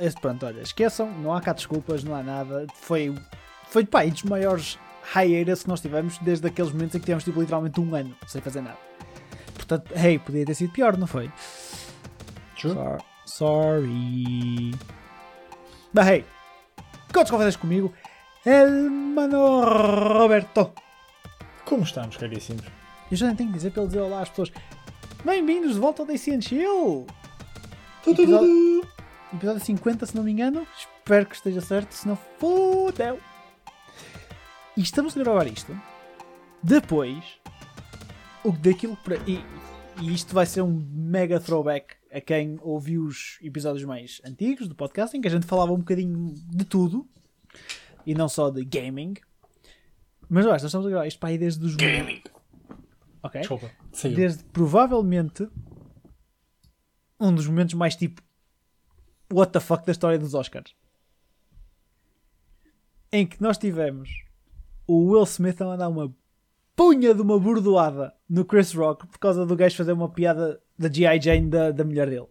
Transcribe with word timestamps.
esse, 0.00 0.16
pronto, 0.20 0.44
olha, 0.46 0.60
esqueçam, 0.60 1.10
não 1.10 1.32
há 1.34 1.40
cá 1.40 1.52
desculpas, 1.52 2.02
não 2.04 2.14
há 2.14 2.22
nada. 2.22 2.66
Foi, 2.74 3.14
foi 3.68 3.84
pá, 3.84 4.04
um 4.04 4.10
dos 4.10 4.22
maiores 4.24 4.78
hiatus 5.14 5.62
que 5.62 5.68
nós 5.68 5.80
tivemos 5.80 6.18
desde 6.18 6.46
aqueles 6.46 6.72
momentos 6.72 6.94
em 6.94 6.98
que 6.98 7.04
tivemos 7.06 7.24
tipo, 7.24 7.40
literalmente 7.40 7.80
um 7.80 7.94
ano 7.94 8.14
sem 8.26 8.40
fazer 8.40 8.60
nada. 8.60 8.78
Portanto, 9.54 9.90
hey, 9.96 10.18
podia 10.18 10.44
ter 10.46 10.54
sido 10.54 10.72
pior, 10.72 10.96
não 10.96 11.06
foi? 11.06 11.30
True. 12.58 12.74
So- 12.74 12.98
sorry. 13.26 14.72
Mas 15.92 16.06
hey, 16.08 16.24
quantos 17.12 17.30
conversas 17.30 17.56
comigo? 17.56 17.92
El 18.44 18.90
Mano 18.90 19.60
Roberto. 19.64 20.72
Como 21.64 21.82
estamos, 21.82 22.16
caríssimos? 22.16 22.64
Eu 23.10 23.16
já 23.16 23.26
nem 23.26 23.36
tenho 23.36 23.50
que 23.50 23.56
dizer 23.56 23.70
para 23.72 23.82
ele 23.82 23.88
dizer 23.88 24.00
olá 24.00 24.22
às 24.22 24.28
pessoas. 24.28 24.52
Bem-vindos 25.24 25.74
de 25.74 25.80
volta 25.80 26.02
ao 26.02 26.06
DC 26.06 26.40
Chill. 26.40 27.06
Tu. 28.04 28.82
Episódio 29.32 29.62
50, 29.62 30.06
se 30.06 30.16
não 30.16 30.22
me 30.22 30.32
engano. 30.32 30.66
Espero 30.76 31.26
que 31.26 31.34
esteja 31.34 31.60
certo, 31.60 31.92
se 31.92 32.08
não 32.08 32.16
fodeu. 32.16 33.20
E 34.76 34.80
estamos 34.80 35.16
a 35.16 35.20
gravar 35.20 35.46
isto 35.46 35.78
depois 36.62 37.38
o 38.44 38.52
daquilo 38.52 38.96
para. 38.96 39.16
E, 39.28 39.44
e 40.00 40.14
isto 40.14 40.34
vai 40.34 40.46
ser 40.46 40.62
um 40.62 40.86
mega 40.92 41.38
throwback 41.38 41.96
a 42.10 42.20
quem 42.20 42.58
ouviu 42.62 43.04
os 43.04 43.38
episódios 43.42 43.84
mais 43.84 44.20
antigos 44.24 44.66
do 44.66 44.74
podcast, 44.74 45.16
em 45.16 45.20
que 45.20 45.28
a 45.28 45.30
gente 45.30 45.46
falava 45.46 45.72
um 45.72 45.78
bocadinho 45.78 46.34
de 46.34 46.64
tudo 46.64 47.06
e 48.06 48.14
não 48.14 48.28
só 48.28 48.48
de 48.48 48.64
gaming. 48.64 49.14
Mas 50.28 50.46
acho, 50.46 50.52
nós 50.52 50.64
estamos 50.64 50.86
a 50.86 50.90
gravar 50.90 51.06
isto 51.06 51.18
para 51.18 51.28
aí 51.28 51.38
desde 51.38 51.64
os. 51.64 51.76
Gaming. 51.76 52.22
Ok? 53.22 53.40
Desculpa. 53.40 53.70
Desde 54.04 54.44
provavelmente 54.44 55.48
um 57.20 57.34
dos 57.34 57.46
momentos 57.46 57.74
mais 57.74 57.96
tipo 57.96 58.22
what 59.32 59.52
the 59.52 59.60
fuck 59.60 59.84
da 59.84 59.92
história 59.92 60.18
dos 60.18 60.34
Oscars 60.34 60.74
em 63.12 63.26
que 63.26 63.40
nós 63.42 63.56
tivemos 63.56 64.10
o 64.86 65.10
Will 65.10 65.24
Smith 65.24 65.60
a 65.60 65.64
mandar 65.64 65.88
uma 65.88 66.14
punha 66.76 67.14
de 67.14 67.22
uma 67.22 67.38
bordoada 67.38 68.14
no 68.28 68.44
Chris 68.44 68.72
Rock 68.72 69.06
por 69.06 69.18
causa 69.18 69.46
do 69.46 69.56
gajo 69.56 69.76
fazer 69.76 69.92
uma 69.92 70.08
piada 70.08 70.60
da 70.78 70.90
G.I. 70.90 71.20
Jane 71.20 71.48
da, 71.48 71.70
da 71.70 71.84
mulher 71.84 72.08
dele 72.08 72.28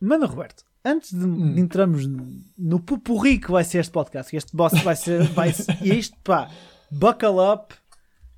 Mano 0.00 0.26
Roberto 0.26 0.64
antes 0.84 1.12
de, 1.12 1.26
de 1.26 1.60
entrarmos 1.60 2.04
no 2.56 2.80
pupurri 2.80 3.38
que 3.38 3.50
vai 3.50 3.64
ser 3.64 3.78
este 3.78 3.92
podcast 3.92 4.30
que 4.30 4.36
este 4.36 4.54
boss 4.54 4.72
vai 4.82 4.96
ser 4.96 5.24
vai, 5.28 5.52
e 5.82 5.94
isto 5.98 6.16
pá 6.22 6.50
buckle 6.90 7.40
up 7.40 7.74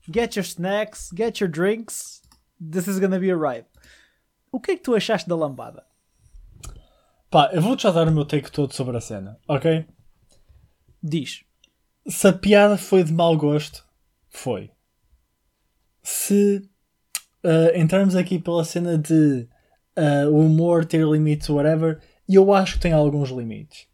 Get 0.08 0.36
your 0.36 0.44
snacks, 0.44 1.10
get 1.10 1.40
your 1.40 1.48
drinks. 1.48 2.22
This 2.60 2.86
is 2.86 3.00
gonna 3.00 3.18
be 3.18 3.30
a 3.30 3.36
ride. 3.36 3.66
O 4.52 4.60
que 4.60 4.72
é 4.72 4.76
que 4.76 4.82
tu 4.82 4.94
achaste 4.94 5.28
da 5.28 5.34
lambada? 5.34 5.84
Pá, 7.36 7.50
eu 7.52 7.60
vou-te 7.60 7.82
já 7.82 7.90
dar 7.90 8.08
o 8.08 8.12
meu 8.12 8.24
take 8.24 8.50
todo 8.50 8.72
sobre 8.72 8.96
a 8.96 9.00
cena, 9.02 9.38
ok? 9.46 9.84
Diz. 11.02 11.44
Se 12.08 12.28
a 12.28 12.32
piada 12.32 12.78
foi 12.78 13.04
de 13.04 13.12
mau 13.12 13.36
gosto, 13.36 13.84
foi. 14.30 14.70
Se 16.02 16.66
uh, 17.44 17.78
entrarmos 17.78 18.16
aqui 18.16 18.38
pela 18.38 18.64
cena 18.64 18.96
de 18.96 19.46
uh, 19.98 20.30
o 20.30 20.46
humor 20.46 20.86
ter 20.86 21.06
limites, 21.06 21.50
whatever, 21.50 22.00
eu 22.26 22.54
acho 22.54 22.76
que 22.76 22.80
tem 22.80 22.94
alguns 22.94 23.28
limites. 23.28 23.86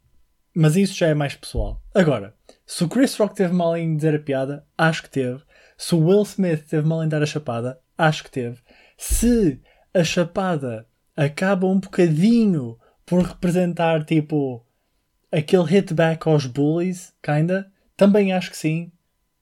Mas 0.55 0.77
isso 0.77 0.95
já 0.95 1.07
é 1.07 1.13
mais 1.13 1.35
pessoal. 1.35 1.83
Agora, 1.93 2.33
se 2.65 2.85
o 2.85 2.87
Chris 2.87 3.13
Rock 3.17 3.35
teve 3.35 3.51
mal 3.51 3.75
em 3.75 3.97
dizer 3.97 4.15
a 4.15 4.19
piada, 4.19 4.65
acho 4.77 5.03
que 5.03 5.09
teve. 5.09 5.43
Se 5.77 5.93
o 5.93 5.99
Will 5.99 6.21
Smith 6.21 6.65
teve 6.65 6.87
mal 6.87 7.03
em 7.03 7.09
dar 7.09 7.21
a 7.21 7.25
chapada, 7.25 7.77
acho 7.97 8.23
que 8.23 8.31
teve. 8.31 8.61
Se 8.97 9.59
a 9.93 10.01
chapada 10.01 10.87
acaba 11.13 11.67
um 11.67 11.81
bocadinho 11.81 12.79
por 13.13 13.21
representar 13.21 14.03
tipo 14.03 14.65
aquele 15.31 15.65
hit 15.65 15.93
back 15.93 16.27
aos 16.27 16.47
bullies, 16.47 17.13
kinda, 17.21 17.71
também 17.95 18.33
acho 18.33 18.49
que 18.49 18.57
sim. 18.57 18.91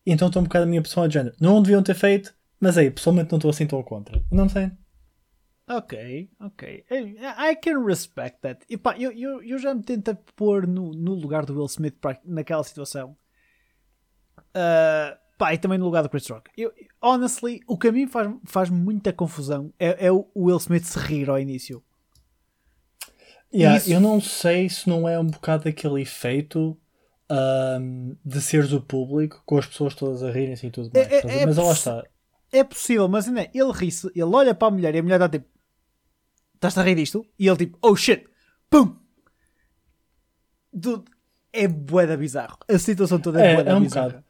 Então 0.05 0.27
estou 0.27 0.41
um 0.41 0.43
bocado 0.43 0.65
a 0.65 0.67
minha 0.67 0.81
pessoa 0.81 1.07
de 1.07 1.13
género. 1.13 1.35
Não 1.39 1.61
deviam 1.61 1.81
ter 1.81 1.93
feito, 1.93 2.35
mas 2.59 2.77
aí, 2.77 2.91
pessoalmente 2.91 3.31
não 3.31 3.37
estou 3.37 3.49
assim 3.49 3.65
tão 3.65 3.81
contra. 3.81 4.21
Não 4.29 4.49
sei. 4.49 4.71
Ok, 5.69 6.29
ok. 6.41 6.85
I, 6.91 7.55
can 7.55 7.85
respect 7.85 8.41
that. 8.41 8.65
E 8.69 8.75
pá, 8.75 8.97
eu, 8.97 9.09
eu, 9.13 9.41
eu 9.41 9.57
já 9.57 9.73
me 9.73 9.83
tento 9.83 10.13
pôr 10.35 10.67
no, 10.67 10.91
no 10.91 11.13
lugar 11.13 11.45
do 11.45 11.53
Will 11.53 11.67
Smith 11.67 11.95
pra, 12.01 12.19
naquela 12.25 12.65
situação. 12.65 13.15
Uh, 14.49 15.17
pá, 15.37 15.53
e 15.53 15.57
também 15.57 15.77
no 15.77 15.85
lugar 15.85 16.03
do 16.03 16.09
Chris 16.09 16.27
Rock. 16.27 16.51
Eu, 16.57 16.73
honestly, 17.01 17.61
o 17.65 17.77
que 17.77 17.87
a 17.87 17.91
mim 17.93 18.05
faz, 18.05 18.29
faz 18.43 18.69
muita 18.69 19.13
confusão 19.13 19.73
é, 19.79 20.07
é 20.07 20.11
o 20.11 20.27
Will 20.35 20.57
Smith 20.57 20.83
se 20.83 20.99
rir 20.99 21.29
ao 21.29 21.39
início. 21.39 21.81
Yeah, 23.53 23.77
Isso- 23.77 23.91
Eu 23.91 23.99
não 23.99 24.21
sei 24.21 24.69
se 24.69 24.87
não 24.87 25.07
é 25.07 25.19
um 25.19 25.25
bocado 25.27 25.67
aquele 25.67 26.01
efeito 26.01 26.77
ahm, 27.29 28.13
de 28.25 28.41
seres 28.41 28.71
o 28.73 28.81
público, 28.81 29.41
com 29.45 29.57
as 29.57 29.65
pessoas 29.65 29.93
todas 29.95 30.23
a 30.23 30.31
rirem-se 30.31 30.67
e 30.67 30.71
tudo 30.71 30.89
mais. 30.93 31.07
É- 31.11 31.15
é- 31.27 31.37
é 31.41 31.45
mas 31.45 31.57
lá 31.57 31.71
está. 31.71 32.03
É 32.51 32.63
possível, 32.63 33.07
mas 33.07 33.27
ainda 33.27 33.41
é, 33.43 33.51
ele 33.53 33.71
ri-se, 33.71 34.07
ele 34.07 34.23
olha 34.23 34.53
para 34.53 34.67
a 34.67 34.71
mulher 34.71 34.93
e 34.95 34.99
a 34.99 35.03
mulher 35.03 35.19
dá 35.19 35.29
tipo: 35.29 35.45
Estás-te 36.55 36.79
a 36.79 36.83
rir 36.83 36.95
disto? 36.95 37.25
E 37.39 37.47
ele 37.47 37.57
tipo: 37.57 37.77
Oh 37.81 37.95
shit! 37.95 38.25
Pum! 38.69 38.97
Dude, 40.73 41.05
é 41.53 41.67
bué 41.67 42.15
bizarro. 42.17 42.57
A 42.69 42.77
situação 42.77 43.19
toda 43.19 43.41
é, 43.41 43.51
É, 43.51 43.55
bué 43.55 43.63
da 43.63 43.71
é 43.71 43.75
um 43.75 43.81
bizarra. 43.81 44.07
bocado. 44.07 44.25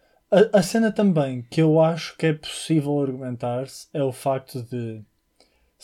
A, 0.54 0.60
a 0.60 0.64
cena 0.64 0.92
também 0.92 1.42
que 1.44 1.62
eu 1.62 1.80
acho 1.82 2.16
que 2.18 2.26
é 2.28 2.34
possível 2.34 3.00
argumentar-se 3.02 3.88
é 3.94 4.02
o 4.04 4.12
facto 4.12 4.64
de 4.64 5.04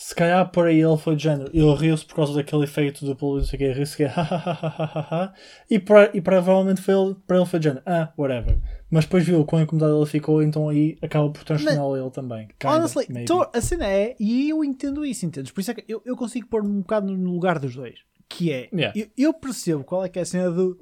se 0.00 0.14
calhar 0.14 0.48
por 0.52 0.66
aí 0.68 0.80
ele 0.80 0.96
foi 0.96 1.16
de 1.16 1.24
género, 1.24 1.50
ele 1.52 1.74
riu-se 1.74 2.04
por 2.06 2.14
causa 2.14 2.32
daquele 2.34 2.62
efeito 2.64 3.04
do 3.04 3.16
público, 3.16 3.38
não 3.40 3.44
sei 3.46 3.56
o 3.56 3.58
que, 3.58 3.72
riu-se 3.78 3.96
que 3.96 4.04
é 4.04 4.12
e, 5.68 5.78
pra- 5.78 6.10
e 6.14 6.20
provavelmente 6.20 6.80
foi 6.80 6.94
ele, 6.94 7.16
para 7.26 7.36
ele 7.38 7.46
foi 7.46 7.58
de 7.58 7.64
género, 7.64 7.82
ah, 7.86 8.12
whatever. 8.16 8.58
Mas 8.90 9.04
depois 9.04 9.24
viu 9.26 9.40
o 9.40 9.44
quão 9.44 9.60
incomodado 9.62 9.96
ele 9.98 10.06
ficou, 10.06 10.42
então 10.42 10.68
aí 10.68 10.96
acaba 11.02 11.28
por 11.30 11.42
transformá-lo 11.44 11.96
ele 11.96 12.10
também. 12.10 12.48
Kinda, 12.58 12.76
Honestly, 12.76 13.24
tô- 13.24 13.50
a 13.52 13.60
cena 13.60 13.86
é, 13.86 14.14
e 14.20 14.48
eu 14.48 14.64
entendo 14.64 15.04
isso, 15.04 15.26
entendes? 15.26 15.50
Por 15.52 15.60
isso 15.60 15.70
é 15.72 15.74
que 15.74 15.84
eu, 15.88 16.00
eu 16.06 16.16
consigo 16.16 16.46
pôr-me 16.46 16.70
um 16.70 16.80
bocado 16.80 17.10
no 17.14 17.32
lugar 17.32 17.58
dos 17.58 17.74
dois. 17.74 17.98
Que 18.28 18.52
é, 18.52 18.68
Yeah. 18.72 18.92
eu, 18.98 19.06
eu 19.16 19.34
percebo 19.34 19.82
qual 19.84 20.04
é 20.04 20.08
que 20.08 20.18
é 20.18 20.22
a 20.22 20.24
cena 20.24 20.50
do. 20.50 20.78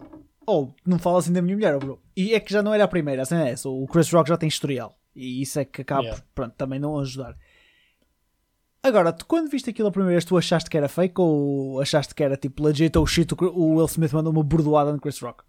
Oh, 0.48 0.68
não 0.86 0.98
fala 0.98 1.18
assim 1.20 1.32
da 1.32 1.40
minha 1.42 1.56
mulher, 1.56 1.74
oh, 1.76 1.78
bro. 1.78 2.00
E 2.16 2.34
é 2.34 2.40
que 2.40 2.52
já 2.52 2.62
não 2.62 2.74
era 2.74 2.84
a 2.84 2.88
primeira, 2.88 3.22
a 3.22 3.24
cena 3.24 3.48
é 3.48 3.52
essa. 3.52 3.68
O 3.68 3.86
Chris 3.86 4.10
Rock 4.12 4.28
já 4.28 4.36
tem 4.36 4.48
historial. 4.48 4.96
E 5.14 5.40
isso 5.42 5.58
é 5.58 5.64
que 5.64 5.80
acaba 5.82 6.02
Yeah. 6.02 6.22
pronto, 6.34 6.54
também 6.56 6.78
não 6.78 6.98
ajudar. 6.98 7.34
Agora, 8.86 9.12
tu 9.12 9.26
quando 9.26 9.50
viste 9.50 9.70
aquilo 9.70 9.88
a 9.88 9.90
primeira 9.90 10.12
vez, 10.14 10.24
tu 10.24 10.38
achaste 10.38 10.70
que 10.70 10.76
era 10.76 10.88
fake 10.88 11.20
ou 11.20 11.80
achaste 11.80 12.14
que 12.14 12.22
era 12.22 12.36
tipo 12.36 12.62
legit 12.62 12.96
ou 12.96 13.04
shit? 13.06 13.34
O 13.34 13.74
Will 13.76 13.86
Smith 13.86 14.12
mandou 14.12 14.32
uma 14.32 14.44
bordoada 14.44 14.92
no 14.92 15.00
Chris 15.00 15.18
Rock? 15.18 15.42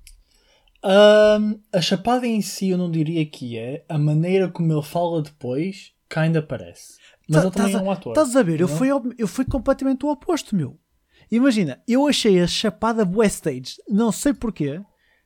Ahm, 0.83 1.59
a 1.73 1.81
chapada 1.81 2.25
em 2.27 2.41
si 2.41 2.69
eu 2.69 2.77
não 2.77 2.89
diria 2.89 3.25
que 3.25 3.57
é, 3.57 3.83
a 3.89 3.97
maneira 3.97 4.47
como 4.49 4.71
ele 4.71 4.81
fala 4.83 5.21
depois, 5.21 5.93
kinda 6.09 6.41
parece. 6.41 6.97
Mas 7.27 7.41
Tá- 7.41 7.47
ele 7.47 7.51
também 7.55 7.71
tás 7.73 7.81
é 7.81 7.85
um 7.85 7.91
a- 7.91 7.93
ator. 7.93 8.11
Estás 8.13 8.35
a 8.35 8.43
ver? 8.43 8.61
Eu 8.61 8.67
não? 8.67 8.75
fui, 8.75 8.87
eu 9.17 9.27
fui 9.27 9.45
completamente 9.45 10.05
o 10.05 10.09
oposto, 10.09 10.55
meu. 10.55 10.79
Imagina, 11.29 11.81
eu 11.87 12.07
achei 12.07 12.39
a 12.41 12.47
chapada 12.47 13.03
bué 13.03 13.27
stage, 13.27 13.75
não 13.89 14.11
sei 14.11 14.33
porquê, 14.33 14.79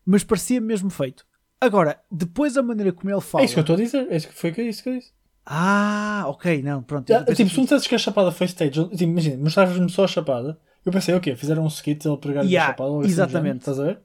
mas 0.05 0.23
parecia 0.23 0.59
mesmo 0.59 0.89
feito. 0.89 1.25
Agora, 1.59 2.01
depois 2.11 2.57
a 2.57 2.63
maneira 2.63 2.91
como 2.91 3.11
ele 3.13 3.21
fala. 3.21 3.43
É 3.43 3.45
isso 3.45 3.53
que 3.53 3.59
eu 3.59 3.61
estou 3.61 3.75
a 3.75 3.79
dizer, 3.79 4.07
é 4.11 4.15
isso 4.17 4.27
que 4.27 4.33
foi 4.33 4.49
isso 4.67 4.81
que 4.83 4.89
eu 4.89 4.95
disse. 4.97 5.11
Ah, 5.45 6.23
ok, 6.27 6.61
não, 6.61 6.83
pronto. 6.83 7.11
Ah, 7.13 7.23
tipo, 7.33 7.49
se 7.49 7.57
me 7.57 7.63
dissesses 7.63 7.87
que 7.87 7.95
a 7.95 7.97
chapada 7.97 8.31
foi 8.31 8.45
stage, 8.47 8.83
tipo, 8.89 9.03
imagina, 9.03 9.37
mostravas-me 9.43 9.89
só 9.89 10.03
a 10.03 10.07
chapada, 10.07 10.59
eu 10.85 10.91
pensei, 10.91 11.13
ok, 11.15 11.35
fizeram 11.35 11.63
um 11.63 11.67
skit 11.67 12.07
ele 12.07 12.17
pregar 12.17 12.45
Yeah, 12.45 12.63
a 12.65 12.73
chapada, 12.73 12.91
assim 12.99 13.07
exatamente. 13.09 13.43
género, 13.43 13.57
estás 13.57 13.79
a 13.79 13.83
ver? 13.83 14.01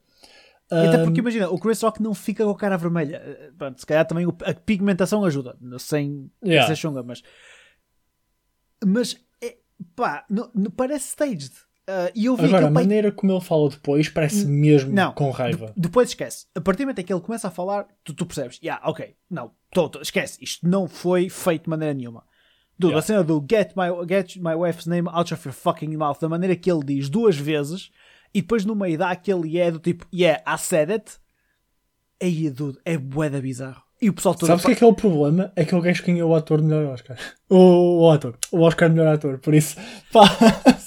E 0.72 0.86
Até 0.86 0.98
porque 0.98 1.20
imagina, 1.20 1.48
o 1.48 1.58
Chris 1.58 1.80
Rock 1.82 2.02
não 2.02 2.14
fica 2.14 2.44
com 2.44 2.50
a 2.50 2.56
cara 2.56 2.76
vermelha. 2.76 3.16
Eh, 3.24 3.50
Pronto, 3.56 3.78
se 3.78 3.86
calhar 3.86 4.04
também 4.06 4.26
a 4.26 4.54
pigmentação 4.54 5.24
ajuda, 5.24 5.56
sem 5.78 6.30
Yeah. 6.42 6.66
ser 6.68 6.76
chunga, 6.76 7.02
mas. 7.02 7.22
Mas, 8.84 9.16
é, 9.42 9.56
pá, 9.94 10.24
não, 10.28 10.50
não 10.54 10.70
parece 10.70 11.08
staged. 11.08 11.52
Ah, 11.88 12.10
e 12.14 12.24
eu 12.26 12.36
vi 12.36 12.46
Agora, 12.46 12.64
a 12.66 12.68
pá, 12.68 12.74
maneira 12.74 13.12
como 13.12 13.32
ele 13.32 13.40
fala 13.40 13.68
depois 13.70 14.08
parece 14.08 14.44
mesmo 14.46 14.92
Não, 14.92 15.12
com 15.12 15.30
raiva. 15.30 15.66
de- 15.66 15.80
depois 15.80 16.08
esquece. 16.08 16.46
A 16.54 16.60
partir 16.60 16.78
do 16.82 16.86
momento 16.86 16.98
em 16.98 17.04
que 17.04 17.12
ele 17.12 17.20
começa 17.20 17.46
a 17.48 17.50
falar, 17.50 17.86
tu, 18.02 18.12
tu 18.12 18.26
percebes, 18.26 18.58
yeah, 18.62 18.82
ok, 18.88 19.14
não, 19.30 19.52
tô, 19.70 19.88
tô, 19.88 20.00
esquece, 20.00 20.38
isto 20.42 20.66
não 20.68 20.88
foi 20.88 21.28
feito 21.28 21.64
de 21.64 21.70
maneira 21.70 21.94
nenhuma. 21.94 22.24
Dude, 22.78 22.92
Yeah. 22.92 22.98
a 22.98 23.02
cena 23.02 23.22
do 23.24 23.44
get 23.48 23.72
my, 23.76 23.86
get 24.08 24.36
my 24.36 24.54
wife's 24.54 24.86
name 24.86 25.08
out 25.10 25.32
of 25.32 25.46
your 25.48 25.54
fucking 25.54 25.96
mouth, 25.96 26.18
da 26.20 26.28
maneira 26.28 26.56
que 26.56 26.70
ele 26.70 26.84
diz 26.84 27.08
duas 27.08 27.36
vezes, 27.36 27.90
e 28.34 28.42
depois 28.42 28.64
no 28.64 28.74
meio 28.74 28.98
dá 28.98 29.10
aquele 29.10 29.56
é 29.58 29.70
do 29.70 29.78
tipo, 29.78 30.06
yeah, 30.12 30.42
I 30.46 30.58
said 30.58 30.90
it. 30.90 31.12
Aí, 32.22 32.50
dude, 32.50 32.78
é 32.84 32.96
bué 32.98 33.28
bizarro. 33.40 33.82
E 34.00 34.10
o 34.10 34.12
pessoal 34.12 34.34
todo. 34.34 34.46
Sabes 34.48 34.64
o 34.64 34.66
que 34.66 34.72
é 34.72 34.76
que 34.76 34.84
é 34.84 34.86
o 34.86 34.92
problema? 34.92 35.52
É 35.56 35.64
que 35.64 35.74
o 35.74 35.80
gajo 35.80 36.04
ganhou 36.04 36.30
o 36.30 36.34
ator 36.34 36.60
melhor 36.62 36.84
Oscar. 36.92 37.16
O, 37.48 38.02
o 38.06 38.10
ator. 38.10 38.36
O 38.50 38.60
Oscar 38.62 38.90
melhor 38.90 39.06
ator. 39.14 39.38
Por 39.38 39.54
isso, 39.54 39.76
pá, 40.12 40.24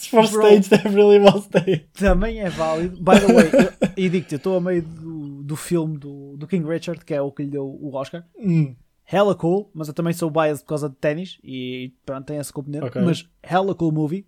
for 0.09 0.27
Bro. 0.29 0.45
stage, 0.47 0.69
deve 0.69 0.89
really 0.95 1.19
well 1.19 1.41
stay. 1.41 1.87
Também 1.93 2.39
é 2.41 2.49
válido. 2.49 2.97
By 2.97 3.19
the 3.19 3.33
way, 3.33 3.49
eu, 3.53 3.89
e 3.97 4.09
digo-te, 4.09 4.33
eu 4.35 4.37
estou 4.37 4.57
a 4.57 4.61
meio 4.61 4.81
do, 4.81 5.43
do 5.43 5.55
filme 5.55 5.97
do, 5.97 6.35
do 6.37 6.47
King 6.47 6.67
Richard, 6.67 7.03
que 7.05 7.13
é 7.13 7.21
o 7.21 7.31
que 7.31 7.43
lhe 7.43 7.49
deu 7.49 7.65
o 7.65 7.93
Oscar. 7.95 8.25
Hum, 8.37 8.75
hella 9.11 9.35
cool, 9.35 9.69
mas 9.73 9.87
eu 9.87 9.93
também 9.93 10.13
sou 10.13 10.29
biased 10.29 10.63
por 10.63 10.69
causa 10.69 10.89
de 10.89 10.95
ténis 10.95 11.39
e 11.43 11.93
pronto, 12.05 12.25
tem 12.25 12.37
essa 12.37 12.53
componente. 12.53 12.85
Ok. 12.85 13.01
Mas 13.01 13.27
hella 13.43 13.73
cool 13.75 13.91
movie, 13.91 14.25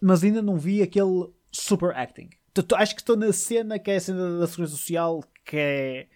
mas 0.00 0.22
ainda 0.24 0.42
não 0.42 0.56
vi 0.58 0.82
aquele 0.82 1.28
super 1.52 1.90
acting. 1.96 2.28
Acho 2.76 2.94
que 2.94 3.00
estou 3.00 3.16
na 3.16 3.32
cena 3.32 3.78
que 3.78 3.90
é 3.90 3.96
a 3.96 4.00
cena 4.00 4.38
da 4.38 4.46
segurança 4.46 4.72
social, 4.76 5.22
que 5.44 5.56
é 5.56 6.06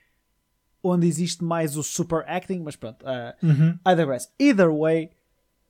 onde 0.83 1.07
existe 1.07 1.43
mais 1.43 1.77
o 1.77 1.83
super 1.83 2.25
acting, 2.29 2.61
mas 2.61 2.77
pronto. 2.77 3.05
Uh, 3.05 3.45
Uhum. 3.47 3.79
I 3.87 3.95
digress. 3.97 4.29
Either 4.39 4.71
way, 4.73 5.11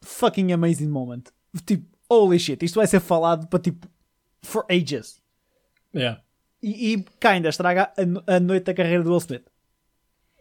fucking 0.03 0.53
amazing 0.53 0.89
moment. 0.89 1.25
Tipo, 1.65 1.87
holy 2.09 2.39
shit, 2.39 2.65
isto 2.65 2.77
vai 2.77 2.87
ser 2.87 3.01
falado 3.01 3.47
para 3.49 3.59
tipo, 3.59 3.89
for 4.43 4.65
ages. 4.71 5.21
Yeah. 5.95 6.23
E, 6.63 6.95
e 6.95 7.05
kinda 7.21 7.49
estraga 7.49 7.93
a, 8.27 8.37
a 8.37 8.41
noite 8.41 8.65
da 8.65 8.75
carreira 8.75 9.03
do 9.03 9.11
Will 9.11 9.19
Smith. 9.19 9.45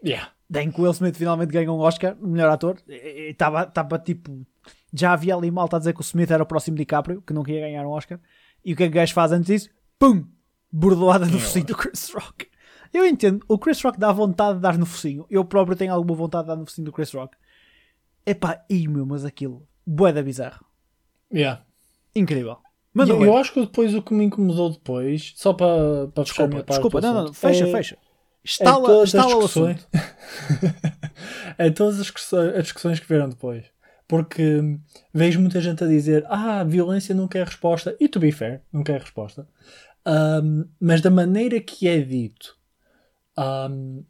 Yeah. 0.04 0.32
Em 0.54 0.70
que 0.70 0.80
o 0.80 0.84
Will 0.84 0.92
Smith 0.92 1.16
finalmente 1.16 1.52
ganhou 1.52 1.78
um 1.78 1.80
Oscar, 1.80 2.16
melhor 2.20 2.50
ator, 2.50 2.78
e 2.88 3.30
estava 3.30 3.98
tipo. 3.98 4.46
Já 4.92 5.12
havia 5.12 5.34
ali 5.34 5.50
malta 5.50 5.76
a 5.76 5.78
dizer 5.78 5.92
que 5.92 6.00
o 6.00 6.02
Smith 6.02 6.30
era 6.30 6.42
o 6.42 6.46
próximo 6.46 6.76
DiCaprio, 6.76 7.20
que 7.20 7.34
não 7.34 7.42
queria 7.42 7.60
ganhar 7.60 7.86
um 7.86 7.90
Oscar. 7.90 8.18
E 8.64 8.72
o 8.72 8.76
que 8.76 8.84
é 8.84 8.86
que 8.86 8.92
o 8.92 8.94
gajo 8.94 9.12
faz 9.12 9.32
antes 9.32 9.46
disso? 9.46 9.70
Pum! 9.98 10.24
Bordoada 10.72 11.26
no 11.26 11.38
focinho 11.38 11.66
do 11.66 11.76
Chris 11.76 12.10
Rock. 12.14 12.46
Eu 12.92 13.04
entendo, 13.06 13.44
o 13.48 13.58
Chris 13.58 13.82
Rock 13.82 13.98
dá 13.98 14.10
vontade 14.12 14.56
de 14.56 14.62
dar 14.62 14.78
no 14.78 14.86
focinho. 14.86 15.26
Eu 15.28 15.44
próprio 15.44 15.76
tenho 15.76 15.92
alguma 15.92 16.14
vontade 16.14 16.44
de 16.44 16.48
dar 16.48 16.56
no 16.56 16.64
focinho 16.64 16.86
do 16.86 16.92
Chris 16.92 17.12
Rock. 17.12 17.36
Epá, 18.24 18.64
e 18.68 18.88
meu, 18.88 19.04
mas 19.04 19.24
aquilo, 19.24 19.66
boeda 19.86 20.22
bizarro. 20.22 20.64
Yeah. 21.32 21.62
Incrível. 22.14 22.58
Manda 22.92 23.12
eu, 23.12 23.24
eu 23.24 23.36
acho 23.36 23.52
que 23.52 23.60
depois 23.60 23.94
o 23.94 24.02
que 24.02 24.12
me 24.14 24.24
incomodou 24.24 24.70
depois, 24.70 25.32
só 25.36 25.52
para, 25.52 26.08
para 26.08 26.24
fechar 26.24 26.44
a 26.44 26.46
Desculpa, 26.46 26.72
desculpa, 26.72 27.00
não, 27.00 27.24
não, 27.26 27.32
fecha, 27.34 27.66
é- 27.66 27.70
fecha. 27.70 27.94
é 27.94 27.98
Estala, 28.44 28.86
todas 28.86 29.02
as 29.02 29.08
estala 29.08 29.36
o 29.36 29.38
discussões. 29.40 29.76
assunto. 29.76 30.88
é 31.58 31.70
todas 31.70 31.94
as 31.96 32.02
discussões, 32.02 32.54
as 32.56 32.62
discussões 32.64 33.00
que 33.00 33.06
vieram 33.08 33.28
depois. 33.28 33.64
Porque 34.08 34.62
vejo 35.12 35.38
muita 35.38 35.60
gente 35.60 35.84
a 35.84 35.86
dizer 35.86 36.24
ah, 36.28 36.64
violência 36.64 37.14
nunca 37.14 37.38
é 37.38 37.44
resposta. 37.44 37.94
E 38.00 38.08
to 38.08 38.18
be 38.18 38.32
fair, 38.32 38.62
nunca 38.72 38.92
é 38.94 38.98
resposta. 38.98 39.46
Hum, 40.06 40.64
mas 40.80 41.02
da 41.02 41.10
maneira 41.10 41.60
que 41.60 41.86
é 41.86 42.00
dito 42.00 42.56
hum, 43.38 44.02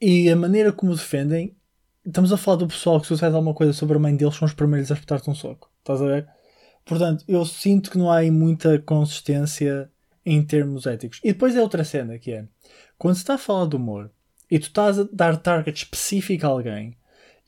e 0.00 0.28
a 0.28 0.34
maneira 0.34 0.72
como 0.72 0.94
defendem, 0.94 1.56
estamos 2.08 2.32
a 2.32 2.36
falar 2.36 2.56
do 2.56 2.66
pessoal 2.66 3.00
que 3.00 3.08
disser 3.08 3.32
alguma 3.32 3.54
coisa 3.54 3.72
sobre 3.72 3.96
a 3.96 4.00
mãe 4.00 4.16
deles, 4.16 4.34
são 4.34 4.46
os 4.46 4.54
primeiros 4.54 4.90
a 4.90 4.94
espetar-te 4.94 5.28
um 5.30 5.34
soco. 5.34 5.70
Estás 5.80 6.02
a 6.02 6.06
ver? 6.06 6.28
Portanto, 6.84 7.24
eu 7.28 7.44
sinto 7.44 7.90
que 7.90 7.98
não 7.98 8.10
há 8.10 8.18
aí 8.18 8.30
muita 8.30 8.78
consistência 8.78 9.90
em 10.24 10.42
termos 10.42 10.86
éticos. 10.86 11.20
E 11.22 11.32
depois 11.32 11.54
é 11.54 11.60
outra 11.60 11.84
cena 11.84 12.18
que 12.18 12.32
é 12.32 12.44
quando 12.96 13.14
se 13.14 13.20
está 13.20 13.34
a 13.34 13.38
falar 13.38 13.66
de 13.66 13.76
humor 13.76 14.10
e 14.50 14.58
tu 14.58 14.64
estás 14.68 14.98
a 14.98 15.06
dar 15.12 15.36
target 15.36 15.84
específico 15.84 16.46
a 16.46 16.48
alguém, 16.48 16.96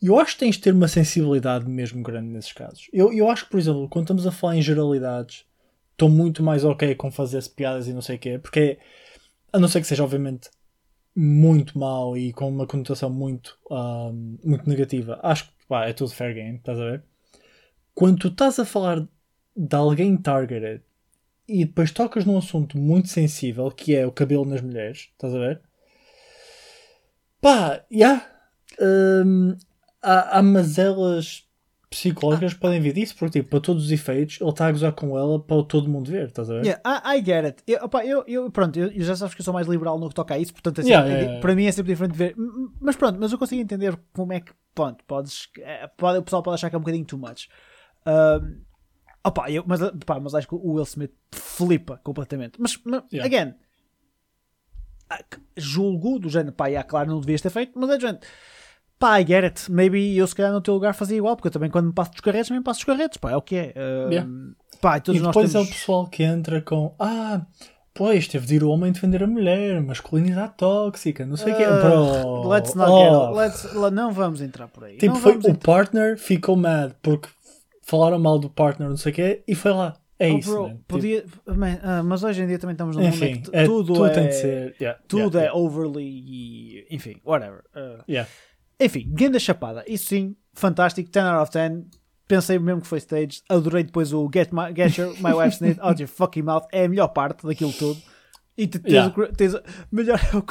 eu 0.03 0.19
acho 0.19 0.35
que 0.35 0.41
tens 0.41 0.57
de 0.57 0.63
ter 0.63 0.75
uma 0.75 0.89
sensibilidade 0.89 1.69
mesmo 1.69 2.03
grande 2.03 2.29
nesses 2.29 2.53
casos. 2.53 2.89
Eu, 2.93 3.13
eu 3.13 3.31
acho 3.31 3.45
que, 3.45 3.51
por 3.51 3.61
exemplo, 3.61 3.89
quando 3.89 4.05
estamos 4.05 4.27
a 4.27 4.31
falar 4.31 4.57
em 4.57 4.63
generalidades, 4.63 5.45
estou 5.93 6.09
muito 6.09 6.43
mais 6.43 6.65
ok 6.65 6.95
com 6.95 7.11
fazer 7.11 7.43
piadas 7.49 7.87
e 7.87 7.93
não 7.93 8.01
sei 8.01 8.17
o 8.17 8.19
quê, 8.19 8.39
porque 8.39 8.61
é- 8.61 8.79
a 9.53 9.59
não 9.59 9.69
ser 9.69 9.81
que 9.81 9.87
seja, 9.87 10.05
obviamente, 10.05 10.49
muito 11.15 11.79
mau 11.79 12.17
e 12.17 12.33
com 12.33 12.49
uma 12.49 12.67
conotação 12.67 13.11
muito, 13.11 13.59
ahm, 13.71 14.37
muito 14.45 14.69
negativa, 14.69 15.19
acho 15.23 15.47
que 15.47 15.67
pá, 15.69 15.87
é 15.87 15.93
tudo 15.93 16.13
fair 16.13 16.35
game, 16.35 16.59
estás 16.59 16.79
a 16.79 16.85
ver? 16.85 17.05
Quando 17.95 18.19
tu 18.19 18.29
estás 18.29 18.59
a 18.59 18.65
falar 18.65 19.07
de 19.57 19.77
alguém 19.77 20.17
targeted 20.17 20.83
e 21.49 21.65
depois 21.65 21.91
tocas 21.91 22.25
num 22.25 22.39
assunto 22.39 22.79
muito 22.79 23.09
sensível 23.09 23.71
que 23.71 23.95
é 23.95 24.07
o 24.07 24.13
cabelo 24.13 24.45
nas 24.45 24.61
mulheres, 24.61 25.11
estás 25.13 25.35
a 25.35 25.39
ver? 25.39 25.61
Pá, 27.41 27.85
já. 27.91 28.27
hum, 28.81 29.57
há, 30.03 30.39
há 30.39 30.43
mazelas 30.43 31.50
psicológicas 31.91 32.55
que 32.55 32.61
podem 32.61 32.81
vir 32.81 32.93
disso, 32.93 33.17
porque 33.19 33.41
tipo, 33.41 33.51
para 33.51 33.61
todos 33.61 33.87
os 33.87 33.91
efeitos, 33.91 34.41
ele 34.41 34.51
está 34.51 34.67
a 34.69 34.73
gozar 34.73 34.93
com 34.93 35.19
ela 35.19 35.41
para 35.43 35.63
todo 35.65 35.89
mundo 35.89 36.09
ver, 36.09 36.29
estás 36.29 36.49
a 36.49 36.55
ver? 36.55 36.65
Yeah, 36.65 36.83
I, 36.87 37.19
I 37.19 37.25
get 37.25 37.45
it. 37.45 37.63
Eu, 37.67 37.85
opa, 37.85 38.07
eu, 38.07 38.25
eu- 38.29 38.51
pronto, 38.51 38.79
eu, 38.79 38.93
eu 38.93 39.03
já 39.03 39.17
sabes 39.17 39.35
que 39.35 39.41
eu 39.41 39.45
sou 39.45 39.53
mais 39.53 39.67
liberal 39.67 39.99
no 39.99 40.09
que 40.09 40.15
toca 40.15 40.35
a 40.35 40.39
isso, 40.39 40.53
portanto, 40.53 40.81
assim, 40.81 40.91
Yeah, 40.91 41.11
é- 41.11 41.21
yeah, 41.23 41.41
para 41.41 41.55
mim 41.57 41.65
é 41.67 41.73
sempre 41.73 41.93
diferente 41.93 42.13
de 42.13 42.19
ver. 42.19 42.35
Mas 42.81 42.95
pronto, 42.95 43.19
mas 43.19 43.33
eu 43.33 43.39
consigo 43.39 43.61
entender 43.61 43.99
como 44.13 44.33
é 44.33 44.41
que, 44.41 44.53
pronto, 44.73 45.05
podes. 45.05 45.49
é, 45.59 45.89
pode, 45.89 46.19
o 46.19 46.23
pessoal 46.23 46.43
pode 46.45 46.55
achar 46.55 46.71
que 46.71 46.77
é 46.77 46.79
um 46.79 46.83
bocadinho 46.83 47.05
too 47.05 47.19
much. 47.19 47.49
Um, 48.07 48.61
opa, 49.25 49.51
eu, 49.51 49.65
mas, 49.67 49.81
pá, 50.07 50.21
mas 50.21 50.33
acho 50.37 50.47
que 50.47 50.55
o 50.55 50.75
Will 50.75 50.85
Smith 50.85 51.13
flipa 51.33 52.01
completamente. 52.05 52.53
Mas, 52.61 52.79
mas 52.85 53.03
again, 53.21 53.55
ah, 55.11 55.25
julgo 55.57 56.21
do 56.21 56.29
género, 56.29 56.53
pá, 56.55 56.69
yeah, 56.69 56.89
claro, 56.89 57.11
não 57.11 57.21
devias 57.21 57.41
ter 57.41 57.51
feito, 57.51 57.73
mas 57.77 57.91
é 57.91 57.97
do 57.97 58.01
género. 58.01 58.21
Pá, 59.01 59.19
I 59.19 59.27
get 59.27 59.45
it. 59.45 59.73
Maybe 59.73 60.15
eu 60.17 60.27
se 60.27 60.35
calhar 60.35 60.53
no 60.53 60.61
teu 60.61 60.75
lugar 60.75 60.93
fazia 60.95 61.17
igual, 61.17 61.35
porque 61.35 61.49
eu 61.49 61.53
também 61.53 61.71
quando 61.71 61.87
me 61.87 61.93
passo 61.93 62.11
dos 62.13 62.21
carretos, 62.21 62.49
também 62.49 62.63
passo 62.63 62.81
dos 62.81 62.85
carretos, 62.85 63.17
pá, 63.17 63.31
é 63.33 63.37
o 63.37 63.41
que 63.43 63.57
é. 63.57 63.75
Yeah. 64.11 64.31
Pá, 64.81 64.99
e 64.99 65.01
todos 65.01 65.21
E 65.21 65.25
nós 65.25 65.35
depois 65.35 65.51
temos... 65.53 65.67
é 65.67 65.71
o 65.71 65.75
pessoal 65.75 66.07
que 66.07 66.23
entra 66.23 66.61
com 66.61 66.95
ah, 67.01 67.41
pois 67.95 68.29
teve 68.29 68.47
de 68.47 68.57
ir 68.57 68.63
o 68.63 68.69
homem 68.69 68.93
defender 68.93 69.23
a 69.23 69.27
mulher, 69.27 69.81
masculinidade 69.83 70.53
tóxica, 70.59 71.25
não 71.25 71.37
sei 71.37 71.55
o 71.55 71.57
quê. 71.57 71.65
Ah, 71.65 71.81
Bro, 72.23 72.49
let's 72.49 72.75
not 72.75 72.91
oh. 72.91 72.99
get, 72.99 73.37
let's, 73.37 73.75
le- 73.75 73.91
não 73.91 74.13
vamos 74.13 74.43
entrar 74.43 74.69
por 74.69 74.85
aí. 74.85 74.99
Tipo, 74.99 75.17
foi 75.17 75.33
o 75.33 75.39
entrar- 75.39 75.57
partner 75.57 76.19
ficou 76.19 76.55
mad 76.57 76.93
porque 77.03 77.29
falaram 77.83 78.19
mal 78.19 78.39
do 78.39 78.51
partner, 78.51 78.89
não 78.89 78.97
sei 78.99 79.13
o 79.13 79.15
quê, 79.15 79.43
e 79.49 79.55
foi 79.55 79.73
lá. 79.73 79.97
É 80.19 80.31
Oh, 80.31 80.37
isso, 80.37 80.51
bro, 80.51 80.63
man. 80.65 80.69
Tipo, 80.69 80.85
podia, 80.87 81.25
man, 81.47 81.79
ah, 81.83 82.03
mas 82.03 82.23
hoje 82.23 82.43
em 82.43 82.47
dia 82.47 82.59
também 82.59 82.75
estamos 82.75 82.95
num 82.95 83.03
mundo 83.03 83.25
em 83.25 83.41
que 83.41 83.51
é, 83.57 83.65
tudo, 83.65 83.95
tudo 83.95 84.05
é, 84.05 84.11
tem 84.11 84.27
de 84.29 84.35
ser. 84.35 84.77
yeah, 84.79 85.01
tudo 85.09 85.39
yeah, 85.39 85.57
é 85.57 85.59
overly 85.59 86.87
enfim, 86.91 87.17
whatever. 87.25 87.63
Ah, 87.75 88.05
yeah. 88.07 88.29
Enfim, 88.81 89.09
grande 89.13 89.39
chapada. 89.41 89.85
Isso 89.87 90.07
sim, 90.09 90.37
fantástico, 90.55 91.11
10 91.11 91.25
out 91.27 91.43
of 91.43 91.51
10. 91.53 91.85
Pensei 92.27 92.59
mesmo 92.59 92.81
que 92.81 92.87
foi 92.87 92.99
staged. 92.99 93.43
Adorei 93.49 93.83
depois 93.83 94.13
o 94.13 94.29
Get, 94.33 94.51
my, 94.53 94.73
get 94.75 94.97
your, 94.97 95.13
My 95.21 95.33
Wife's 95.33 95.61
Need 95.61 95.81
Out 95.81 96.01
Your 96.01 96.09
Fucking 96.09 96.43
Mouth. 96.43 96.67
É 96.73 96.85
a 96.85 96.89
melhor 96.89 97.09
parte 97.09 97.45
daquilo 97.47 97.73
tudo. 97.73 98.01
E 98.57 98.67
tu 98.67 98.79
tens, 98.79 98.93
Yeah. 98.93 99.15
o, 99.17 99.27
tens 99.33 99.55
o- 99.55 99.63
melhor 99.91 100.21
é 100.33 100.37
o 100.37 100.45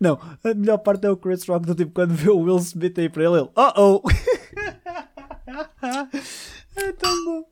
Não, 0.00 0.18
a 0.44 0.54
melhor 0.54 0.78
parte 0.78 1.06
é 1.06 1.10
o 1.10 1.16
Chris 1.16 1.46
Rock 1.48 1.66
do 1.66 1.74
tipo 1.74 1.92
quando 1.92 2.12
vê 2.14 2.30
o 2.30 2.38
Will 2.38 2.56
Smith 2.58 2.96
aí 2.98 3.08
para 3.08 3.24
ele, 3.24 3.38
ele, 3.40 3.48
oh 3.56 3.72
oh! 3.76 4.02
é 6.76 6.92
tão 6.92 7.24
bom. 7.24 7.44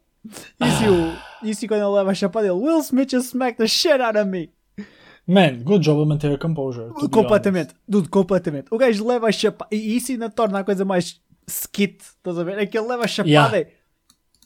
Isso, 0.61 0.85
e 0.85 0.89
o- 0.89 1.49
isso 1.51 1.65
e 1.65 1.69
quando 1.69 1.81
ele 1.83 1.91
leva 1.97 2.11
a 2.11 2.15
chapada 2.15 2.47
dele, 2.49 2.61
Will 2.61 2.79
Smith 2.81 3.11
just 3.11 3.29
smacked 3.31 3.59
the 3.59 3.67
shit 3.67 4.01
out 4.01 4.17
of 4.19 4.29
me. 4.31 4.51
Man, 5.27 5.63
good 5.65 5.85
job 5.85 6.01
a 6.01 6.07
manter 6.07 6.33
a 6.33 6.39
composure. 6.39 6.93
Completamente, 7.11 7.75
tudo 7.91 8.09
completamente. 8.09 8.69
O 8.71 8.79
gajo 8.79 9.07
leva 9.07 9.29
a 9.29 9.33
chapada 9.33 9.69
e 9.75 9.97
isso 9.97 10.13
ainda 10.13 10.31
torna 10.31 10.61
a 10.61 10.65
coisa 10.65 10.85
mais 10.85 11.21
skit, 11.49 11.99
estás 12.01 12.39
a 12.39 12.45
ver? 12.45 12.59
É 12.59 12.67
que 12.67 12.79
ele 12.79 12.87
leva 12.87 13.05
a 13.05 13.09
chapada 13.09 13.31
Yeah. 13.31 13.59
e 13.61 13.67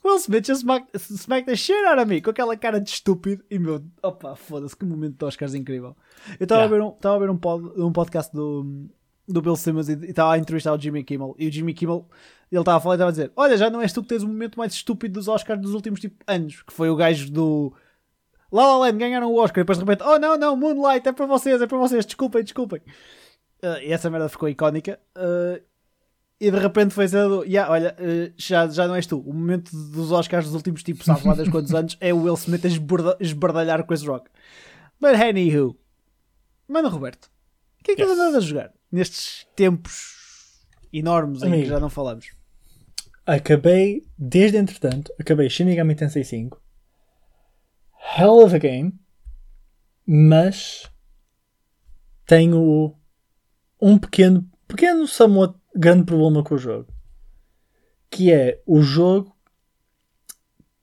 Will 0.02 0.16
Smith 0.16 0.46
just 0.46 0.62
smacked, 0.62 0.99
smacked 0.99 1.44
the 1.46 1.56
shit 1.56 1.76
out 1.87 2.00
of 2.00 2.06
me 2.08 2.22
com 2.22 2.30
aquela 2.30 2.56
cara 2.56 2.80
de 2.80 2.88
estúpido 2.88 3.44
e 3.50 3.58
meu, 3.58 3.84
opa, 4.02 4.34
foda-se, 4.34 4.75
que 4.75 4.87
momento 4.87 5.18
de 5.18 5.25
Oscars 5.26 5.52
incrível. 5.54 5.94
Eu 6.38 6.44
estava 6.44 6.62
Yeah. 6.62 6.64
a 6.64 6.78
ver, 6.78 6.82
um, 6.82 7.14
a 7.14 7.18
ver 7.18 7.30
um, 7.30 7.37
pod, 7.37 7.78
um 7.78 7.92
podcast 7.92 8.34
do, 8.34 8.88
do 9.28 9.42
Bill 9.42 9.56
Simmons 9.56 9.90
e 9.90 9.92
e 9.92 10.06
estava 10.06 10.32
a 10.32 10.38
entrevistar 10.38 10.72
o 10.72 10.80
Jimmy 10.80 11.04
Kimmel 11.04 11.37
e 11.38 11.46
o 11.46 11.52
Jimmy 11.52 11.75
Kimmel 11.75 12.08
ele 12.50 12.60
estava 12.62 12.78
a 12.78 12.80
falar 12.80 12.94
e 12.94 12.96
estava 12.96 13.10
a 13.10 13.12
dizer: 13.12 13.32
Olha, 13.37 13.56
já 13.58 13.68
não 13.68 13.82
és 13.82 13.92
tu 13.92 14.02
que 14.02 14.08
tens 14.08 14.22
o 14.22 14.26
momento 14.28 14.58
mais 14.58 14.72
estúpido 14.72 15.14
dos 15.14 15.28
Oscars 15.28 15.60
dos 15.60 15.75
últimos 15.75 16.00
tipo, 16.00 16.16
anos, 16.26 16.62
que 16.62 16.72
foi 16.72 16.88
o 16.88 16.96
gajo 16.96 17.30
do 17.30 17.72
La 18.52 18.66
La 18.66 18.78
Land 18.78 18.99
ganharam 18.99 19.30
o 19.30 19.38
Oscar 19.38 19.61
e 19.61 19.62
depois 19.62 19.78
de 19.78 19.85
repente, 19.85 20.02
oh 20.07 20.19
não, 20.19 20.37
não, 20.37 20.57
Moonlight 20.57 21.09
é 21.09 21.12
para 21.12 21.26
vocês, 21.26 21.61
é 21.62 21.66
para 21.66 21.78
vocês, 21.78 22.04
desculpem, 22.04 22.42
desculpem. 22.42 22.80
Uh, 23.62 23.78
e 23.83 23.92
essa 23.92 24.11
merda 24.11 24.28
ficou 24.28 24.49
icónica. 24.49 24.99
Uh, 25.16 25.62
e 26.40 26.50
de 26.50 26.59
repente 26.59 26.95
foi 26.95 27.07
ser 27.07 27.28
do, 27.28 27.45
yeah, 27.45 27.71
olha, 27.71 27.95
uh, 28.00 28.33
já, 28.37 28.66
já 28.66 28.88
não 28.88 28.95
és 28.95 29.07
tu. 29.07 29.21
O 29.21 29.33
momento 29.33 29.71
dos 29.71 30.11
Oscars 30.11 30.47
dos 30.47 30.54
últimos 30.54 30.83
tipos, 30.83 31.04
sabe 31.04 31.26
lá 31.28 31.35
das 31.35 31.49
quantos 31.49 31.75
anos, 31.75 31.97
é 32.00 32.12
o 32.14 32.23
Will 32.23 32.35
Smith 32.35 32.64
a 32.64 32.69
esbardalhar 33.21 33.80
o 33.80 33.85
Chris 33.85 34.02
Rock. 34.02 34.30
But 34.99 35.14
anywho, 35.14 35.76
Mano 36.66 36.88
Roberto, 36.88 37.30
o 37.80 37.85
que 37.85 37.92
é 37.92 37.97
que 37.97 38.02
Yes. 38.02 38.12
andando 38.12 38.37
a 38.37 38.40
jogar 38.40 38.73
nestes 38.90 39.47
tempos 39.54 40.64
enormes 40.92 41.42
em 41.42 41.49
que 41.49 41.54
Amigo. 41.54 41.69
já 41.69 41.78
não 41.80 41.90
falamos? 41.90 42.30
Acabei, 43.26 44.02
desde 44.19 44.57
entretanto, 44.57 45.12
acabei 45.21 45.49
Shin 45.50 45.64
Megami 45.64 45.95
Tensei 45.95 46.25
5. 46.25 46.61
Hell 48.17 48.43
of 48.43 48.55
a 48.55 48.59
game. 48.59 48.99
Mas 50.07 50.90
tenho 52.26 52.97
um 53.81 53.99
pequeno, 53.99 54.49
pequeno, 54.67 55.07
somewhat 55.07 55.55
grande 55.75 56.05
problema 56.05 56.43
com 56.43 56.55
o 56.55 56.59
jogo. 56.59 56.93
Que 58.11 58.33
é 58.33 58.62
o 58.67 58.83
jogo 58.83 59.37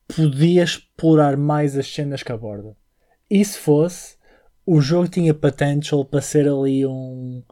podia 0.07 0.63
explorar 0.63 1.35
mais 1.35 1.77
as 1.77 1.87
cenas 1.93 2.23
que 2.23 2.31
aborda. 2.31 2.75
E 3.29 3.43
se 3.43 3.57
fosse, 3.57 4.15
o 4.65 4.79
jogo 4.79 5.09
tinha 5.09 5.33
potential 5.33 6.05
para 6.05 6.21
ser 6.21 6.47
ali 6.47 6.85
um 6.85 7.43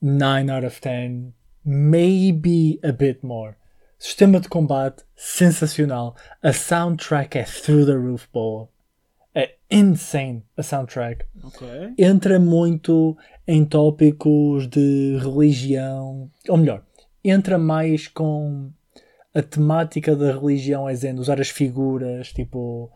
9 0.00 0.50
out 0.50 0.66
of 0.66 0.80
10, 0.80 1.32
maybe 1.64 2.78
a 2.82 2.92
bit 2.92 3.24
more. 3.24 3.56
Sistema 3.98 4.40
de 4.40 4.48
combate 4.48 5.04
sensacional. 5.14 6.16
A 6.42 6.52
soundtrack 6.52 7.38
é 7.38 7.44
through 7.44 7.86
the 7.86 7.94
roof, 7.94 8.26
boa. 8.32 8.71
É 9.34 9.54
insane 9.70 10.44
a 10.56 10.62
soundtrack. 10.62 11.24
Ok. 11.42 11.66
Entra 11.98 12.38
muito 12.38 13.16
em 13.46 13.64
tópicos 13.64 14.66
de 14.68 15.16
religião. 15.22 16.30
Ou 16.48 16.56
melhor, 16.58 16.84
entra 17.24 17.56
mais 17.58 18.06
com 18.08 18.70
a 19.34 19.42
temática 19.42 20.14
da 20.14 20.32
religião, 20.32 20.86
é 20.88 20.92
dizendo, 20.92 21.20
usar 21.20 21.40
as 21.40 21.48
figuras, 21.48 22.32
tipo. 22.32 22.90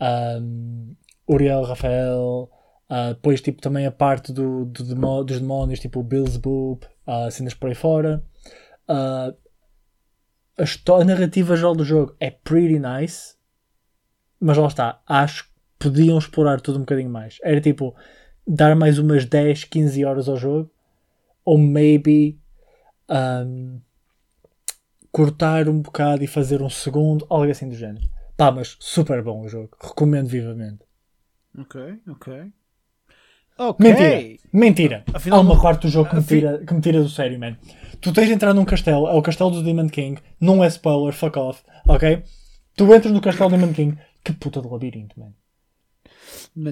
ahm, 0.00 0.94
Uriel, 1.28 1.62
Rafael, 1.64 2.50
uh, 2.88 3.14
depois 3.14 3.40
tipo 3.40 3.60
também 3.60 3.84
a 3.84 3.90
parte 3.90 4.32
do, 4.32 4.64
do 4.66 4.84
demo- 4.84 5.24
dos 5.24 5.40
demónios, 5.40 5.80
tipo 5.80 6.02
Beelzebub, 6.04 6.82
uh, 7.06 7.30
cenas 7.32 7.52
por 7.54 7.68
aí 7.68 7.74
fora. 7.74 8.24
Uh, 8.88 9.34
a, 10.56 10.92
a 11.00 11.04
narrativa 11.04 11.56
geral 11.56 11.74
do 11.74 11.84
jogo 11.84 12.14
é 12.20 12.30
pretty 12.30 12.78
nice, 12.78 13.34
mas 14.40 14.56
lá 14.56 14.68
está, 14.68 15.02
acho 15.06 15.48
podiam 15.78 16.18
explorar 16.18 16.60
tudo 16.60 16.76
um 16.76 16.80
bocadinho 16.80 17.10
mais. 17.10 17.38
Era 17.42 17.60
tipo 17.60 17.94
dar 18.46 18.76
mais 18.76 18.98
umas 18.98 19.24
10, 19.24 19.64
15 19.64 20.04
horas 20.04 20.28
ao 20.28 20.36
jogo, 20.36 20.70
ou 21.44 21.58
maybe 21.58 22.38
um, 23.10 23.80
cortar 25.10 25.68
um 25.68 25.80
bocado 25.80 26.22
e 26.22 26.26
fazer 26.26 26.62
um 26.62 26.70
segundo, 26.70 27.26
algo 27.28 27.50
assim 27.50 27.68
do 27.68 27.74
género. 27.74 28.08
Pá, 28.36 28.52
mas 28.52 28.76
super 28.78 29.22
bom 29.22 29.42
o 29.42 29.48
jogo, 29.48 29.70
recomendo 29.80 30.28
vivamente. 30.28 30.80
Ok, 31.58 31.80
ok. 32.08 32.52
Ok. 33.58 33.86
Mentira, 33.86 34.38
mentira. 34.52 35.04
Afinal, 35.14 35.38
Há 35.38 35.42
uma 35.42 35.60
parte 35.60 35.82
do 35.82 35.88
jogo 35.88 36.10
que 36.10 36.16
me, 36.16 36.22
tira, 36.22 36.58
que 36.58 36.74
me 36.74 36.80
tira 36.82 37.00
do 37.00 37.08
sério, 37.08 37.40
man. 37.40 37.56
Tu 38.02 38.12
tens 38.12 38.26
de 38.26 38.34
entrar 38.34 38.52
num 38.52 38.66
castelo, 38.66 39.08
é 39.08 39.12
o 39.14 39.22
castelo 39.22 39.50
do 39.50 39.62
Demon 39.62 39.88
King, 39.88 40.20
não 40.38 40.62
é 40.62 40.66
spoiler, 40.66 41.14
fuck 41.14 41.38
off, 41.38 41.62
ok? 41.88 42.22
Tu 42.76 42.94
entras 42.94 43.12
no 43.12 43.22
castelo 43.22 43.48
do 43.48 43.56
Demon 43.56 43.72
King, 43.72 43.98
que 44.22 44.34
puta 44.34 44.60
de 44.60 44.68
labirinto, 44.68 45.18
man. 45.18 45.32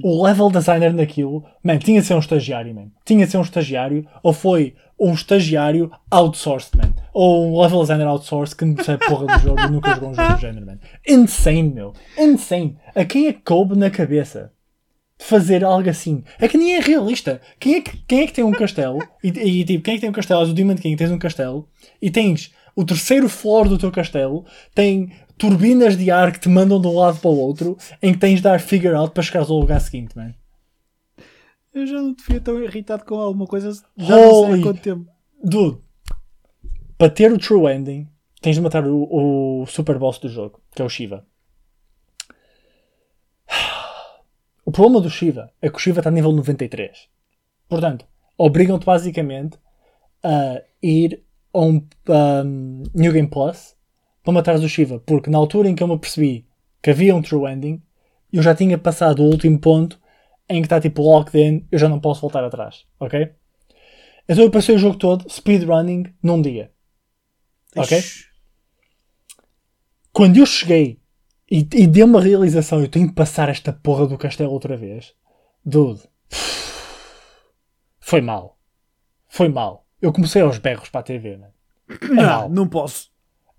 O 0.02 0.24
level 0.24 0.50
designer 0.50 0.94
naquilo, 0.94 1.44
man, 1.62 1.78
tinha 1.78 2.00
de 2.00 2.06
ser 2.06 2.14
um 2.14 2.18
estagiário, 2.18 2.74
man. 2.74 2.90
Tinha 3.04 3.26
de 3.26 3.30
ser 3.30 3.36
um 3.36 3.42
estagiário, 3.42 4.06
ou 4.22 4.32
foi 4.32 4.74
um 4.98 5.12
estagiário 5.12 5.90
outsourced, 6.10 6.76
man. 6.76 6.94
Ou 7.12 7.48
um 7.48 7.60
level 7.60 7.82
designer 7.82 8.06
outsourced 8.06 8.56
que 8.56 8.64
não 8.64 8.74
percebe 8.74 9.06
porra 9.06 9.26
do 9.26 9.42
jogo 9.42 9.60
e 9.60 9.70
nunca 9.70 9.94
jogou 9.94 10.10
um 10.10 10.14
jogo 10.14 10.34
do 10.34 10.40
género, 10.40 10.66
man. 10.66 10.78
Insane, 11.06 11.74
meu. 11.74 11.92
Insane. 12.18 12.78
A 12.94 13.04
quem 13.04 13.26
é 13.26 13.32
que 13.32 13.42
coube 13.42 13.76
na 13.76 13.90
cabeça? 13.90 14.52
de 15.18 15.24
fazer 15.24 15.64
algo 15.64 15.88
assim. 15.88 16.24
É 16.40 16.48
que 16.48 16.58
nem 16.58 16.74
é 16.74 16.80
realista. 16.80 17.40
Quem 17.58 17.76
é 17.76 17.80
que, 17.80 17.96
quem 17.98 18.20
é 18.22 18.26
que 18.26 18.32
tem 18.32 18.44
um 18.44 18.52
castelo? 18.52 18.98
E, 19.22 19.28
e, 19.28 19.64
tipo, 19.64 19.84
quem 19.84 19.94
é 19.94 19.96
que 19.96 20.00
tem 20.00 20.10
um 20.10 20.12
castelo? 20.12 20.40
És 20.40 20.50
o 20.50 20.54
Demon 20.54 20.74
King, 20.74 20.96
tens 20.96 21.10
um 21.10 21.18
castelo 21.18 21.68
e 22.02 22.10
tens 22.10 22.52
o 22.76 22.84
terceiro 22.84 23.28
floor 23.28 23.68
do 23.68 23.78
teu 23.78 23.90
castelo, 23.90 24.44
tem 24.74 25.12
turbinas 25.38 25.96
de 25.96 26.10
ar 26.10 26.32
que 26.32 26.40
te 26.40 26.48
mandam 26.48 26.80
de 26.80 26.86
um 26.86 26.96
lado 26.96 27.18
para 27.20 27.30
o 27.30 27.38
outro, 27.38 27.76
em 28.02 28.12
que 28.12 28.18
tens 28.18 28.36
de 28.36 28.42
dar 28.42 28.60
figure 28.60 28.94
out 28.94 29.12
para 29.12 29.22
chegares 29.22 29.50
ao 29.50 29.58
lugar 29.58 29.80
seguinte, 29.80 30.16
man. 30.16 30.34
Eu 31.72 31.86
já 31.86 32.00
não 32.00 32.14
te 32.14 32.24
via 32.28 32.40
tão 32.40 32.62
irritado 32.62 33.04
com 33.04 33.16
alguma 33.16 33.46
coisa 33.46 33.72
já 33.96 34.16
não 34.16 34.22
sei 34.22 34.44
há 34.44 34.48
Holy- 34.48 34.62
quanto 34.62 34.80
tempo. 34.80 35.10
Dude, 35.42 35.78
para 36.96 37.10
ter 37.10 37.32
o 37.32 37.38
true 37.38 37.66
ending, 37.72 38.08
tens 38.40 38.54
de 38.56 38.62
matar 38.62 38.86
o, 38.86 39.62
o 39.62 39.66
super 39.66 39.98
boss 39.98 40.18
do 40.18 40.28
jogo, 40.28 40.60
que 40.74 40.80
é 40.80 40.84
o 40.84 40.88
Shiva. 40.88 41.26
O 44.64 44.72
problema 44.72 45.00
do 45.00 45.10
Shiva 45.10 45.52
é 45.60 45.68
que 45.68 45.76
o 45.76 45.78
Shiva 45.78 46.00
está 46.00 46.08
a 46.10 46.12
nível 46.12 46.32
93. 46.32 47.08
Portanto, 47.68 48.06
obrigam-te 48.38 48.86
basicamente 48.86 49.58
a 50.22 50.62
ir 50.82 51.22
a 51.52 51.58
um, 51.60 51.86
um, 52.08 52.82
New 52.94 53.12
Game 53.12 53.28
Plus 53.28 53.73
para 54.24 54.32
matares 54.32 54.62
o 54.62 54.68
Shiva. 54.68 54.98
Porque 54.98 55.30
na 55.30 55.38
altura 55.38 55.68
em 55.68 55.74
que 55.76 55.82
eu 55.82 55.86
me 55.86 55.94
apercebi 55.94 56.46
que 56.82 56.90
havia 56.90 57.14
um 57.14 57.22
true 57.22 57.50
ending, 57.50 57.80
eu 58.32 58.42
já 58.42 58.54
tinha 58.54 58.76
passado 58.76 59.22
o 59.22 59.26
último 59.26 59.58
ponto 59.60 60.00
em 60.48 60.60
que 60.60 60.66
está 60.66 60.80
tipo 60.80 61.02
locked 61.02 61.38
in, 61.38 61.66
eu 61.70 61.78
já 61.78 61.88
não 61.88 62.00
posso 62.00 62.20
voltar 62.20 62.42
atrás. 62.42 62.84
Ok? 62.98 63.32
Então 64.28 64.42
eu 64.44 64.50
passei 64.50 64.74
o 64.74 64.78
jogo 64.78 64.96
todo 64.96 65.30
speedrunning 65.30 66.12
num 66.22 66.42
dia. 66.42 66.72
Ok? 67.76 67.96
Ixi. 67.98 68.24
Quando 70.12 70.38
eu 70.38 70.46
cheguei 70.46 71.00
e, 71.50 71.58
e 71.58 71.86
dei 71.86 72.02
uma 72.02 72.20
realização, 72.20 72.80
eu 72.80 72.88
tenho 72.88 73.08
que 73.08 73.14
passar 73.14 73.48
esta 73.48 73.72
porra 73.72 74.06
do 74.06 74.18
castelo 74.18 74.52
outra 74.52 74.76
vez. 74.76 75.14
Dude. 75.64 76.02
Foi 78.00 78.20
mal. 78.20 78.58
Foi 79.28 79.48
mal. 79.48 79.86
Eu 80.00 80.12
comecei 80.12 80.42
aos 80.42 80.58
berros 80.58 80.88
para 80.88 81.00
a 81.00 81.04
TV, 81.04 81.36
mano. 81.36 81.52
É 82.18 82.22
Não, 82.22 82.22
mau. 82.22 82.48
não 82.48 82.68
posso. 82.68 83.10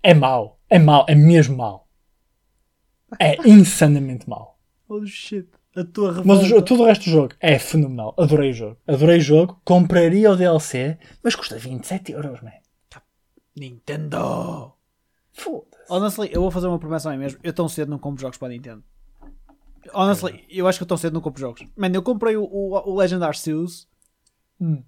É 0.02 0.14
mau. 0.14 0.55
É 0.68 0.78
mau. 0.78 1.04
É 1.08 1.14
mesmo 1.14 1.56
mau. 1.56 1.88
É 3.20 3.36
insanamente 3.48 4.28
mau. 4.28 4.58
Holy 4.88 5.06
shit. 5.06 5.48
A 5.76 5.84
tua 5.84 6.08
revolta. 6.08 6.28
Mas 6.28 6.50
o 6.50 6.62
todo 6.62 6.82
o 6.82 6.86
resto 6.86 7.04
do 7.04 7.10
jogo 7.10 7.34
é 7.38 7.58
fenomenal. 7.58 8.14
Adorei 8.18 8.50
o 8.50 8.54
jogo. 8.54 8.78
Adorei 8.86 9.18
o 9.18 9.20
jogo. 9.20 9.60
Compraria 9.62 10.30
o 10.30 10.36
DLC, 10.36 10.98
mas 11.22 11.34
custa 11.34 11.58
27 11.58 12.12
euros, 12.12 12.40
man. 12.40 12.50
Nintendo. 13.54 14.72
Foda-se. 15.32 15.76
Honestly, 15.88 16.30
eu 16.32 16.40
vou 16.40 16.50
fazer 16.50 16.66
uma 16.66 16.78
promessa 16.78 17.10
a 17.10 17.12
mim 17.12 17.18
mesmo. 17.18 17.38
Eu 17.42 17.52
tão 17.52 17.68
cedo 17.68 17.90
não 17.90 17.98
compro 17.98 18.22
jogos 18.22 18.38
para 18.38 18.48
a 18.48 18.50
Nintendo. 18.50 18.82
Honestly, 19.92 20.44
eu 20.48 20.66
acho 20.66 20.78
que 20.78 20.82
eu 20.82 20.88
tão 20.88 20.96
cedo 20.96 21.12
não 21.12 21.20
compro 21.20 21.40
jogos. 21.40 21.62
Mano, 21.76 21.94
eu 21.94 22.02
comprei 22.02 22.36
o, 22.36 22.44
o, 22.44 22.90
o 22.90 22.96
Legend 22.96 23.22
Arceus. 23.22 23.86
Hum. 24.60 24.82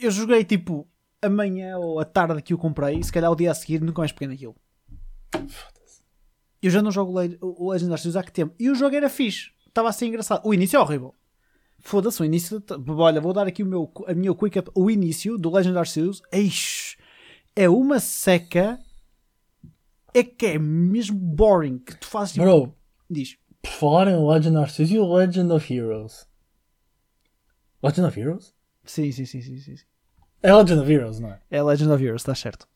Eu 0.00 0.10
joguei 0.10 0.44
tipo 0.44 0.86
amanhã 1.22 1.78
ou 1.78 1.98
a 1.98 2.04
tarde 2.04 2.42
que 2.42 2.54
o 2.54 2.58
comprei. 2.58 3.02
Se 3.02 3.12
calhar 3.12 3.30
o 3.32 3.36
dia 3.36 3.50
a 3.50 3.54
seguir 3.54 3.80
nunca 3.80 4.00
mais 4.00 4.12
peguei 4.12 4.28
naquilo. 4.28 4.54
Eu 6.60 6.70
já 6.70 6.82
não 6.82 6.90
jogo 6.90 7.12
o 7.40 7.70
Legend 7.70 7.92
Arceus 7.92 8.16
há 8.16 8.22
que 8.22 8.32
tempo. 8.32 8.54
E 8.58 8.68
o 8.68 8.74
jogo 8.74 8.96
era 8.96 9.08
fixe. 9.08 9.50
Estava 9.66 9.88
a 9.88 9.92
ser 9.92 10.06
engraçado. 10.06 10.44
O 10.44 10.52
início 10.52 10.76
é 10.76 10.80
horrível. 10.80 11.14
Foda-se, 11.78 12.20
o 12.20 12.24
início. 12.24 12.62
Olha, 12.88 13.20
vou 13.20 13.32
dar 13.32 13.46
aqui 13.46 13.62
o 13.62 13.66
meu, 13.66 13.92
a 14.06 14.14
minha 14.14 14.34
quick 14.34 14.58
up. 14.58 14.70
O 14.74 14.90
início 14.90 15.38
do 15.38 15.50
Legend 15.54 15.78
Arceus. 15.78 16.20
Eish, 16.32 16.96
é 17.54 17.68
uma 17.68 18.00
seca. 18.00 18.78
É 20.12 20.24
que 20.24 20.46
é 20.46 20.58
mesmo 20.58 21.16
boring. 21.16 21.78
Que 21.78 21.96
tu 21.96 22.06
fazes 22.06 22.32
tipo. 22.34 22.44
Bro, 22.44 22.74
Diz. 23.08 23.36
por 23.62 23.70
falar 23.70 24.08
em 24.08 24.26
Legend 24.28 24.56
Arceus 24.56 24.90
e 24.90 24.98
o 24.98 25.14
Legend 25.14 25.52
of 25.52 25.72
Heroes. 25.72 26.26
Legend 27.82 28.08
of 28.08 28.20
Heroes? 28.20 28.54
Sim, 28.84 29.12
sim, 29.12 29.24
sim, 29.24 29.40
sim. 29.40 29.58
sim. 29.58 29.76
É 30.42 30.52
Legend 30.52 30.80
of 30.80 30.92
Heroes, 30.92 31.20
não 31.20 31.30
é? 31.30 31.40
É 31.50 31.62
Legend 31.62 31.92
of 31.92 32.02
Heroes, 32.02 32.22
está 32.22 32.34
certo. 32.34 32.66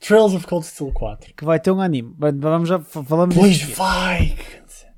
Trails 0.00 0.34
of 0.34 0.46
Cold 0.46 0.64
Steel 0.66 0.92
4. 0.92 1.34
Que 1.34 1.44
vai 1.44 1.58
ter 1.60 1.70
um 1.70 1.80
anime. 1.80 2.14
Vamos 2.18 2.68
já 2.68 2.78
fa- 2.80 3.02
falamos 3.04 3.34
Pois 3.36 3.62
vai! 3.62 4.36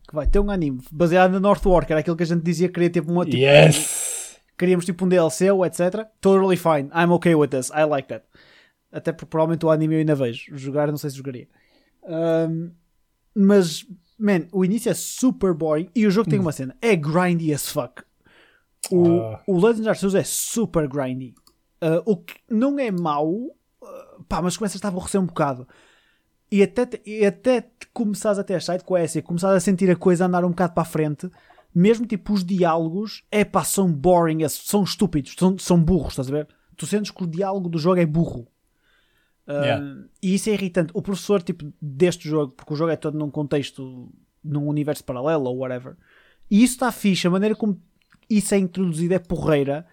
Que 0.09 0.14
vai 0.14 0.26
ter 0.26 0.38
um 0.40 0.50
anime 0.50 0.80
baseado 0.90 1.40
que 1.87 1.92
era 1.92 2.00
aquilo 2.00 2.16
que 2.16 2.23
a 2.23 2.26
gente 2.26 2.42
dizia 2.42 2.69
que 2.69 2.75
queria 2.75 2.90
tipo, 2.90 3.11
uma, 3.12 3.25
tipo 3.25 3.37
Yes! 3.37 4.37
queríamos 4.59 4.85
tipo 4.85 5.04
um 5.04 5.09
DLC 5.09 5.50
ou 5.50 5.64
etc. 5.64 6.07
Totally 6.21 6.57
fine. 6.57 6.90
I'm 6.95 7.11
okay 7.12 7.35
with 7.35 7.49
this. 7.49 7.71
I 7.71 7.85
like 7.85 8.09
that. 8.09 8.25
Até 8.92 9.12
porque 9.12 9.26
provavelmente 9.26 9.64
o 9.64 9.71
anime 9.71 9.95
eu 9.95 9.99
ainda 10.00 10.14
vejo. 10.14 10.54
Jogar, 10.57 10.88
não 10.88 10.97
sei 10.99 11.11
se 11.11 11.16
jogaria. 11.16 11.49
Um, 12.02 12.73
mas, 13.35 13.87
man, 14.19 14.47
o 14.52 14.64
início 14.64 14.90
é 14.90 14.95
super 14.95 15.54
boring 15.54 15.88
e 15.95 16.07
o 16.07 16.11
jogo 16.11 16.28
tem 16.28 16.38
uma 16.40 16.52
cena. 16.52 16.76
É 16.83 16.97
grindy 16.97 17.54
as 17.54 17.69
fuck. 17.71 18.02
O, 18.90 19.21
Ah. 19.21 19.42
o 19.47 19.54
Legend 19.59 19.83
of 19.83 19.88
Arceus 19.90 20.14
é 20.14 20.25
super 20.25 20.88
grindy. 20.88 21.35
Uh, 21.83 22.02
o 22.04 22.16
que 22.16 22.35
não 22.50 22.78
é 22.78 22.90
mau, 22.90 23.30
uh, 23.30 23.54
pá, 24.28 24.40
mas 24.42 24.56
começas 24.56 24.82
a 24.84 24.88
aborrecer 24.88 25.20
um 25.20 25.26
bocado. 25.26 25.66
E 26.52 26.62
até, 26.62 26.88
e 27.06 27.25
até 27.25 27.70
começares 27.92 28.38
a 28.38 28.44
ter 28.44 28.60
site 28.60 28.82
com 28.84 28.96
essa, 28.96 29.22
começares 29.22 29.56
a 29.56 29.60
sentir 29.60 29.90
a 29.90 29.96
coisa 29.96 30.26
andar 30.26 30.44
um 30.44 30.50
bocado 30.50 30.75
para 30.75 30.82
a 30.82 30.87
frente, 30.87 31.30
mesmo 31.75 32.06
tipo 32.06 32.32
os 32.32 32.44
diálogos, 32.44 33.22
é 33.30 33.44
pá, 33.44 33.62
são 33.62 33.92
boring, 33.92 34.42
as- 34.42 34.52
são 34.54 34.82
estúpidos, 34.82 35.34
são, 35.38 35.56
são 35.58 35.80
burros, 35.82 36.12
estás 36.12 36.28
a 36.28 36.32
ver? 36.32 36.49
Tu 36.76 36.87
sentes 36.87 37.10
que 37.12 37.22
o 37.22 37.26
diálogo 37.26 37.68
do 37.68 37.78
jogo 37.78 38.00
é 38.00 38.06
burro. 38.06 38.49
Um, 39.46 39.52
Yeah. 39.52 39.84
E 40.22 40.34
isso 40.34 40.49
é 40.50 40.52
irritante. 40.54 40.90
O 40.94 41.02
professor 41.02 41.42
tipo, 41.42 41.72
deste 41.80 42.28
jogo, 42.28 42.52
porque 42.52 42.72
o 42.72 42.76
jogo 42.76 42.90
é 42.90 42.96
todo 42.96 43.18
num 43.18 43.30
contexto, 43.30 44.08
num 44.42 44.66
universo 44.66 45.04
paralelo 45.04 45.44
ou 45.44 45.58
whatever, 45.58 45.96
e 46.50 46.62
isso 46.64 46.75
está 46.75 46.90
fixe, 46.90 47.26
a 47.26 47.30
maneira 47.30 47.54
como 47.54 47.80
isso 48.28 48.54
é 48.54 48.58
introduzido 48.58 49.14
é 49.14 49.18
porreira. 49.18 49.87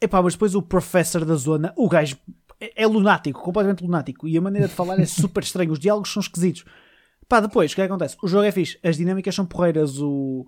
Epá, 0.00 0.20
mas 0.22 0.34
depois 0.34 0.54
o 0.54 0.60
professor 0.62 1.24
da 1.24 1.34
zona, 1.34 1.72
o 1.76 1.88
gajo 1.88 2.16
é, 2.64 2.82
é 2.82 2.86
lunático, 2.86 3.42
completamente 3.42 3.82
lunático, 3.82 4.28
e 4.28 4.36
a 4.36 4.40
maneira 4.40 4.68
de 4.68 4.74
falar 4.74 4.98
é 4.98 5.06
super 5.06 5.42
estranha, 5.42 5.72
os 5.72 5.78
diálogos 5.78 6.12
são 6.12 6.20
esquisitos. 6.20 6.64
Pá, 7.28 7.40
depois, 7.40 7.72
o 7.72 7.74
que 7.74 7.80
é 7.80 7.86
que 7.86 7.92
acontece? 7.92 8.16
O 8.22 8.28
jogo 8.28 8.44
é 8.44 8.52
fixe, 8.52 8.78
as 8.82 8.96
dinâmicas 8.96 9.34
são 9.34 9.46
porreiras, 9.46 9.98
o... 10.00 10.46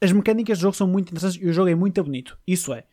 as 0.00 0.12
mecânicas 0.12 0.58
do 0.58 0.62
jogo 0.62 0.76
são 0.76 0.86
muito 0.86 1.08
interessantes 1.08 1.40
e 1.40 1.46
o 1.46 1.52
jogo 1.52 1.70
é 1.70 1.74
muito 1.74 2.02
bonito. 2.02 2.38
Isso 2.46 2.72
é. 2.74 2.84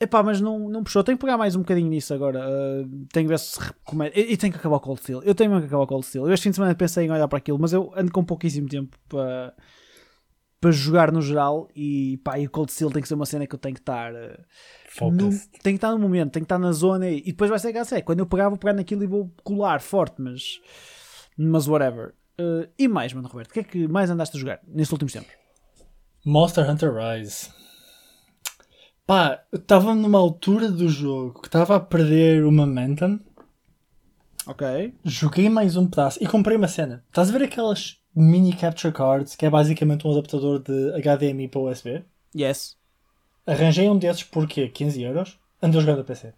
Epá, 0.00 0.22
mas 0.22 0.40
não, 0.40 0.68
não 0.68 0.82
puxou. 0.82 1.04
Tenho 1.04 1.16
que 1.16 1.24
pegar 1.24 1.38
mais 1.38 1.54
um 1.54 1.60
bocadinho 1.60 1.88
nisso 1.88 2.12
agora. 2.12 2.40
Uh, 2.40 3.06
tenho 3.12 3.26
que 3.26 3.28
ver 3.28 3.38
se 3.38 3.58
recomendo. 3.60 4.12
E, 4.14 4.32
e 4.32 4.36
tenho 4.36 4.52
que 4.52 4.58
acabar 4.58 4.76
o 4.76 4.80
Cold 4.80 5.00
Steel. 5.00 5.22
Eu 5.22 5.34
tenho 5.34 5.50
mesmo 5.50 5.62
que 5.62 5.68
acabar 5.68 5.84
o 5.84 5.86
Cold 5.86 6.04
Steel. 6.04 6.26
Eu 6.26 6.34
este 6.34 6.42
fim 6.42 6.50
de 6.50 6.56
semana 6.56 6.74
pensei 6.74 7.06
em 7.06 7.10
olhar 7.10 7.28
para 7.28 7.38
aquilo, 7.38 7.58
mas 7.58 7.72
eu 7.72 7.92
ando 7.96 8.10
com 8.10 8.24
pouquíssimo 8.24 8.68
tempo 8.68 8.98
para, 9.08 9.54
para 10.60 10.70
jogar 10.72 11.12
no 11.12 11.22
geral. 11.22 11.68
E 11.76 12.18
pá, 12.24 12.38
e 12.38 12.46
o 12.46 12.50
Cold 12.50 12.72
Steel 12.72 12.90
tem 12.90 13.00
que 13.00 13.08
ser 13.08 13.14
uma 13.14 13.24
cena 13.24 13.46
que 13.46 13.54
eu 13.54 13.58
tenho 13.58 13.74
que 13.74 13.80
estar. 13.80 14.12
uh, 14.12 14.44
no, 15.00 15.30
tem 15.62 15.74
que 15.74 15.76
estar 15.76 15.90
no 15.90 15.98
momento, 15.98 16.32
tem 16.32 16.42
que 16.42 16.46
estar 16.46 16.58
na 16.58 16.72
zona. 16.72 17.08
E, 17.08 17.18
e 17.18 17.32
depois 17.32 17.50
vai 17.50 17.58
ser 17.58 17.68
aquela 17.68 17.84
série. 17.84 18.02
Quando 18.02 18.20
eu 18.20 18.26
pegar, 18.26 18.48
vou 18.48 18.58
pegar 18.58 18.72
naquilo 18.72 19.02
e 19.02 19.06
vou 19.06 19.30
colar 19.42 19.80
forte, 19.80 20.20
mas. 20.20 20.60
Mas 21.36 21.66
whatever. 21.66 22.14
Uh, 22.40 22.68
e 22.78 22.88
mais, 22.88 23.12
mano, 23.12 23.28
Roberto, 23.28 23.50
o 23.50 23.54
que 23.54 23.60
é 23.60 23.64
que 23.64 23.88
mais 23.88 24.10
andaste 24.10 24.36
a 24.36 24.40
jogar 24.40 24.60
nestes 24.66 24.92
últimos 24.92 25.12
tempos? 25.12 25.32
Monster 26.24 26.68
Hunter 26.68 26.92
Rise. 26.92 27.50
Pá, 29.06 29.44
eu 29.52 29.58
estava 29.58 29.94
numa 29.94 30.18
altura 30.18 30.70
do 30.70 30.88
jogo 30.88 31.40
que 31.40 31.48
estava 31.48 31.76
a 31.76 31.80
perder 31.80 32.44
o 32.44 32.50
momentum. 32.50 33.20
Ok. 34.46 34.94
Joguei 35.04 35.48
mais 35.48 35.76
um 35.76 35.86
pedaço 35.86 36.18
e 36.22 36.26
comprei 36.26 36.56
uma 36.56 36.68
cena. 36.68 37.04
Estás 37.08 37.28
a 37.28 37.32
ver 37.32 37.44
aquelas 37.44 37.98
mini 38.14 38.52
capture 38.54 38.92
cards, 38.92 39.36
que 39.36 39.44
é 39.44 39.50
basicamente 39.50 40.06
um 40.06 40.12
adaptador 40.12 40.58
de 40.60 40.92
HDMI 41.00 41.48
para 41.48 41.60
USB. 41.60 42.04
Yes. 42.34 42.76
Arranjei 43.46 43.88
um 43.88 43.98
desses 43.98 44.22
por 44.22 44.46
quê? 44.48 44.68
15 44.68 45.02
euros. 45.02 45.38
Ando 45.62 45.78
a 45.78 45.80
jogar 45.80 45.96
no 45.96 46.04
PC. 46.04 46.32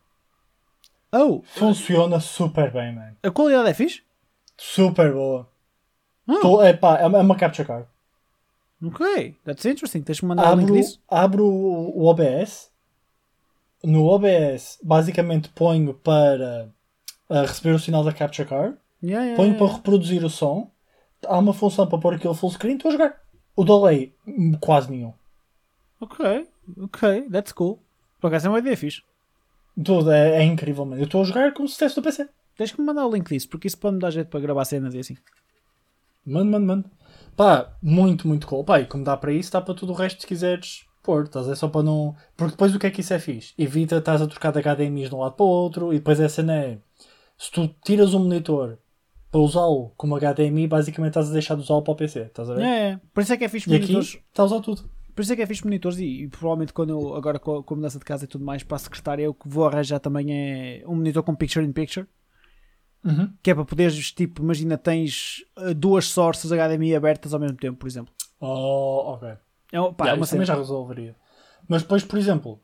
Oh, 1.13 1.43
Funciona 1.45 2.21
super 2.21 2.73
bem, 2.73 2.95
man. 2.95 3.15
a 3.23 3.31
qualidade 3.31 3.71
é 3.71 3.75
fixe? 3.75 4.03
Super 4.57 5.13
boa. 5.13 5.49
Ah. 6.29 6.41
Tô- 6.41 6.63
é 6.63 6.73
pá, 6.73 6.99
é 6.99 7.07
uma, 7.07 7.19
é 7.19 7.21
uma 7.23 7.37
capture 7.37 7.67
card. 7.67 7.87
Ok, 8.85 9.37
that's 9.45 9.65
interesting. 9.65 10.03
Tens-me 10.03 10.29
mandar 10.29 10.53
o 10.53 10.61
link 10.61 10.99
Abro, 11.09 11.45
abro 11.45 11.47
o 11.47 12.05
OBS. 12.07 12.71
No 13.85 14.07
OBS, 14.07 14.79
basicamente 14.83 15.49
ponho 15.51 15.95
para 15.95 16.71
ah, 17.31 17.43
receber 17.43 17.75
o 17.75 17.79
sinal 17.79 18.03
da 18.05 18.13
capture 18.13 18.49
card. 18.49 18.77
Yeah, 19.03 19.25
yeah, 19.25 19.37
Ponho 19.37 19.53
yeah. 19.53 19.59
para 19.67 19.77
reproduzir 19.77 20.25
o 20.25 20.31
som. 20.31 20.71
Há 21.25 21.39
uma 21.39 21.55
função 21.55 21.87
para 21.87 21.99
pôr 21.99 22.15
aquele 22.15 22.35
full 22.35 22.51
screen. 22.51 22.77
Estou 22.77 22.89
a 22.91 22.93
jogar. 22.93 23.21
O 23.55 23.65
delay, 23.65 24.15
hum, 24.27 24.53
quase 24.61 24.91
nenhum. 24.91 25.13
Ok, 26.01 26.47
ok, 26.79 27.29
that's 27.31 27.53
cool. 27.53 27.83
Por 28.21 28.29
acaso 28.29 28.47
é 28.47 28.51
uma 28.51 28.59
ideia 28.59 28.77
fixe. 28.77 29.03
Tudo 29.83 30.11
é, 30.11 30.39
é 30.39 30.43
incrível, 30.43 30.85
mano. 30.85 31.01
Eu 31.01 31.05
estou 31.05 31.21
a 31.21 31.25
jogar 31.25 31.53
como 31.53 31.69
se 31.69 31.73
estivesse 31.73 31.97
no 31.97 32.03
PC. 32.03 32.29
Tens 32.57 32.73
que 32.73 32.81
me 32.81 32.87
mandar 32.87 33.07
o 33.07 33.13
link 33.13 33.29
disso, 33.29 33.49
porque 33.49 33.69
isso 33.69 33.79
pode 33.79 33.97
me 33.97 34.01
dar 34.01 34.11
jeito 34.11 34.29
para 34.29 34.41
gravar 34.41 34.65
cenas 34.65 34.95
e 34.95 34.99
assim. 35.01 35.17
Mano, 36.25 36.51
mano, 36.51 36.67
mano. 36.67 36.85
Pá, 37.37 37.77
muito, 37.83 38.27
muito 38.27 38.47
cool. 38.47 38.65
Pá, 38.65 38.81
e 38.81 38.87
como 38.87 39.05
dá 39.05 39.17
para 39.17 39.33
isso, 39.33 39.53
dá 39.53 39.61
para 39.61 39.75
tudo 39.75 39.93
o 39.93 39.97
resto 39.97 40.23
se 40.23 40.27
quiseres 40.27 40.87
pôr. 41.03 41.25
Estás? 41.25 41.49
É 41.49 41.55
só 41.55 41.69
para 41.69 41.83
não. 41.83 42.17
Porque 42.37 42.53
depois 42.53 42.75
o 42.75 42.79
que 42.79 42.87
é 42.87 42.91
que 42.91 43.03
isso 43.03 43.13
é 43.13 43.19
fixe? 43.19 43.53
Evita 43.59 43.99
estás 43.99 44.23
a 44.23 44.27
trocar 44.27 44.53
de 44.53 44.61
HDMIs 44.61 45.11
de 45.11 45.15
um 45.15 45.21
lado 45.21 45.35
para 45.35 45.45
o 45.45 45.49
outro 45.49 45.93
e 45.93 45.99
depois 45.99 46.19
a 46.19 46.29
cena 46.29 46.57
é. 46.57 46.79
Se 47.37 47.51
tu 47.51 47.69
tiras 47.85 48.15
um 48.15 48.21
monitor 48.21 48.79
para 49.31 49.41
usá-lo 49.41 49.93
como 49.97 50.19
HDMI, 50.19 50.67
basicamente 50.67 51.11
estás 51.11 51.29
a 51.29 51.33
deixar 51.33 51.55
de 51.55 51.61
usá-lo 51.61 51.83
para 51.83 51.93
o 51.93 51.97
PC. 51.97 52.21
Estás 52.23 52.49
a 52.49 52.55
ver? 52.55 52.65
É, 52.65 52.89
é. 52.93 53.01
Por 53.13 53.23
isso 53.23 53.33
é 53.35 53.37
que 53.37 53.45
é 53.45 53.49
fixe 53.49 53.71
E 53.71 53.77
aqui 53.77 53.99
está 53.99 54.43
a 54.43 54.47
usar 54.47 54.61
tudo. 54.61 54.89
Por 55.17 55.23
isso 55.23 55.33
é 55.33 55.37
que 55.37 55.41
é 55.41 55.47
fixe 55.47 55.65
monitores 55.65 55.99
e, 55.99 56.25
e 56.25 56.29
provavelmente 56.29 56.75
quando 56.75 56.91
eu, 56.91 57.15
agora 57.15 57.39
com 57.39 57.57
a, 57.57 57.65
com 57.65 57.73
a 57.73 57.77
mudança 57.79 57.99
de 57.99 58.05
casa 58.05 58.27
e 58.27 58.29
tudo 58.29 58.45
mais, 58.45 58.63
para 58.63 58.77
a 58.77 58.79
secretária, 58.79 59.23
eu 59.23 59.33
que 59.33 59.49
vou 59.49 59.67
arranjar 59.67 59.99
também 59.99 60.27
é 60.31 60.85
um 60.87 60.95
monitor 60.95 61.23
com 61.23 61.35
picture 61.35 61.65
in 61.65 61.73
picture. 61.73 62.07
Uhum. 63.03 63.33
Que 63.43 63.51
é 63.51 63.55
para 63.55 63.65
poderes, 63.65 64.13
tipo, 64.13 64.43
imagina, 64.43 64.77
tens 64.77 65.39
uh, 65.57 65.73
duas 65.73 66.07
sources 66.09 66.51
HDMI 66.51 66.95
abertas 66.95 67.33
ao 67.33 67.41
mesmo 67.41 67.57
tempo, 67.57 67.79
por 67.79 67.87
exemplo. 67.87 68.13
Oh, 68.39 69.15
ok. 69.15 69.29
É, 69.29 69.37
pá, 69.93 70.05
Yeah, 70.05 70.11
é 70.11 70.15
uma 70.15 70.27
também 70.27 70.45
já 70.47 70.55
resolveria. 70.55 71.17
Mas 71.67 71.81
depois, 71.81 72.05
por 72.05 72.19
exemplo, 72.19 72.61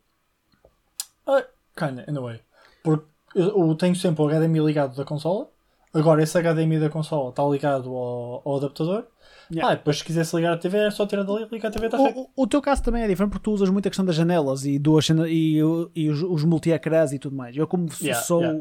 ah, 1.27 1.45
kinda, 1.75 2.05
in 2.07 2.19
a 2.19 2.21
way, 2.21 2.41
porque 2.83 3.07
eu, 3.35 3.67
eu 3.67 3.75
tenho 3.77 3.97
sempre 3.97 4.23
o 4.23 4.29
HDMI 4.29 4.61
ligado 4.61 4.95
da 4.95 5.07
consola. 5.07 5.49
Agora, 5.95 6.23
esse 6.23 6.39
HDMI 6.39 6.81
da 6.81 6.91
consola 6.91 7.31
está 7.31 7.43
ligado 7.45 7.89
ao, 7.97 8.43
ao 8.45 8.57
adaptador. 8.59 9.07
Yeah. 9.53 9.73
Ah, 9.73 9.75
depois, 9.77 9.99
se 9.99 10.05
quisesse 10.05 10.35
ligar 10.35 10.53
a 10.55 10.57
TV, 10.57 10.79
é 10.79 10.91
só 10.91 11.07
tirar 11.07 11.25
dali 11.25 11.43
e 11.43 11.49
ligar 11.55 11.69
a 11.69 11.71
TV. 11.71 11.87
Está 11.87 11.99
feito. 11.99 12.19
O, 12.19 12.23
o- 12.23 12.31
o 12.43 12.47
teu 12.47 12.63
caso 12.63 12.83
também 12.83 13.03
é 13.03 13.09
diferente 13.09 13.31
porque 13.33 13.45
tu 13.45 13.53
usas 13.53 13.69
muito 13.69 13.87
a 13.87 13.91
questão 13.91 14.05
das 14.05 14.15
janelas 14.15 14.65
e, 14.65 14.79
duas, 14.79 15.07
e, 15.29 15.59
e 15.95 16.09
os, 16.11 16.23
os 16.23 16.45
multi-ecrãs 16.45 17.13
e 17.13 17.19
tudo 17.19 17.37
mais. 17.37 17.57
Eu, 17.57 17.67
como 17.67 17.87
Yeah, 18.01 18.23
sou 18.23 18.41
yeah. 18.41 18.61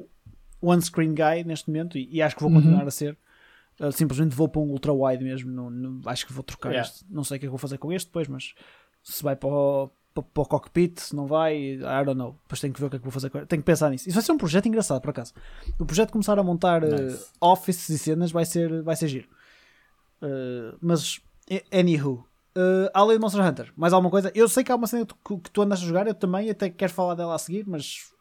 one 0.61 0.81
screen 0.81 1.13
guy 1.15 1.43
neste 1.45 1.69
momento 1.69 1.97
e, 1.97 2.09
e 2.11 2.21
acho 2.21 2.35
que 2.35 2.41
vou 2.41 2.51
Uhum. 2.51 2.57
continuar 2.61 2.85
a 2.87 2.91
ser, 2.91 3.17
uh, 3.79 3.91
simplesmente 3.91 4.35
vou 4.35 4.49
para 4.49 4.61
um 4.61 4.69
ultra 4.69 4.91
wide 4.91 5.23
mesmo. 5.23 5.49
não- 5.51 5.69
não- 5.69 6.01
acho 6.07 6.25
que 6.27 6.33
vou 6.33 6.43
trocar 6.43 6.73
este. 6.75 7.05
Não 7.09 7.23
sei 7.23 7.37
o 7.37 7.39
que 7.39 7.45
é 7.45 7.47
que 7.47 7.51
vou 7.51 7.57
fazer 7.59 7.77
com 7.77 7.93
este 7.93 8.07
depois, 8.07 8.27
mas 8.27 8.53
se 9.01 9.23
vai 9.23 9.35
para 9.35 9.47
o, 9.49 9.89
para, 10.13 10.23
para 10.23 10.43
o 10.43 10.45
cockpit, 10.45 10.99
se 10.99 11.15
não 11.15 11.25
vai, 11.25 11.55
I 11.75 12.03
don't 12.05 12.15
know. 12.17 12.35
Depois 12.43 12.59
tenho 12.59 12.73
que 12.73 12.81
ver 12.81 12.87
o 12.87 12.89
que 12.89 12.97
é 12.97 12.99
que 12.99 13.05
vou 13.05 13.13
fazer 13.13 13.29
com. 13.29 13.45
Tenho 13.45 13.61
que 13.61 13.65
pensar 13.65 13.89
nisso. 13.89 14.09
Isso 14.09 14.15
vai 14.15 14.23
ser 14.23 14.31
um 14.33 14.37
projeto 14.37 14.67
engraçado, 14.67 14.99
por 15.01 15.11
acaso. 15.11 15.33
O 15.79 15.85
projeto 15.85 16.07
de 16.07 16.11
começar 16.13 16.37
a 16.37 16.43
montar 16.43 16.83
uh, 16.83 17.01
Nice. 17.05 17.27
offices 17.39 17.87
e 17.89 17.97
cenas 17.97 18.29
vai 18.31 18.43
ser, 18.43 18.81
vai 18.83 18.95
ser 18.97 19.07
giro. 19.07 19.29
Uh, 20.21 20.77
mas, 20.81 21.19
anywho, 21.71 22.25
uh, 22.55 22.89
além 22.93 23.17
de 23.17 23.21
Monster 23.21 23.45
Hunter, 23.45 23.73
mais 23.75 23.93
alguma 23.93 24.11
coisa? 24.11 24.31
Eu 24.35 24.47
sei 24.47 24.63
que 24.63 24.71
há 24.71 24.75
uma 24.75 24.87
cena 24.87 25.05
que 25.05 25.13
tu, 25.13 25.37
que 25.39 25.51
tu 25.51 25.61
andas 25.61 25.81
a 25.81 25.85
jogar, 25.85 26.07
eu 26.07 26.13
também 26.13 26.49
até 26.49 26.69
quero 26.69 26.93
falar 26.93 27.15
dela 27.15 27.35
a 27.35 27.39
seguir, 27.39 27.65
mas 27.67 28.11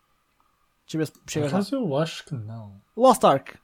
deixa 0.87 0.95
eu 0.95 0.99
ver 0.99 1.07
se 1.07 1.13
chegas 1.27 1.53
lá. 1.53 1.59
Mas 1.59 1.73
eu 1.73 1.97
acho 1.97 2.25
que 2.25 2.35
não. 2.35 2.81
Lost 2.97 3.23
Ark, 3.25 3.59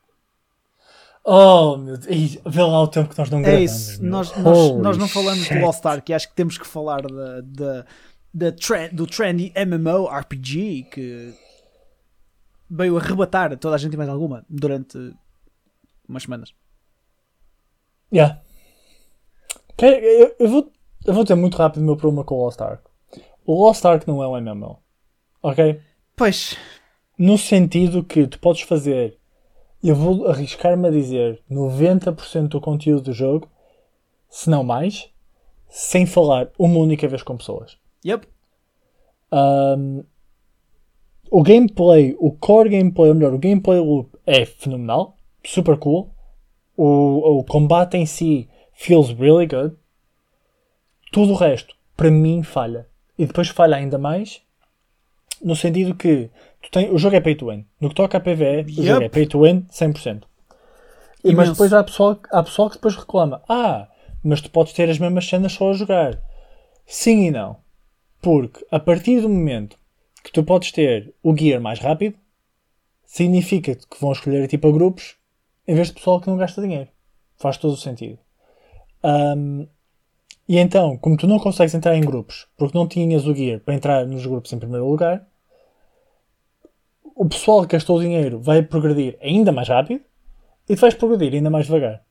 Oh, 1.28 1.76
meu 1.76 1.98
Deus. 1.98 2.38
Vê 2.46 2.62
lá 2.62 2.82
o 2.82 2.86
tempo 2.86 3.08
que 3.10 3.18
nós 3.18 3.28
não 3.28 3.40
é 3.40 3.42
gravamos. 3.42 3.70
isso. 3.72 4.00
meu. 4.00 4.10
Nós, 4.12 4.36
nós, 4.36 4.72
nós 4.80 4.96
não 4.96 5.08
falamos 5.08 5.42
shit. 5.44 5.54
de 5.54 5.60
Lost 5.60 5.84
Ark 5.84 6.08
e 6.08 6.14
acho 6.14 6.28
que 6.28 6.36
temos 6.36 6.56
que 6.56 6.64
falar 6.64 7.02
da, 7.02 7.40
da, 7.40 7.86
da 8.32 8.52
trend, 8.52 8.94
do 8.94 9.08
trendy 9.08 9.52
MMO 9.66 10.06
RPG 10.06 10.84
que 10.84 11.34
veio 12.70 12.96
arrebatar 12.96 13.58
toda 13.58 13.74
a 13.74 13.78
gente 13.78 13.94
e 13.94 13.96
mais 13.96 14.08
alguma 14.08 14.46
durante 14.48 14.96
umas 16.08 16.22
semanas. 16.22 16.54
Yeah. 18.12 18.40
Eu, 19.78 20.34
eu 20.38 20.48
vou, 20.48 20.72
eu 21.06 21.14
vou 21.14 21.24
ter 21.24 21.34
muito 21.34 21.56
rápido 21.56 21.82
o 21.82 21.84
meu 21.84 21.96
problema 21.96 22.24
com 22.24 22.36
o 22.36 22.44
Lost 22.44 22.60
Ark. 22.60 22.82
O 23.44 23.64
Lost 23.64 23.84
Ark 23.84 24.06
não 24.06 24.22
é 24.22 24.28
um 24.28 24.40
MMO. 24.40 24.78
Ok? 25.42 25.80
Pois, 26.16 26.56
No 27.18 27.38
sentido 27.38 28.04
que 28.04 28.26
tu 28.26 28.38
podes 28.38 28.62
fazer, 28.62 29.18
eu 29.82 29.94
vou 29.94 30.26
arriscar-me 30.26 30.88
a 30.88 30.90
dizer, 30.90 31.42
90% 31.50 32.48
do 32.48 32.60
conteúdo 32.60 33.02
do 33.04 33.12
jogo, 33.12 33.48
se 34.28 34.50
não 34.50 34.62
mais, 34.64 35.10
sem 35.68 36.04
falar 36.06 36.50
uma 36.58 36.78
única 36.78 37.06
vez 37.08 37.22
com 37.22 37.36
pessoas. 37.36 37.78
yep, 38.04 38.26
Um, 39.32 40.04
o 41.30 41.42
gameplay, 41.42 42.16
o 42.18 42.30
core 42.32 42.70
gameplay, 42.70 43.08
ou 43.08 43.14
melhor, 43.14 43.34
o 43.34 43.38
gameplay 43.38 43.78
loop 43.80 44.16
é 44.24 44.46
fenomenal, 44.46 45.16
super 45.44 45.76
cool. 45.76 46.14
O, 46.76 47.38
o 47.38 47.44
combate 47.44 47.96
em 47.96 48.06
si 48.06 48.48
feels 48.72 49.10
really 49.10 49.46
good. 49.46 49.74
Tudo 51.12 51.32
o 51.32 51.36
resto, 51.36 51.74
para 51.96 52.10
mim, 52.10 52.42
falha. 52.42 52.86
E 53.18 53.24
depois 53.24 53.48
falha 53.48 53.76
ainda 53.76 53.96
mais 53.98 54.42
no 55.42 55.54
sentido 55.54 55.94
que 55.94 56.30
tu 56.62 56.70
tem, 56.70 56.90
o 56.90 56.98
jogo 56.98 57.16
é 57.16 57.20
pay 57.20 57.34
to 57.34 57.48
win. 57.48 57.66
No 57.80 57.88
que 57.88 57.94
toca 57.94 58.18
a 58.18 58.20
PvE, 58.20 58.64
o 58.78 58.82
jogo 58.82 59.02
Yep. 59.02 59.04
é 59.04 59.08
pay 59.08 59.26
to 59.26 59.42
win 59.42 59.66
100%. 59.70 60.22
E, 61.24 61.34
mas 61.34 61.50
depois 61.50 61.72
há 61.72 61.82
pessoal, 61.82 62.18
há 62.30 62.42
pessoal 62.42 62.68
que 62.70 62.76
depois 62.76 62.96
reclama: 62.96 63.42
Ah, 63.48 63.88
mas 64.22 64.40
tu 64.40 64.50
podes 64.50 64.72
ter 64.72 64.88
as 64.88 64.98
mesmas 64.98 65.26
cenas 65.28 65.52
só 65.52 65.70
a 65.70 65.74
jogar. 65.74 66.20
Sim 66.86 67.26
e 67.26 67.30
não. 67.30 67.56
Porque 68.20 68.64
a 68.70 68.78
partir 68.78 69.20
do 69.20 69.28
momento 69.28 69.78
que 70.22 70.32
tu 70.32 70.42
podes 70.42 70.72
ter 70.72 71.14
o 71.22 71.36
gear 71.36 71.60
mais 71.60 71.78
rápido, 71.78 72.16
significa 73.04 73.74
que 73.74 74.00
vão 74.00 74.12
escolher 74.12 74.46
tipo 74.48 74.68
a 74.68 74.72
grupos 74.72 75.16
em 75.66 75.74
vez 75.74 75.88
de 75.88 75.94
pessoal 75.94 76.20
que 76.20 76.28
não 76.28 76.36
gasta 76.36 76.60
dinheiro. 76.62 76.88
Faz 77.36 77.56
todo 77.56 77.72
o 77.74 77.76
sentido. 77.76 78.18
Ahm, 79.02 79.66
e 80.48 80.58
então, 80.58 80.96
como 80.98 81.16
tu 81.16 81.26
não 81.26 81.38
consegues 81.38 81.74
entrar 81.74 81.96
em 81.96 82.00
grupos 82.00 82.46
porque 82.56 82.76
não 82.76 82.86
tinhas 82.86 83.26
o 83.26 83.34
gear 83.34 83.60
para 83.60 83.74
entrar 83.74 84.06
nos 84.06 84.24
grupos 84.24 84.52
em 84.52 84.58
primeiro 84.58 84.88
lugar, 84.88 85.26
o 87.14 87.26
pessoal 87.28 87.62
que 87.62 87.72
gastou 87.72 87.96
o 87.98 88.00
dinheiro 88.00 88.40
vai 88.40 88.62
progredir 88.62 89.16
ainda 89.20 89.50
mais 89.52 89.68
rápido 89.68 90.02
e 90.68 90.74
tu 90.74 90.80
vais 90.80 90.94
progredir 90.94 91.34
ainda 91.34 91.50
mais 91.50 91.66
devagar. 91.66 92.04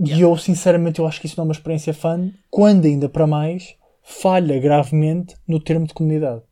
E 0.00 0.20
eu, 0.20 0.36
sinceramente, 0.36 1.00
eu 1.00 1.06
acho 1.06 1.20
que 1.20 1.26
isso 1.26 1.36
não 1.36 1.42
é 1.44 1.48
uma 1.48 1.52
experiência 1.52 1.92
fun, 1.92 2.30
quando 2.50 2.84
ainda 2.86 3.08
para 3.08 3.26
mais 3.26 3.76
falha 4.02 4.58
gravemente 4.60 5.34
no 5.46 5.58
termo 5.60 5.86
de 5.86 5.94
comunidade. 5.94 6.42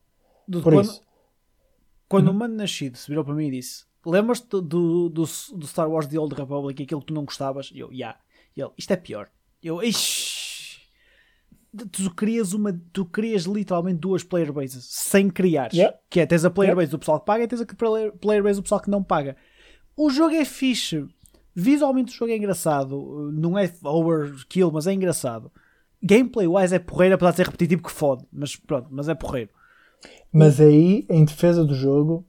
do- 0.49 0.63
Por 0.63 0.73
quando, 0.73 0.85
isso, 0.85 1.03
quando 2.09 2.27
Uhum. 2.29 2.33
o 2.35 2.39
Mano 2.39 2.55
Nascido 2.57 2.97
se 2.97 3.09
virou 3.09 3.25
para 3.25 3.35
mim 3.35 3.47
e 3.49 3.51
disse: 3.53 3.85
Lembras-te 4.07 4.49
do, 4.49 4.63
do, 4.63 5.09
do, 5.09 5.25
do 5.25 5.67
Star 5.67 5.91
Wars 5.91 6.07
The 6.07 6.19
Old 6.19 6.35
Republic, 6.35 6.81
aquilo 6.81 7.01
que 7.01 7.07
tu 7.09 7.15
não 7.15 7.25
gostavas? 7.25 7.71
E 7.75 7.81
eu, 7.81 7.93
yeah. 7.93 8.19
E 8.57 8.61
ele, 8.61 8.71
isto 8.79 8.93
é 8.93 8.97
pior. 8.97 9.29
Eu, 9.63 9.83
ixi. 9.83 10.77
Tu 11.93 12.11
crias, 12.15 12.55
uma, 12.55 12.73
tu 12.93 13.05
crias 13.05 13.43
literalmente 13.43 13.99
duas 13.99 14.23
player 14.23 14.53
bases 14.53 14.87
sem 14.89 15.29
criares. 15.29 15.77
Yeah. 15.77 15.99
Que 16.09 16.21
é, 16.21 16.27
tens 16.27 16.45
a 16.45 16.51
player 16.51 16.75
base 16.75 16.91
do 16.91 16.99
pessoal 16.99 17.21
que 17.21 17.27
paga 17.27 17.45
e 17.45 17.49
tens 17.49 17.61
a 17.61 17.67
player 17.67 18.43
base 18.43 18.61
do 18.61 18.63
pessoal 18.63 18.81
que 18.81 18.89
não 18.89 19.03
paga. 19.03 19.37
O 19.97 20.09
jogo 20.09 20.35
é 20.35 20.45
fixe. 20.45 21.07
Visualmente 21.55 22.15
o 22.15 22.17
jogo 22.17 22.31
é 22.31 22.37
engraçado. 22.37 23.31
Não 23.33 23.59
é 23.59 23.71
overkill, 23.83 24.71
mas 24.71 24.87
é 24.87 24.93
engraçado. 24.93 25.51
Gameplay-wise 26.03 26.75
é 26.75 26.79
porreiro, 26.79 27.17
apesar 27.17 27.31
de 27.33 27.37
ser 27.39 27.47
repetitivo 27.47 27.83
que 27.83 27.91
fode. 27.91 28.25
Mas 28.33 28.55
pronto, 28.55 28.89
mas 28.91 29.09
é 29.09 29.15
porreiro. 29.15 29.51
Mas 30.33 30.61
aí, 30.61 31.07
em 31.11 31.25
defesa 31.25 31.65
do 31.65 31.75
jogo, 31.75 32.27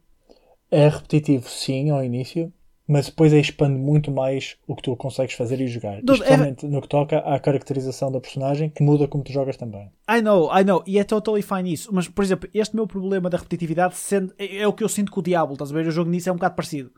é 0.72 0.88
repetitivo 0.88 1.48
sim 1.50 1.90
ao 1.90 2.04
início, 2.04 2.52
mas 2.88 3.08
depois 3.08 3.34
expande 3.34 3.78
muito 3.78 4.10
mais 4.12 4.56
o 4.66 4.76
que 4.76 4.82
tu 4.84 4.96
consegues 4.96 5.36
fazer 5.36 5.60
e 5.60 5.68
jogar. 5.68 5.98
Dude, 6.02 6.14
Especialmente 6.14 6.66
no 6.66 6.82
que 6.82 6.88
toca 6.88 7.20
à 7.20 7.38
caracterização 7.40 8.12
da 8.12 8.20
personagem, 8.22 8.70
que 8.70 8.82
muda 8.82 9.08
como 9.08 9.24
tu 9.24 9.32
jogas 9.32 9.58
também. 9.58 9.92
I 10.10 10.22
know, 10.22 10.50
I 10.58 10.64
know, 10.64 10.84
e 10.88 10.98
é 10.98 11.04
totally 11.04 11.42
fine 11.42 11.74
isso. 11.74 11.90
Mas, 11.94 12.08
por 12.08 12.24
exemplo, 12.24 12.50
este 12.54 12.76
meu 12.76 12.88
problema 12.88 13.30
da 13.30 13.38
repetitividade 13.38 13.96
sendo- 13.96 14.34
é, 14.38 14.60
é 14.60 14.68
o 14.68 14.72
que 14.74 14.84
eu 14.84 14.90
sinto 14.90 15.12
com 15.12 15.20
o 15.20 15.24
Diablo, 15.24 15.54
estás 15.54 15.70
a 15.72 15.74
ver? 15.74 15.86
O 15.88 15.92
jogo 15.92 16.10
nisso 16.10 16.30
é 16.30 16.32
um 16.32 16.36
bocado 16.36 16.56
parecido. 16.56 16.92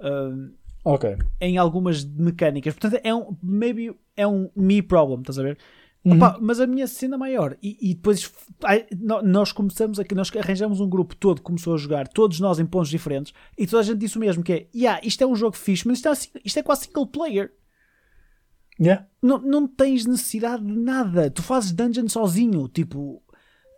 Um, 0.00 0.52
Ok. 0.84 1.16
em 1.40 1.58
algumas 1.58 2.04
mecânicas. 2.04 2.74
Portanto, 2.74 3.00
é 3.04 3.14
um, 3.14 3.36
maybe 3.42 3.94
é 4.16 4.26
um 4.26 4.48
me 4.56 4.80
problem, 4.82 5.20
estás 5.20 5.38
a 5.38 5.42
ver? 5.42 5.58
Opa, 6.04 6.38
mas 6.40 6.60
a 6.60 6.66
minha 6.66 6.86
cena 6.86 7.18
maior, 7.18 7.56
e, 7.62 7.76
e 7.90 7.94
depois 7.94 8.32
ai, 8.64 8.86
nós 9.22 9.52
começamos 9.52 9.98
aqui, 9.98 10.14
nós 10.14 10.30
arranjamos 10.34 10.80
um 10.80 10.88
grupo 10.88 11.14
todo 11.14 11.42
começou 11.42 11.74
a 11.74 11.76
jogar, 11.76 12.08
todos 12.08 12.40
nós 12.40 12.58
em 12.58 12.64
pontos 12.64 12.88
diferentes, 12.88 13.34
e 13.58 13.66
toda 13.66 13.80
a 13.80 13.84
gente 13.84 13.98
disse 13.98 14.16
o 14.16 14.20
mesmo: 14.20 14.42
que 14.42 14.52
é, 14.52 14.68
yeah, 14.74 15.00
isto 15.04 15.22
é 15.22 15.26
um 15.26 15.34
jogo 15.34 15.56
fixe, 15.56 15.86
mas 15.86 15.98
isto 15.98 16.08
é, 16.08 16.10
assim- 16.12 16.30
isto 16.44 16.58
é 16.58 16.62
quase 16.62 16.86
single 16.86 17.06
player. 17.06 17.52
Yeah. 18.80 19.06
Não, 19.20 19.38
não 19.38 19.66
tens 19.66 20.06
necessidade 20.06 20.64
de 20.64 20.72
nada. 20.72 21.28
Tu 21.30 21.42
fazes 21.42 21.72
dungeon 21.72 22.08
sozinho. 22.08 22.68
Tipo, 22.68 23.20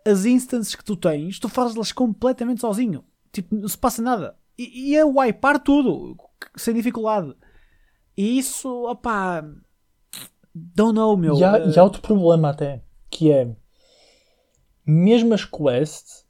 as 0.05 0.25
instances 0.25 0.75
que 0.75 0.83
tu 0.85 0.95
tens, 0.95 1.39
tu 1.39 1.49
fazes-las 1.49 1.91
completamente 1.91 2.61
sozinho. 2.61 3.03
Tipo, 3.31 3.55
não 3.55 3.67
se 3.67 3.77
passa 3.77 4.01
nada. 4.01 4.37
E, 4.57 4.91
e 4.91 4.95
é 4.95 5.03
wipear 5.03 5.59
tudo, 5.59 6.15
sem 6.55 6.73
dificuldade. 6.75 7.33
E 8.15 8.37
isso, 8.37 8.69
opá. 8.87 9.43
Don't 10.53 10.93
know, 10.93 11.15
meu. 11.15 11.37
E 11.37 11.43
há, 11.43 11.57
Uh, 11.57 11.69
e 11.69 11.79
há 11.79 11.83
outro 11.83 12.01
problema 12.01 12.49
até, 12.49 12.81
que 13.09 13.31
é 13.31 13.47
mesmo 14.85 15.33
as 15.33 15.45
quests 15.45 16.25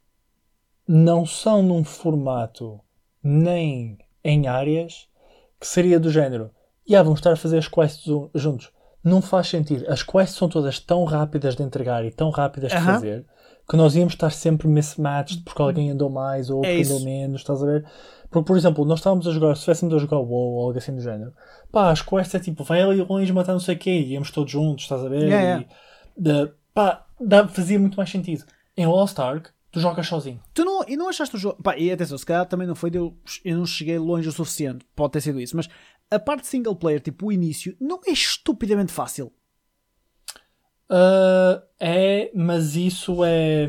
não 0.86 1.24
são 1.24 1.62
num 1.62 1.82
formato 1.84 2.80
nem 3.22 3.98
em 4.22 4.46
áreas 4.46 5.08
que 5.58 5.66
seria 5.66 5.98
do 5.98 6.10
género. 6.10 6.50
E 6.86 6.94
ah, 6.96 7.02
vamos 7.02 7.20
estar 7.20 7.32
a 7.32 7.36
fazer 7.36 7.58
as 7.58 7.68
quests 7.68 8.04
ju- 8.04 8.30
juntos. 8.34 8.70
Não 9.02 9.22
faz 9.22 9.48
sentido. 9.48 9.84
As 9.88 10.02
quests 10.02 10.36
são 10.36 10.48
todas 10.48 10.78
tão 10.80 11.04
rápidas 11.04 11.56
de 11.56 11.62
entregar 11.62 12.04
e 12.04 12.10
tão 12.10 12.30
rápidas 12.30 12.70
de 12.70 12.76
Aham. 12.76 12.94
fazer 12.94 13.26
que 13.72 13.76
nós 13.78 13.96
íamos 13.96 14.12
estar 14.12 14.28
sempre 14.30 14.68
mismatched 14.68 15.42
porque 15.44 15.62
alguém 15.62 15.90
andou 15.90 16.10
mais 16.10 16.50
ou 16.50 16.62
É 16.62 16.82
andou 16.82 17.00
menos, 17.00 17.40
estás 17.40 17.62
a 17.62 17.66
ver? 17.66 17.84
Porque, 18.30 18.46
por 18.46 18.54
exemplo, 18.56 18.84
nós 18.84 18.98
estávamos 18.98 19.26
a 19.26 19.30
jogar, 19.30 19.54
se 19.54 19.60
estivéssemos 19.60 19.94
a 19.94 19.98
jogar 19.98 20.18
WoW 20.18 20.30
ou 20.56 20.66
algo 20.66 20.76
assim 20.76 20.94
do 20.94 21.00
género, 21.00 21.32
pá, 21.70 21.90
as 21.90 22.02
quests 22.02 22.34
é 22.34 22.38
tipo, 22.38 22.64
vai 22.64 22.82
ali 22.82 23.00
longe 23.02 23.32
matar 23.32 23.52
não 23.54 23.60
sei 23.60 23.74
o 23.74 23.78
quê, 23.78 23.90
e 23.90 24.12
íamos 24.12 24.30
todos 24.30 24.52
juntos, 24.52 24.84
estás 24.84 25.02
a 25.02 25.08
ver? 25.08 25.22
Yeah, 25.22 25.42
yeah. 25.42 25.66
E, 26.16 26.20
de- 26.22 26.52
pá, 26.74 27.06
dá- 27.18 27.48
fazia 27.48 27.78
muito 27.78 27.96
mais 27.96 28.10
sentido. 28.10 28.44
Em 28.76 28.86
Lost 28.86 29.18
Ark, 29.18 29.48
tu 29.70 29.80
jogas 29.80 30.06
sozinho. 30.06 30.38
Tu 30.52 30.64
não, 30.66 30.84
e 30.86 30.94
não 30.94 31.08
achaste 31.08 31.34
o 31.36 31.38
jogo. 31.38 31.62
Pá, 31.62 31.74
e 31.78 31.90
atenção, 31.90 32.18
se 32.18 32.26
calhar 32.26 32.44
também 32.46 32.66
não 32.66 32.74
foi 32.74 32.90
de 32.90 32.98
eu, 32.98 33.16
eu 33.42 33.56
não 33.56 33.64
cheguei 33.66 33.98
longe 33.98 34.28
o 34.28 34.32
suficiente. 34.32 34.84
Pode 34.94 35.12
ter 35.12 35.22
sido 35.22 35.40
isso. 35.40 35.56
Mas 35.56 35.68
a 36.10 36.18
parte 36.18 36.46
single 36.46 36.76
player, 36.76 37.00
tipo 37.00 37.26
o 37.28 37.32
início, 37.32 37.74
não 37.80 38.00
é 38.06 38.10
estupidamente 38.10 38.92
fácil. 38.92 39.32
Ah, 40.94 41.62
é, 41.80 42.30
mas 42.34 42.76
isso 42.76 43.24
é 43.24 43.66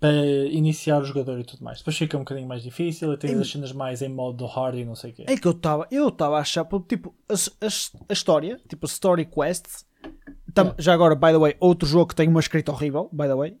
para 0.00 0.12
iniciar 0.50 1.00
o 1.00 1.04
jogador 1.04 1.38
e 1.38 1.44
tudo 1.44 1.62
mais. 1.64 1.78
Depois 1.78 1.96
fica 1.96 2.16
um 2.16 2.20
bocadinho 2.20 2.46
mais 2.48 2.62
difícil 2.62 3.12
e 3.12 3.16
tens 3.16 3.38
as 3.38 3.48
cenas 3.50 3.72
mais 3.72 4.02
em 4.02 4.08
modo 4.08 4.44
hard 4.46 4.76
e 4.76 4.84
não 4.84 4.94
sei 4.96 5.10
o 5.10 5.14
quê. 5.14 5.24
É 5.28 5.36
que 5.36 5.46
eu 5.46 5.52
estava 5.52 5.86
eu 5.90 6.08
estava 6.08 6.36
a 6.36 6.40
achar, 6.40 6.66
tipo, 6.88 7.14
a, 7.28 7.34
a- 7.34 8.04
a 8.08 8.12
história, 8.12 8.60
tipo, 8.68 8.86
a 8.86 8.88
story 8.88 9.24
quests. 9.24 9.86
tam-. 10.54 10.74
Já 10.78 10.92
agora, 10.94 11.14
by 11.14 11.28
the 11.32 11.38
way, 11.38 11.56
outro 11.60 11.88
jogo 11.88 12.06
que 12.08 12.14
tem 12.16 12.28
uma 12.28 12.40
escrita 12.40 12.70
horrível, 12.72 13.08
by 13.12 13.24
the 13.26 13.34
way, 13.34 13.56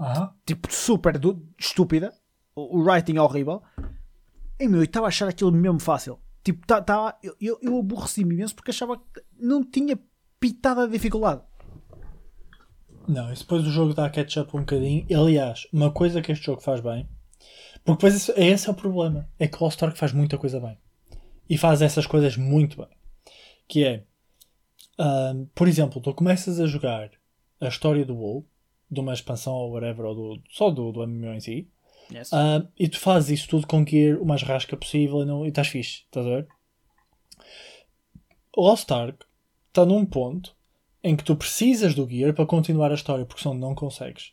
Aham. 0.00 0.30
tipo, 0.46 0.72
super 0.72 1.18
du- 1.18 1.46
estúpida, 1.58 2.12
o, 2.54 2.78
o 2.78 2.82
writing 2.82 3.16
é 3.16 3.22
horrível. 3.22 3.62
E 4.60 4.66
meu, 4.68 4.80
eu 4.80 4.84
estava 4.84 5.06
a 5.06 5.08
achar 5.08 5.28
aquilo 5.28 5.52
mesmo 5.52 5.80
fácil. 5.80 6.18
Tipo, 6.44 6.66
tá, 6.66 6.80
tá, 6.82 7.18
eu, 7.22 7.34
eu, 7.40 7.58
eu 7.62 7.78
aborreci-me 7.78 8.34
imenso 8.34 8.54
porque 8.54 8.70
achava 8.70 8.96
que 8.96 9.22
não 9.38 9.62
tinha 9.62 9.98
pitada 10.40 10.86
de 10.86 10.92
dificuldade. 10.92 11.42
Não, 13.08 13.32
isso 13.32 13.42
depois 13.42 13.66
o 13.66 13.70
jogo 13.70 13.94
dá 13.94 14.10
catch-up 14.10 14.54
um 14.54 14.60
bocadinho. 14.60 15.06
Aliás, 15.18 15.66
uma 15.72 15.90
coisa 15.90 16.20
que 16.20 16.30
este 16.30 16.44
jogo 16.44 16.60
faz 16.60 16.80
bem, 16.80 17.08
porque 17.84 17.92
depois 17.92 18.14
esse, 18.14 18.32
esse 18.32 18.68
é 18.68 18.70
o 18.70 18.74
problema, 18.74 19.28
é 19.38 19.48
que 19.48 19.56
o 19.56 19.64
Lost 19.64 19.82
Ark 19.82 19.96
faz 19.98 20.12
muita 20.12 20.36
coisa 20.36 20.60
bem. 20.60 20.76
E 21.48 21.56
faz 21.56 21.80
essas 21.80 22.06
coisas 22.06 22.36
muito 22.36 22.76
bem. 22.76 22.96
Que 23.66 23.84
é, 23.84 24.04
ahm, 24.98 25.46
por 25.54 25.66
exemplo, 25.66 26.00
tu 26.02 26.12
começas 26.12 26.60
a 26.60 26.66
jogar 26.66 27.10
a 27.60 27.68
história 27.68 28.04
do 28.04 28.14
WoW, 28.14 28.46
de 28.90 29.00
uma 29.00 29.14
expansão 29.14 29.54
ou 29.54 29.72
whatever, 29.72 30.04
ou 30.04 30.14
do, 30.14 30.42
só 30.50 30.70
do, 30.70 30.92
do 30.92 31.06
MMO 31.06 31.32
em 31.32 31.40
si, 31.40 31.68
Yes. 32.12 32.32
Ah, 32.32 32.66
e 32.78 32.88
tu 32.88 32.98
fazes 32.98 33.40
isso 33.40 33.48
tudo 33.48 33.66
com 33.66 33.84
gear 33.86 34.18
o 34.20 34.24
mais 34.24 34.42
rasca 34.42 34.76
possível 34.76 35.22
e, 35.22 35.24
não, 35.26 35.44
e 35.44 35.50
estás 35.50 35.68
fixe, 35.68 36.04
estás 36.04 36.26
a 36.26 36.30
ver? 36.30 36.48
O 38.56 38.62
Lost 38.62 38.90
Ark 38.90 39.24
está 39.68 39.84
num 39.84 40.06
ponto 40.06 40.56
em 41.08 41.16
que 41.16 41.24
tu 41.24 41.34
precisas 41.36 41.94
do 41.94 42.08
gear 42.08 42.34
para 42.34 42.46
continuar 42.46 42.90
a 42.90 42.94
história, 42.94 43.24
porque 43.24 43.42
senão 43.42 43.54
não 43.54 43.74
consegues. 43.74 44.32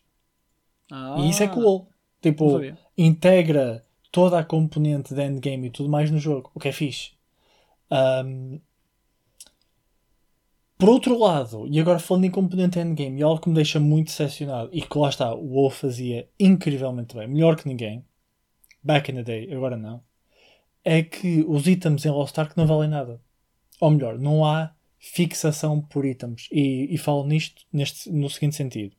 E 1.17 1.29
isso 1.29 1.43
é 1.43 1.47
cool. 1.47 1.87
Ah, 1.89 1.89
não 1.89 1.95
Tipo, 2.21 2.59
integra 2.97 3.85
toda 4.11 4.39
a 4.39 4.43
componente 4.43 5.13
de 5.13 5.23
endgame 5.23 5.67
e 5.67 5.69
tudo 5.69 5.89
mais 5.89 6.09
no 6.09 6.17
jogo, 6.17 6.51
o 6.55 6.59
que 6.59 6.69
é 6.69 6.71
fixe. 6.71 7.11
Ahm, 7.89 8.59
por 10.77 10.89
outro 10.89 11.17
lado, 11.17 11.67
e 11.67 11.79
agora 11.79 11.99
falando 11.99 12.25
em 12.25 12.31
componente 12.31 12.79
endgame, 12.79 13.19
e 13.19 13.23
algo 13.23 13.39
que 13.41 13.49
me 13.49 13.55
deixa 13.55 13.79
muito 13.79 14.07
decepcionado, 14.07 14.69
e 14.73 14.81
que 14.81 14.97
lá 14.97 15.09
está, 15.09 15.33
o 15.33 15.53
WoW 15.53 15.69
fazia 15.69 16.27
incrivelmente 16.39 17.15
bem, 17.15 17.27
melhor 17.27 17.55
que 17.55 17.67
ninguém, 17.67 18.03
back 18.83 19.11
in 19.11 19.15
the 19.15 19.23
day, 19.23 19.53
agora 19.53 19.77
não, 19.77 20.03
é 20.83 21.01
que 21.03 21.45
os 21.47 21.67
itens 21.67 22.05
em 22.05 22.09
Lost 22.09 22.37
Ark 22.37 22.55
não 22.57 22.67
valem 22.67 22.89
nada. 22.89 23.21
Ou 23.79 23.91
melhor, 23.91 24.19
não 24.19 24.45
há 24.45 24.74
fixação 25.13 25.79
por 25.79 26.03
itens. 26.05 26.47
E, 26.51 26.87
e 26.93 26.97
falo 26.97 27.25
nisto 27.27 27.63
neste, 27.71 28.11
no 28.11 28.29
seguinte 28.29 28.55
sentido. 28.55 28.95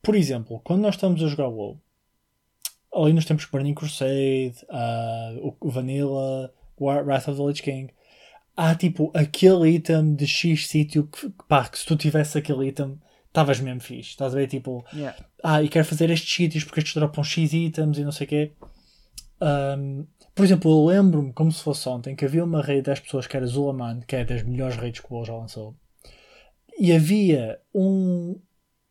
Por 0.00 0.14
exemplo, 0.14 0.60
quando 0.62 0.82
nós 0.82 0.94
estamos 0.94 1.22
a 1.22 1.26
jogar 1.26 1.48
WoW, 1.48 1.80
ali 2.94 3.12
nos 3.12 3.24
tempos 3.24 3.44
Burning 3.46 3.74
Crusade, 3.74 4.54
ah, 4.70 5.34
o, 5.60 5.68
Vanilla, 5.68 6.52
Wrath 6.80 7.28
of 7.28 7.36
the 7.36 7.46
Lich 7.46 7.62
King, 7.62 7.92
há 8.56 8.74
tipo 8.76 9.10
aquele 9.12 9.70
item 9.70 10.14
de 10.14 10.26
X 10.26 10.68
sítio 10.68 11.06
que, 11.08 11.28
pá, 11.48 11.68
que 11.68 11.80
se 11.80 11.86
tu 11.86 11.96
tivesse 11.96 12.38
aquele 12.38 12.68
item, 12.68 12.98
estavas 13.26 13.58
mesmo 13.60 13.80
fixe. 13.80 14.10
Estás 14.10 14.32
a 14.32 14.36
ver? 14.36 14.46
Tipo, 14.46 14.84
Yeah. 14.94 15.18
ah, 15.42 15.62
e 15.62 15.68
quero 15.68 15.84
fazer 15.84 16.10
estes 16.10 16.32
sítios 16.32 16.62
porque 16.62 16.78
estes 16.78 16.94
dropam 16.94 17.24
X 17.24 17.52
itens 17.52 17.98
e 17.98 18.04
não 18.04 18.12
sei 18.12 18.26
o 18.26 18.30
quê. 18.30 18.52
Ahm, 19.40 20.04
por 20.38 20.44
exemplo, 20.44 20.70
eu 20.70 20.84
lembro-me, 20.84 21.32
como 21.32 21.50
se 21.50 21.60
fosse 21.60 21.88
ontem, 21.88 22.14
que 22.14 22.24
havia 22.24 22.44
uma 22.44 22.62
raid 22.62 22.82
das 22.82 23.00
pessoas 23.00 23.26
que 23.26 23.36
era 23.36 23.44
Zulaman, 23.44 23.98
que 24.06 24.14
é 24.14 24.24
das 24.24 24.44
melhores 24.44 24.76
raids 24.76 25.00
que 25.00 25.12
o 25.12 25.16
WoW 25.16 25.24
já 25.24 25.34
lançou. 25.34 25.74
E 26.78 26.92
havia 26.92 27.58
um, 27.74 28.40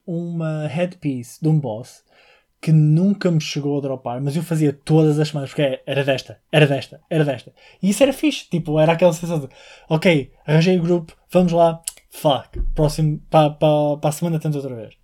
uma 0.06 0.68
headpiece 0.68 1.42
de 1.42 1.48
um 1.48 1.58
boss 1.58 2.04
que 2.60 2.74
nunca 2.74 3.32
me 3.32 3.40
chegou 3.40 3.78
a 3.78 3.82
dropar, 3.82 4.20
mas 4.20 4.36
eu 4.36 4.44
fazia 4.44 4.74
todas 4.74 5.18
as 5.22 5.30
semanas, 5.30 5.52
porque 5.52 5.82
era 5.86 6.04
desta, 6.04 6.42
era 6.52 6.68
desta, 6.68 7.00
era 7.10 7.24
desta. 7.24 7.54
E 7.82 7.92
isso 7.92 8.04
era 8.04 8.12
fixe, 8.12 8.50
tipo, 8.50 8.78
era 8.78 8.92
aquela 8.92 9.14
sensação 9.14 9.40
de, 9.40 9.48
ok, 9.88 10.34
arranjei 10.46 10.78
o 10.78 10.82
grupo, 10.82 11.16
vamos 11.32 11.54
lá, 11.54 11.82
fuck, 12.10 12.60
próximo, 12.76 13.22
para 13.30 13.52
pa, 13.52 13.96
pa 14.02 14.10
a 14.10 14.12
semana 14.12 14.38
tento 14.38 14.56
outra 14.56 14.76
vez. 14.76 14.96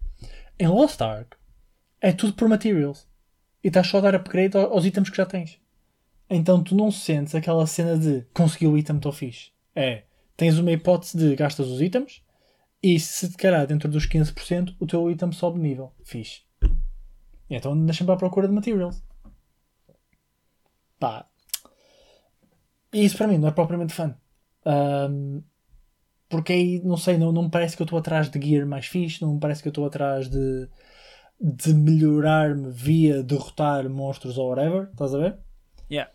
Em 0.59 0.67
Lost 0.67 0.99
Ark, 1.01 1.37
é 2.01 2.11
tudo 2.11 2.33
por 2.33 2.49
materials. 2.49 3.07
E 3.63 3.69
estás 3.69 3.87
só 3.87 3.99
a 3.99 4.01
dar 4.01 4.15
upgrade 4.15 4.57
ao- 4.57 4.73
aos 4.73 4.85
itens 4.85 5.09
que 5.09 5.15
já 5.15 5.25
tens. 5.25 5.62
Então 6.29 6.63
tu 6.63 6.75
não 6.75 6.91
sentes 6.91 7.35
aquela 7.35 7.65
cena 7.67 7.97
de 7.97 8.25
consegui 8.33 8.67
o 8.67 8.77
item 8.77 8.99
tão 8.99 9.11
fixe. 9.11 9.51
É, 9.75 10.03
tens 10.35 10.57
uma 10.57 10.71
hipótese 10.71 11.17
de 11.17 11.35
gastas 11.35 11.67
os 11.67 11.81
itens 11.81 12.23
e 12.81 12.99
se 12.99 13.29
te 13.29 13.37
calhar 13.37 13.65
dentro 13.67 13.89
dos 13.89 14.07
15% 14.07 14.75
o 14.79 14.87
teu 14.87 15.09
item 15.09 15.31
sobe 15.31 15.59
de 15.59 15.63
nível. 15.63 15.91
Fixe. 16.03 16.41
E 17.49 17.55
então 17.55 17.73
andas 17.73 17.95
sempre 17.95 18.13
à 18.13 18.17
procura 18.17 18.47
de 18.47 18.53
materials. 18.53 19.03
Pá. 20.99 21.27
E 22.93 23.03
isso 23.03 23.17
para 23.17 23.27
mim 23.27 23.37
não 23.37 23.47
é 23.47 23.51
propriamente 23.51 23.93
fã. 23.93 24.15
Ahm, 24.65 25.41
porque 26.29 26.53
aí, 26.53 26.81
não 26.83 26.97
sei, 26.97 27.17
não, 27.17 27.31
não 27.31 27.43
me 27.43 27.51
parece 27.51 27.75
que 27.75 27.83
eu 27.83 27.85
estou 27.85 27.99
atrás 27.99 28.29
de 28.29 28.41
gear 28.41 28.65
mais 28.65 28.87
fixe, 28.87 29.21
não 29.21 29.35
me 29.35 29.39
parece 29.39 29.61
que 29.61 29.67
eu 29.67 29.71
estou 29.71 29.85
atrás 29.85 30.27
de, 30.29 30.67
de 31.39 31.73
melhorar-me 31.75 32.71
via 32.71 33.21
derrotar 33.21 33.87
monstros 33.87 34.37
ou 34.37 34.49
whatever, 34.49 34.89
estás 34.91 35.13
a 35.13 35.19
ver? 35.19 35.37
Yeah. 35.91 36.11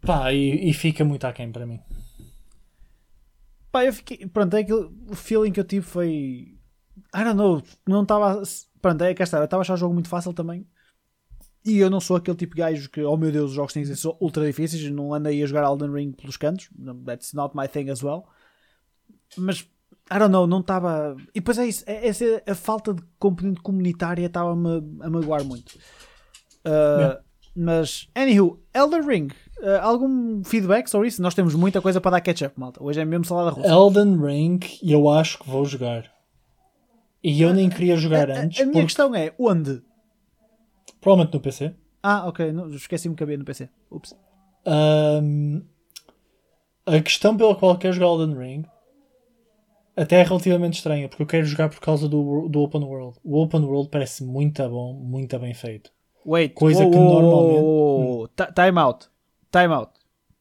Pá, 0.00 0.32
e, 0.32 0.70
e 0.70 0.74
fica 0.74 1.04
muito 1.04 1.26
aquém 1.26 1.50
para 1.50 1.66
mim. 1.66 1.80
Pá, 3.72 3.84
eu 3.84 3.92
fiquei. 3.92 4.26
Pronto, 4.26 4.54
é 4.56 4.60
aquilo, 4.60 4.92
o 5.08 5.16
feeling 5.16 5.52
que 5.52 5.60
eu 5.60 5.64
tive 5.64 5.84
foi. 5.84 6.56
I 7.14 7.24
don't 7.24 7.34
know, 7.34 7.62
não 7.86 8.02
estava. 8.02 8.42
Pronto, 8.80 9.02
é 9.02 9.14
que 9.14 9.22
está, 9.22 9.38
eu 9.38 9.44
estava 9.44 9.60
a 9.60 9.62
achar 9.62 9.74
o 9.74 9.78
jogo 9.78 9.94
muito 9.94 10.08
fácil 10.08 10.32
também. 10.32 10.66
E 11.64 11.78
eu 11.78 11.88
não 11.88 11.98
sou 11.98 12.16
aquele 12.16 12.36
tipo 12.36 12.54
de 12.54 12.60
gajo 12.60 12.90
que, 12.90 13.02
oh 13.02 13.16
meu 13.16 13.32
Deus, 13.32 13.50
os 13.50 13.56
jogos 13.56 13.72
têm 13.72 13.82
que 13.82 13.96
ser 13.96 14.08
ultra 14.20 14.44
difíceis. 14.46 14.88
Não 14.90 15.14
andei 15.14 15.42
a 15.42 15.46
jogar 15.46 15.64
Elden 15.64 15.90
Ring 15.90 16.12
pelos 16.12 16.36
cantos. 16.36 16.68
No, 16.76 16.94
That's 17.02 17.32
not 17.32 17.56
my 17.56 17.66
thing 17.66 17.88
as 17.88 18.02
well. 18.02 18.26
Mas, 19.38 19.60
I 20.12 20.18
don't 20.18 20.30
know, 20.30 20.46
não 20.46 20.60
estava. 20.60 21.16
E 21.30 21.40
depois 21.40 21.56
é 21.58 21.66
isso, 21.66 21.82
é, 21.86 22.06
essa, 22.06 22.42
a 22.46 22.54
falta 22.54 22.92
de 22.92 23.02
componente 23.18 23.62
comunitária 23.62 24.26
estava-me 24.26 25.00
a 25.00 25.08
magoar 25.08 25.42
muito. 25.42 25.70
Uh, 26.66 27.00
Yeah. 27.00 27.20
Mas, 27.56 28.08
anywho, 28.14 28.58
Elden 28.74 29.02
Ring, 29.06 29.28
uh, 29.60 29.80
algum 29.82 30.42
feedback 30.42 30.88
sobre 30.88 31.08
isso? 31.08 31.22
Nós 31.22 31.34
temos 31.34 31.54
muita 31.54 31.80
coisa 31.80 32.00
para 32.00 32.12
dar 32.12 32.20
catch-up, 32.20 32.58
malta. 32.58 32.82
Hoje 32.82 33.00
é 33.00 33.04
mesmo 33.04 33.24
salada 33.24 33.50
russa. 33.50 33.68
Elden 33.68 34.16
Ring, 34.20 34.60
eu 34.82 35.08
acho 35.08 35.38
que 35.38 35.48
vou 35.48 35.64
jogar. 35.64 36.12
E 37.22 37.40
eu 37.40 37.54
nem 37.54 37.70
queria 37.70 37.96
jogar 37.96 38.30
A- 38.30 38.34
a- 38.34 38.40
antes, 38.42 38.60
a, 38.60 38.64
minha 38.64 38.72
porque 38.72 38.86
questão 38.86 39.14
é 39.14 39.32
onde? 39.38 39.82
provavelmente 41.00 41.34
no 41.34 41.40
PC. 41.40 41.74
Ah, 42.02 42.26
ok, 42.28 42.52
esqueci-me 42.74 43.14
que 43.14 43.22
havia 43.22 43.38
no 43.38 43.44
PC. 43.44 43.68
Ups. 43.90 44.14
Ahm, 44.66 45.62
a 46.86 47.00
questão 47.00 47.36
pela 47.36 47.54
qual 47.54 47.78
quero 47.78 47.94
jogar 47.94 48.06
Elden 48.08 48.36
Ring 48.36 48.64
até 49.96 50.20
é 50.20 50.22
relativamente 50.22 50.74
estranha, 50.78 51.08
porque 51.08 51.22
eu 51.22 51.26
quero 51.26 51.46
jogar 51.46 51.68
por 51.70 51.80
causa 51.80 52.08
do, 52.08 52.48
do 52.48 52.60
Open 52.60 52.82
World. 52.82 53.16
O 53.22 53.40
Open 53.40 53.60
World 53.62 53.88
parece 53.90 54.24
muito 54.24 54.66
bom, 54.68 54.92
muito 54.92 55.38
bem 55.38 55.54
feito. 55.54 55.90
Wait, 56.26 56.54
Coisa 56.54 56.84
whoa, 56.84 56.90
que 56.90 56.98
normalmente-. 56.98 58.32
Ti- 58.36 58.52
Time 58.54 58.78
out. 58.80 59.08
Time 59.50 59.74
out. 59.74 59.92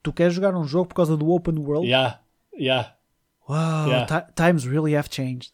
Tu 0.02 0.12
queres 0.14 0.34
jogar 0.34 0.56
um 0.56 0.66
jogo 0.66 0.88
por 0.88 0.96
causa 0.96 1.16
do 1.18 1.30
open 1.30 1.58
world? 1.60 1.88
Yeah, 1.88 2.20
yeah. 2.58 2.94
Wow, 3.48 3.88
Yeah. 3.90 4.06
ti- 4.06 4.34
times 4.36 4.66
really 4.66 4.96
have 4.96 5.10
changed. 5.10 5.52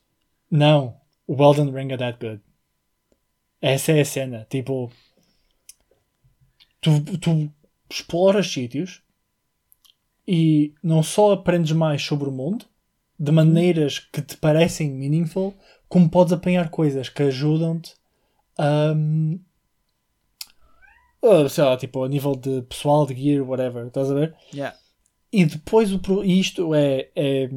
Não, 0.49 0.95
o 1.27 1.35
Elden 1.43 1.71
Ring 1.71 1.91
é 1.91 1.97
that 1.97 2.17
good. 2.19 2.41
Essa 3.61 3.91
é 3.91 4.01
a 4.01 4.05
cena. 4.05 4.47
Tipo, 4.49 4.91
tu, 6.81 7.01
tu 7.17 7.51
exploras 7.89 8.47
sítios 8.51 9.01
e 10.27 10.73
não 10.83 11.01
só 11.03 11.31
aprendes 11.33 11.71
mais 11.71 12.01
sobre 12.03 12.29
o 12.29 12.31
mundo 12.31 12.65
de 13.19 13.31
maneiras 13.31 13.99
que 13.99 14.21
te 14.21 14.37
parecem 14.37 14.89
meaningful, 14.91 15.53
como 15.89 16.09
podes 16.09 16.31
apanhar 16.33 16.69
coisas 16.69 17.09
que 17.09 17.23
ajudam-te 17.23 17.93
a. 18.57 18.93
ah, 21.23 21.47
sei 21.49 21.63
lá, 21.63 21.77
tipo, 21.77 22.03
a 22.03 22.10
nível 22.10 22.36
de 22.36 22.62
pessoal, 22.63 23.05
de 23.05 23.15
gear, 23.15 23.47
whatever, 23.47 23.88
estás 23.88 24.10
a 24.12 24.13
ver? 24.13 24.36
Yeah. 24.53 24.75
E 25.32 25.45
depois 25.45 25.91
o 25.93 25.99
pro- 25.99 26.23
isto 26.23 26.73
é, 26.73 27.10
é 27.15 27.49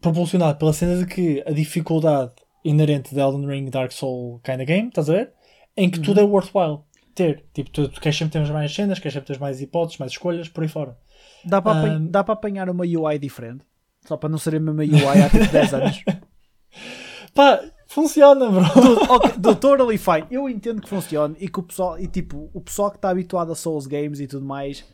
propulsionado 0.00 0.58
pela 0.58 0.72
cena 0.72 0.96
de 0.96 1.06
que 1.06 1.42
a 1.46 1.50
dificuldade 1.52 2.32
inerente 2.64 3.14
de 3.14 3.20
Elden 3.20 3.46
Ring 3.46 3.70
Dark 3.70 3.92
Soul 3.92 4.40
kind 4.44 4.56
of 4.56 4.64
game, 4.64 4.88
estás 4.88 5.08
a 5.10 5.12
ver? 5.14 5.32
Em 5.76 5.90
que 5.90 6.00
tudo 6.00 6.20
é 6.20 6.22
worthwhile 6.22 6.80
ter. 7.14 7.44
Tipo, 7.52 7.70
tu, 7.70 7.88
tu 7.88 8.00
queres 8.00 8.16
sempre 8.16 8.32
ter 8.40 8.52
mais 8.52 8.74
cenas, 8.74 8.98
queres 8.98 9.14
sempre 9.14 9.32
ter 9.34 9.40
mais 9.40 9.60
hipóteses, 9.60 9.98
mais 9.98 10.12
escolhas, 10.12 10.48
por 10.48 10.62
aí 10.62 10.68
fora. 10.68 10.96
Dá 11.44 11.60
para 11.62 11.78
apanhar, 11.78 11.96
Um, 12.00 12.06
dá 12.10 12.24
para 12.24 12.34
apanhar 12.34 12.70
uma 12.70 12.84
UI 12.84 13.18
diferente. 13.18 13.64
Só 14.06 14.16
para 14.16 14.28
não 14.28 14.38
ser 14.38 14.56
a 14.56 14.60
mesma 14.60 14.82
UI 14.82 15.22
há 15.22 15.28
tipo 15.30 15.46
10 15.52 15.74
anos. 15.74 16.04
Pá, 17.34 17.60
funciona, 17.92 18.50
bro. 18.50 18.62
ok, 19.08 19.32
do 19.38 19.54
totally 19.54 19.98
fine. 19.98 20.26
Eu 20.30 20.48
entendo 20.48 20.80
que 20.82 20.88
funcione 20.88 21.36
e 21.38 21.48
que 21.48 21.60
o 21.60 21.62
pessoal, 21.62 21.98
e 21.98 22.06
tipo, 22.06 22.50
o 22.52 22.60
pessoal 22.60 22.90
que 22.90 22.96
está 22.98 23.10
habituado 23.10 23.52
a 23.52 23.54
Souls 23.54 23.86
Games 23.86 24.20
e 24.20 24.26
tudo 24.26 24.44
mais 24.44 24.84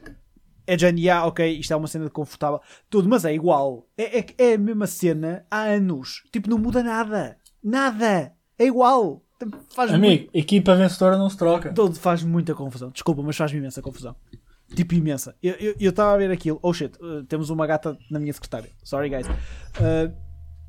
é 0.66 0.76
género, 0.78 0.98
"Yeah, 0.98 1.26
ok, 1.26 1.58
isto 1.58 1.72
é 1.72 1.76
uma 1.76 1.88
cena 1.88 2.10
confortável, 2.10 2.60
tudo, 2.90 3.08
mas 3.08 3.24
é 3.24 3.32
igual. 3.34 3.86
É, 3.96 4.18
é, 4.18 4.26
é 4.38 4.54
a 4.54 4.58
mesma 4.58 4.86
cena 4.86 5.46
há 5.50 5.62
anos. 5.62 6.22
Tipo, 6.30 6.50
não 6.50 6.58
muda 6.58 6.82
nada. 6.82 7.36
Nada. 7.64 8.32
É 8.58 8.64
igual. 8.66 9.22
Faz 9.74 9.92
Amigo, 9.94 10.28
equipa 10.34 10.74
vencedora 10.74 11.16
não 11.16 11.30
se 11.30 11.36
troca. 11.36 11.72
Todo 11.72 11.94
faz 11.94 12.22
muita 12.24 12.54
confusão. 12.54 12.90
Desculpa, 12.90 13.22
mas 13.22 13.36
faz-me 13.36 13.58
imensa 13.58 13.80
confusão. 13.80 14.14
Tipo, 14.74 14.94
imensa. 14.94 15.34
Eu 15.42 15.74
estava 15.78 16.12
a 16.12 16.16
ver 16.18 16.30
aquilo. 16.30 16.58
Oh 16.60 16.72
shit, 16.74 16.94
uh, 17.00 17.22
temos 17.24 17.48
uma 17.48 17.66
gata 17.66 17.96
na 18.10 18.18
minha 18.18 18.32
secretária. 18.32 18.70
Sorry, 18.82 19.08
guys. 19.08 19.26
Uh, 19.28 20.12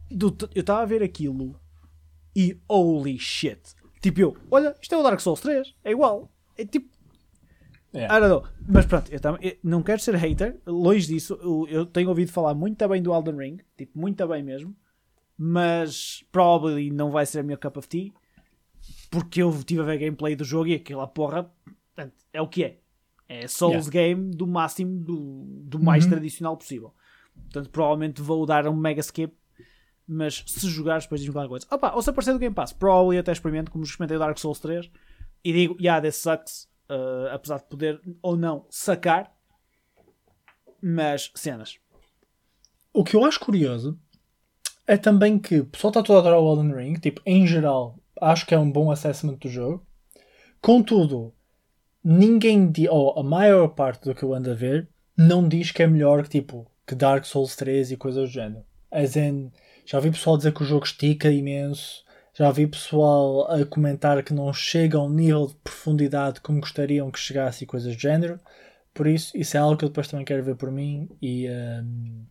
do- 0.09 0.49
eu 0.55 0.61
estava 0.61 0.81
a 0.81 0.85
ver 0.85 1.03
aquilo 1.03 1.59
e 2.35 2.59
holy 2.67 3.17
shit. 3.19 3.61
Tipo, 4.01 4.19
eu, 4.21 4.37
olha, 4.49 4.75
isto 4.81 4.93
é 4.95 4.97
o 4.97 5.03
Dark 5.03 5.19
Souls 5.19 5.41
3. 5.41 5.75
É 5.83 5.91
igual. 5.91 6.31
É 6.57 6.65
tipo. 6.65 6.89
Yeah. 7.93 8.15
I 8.17 8.19
don't 8.21 8.29
know. 8.29 8.51
Mas 8.67 8.85
pronto, 8.85 9.11
eu, 9.11 9.19
tam- 9.19 9.37
eu 9.41 9.57
não 9.63 9.81
quero 9.81 9.99
ser 9.99 10.15
hater. 10.15 10.59
Longe 10.65 11.07
disso. 11.07 11.37
Eu, 11.41 11.65
eu 11.69 11.85
tenho 11.85 12.07
ouvido 12.09 12.31
falar 12.31 12.53
muito 12.53 12.87
bem 12.87 13.01
do 13.01 13.13
Elden 13.13 13.35
Ring. 13.35 13.57
Tipo, 13.77 13.99
muito 13.99 14.25
bem 14.27 14.43
mesmo. 14.43 14.75
Mas 15.37 16.23
probably 16.31 16.91
não 16.91 17.09
vai 17.11 17.25
ser 17.25 17.39
a 17.39 17.43
minha 17.43 17.57
cup 17.57 17.77
of 17.77 17.87
tea. 17.87 18.11
Porque 19.09 19.41
eu 19.41 19.49
estive 19.49 19.81
a 19.81 19.85
ver 19.85 19.97
gameplay 19.97 20.35
do 20.35 20.43
jogo 20.43 20.67
e 20.67 20.75
aquela 20.75 21.07
porra 21.07 21.51
portanto, 21.95 22.13
é 22.31 22.41
o 22.41 22.47
que 22.47 22.63
é. 22.63 22.79
É 23.27 23.47
Souls 23.47 23.89
game 23.89 24.31
do 24.31 24.47
máximo, 24.47 24.99
do, 24.99 25.45
do 25.63 25.79
mais 25.83 26.03
Uhum. 26.03 26.09
tradicional 26.11 26.57
possível. 26.57 26.93
Portanto, 27.35 27.69
provavelmente 27.69 28.21
vou 28.21 28.45
dar 28.45 28.67
um 28.67 28.75
mega 28.75 28.99
skip. 29.01 29.33
Mas 30.11 30.43
se 30.47 30.67
jogares, 30.67 31.03
depois 31.03 31.21
diz-me 31.21 31.35
qualquer 31.35 31.49
coisa. 31.49 31.67
Opa, 31.69 31.93
ou 31.93 32.01
se 32.01 32.09
aparecer 32.09 32.33
do 32.33 32.39
Game 32.39 32.55
Pass, 32.55 32.73
probably 32.73 33.19
até 33.19 33.31
experimento, 33.31 33.69
como 33.69 33.83
experimentei 33.83 34.17
o 34.17 34.19
Dark 34.19 34.39
Souls 34.39 34.59
3 34.59 34.89
e 35.43 35.53
digo, 35.53 35.77
yeah, 35.79 36.01
this 36.01 36.15
sucks. 36.15 36.69
uh, 36.89 37.33
apesar 37.33 37.57
de 37.57 37.65
poder 37.65 38.01
ou 38.21 38.35
não 38.35 38.65
sacar, 38.69 39.31
mas 40.81 41.31
cenas. 41.35 41.77
O 42.91 43.03
que 43.03 43.15
eu 43.15 43.23
acho 43.23 43.39
curioso 43.39 43.99
é 44.87 44.97
também 44.97 45.37
que 45.37 45.59
o 45.59 45.65
pessoal 45.65 45.91
está 45.91 46.01
todo 46.01 46.17
a 46.17 46.19
adorar 46.19 46.39
o 46.39 46.51
Elden 46.51 46.75
Ring, 46.75 46.93
tipo, 46.95 47.21
em 47.25 47.45
geral, 47.45 47.99
acho 48.19 48.45
que 48.45 48.55
é 48.55 48.59
um 48.59 48.71
bom 48.71 48.91
assessment 48.91 49.35
do 49.35 49.47
jogo. 49.47 49.85
Contudo, 50.59 51.33
ninguém, 52.03 52.71
ou 52.89 53.17
a 53.19 53.23
maior 53.23 53.69
parte 53.69 54.05
do 54.05 54.15
que 54.15 54.23
eu 54.23 54.33
ando 54.33 54.51
a 54.51 54.55
ver, 54.55 54.89
não 55.15 55.47
diz 55.47 55.71
que 55.71 55.83
é 55.83 55.87
melhor 55.87 56.23
que, 56.23 56.29
tipo, 56.29 56.69
que 56.87 56.95
Dark 56.95 57.23
Souls 57.25 57.55
3 57.55 57.91
e 57.91 57.97
coisas 57.97 58.29
do 58.29 58.33
género. 58.33 58.65
As 58.91 59.15
in, 59.15 59.51
já 59.91 59.99
vi 59.99 60.11
pessoal 60.11 60.37
dizer 60.37 60.53
que 60.53 60.61
o 60.61 60.65
jogo 60.65 60.85
estica 60.85 61.31
imenso, 61.31 62.03
já 62.33 62.51
vi 62.51 62.67
pessoal 62.67 63.49
a 63.51 63.65
comentar 63.65 64.21
que 64.23 64.33
não 64.33 64.53
chega 64.53 64.97
ao 64.97 65.09
nível 65.09 65.47
de 65.47 65.55
profundidade 65.55 66.41
como 66.41 66.59
gostariam 66.61 67.09
que 67.09 67.17
chegasse 67.19 67.63
e 67.63 67.67
coisas 67.67 67.95
do 67.95 67.99
género. 67.99 68.39
Por 68.93 69.07
isso, 69.07 69.35
isso 69.35 69.57
é 69.57 69.59
algo 69.59 69.77
que 69.77 69.85
eu 69.85 69.89
depois 69.89 70.07
também 70.07 70.25
quero 70.25 70.43
ver 70.43 70.55
por 70.55 70.71
mim 70.71 71.09
e, 71.21 71.47
um, 71.49 72.23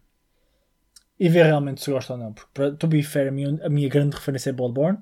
e 1.18 1.28
ver 1.28 1.46
realmente 1.46 1.82
se 1.82 1.90
gosto 1.90 2.10
ou 2.12 2.16
não. 2.18 2.32
Porque, 2.32 2.50
para- 2.54 2.72
to 2.72 2.86
be 2.86 3.02
fair, 3.02 3.28
a 3.28 3.30
minha, 3.32 3.58
a 3.64 3.68
minha 3.68 3.88
grande 3.88 4.14
referência 4.16 4.50
é 4.50 4.52
Bloodborne, 4.52 4.98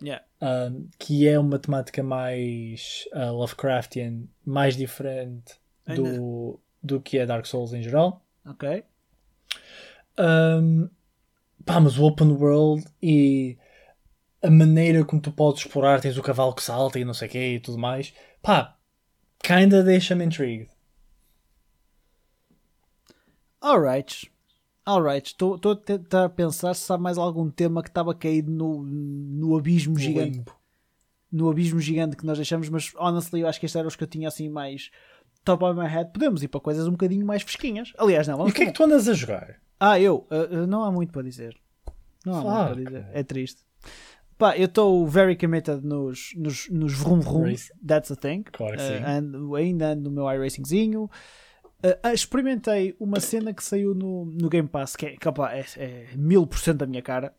Yeah. 0.00 0.24
um, 0.40 0.88
que 0.96 1.26
é 1.26 1.36
uma 1.38 1.58
temática 1.58 2.04
mais 2.04 3.04
uh, 3.12 3.32
Lovecraftian, 3.32 4.22
mais 4.46 4.76
diferente 4.76 5.54
do, 5.96 6.60
do 6.80 7.00
que 7.00 7.18
é 7.18 7.26
Dark 7.26 7.44
Souls 7.46 7.72
em 7.72 7.82
geral. 7.82 8.24
Ok. 8.46 8.84
Um, 10.18 10.88
pá, 11.68 11.78
mas 11.78 11.98
o 11.98 12.04
open 12.04 12.32
world 12.32 12.82
e 13.02 13.58
a 14.42 14.50
maneira 14.50 15.04
como 15.04 15.20
tu 15.20 15.30
podes 15.30 15.60
explorar, 15.60 16.00
tens 16.00 16.16
o 16.16 16.22
cavalo 16.22 16.54
que 16.54 16.62
salta 16.62 16.98
e 16.98 17.04
não 17.04 17.12
sei 17.12 17.28
o 17.28 17.30
quê 17.30 17.54
e 17.54 17.60
tudo 17.60 17.76
mais, 17.76 18.14
pá, 18.40 18.78
kinda 19.38 19.84
deixa-me 19.84 20.24
intrigued. 20.24 20.70
Alright. 23.60 24.32
Alright. 24.86 25.26
Estou 25.26 25.72
a 25.72 25.76
tentar 25.76 26.30
pensar 26.30 26.72
se 26.72 26.90
há 26.90 26.96
mais 26.96 27.18
algum 27.18 27.50
tema 27.50 27.82
que 27.82 27.90
estava 27.90 28.14
caído 28.14 28.50
no, 28.50 28.82
no 28.82 29.56
abismo 29.56 29.98
gigante. 29.98 30.38
Limbo. 30.38 30.56
No 31.30 31.50
abismo 31.50 31.78
gigante 31.78 32.16
que 32.16 32.24
nós 32.24 32.38
deixamos, 32.38 32.70
mas 32.70 32.94
honestly, 32.96 33.40
eu 33.42 33.48
acho 33.48 33.60
que 33.60 33.66
estes 33.66 33.76
eram 33.76 33.88
os 33.88 33.96
que 33.96 34.04
eu 34.04 34.08
tinha 34.08 34.28
assim 34.28 34.48
mais 34.48 34.90
top 35.44 35.64
of 35.64 35.78
my 35.80 35.86
head. 35.88 36.10
Podemos 36.12 36.42
ir 36.42 36.48
para 36.48 36.60
coisas 36.60 36.86
um 36.86 36.92
bocadinho 36.92 37.24
mais 37.26 37.42
fresquinhas. 37.42 37.92
Aliás, 37.98 38.26
não, 38.28 38.34
E 38.34 38.38
vamos 38.38 38.52
o 38.52 38.54
que 38.54 38.62
é 38.62 38.66
que 38.66 38.72
tu 38.72 38.84
andas 38.84 39.08
a 39.08 39.14
jogar? 39.14 39.56
Ah, 39.80 39.98
eu? 40.00 40.26
Uh, 40.30 40.62
uh, 40.62 40.66
não 40.66 40.82
há 40.84 40.90
muito 40.92 41.12
para 41.12 41.22
dizer. 41.22 41.56
Não 42.24 42.34
há 42.34 42.42
muito 42.42 42.54
para 42.56 42.68
Fuck. 42.74 42.84
dizer. 42.84 43.06
É 43.12 43.22
triste. 43.22 43.62
Pá, 44.36 44.56
eu 44.56 44.66
estou 44.66 45.06
very 45.06 45.36
committed 45.36 45.84
nos, 45.84 46.30
nos, 46.36 46.68
nos 46.68 46.92
vroom 46.94 47.20
vroom. 47.20 47.42
Race. 47.44 47.72
That's 47.86 48.10
a 48.12 48.16
thing. 48.16 48.42
Claro 48.52 48.76
que 48.76 48.82
Uh, 48.82 48.86
sim. 48.98 49.04
ando- 49.04 49.54
ainda 49.56 49.86
ando 49.92 50.02
no 50.08 50.10
meu 50.10 50.30
iRacingzinho. 50.32 51.04
Uh, 51.82 52.08
uh, 52.08 52.12
experimentei 52.12 52.94
uma 53.00 53.20
cena 53.20 53.52
que 53.54 53.62
saiu 53.62 53.94
no, 53.94 54.24
no 54.26 54.48
Game 54.48 54.68
Pass 54.68 54.96
que 54.96 55.06
é, 55.06 55.16
que, 55.16 55.28
opá, 55.28 55.52
é, 55.54 55.64
é 55.76 56.08
mil 56.16 56.44
por 56.46 56.58
cento 56.58 56.78
da 56.78 56.86
minha 56.86 57.02
cara 57.02 57.32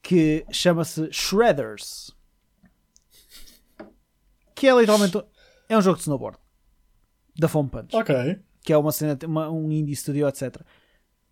que 0.00 0.44
chama-se 0.52 1.08
Shredders 1.12 2.12
que 4.54 4.68
é 4.68 4.72
literalmente 4.72 5.20
é 5.68 5.76
um 5.76 5.82
jogo 5.82 5.96
de 5.96 6.02
snowboard 6.02 6.38
da 7.38 7.48
Foam 7.48 7.68
Punch 7.68 7.94
Ok. 7.96 8.14
que 8.62 8.72
é 8.72 8.76
uma 8.76 8.92
cena, 8.92 9.16
uma, 9.24 9.48
um 9.50 9.70
indie 9.70 9.94
studio, 9.96 10.26
etc. 10.28 10.56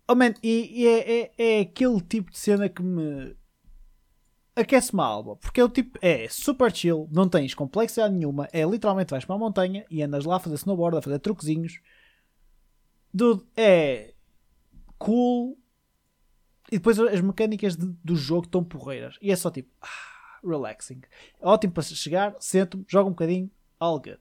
Oh 0.07 0.15
man, 0.15 0.33
e, 0.41 0.83
e 0.83 0.87
é, 0.87 1.21
é, 1.21 1.31
é 1.37 1.59
aquele 1.61 1.99
tipo 2.01 2.31
de 2.31 2.37
cena 2.37 2.69
que 2.69 2.81
me 2.81 3.35
aquece-me 4.55 5.01
a 5.01 5.05
alma, 5.05 5.35
porque 5.35 5.59
é 5.61 5.63
o 5.63 5.69
tipo, 5.69 5.99
é 6.01 6.27
super 6.29 6.73
chill, 6.75 7.07
não 7.11 7.29
tens 7.29 7.53
complexidade 7.53 8.13
nenhuma, 8.15 8.47
é 8.51 8.63
literalmente 8.63 9.11
vais 9.11 9.23
para 9.23 9.35
a 9.35 9.37
montanha 9.37 9.85
e 9.91 10.01
andas 10.01 10.25
lá 10.25 10.37
a 10.37 10.39
fazer 10.39 10.55
snowboard, 10.55 10.97
a 10.97 11.01
fazer 11.01 11.19
truquezinhos. 11.19 11.79
Dude, 13.13 13.43
é 13.55 14.13
cool. 14.97 15.57
E 16.71 16.77
depois 16.77 16.99
as 16.99 17.21
mecânicas 17.21 17.75
de- 17.75 17.95
do 18.03 18.15
jogo 18.15 18.45
estão 18.45 18.63
porreiras. 18.63 19.17
E 19.21 19.31
é 19.31 19.35
só 19.35 19.49
tipo, 19.51 19.69
ah, 19.81 20.39
relaxing. 20.43 21.01
É 21.39 21.47
ótimo 21.47 21.73
para 21.73 21.83
chegar, 21.83 22.35
sento-me, 22.39 22.83
jogo 22.87 23.09
um 23.09 23.13
bocadinho, 23.13 23.49
all 23.79 23.99
good. 23.99 24.19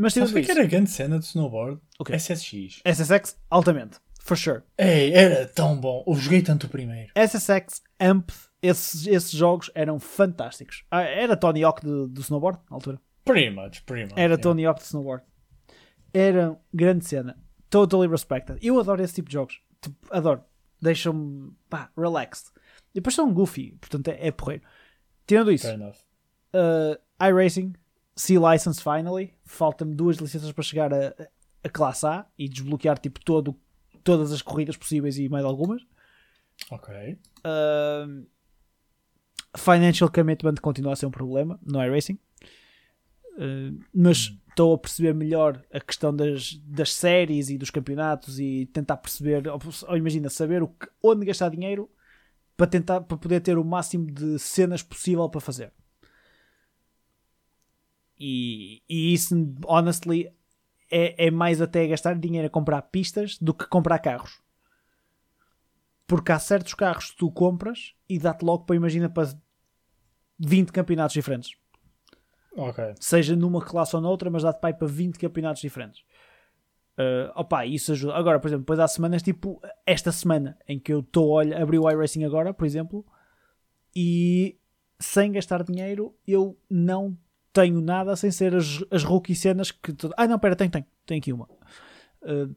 Mas 0.00 0.14
tirando 0.14 0.32
que 0.32 0.38
é 0.38 0.42
que 0.42 0.50
isso, 0.50 0.58
era 0.58 0.66
grande 0.66 0.90
cena 0.90 1.18
de 1.18 1.26
snowboard? 1.26 1.78
SSX. 2.08 2.80
SSX, 2.84 3.36
altamente. 3.50 3.98
For 4.20 4.36
sure. 4.36 4.62
Ei, 4.78 5.12
era 5.12 5.46
tão 5.46 5.78
bom. 5.78 6.02
Eu 6.06 6.14
joguei 6.14 6.40
tanto 6.40 6.66
o 6.66 6.70
primeiro. 6.70 7.12
SSX, 7.14 7.82
AMP, 7.98 8.30
esses, 8.62 9.06
esses 9.06 9.30
jogos 9.30 9.70
eram 9.74 10.00
fantásticos. 10.00 10.84
Ah, 10.90 11.02
era 11.02 11.36
Tony 11.36 11.62
Hawk 11.62 11.84
do, 11.84 12.08
do 12.08 12.20
snowboard, 12.22 12.58
na 12.70 12.76
altura. 12.76 13.00
Pretty 13.24 13.50
much, 13.50 13.82
pretty 13.84 14.04
much. 14.04 14.12
Era 14.12 14.32
yeah. 14.32 14.42
Tony 14.42 14.64
Hawk 14.64 14.80
de 14.80 14.86
snowboard. 14.86 15.22
Era 16.14 16.58
grande 16.72 17.04
cena. 17.04 17.38
Totally 17.68 18.08
respected. 18.08 18.58
Eu 18.62 18.80
adoro 18.80 19.02
esse 19.02 19.14
tipo 19.14 19.28
de 19.28 19.34
jogos. 19.34 19.60
Tipo, 19.82 19.96
adoro. 20.10 20.42
Deixam-me, 20.80 21.52
pá, 21.68 21.90
relaxed. 21.96 22.52
E 22.92 22.94
depois 22.94 23.14
são 23.14 23.32
goofy, 23.32 23.76
portanto 23.78 24.08
é, 24.08 24.28
é 24.28 24.30
porreiro. 24.30 24.62
Tirando 25.26 25.52
isso, 25.52 25.66
uh, 25.68 26.98
iRacing, 27.24 27.74
C-License 28.20 28.82
finally. 28.82 29.34
Faltam-me 29.44 29.94
duas 29.94 30.18
licenças 30.18 30.52
para 30.52 30.62
chegar 30.62 30.92
a, 30.92 31.14
a 31.64 31.68
classe 31.68 32.06
A 32.06 32.26
e 32.38 32.48
desbloquear 32.48 32.98
tipo 32.98 33.24
todo, 33.24 33.56
todas 34.04 34.30
as 34.30 34.42
corridas 34.42 34.76
possíveis 34.76 35.18
e 35.18 35.28
mais 35.28 35.44
algumas. 35.44 35.82
Ok. 36.70 37.18
Uh, 37.38 38.26
financial 39.56 40.10
commitment 40.10 40.56
continua 40.56 40.92
a 40.92 40.96
ser 40.96 41.06
um 41.06 41.10
problema 41.10 41.58
no 41.64 41.82
iRacing. 41.82 42.18
Uh, 43.36 43.80
mas 43.94 44.36
estou 44.50 44.74
a 44.74 44.78
perceber 44.78 45.14
melhor 45.14 45.64
a 45.72 45.80
questão 45.80 46.14
das, 46.14 46.54
das 46.64 46.92
séries 46.92 47.48
e 47.48 47.56
dos 47.56 47.70
campeonatos 47.70 48.38
e 48.38 48.66
tentar 48.66 48.98
perceber, 48.98 49.48
ou, 49.48 49.58
ou 49.88 49.96
imagina, 49.96 50.28
saber 50.28 50.62
o 50.62 50.68
que, 50.68 50.86
onde 51.02 51.24
gastar 51.24 51.48
dinheiro 51.48 51.90
para 52.54 52.66
tentar 52.66 53.00
para 53.00 53.16
poder 53.16 53.40
ter 53.40 53.56
o 53.56 53.64
máximo 53.64 54.10
de 54.10 54.38
cenas 54.38 54.82
possível 54.82 55.26
para 55.30 55.40
fazer. 55.40 55.72
E, 58.20 58.82
e 58.86 59.14
isso, 59.14 59.34
honestly, 59.66 60.30
é, 60.90 61.26
é 61.26 61.30
mais 61.30 61.62
até 61.62 61.86
gastar 61.86 62.18
dinheiro 62.18 62.46
a 62.46 62.50
comprar 62.50 62.82
pistas 62.82 63.38
do 63.38 63.54
que 63.54 63.66
comprar 63.66 63.98
carros. 63.98 64.42
Porque 66.06 66.30
há 66.30 66.38
certos 66.38 66.74
carros 66.74 67.12
que 67.12 67.16
tu 67.16 67.30
compras 67.30 67.94
e 68.06 68.18
dá-te 68.18 68.44
logo 68.44 68.64
para, 68.64 68.76
imagina, 68.76 69.08
para 69.08 69.32
20 70.38 70.70
campeonatos 70.70 71.14
diferentes. 71.14 71.56
Ok. 72.54 72.94
Seja 73.00 73.34
numa 73.34 73.64
classe 73.64 73.96
ou 73.96 74.02
noutra, 74.02 74.28
mas 74.28 74.42
dá-te 74.42 74.60
para, 74.60 74.74
para 74.74 74.86
20 74.86 75.18
campeonatos 75.18 75.62
diferentes. 75.62 76.02
Uh, 76.98 77.32
opa, 77.34 77.64
isso 77.64 77.92
ajuda. 77.92 78.14
Agora, 78.14 78.38
por 78.38 78.48
exemplo, 78.48 78.62
depois 78.62 78.78
há 78.78 78.86
semanas 78.86 79.22
tipo 79.22 79.62
esta 79.86 80.12
semana 80.12 80.58
em 80.68 80.78
que 80.78 80.92
eu 80.92 81.00
estou 81.00 81.38
a 81.38 81.42
abrir 81.42 81.78
o 81.78 81.88
iRacing 81.88 82.24
agora, 82.24 82.52
por 82.52 82.66
exemplo, 82.66 83.06
e 83.96 84.58
sem 84.98 85.32
gastar 85.32 85.62
dinheiro 85.62 86.14
eu 86.26 86.58
não 86.68 87.16
tenho 87.52 87.80
nada 87.80 88.14
sem 88.16 88.30
ser 88.30 88.54
as, 88.54 88.84
as 88.90 89.02
rookie 89.02 89.34
cenas 89.34 89.70
que. 89.70 89.94
Ah, 90.16 90.26
não, 90.26 90.38
pera, 90.38 90.56
tenho, 90.56 90.70
tenho, 90.70 90.86
tenho 91.06 91.20
aqui 91.20 91.32
uma. 91.32 91.48
Uh, 92.22 92.54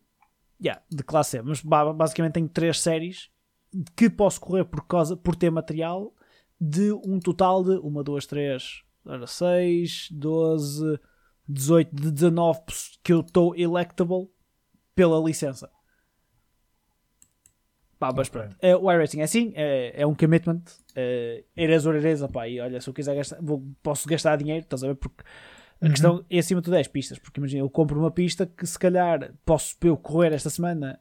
yeah, 0.62 0.82
de 0.89 1.03
classe 1.03 1.38
E, 1.38 1.41
mas 1.41 1.62
basicamente 1.62 2.34
tenho 2.34 2.49
três 2.49 2.79
séries 2.79 3.29
que 3.95 4.10
posso 4.10 4.39
correr 4.39 4.65
por, 4.65 4.86
causa, 4.86 5.17
por 5.17 5.36
ter 5.36 5.49
material 5.49 6.13
de 6.60 6.91
um 7.06 7.19
total 7.19 7.63
de 7.63 7.77
1, 7.77 8.03
2, 8.03 8.25
3, 8.25 8.84
6, 9.27 10.08
12, 10.12 10.99
18, 11.47 11.95
de 11.95 12.12
19 12.12 12.60
que 13.03 13.12
eu 13.12 13.21
estou 13.21 13.56
electable 13.56 14.29
pela 14.95 15.19
licença. 15.19 15.69
Pá, 18.03 18.11
mas 18.13 18.27
okay. 18.27 18.41
pronto. 18.41 18.57
É, 18.61 18.75
o 18.75 18.91
iRacing 18.91 19.21
é 19.21 19.23
assim, 19.23 19.53
é, 19.55 20.01
é 20.01 20.05
um 20.05 20.13
commitment. 20.13 20.61
É, 20.93 21.45
eres 21.55 21.85
or 21.85 21.95
eres, 21.95 22.21
pá, 22.27 22.49
e 22.49 22.59
olha, 22.59 22.81
se 22.81 22.89
eu 22.89 22.93
quiser 22.93 23.15
gastar, 23.15 23.37
vou, 23.41 23.63
posso 23.81 24.09
gastar 24.09 24.35
dinheiro, 24.35 24.61
estás 24.65 24.83
a 24.83 24.87
ver? 24.87 24.95
Porque 24.95 25.23
a 25.81 25.85
uhum. 25.85 25.91
questão 25.91 26.25
é 26.29 26.37
acima 26.37 26.59
de 26.59 26.65
tudo 26.65 26.75
é 26.75 26.81
as 26.81 26.87
pistas. 26.89 27.17
Porque 27.17 27.39
imagina, 27.39 27.61
eu 27.61 27.69
compro 27.69 27.97
uma 27.97 28.11
pista 28.11 28.45
que 28.45 28.67
se 28.67 28.77
calhar 28.77 29.33
posso 29.45 29.77
eu 29.83 29.95
correr 29.95 30.33
esta 30.33 30.49
semana 30.49 30.99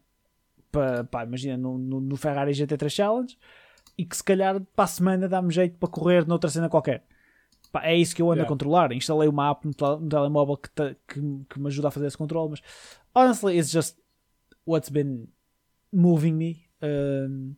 para, 0.71 1.03
pá, 1.03 1.25
imagina, 1.25 1.57
no, 1.57 1.77
no, 1.77 2.01
no 2.01 2.17
Ferrari 2.17 2.53
GT3 2.53 2.89
Challenge 2.89 3.37
e 3.99 4.05
que 4.05 4.17
se 4.17 4.23
calhar 4.23 4.61
para 4.61 4.85
a 4.85 4.87
semana 4.87 5.29
dá-me 5.29 5.53
jeito 5.53 5.77
para 5.79 5.89
correr 5.89 6.25
noutra 6.25 6.51
cena 6.51 6.69
qualquer. 6.69 7.03
Pá, 7.73 7.85
é 7.85 7.97
isso 7.97 8.15
que 8.15 8.23
eu 8.23 8.27
ando 8.27 8.37
yeah. 8.37 8.47
a 8.47 8.49
controlar. 8.49 8.93
Instalei 8.93 9.29
uma 9.29 9.51
app 9.51 9.67
no, 9.67 9.73
no 9.99 10.09
telemóvel 10.09 10.57
que, 10.57 10.71
que, 11.09 11.21
que, 11.51 11.59
me 11.59 11.67
ajuda 11.67 11.89
a 11.89 11.91
fazer 11.91 12.07
esse 12.07 12.17
controle, 12.17 12.51
mas 12.51 12.63
honestly, 13.13 13.59
it's 13.59 13.73
just 13.73 13.99
what's 14.65 14.89
been 14.89 15.27
moving 15.93 16.35
me. 16.35 16.62
Um, 16.83 17.55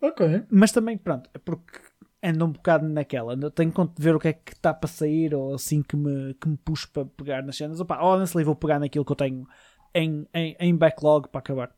ok. 0.00 0.44
Mas 0.50 0.72
também, 0.72 0.98
pronto, 0.98 1.30
é 1.32 1.38
porque 1.38 1.80
ando 2.22 2.44
um 2.44 2.52
bocado 2.52 2.88
naquela. 2.88 3.36
Tenho 3.50 3.72
que 3.72 4.02
ver 4.02 4.14
o 4.14 4.20
que 4.20 4.28
é 4.28 4.32
que 4.32 4.52
está 4.52 4.74
para 4.74 4.88
sair 4.88 5.34
ou 5.34 5.54
assim 5.54 5.82
que 5.82 5.96
me, 5.96 6.34
que 6.34 6.48
me 6.48 6.56
puxo 6.56 6.90
para 6.90 7.06
pegar 7.06 7.42
nas 7.42 7.56
cenas. 7.56 7.80
Opa, 7.80 8.00
honestly, 8.02 8.44
vou 8.44 8.56
pegar 8.56 8.78
naquilo 8.78 9.04
que 9.04 9.12
eu 9.12 9.16
tenho 9.16 9.46
em, 9.94 10.26
em, 10.34 10.56
em 10.58 10.76
backlog 10.76 11.28
para 11.28 11.40
acabar. 11.40 11.74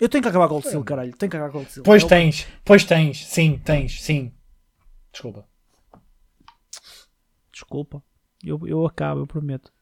Eu 0.00 0.08
tenho 0.08 0.22
que 0.22 0.28
acabar 0.28 0.46
Gold 0.46 0.66
Seal, 0.66 0.84
caralho. 0.84 1.16
Tenho 1.16 1.30
que 1.30 1.36
acabar 1.36 1.52
Gold 1.52 1.70
Seal. 1.70 1.82
Pois 1.82 2.04
tens, 2.04 2.46
pois 2.64 2.84
tens, 2.84 3.26
sim, 3.26 3.58
tens, 3.58 4.00
sim. 4.00 4.32
Desculpa. 5.10 5.48
Desculpa. 7.52 8.02
Eu, 8.44 8.60
eu 8.68 8.86
acabo, 8.86 9.22
eu 9.22 9.26
prometo. 9.26 9.72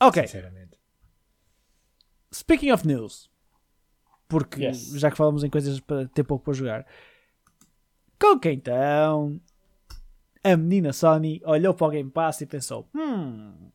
Ok. 0.00 0.22
Sinceramente. 0.22 0.78
Speaking 2.32 2.72
of 2.72 2.86
news. 2.86 3.30
Porque 4.28 4.64
yes. 4.64 4.92
já 4.92 5.10
que 5.10 5.16
falamos 5.16 5.44
em 5.44 5.50
coisas 5.50 5.78
para 5.80 6.08
ter 6.08 6.24
pouco 6.24 6.44
para 6.44 6.54
jogar. 6.54 6.86
Com 8.18 8.38
que 8.38 8.50
então 8.50 9.40
a 10.42 10.56
menina 10.56 10.92
Sony 10.92 11.40
olhou 11.44 11.74
para 11.74 11.86
o 11.86 11.90
Game 11.90 12.10
Pass 12.10 12.40
e 12.40 12.46
pensou: 12.46 12.88
Hum, 12.94 13.70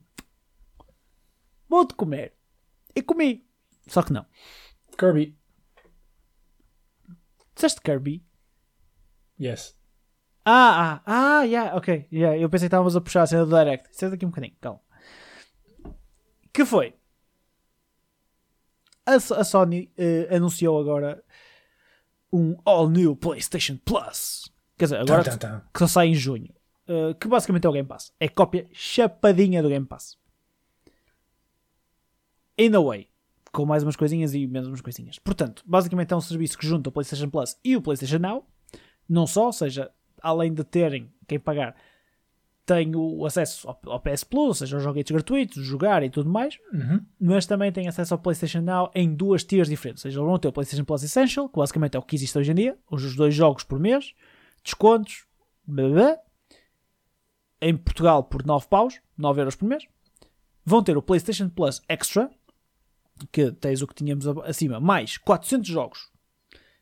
vou-te 1.69 1.93
comer. 1.93 2.33
E 2.95 3.01
comi. 3.01 3.47
Só 3.87 4.01
que 4.01 4.11
não. 4.11 4.25
Kirby. 4.97 5.37
Disseste 7.53 7.81
Kirby? 7.81 8.25
Yes. 9.39 9.77
Ah, 10.43 11.01
ah, 11.05 11.39
ah, 11.39 11.41
yeah, 11.43 11.75
ok. 11.75 12.07
Yeah, 12.11 12.37
eu 12.37 12.49
pensei 12.49 12.65
que 12.65 12.69
estávamos 12.69 12.95
a 12.95 13.01
puxar 13.01 13.23
a 13.23 13.27
cena 13.27 13.45
do 13.45 13.55
Direct. 13.55 13.89
Senta 13.95 14.15
aqui 14.15 14.25
um 14.25 14.29
bocadinho, 14.29 14.55
calma. 14.59 14.79
Que 16.53 16.65
foi? 16.65 16.95
A, 19.07 19.15
a 19.15 19.43
Sony 19.43 19.89
uh, 19.97 20.35
anunciou 20.35 20.79
agora 20.79 21.23
um 22.31 22.57
All 22.65 22.89
New 22.89 23.15
PlayStation 23.15 23.77
Plus. 23.83 24.51
Quer 24.77 24.85
dizer, 24.85 24.97
agora 24.99 25.23
que 25.23 25.79
só 25.79 25.87
sai 25.87 26.09
em 26.09 26.15
junho. 26.15 26.53
Uh, 26.87 27.15
que 27.15 27.27
basicamente 27.27 27.65
é 27.65 27.69
o 27.69 27.73
Game 27.73 27.87
Pass. 27.87 28.13
É 28.19 28.27
cópia 28.27 28.67
chapadinha 28.71 29.63
do 29.63 29.69
Game 29.69 29.85
Pass. 29.85 30.17
In 32.57 32.75
a 32.75 32.81
way. 32.81 33.09
Com 33.51 33.65
mais 33.65 33.81
umas 33.81 33.95
coisinhas 33.95 34.33
e 34.33 34.45
menos 34.45 34.67
umas 34.67 34.81
coisinhas. 34.81 35.17
Portanto, 35.19 35.63
basicamente 35.65 36.13
é 36.13 36.15
um 36.15 36.21
serviço 36.21 36.57
que 36.57 36.67
junta 36.67 36.89
o 36.89 36.91
PlayStation 36.91 37.29
Plus 37.29 37.57
e 37.63 37.75
o 37.75 37.81
PlayStation 37.81 38.19
Now 38.19 38.45
não 39.07 39.25
só, 39.25 39.45
ou 39.45 39.53
seja, 39.53 39.89
além 40.21 40.53
de 40.53 40.63
terem 40.63 41.11
quem 41.27 41.39
pagar, 41.39 41.75
tem 42.67 42.93
o 42.93 43.25
acesso 43.25 43.67
ao, 43.67 43.79
ao 43.85 43.99
PS 44.01 44.25
Plus, 44.25 44.47
ou 44.47 44.53
seja, 44.53 44.75
aos 44.75 44.83
joguetes 44.83 45.11
gratuitos, 45.11 45.65
jogar 45.65 46.03
e 46.03 46.09
tudo 46.09 46.29
mais, 46.29 46.59
uhum. 46.73 46.99
mas 47.17 47.45
também 47.45 47.71
tem 47.71 47.87
acesso 47.87 48.13
ao 48.13 48.19
PlayStation 48.19 48.59
Now 48.59 48.91
em 48.93 49.15
duas 49.15 49.43
tiers 49.45 49.69
diferentes. 49.69 50.03
Ou 50.03 50.11
seja, 50.11 50.21
vão 50.21 50.37
ter 50.37 50.49
o 50.49 50.51
PlayStation 50.51 50.83
Plus 50.83 51.01
Essential, 51.01 51.47
que 51.47 51.57
basicamente 51.57 51.95
é 51.95 51.99
o 51.99 52.03
que 52.03 52.15
existe 52.15 52.37
hoje 52.37 52.51
em 52.51 52.55
dia, 52.55 52.77
os 52.91 53.15
dois 53.15 53.33
jogos 53.33 53.63
por 53.63 53.79
mês, 53.79 54.13
descontos, 54.61 55.25
blá, 55.65 55.87
blá, 55.87 56.17
em 57.61 57.75
Portugal 57.75 58.21
por 58.25 58.45
9 58.45 58.67
paus, 58.67 58.99
9 59.17 59.41
euros 59.41 59.55
por 59.55 59.65
mês. 59.65 59.87
Vão 60.65 60.83
ter 60.83 60.97
o 60.97 61.01
PlayStation 61.01 61.47
Plus 61.47 61.81
Extra, 61.87 62.29
que 63.31 63.49
tens 63.53 63.81
o 63.81 63.87
que 63.87 63.95
tínhamos 63.95 64.27
acima, 64.27 64.79
mais 64.81 65.17
400 65.17 65.67
jogos 65.67 66.11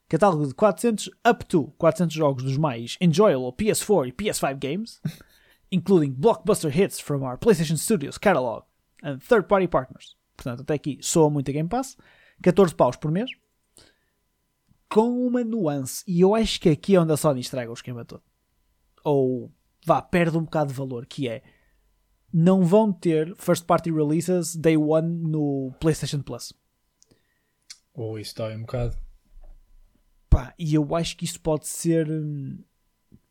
catálogo 0.07 0.47
de 0.47 0.53
400 0.53 1.09
up 1.27 1.45
to 1.45 1.73
400 1.77 2.15
jogos 2.15 2.43
dos 2.43 2.57
mais 2.57 2.97
enjoyable 3.01 3.51
PS4 3.51 4.07
e 4.07 4.11
PS5 4.11 4.55
games, 4.55 5.01
including 5.71 6.13
blockbuster 6.13 6.69
hits 6.69 6.99
from 6.99 7.23
our 7.23 7.37
PlayStation 7.37 7.77
Studios 7.77 8.17
catalog 8.17 8.63
and 9.03 9.19
third-party 9.19 9.67
partners. 9.67 10.15
Portanto, 10.35 10.61
até 10.61 10.73
aqui 10.73 10.97
soa 11.01 11.29
muito 11.29 11.49
a 11.49 11.53
Game 11.53 11.69
Pass. 11.69 11.97
14 12.41 12.75
paus 12.75 12.97
por 12.97 13.11
mês. 13.11 13.29
Com 14.89 15.25
uma 15.25 15.43
nuance. 15.43 16.03
E 16.07 16.21
eu 16.21 16.35
acho 16.35 16.59
que 16.59 16.69
aqui 16.69 16.95
é 16.95 16.99
onde 16.99 17.13
a 17.13 17.17
Sony 17.17 17.41
estraga 17.41 17.71
o 17.71 17.73
esquema 17.73 18.05
todo. 18.05 18.23
Ou 19.03 19.51
vá, 19.85 20.01
perde 20.01 20.37
um 20.37 20.43
bocado 20.43 20.71
de 20.71 20.77
valor, 20.77 21.05
que 21.05 21.27
é 21.27 21.43
não 22.33 22.65
vão 22.65 22.91
ter 22.91 23.33
first 23.37 23.65
party 23.65 23.91
releases 23.91 24.55
day 24.55 24.75
one 24.75 25.07
no 25.07 25.71
PlayStation 25.79 26.21
Plus. 26.21 26.53
Ou 27.93 28.13
oh, 28.13 28.19
isso 28.19 28.35
dói 28.35 28.55
um 28.57 28.61
bocado. 28.61 28.97
Pá, 30.29 30.53
e 30.59 30.73
eu 30.73 30.93
acho 30.95 31.15
que 31.15 31.23
isso 31.23 31.39
pode 31.39 31.67
ser 31.67 32.07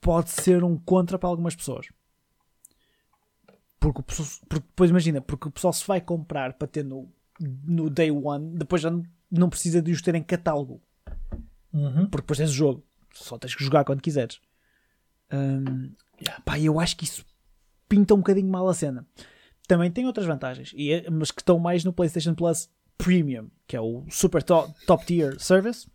pode 0.00 0.30
ser 0.30 0.64
um 0.64 0.78
contra 0.78 1.18
para 1.18 1.28
algumas 1.28 1.54
pessoas. 1.54 1.86
Porque, 3.84 4.00
pessoal, 4.00 4.28
porque 4.48 4.66
depois 4.66 4.88
imagina, 4.88 5.20
porque 5.20 5.48
o 5.48 5.50
pessoal 5.50 5.70
se 5.70 5.86
vai 5.86 6.00
comprar 6.00 6.54
para 6.54 6.66
ter 6.66 6.82
no, 6.82 7.06
no 7.38 7.90
day 7.90 8.10
one, 8.10 8.56
depois 8.56 8.80
já 8.80 8.90
não, 8.90 9.02
não 9.30 9.50
precisa 9.50 9.82
de 9.82 9.92
os 9.92 10.00
ter 10.00 10.14
em 10.14 10.22
catálogo. 10.22 10.80
Uhum. 11.70 12.06
Porque 12.06 12.22
depois 12.22 12.38
tens 12.38 12.48
o 12.48 12.54
jogo, 12.54 12.82
só 13.12 13.37
tens 13.37 13.54
que 13.54 13.62
jogar 13.62 13.85
quando 13.85 14.00
quiseres. 14.00 14.40
Um, 15.30 15.92
pá, 16.46 16.58
eu 16.58 16.80
acho 16.80 16.96
que 16.96 17.04
isso 17.04 17.26
pinta 17.87 18.14
um 18.14 18.18
bocadinho 18.18 18.48
mal 18.48 18.66
a 18.66 18.72
cena. 18.72 19.06
Também 19.68 19.90
tem 19.90 20.06
outras 20.06 20.26
vantagens, 20.26 20.72
e, 20.74 20.90
é, 20.90 21.10
mas 21.10 21.30
que 21.30 21.42
estão 21.42 21.58
mais 21.58 21.85
no 21.85 21.92
PlayStation 21.92 22.35
Plus 22.35 22.70
Premium, 22.96 23.50
que 23.66 23.76
é 23.76 23.80
o 23.82 24.06
super 24.08 24.42
top, 24.42 24.72
top 24.87 25.04
tier 25.04 25.38
service 25.38 25.87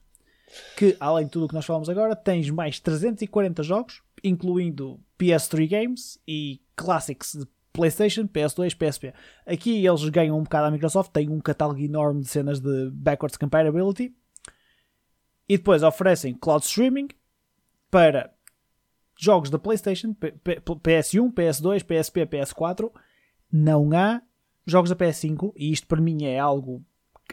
que, 0.77 0.95
além 0.99 1.25
de 1.25 1.31
tudo 1.31 1.45
o 1.45 1.47
que 1.47 1.55
nós 1.55 1.65
falamos 1.65 1.89
agora, 1.89 2.15
tens 2.15 2.49
mais 2.51 2.79
340 2.79 3.63
jogos, 3.63 4.03
incluindo 4.23 4.99
PS3 5.17 5.67
games 5.67 6.19
e 6.27 6.61
classics 6.75 7.33
de 7.33 7.47
PlayStation, 7.79 8.27
PS2, 8.27 8.75
PSP. 8.75 9.13
Aqui 9.45 9.85
eles 9.85 10.07
ganham 10.09 10.37
um 10.37 10.43
bocado 10.43 10.67
a 10.67 10.71
Microsoft, 10.71 11.11
tem 11.11 11.29
um 11.29 11.39
catálogo 11.39 11.79
enorme 11.79 12.21
de 12.21 12.27
cenas 12.27 12.59
de 12.59 12.89
backwards 12.91 13.37
compatibility. 13.37 14.13
E 15.47 15.57
depois 15.57 15.81
oferecem 15.81 16.33
cloud 16.33 16.65
streaming 16.65 17.07
para 17.89 18.33
jogos 19.17 19.49
da 19.49 19.57
PlayStation, 19.57 20.13
PS1, 20.13 21.33
PS2, 21.33 21.83
PSP, 21.83 22.25
PS4. 22.25 22.91
Não 23.49 23.89
há 23.97 24.21
jogos 24.65 24.89
da 24.89 24.95
PS5, 24.95 25.53
e 25.55 25.71
isto 25.71 25.87
para 25.87 26.01
mim 26.01 26.25
é 26.25 26.37
algo 26.37 26.83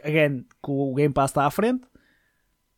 again, 0.04 0.46
que 0.62 0.70
o 0.70 0.94
Game 0.94 1.12
Pass 1.12 1.30
está 1.30 1.44
à 1.44 1.50
frente. 1.50 1.84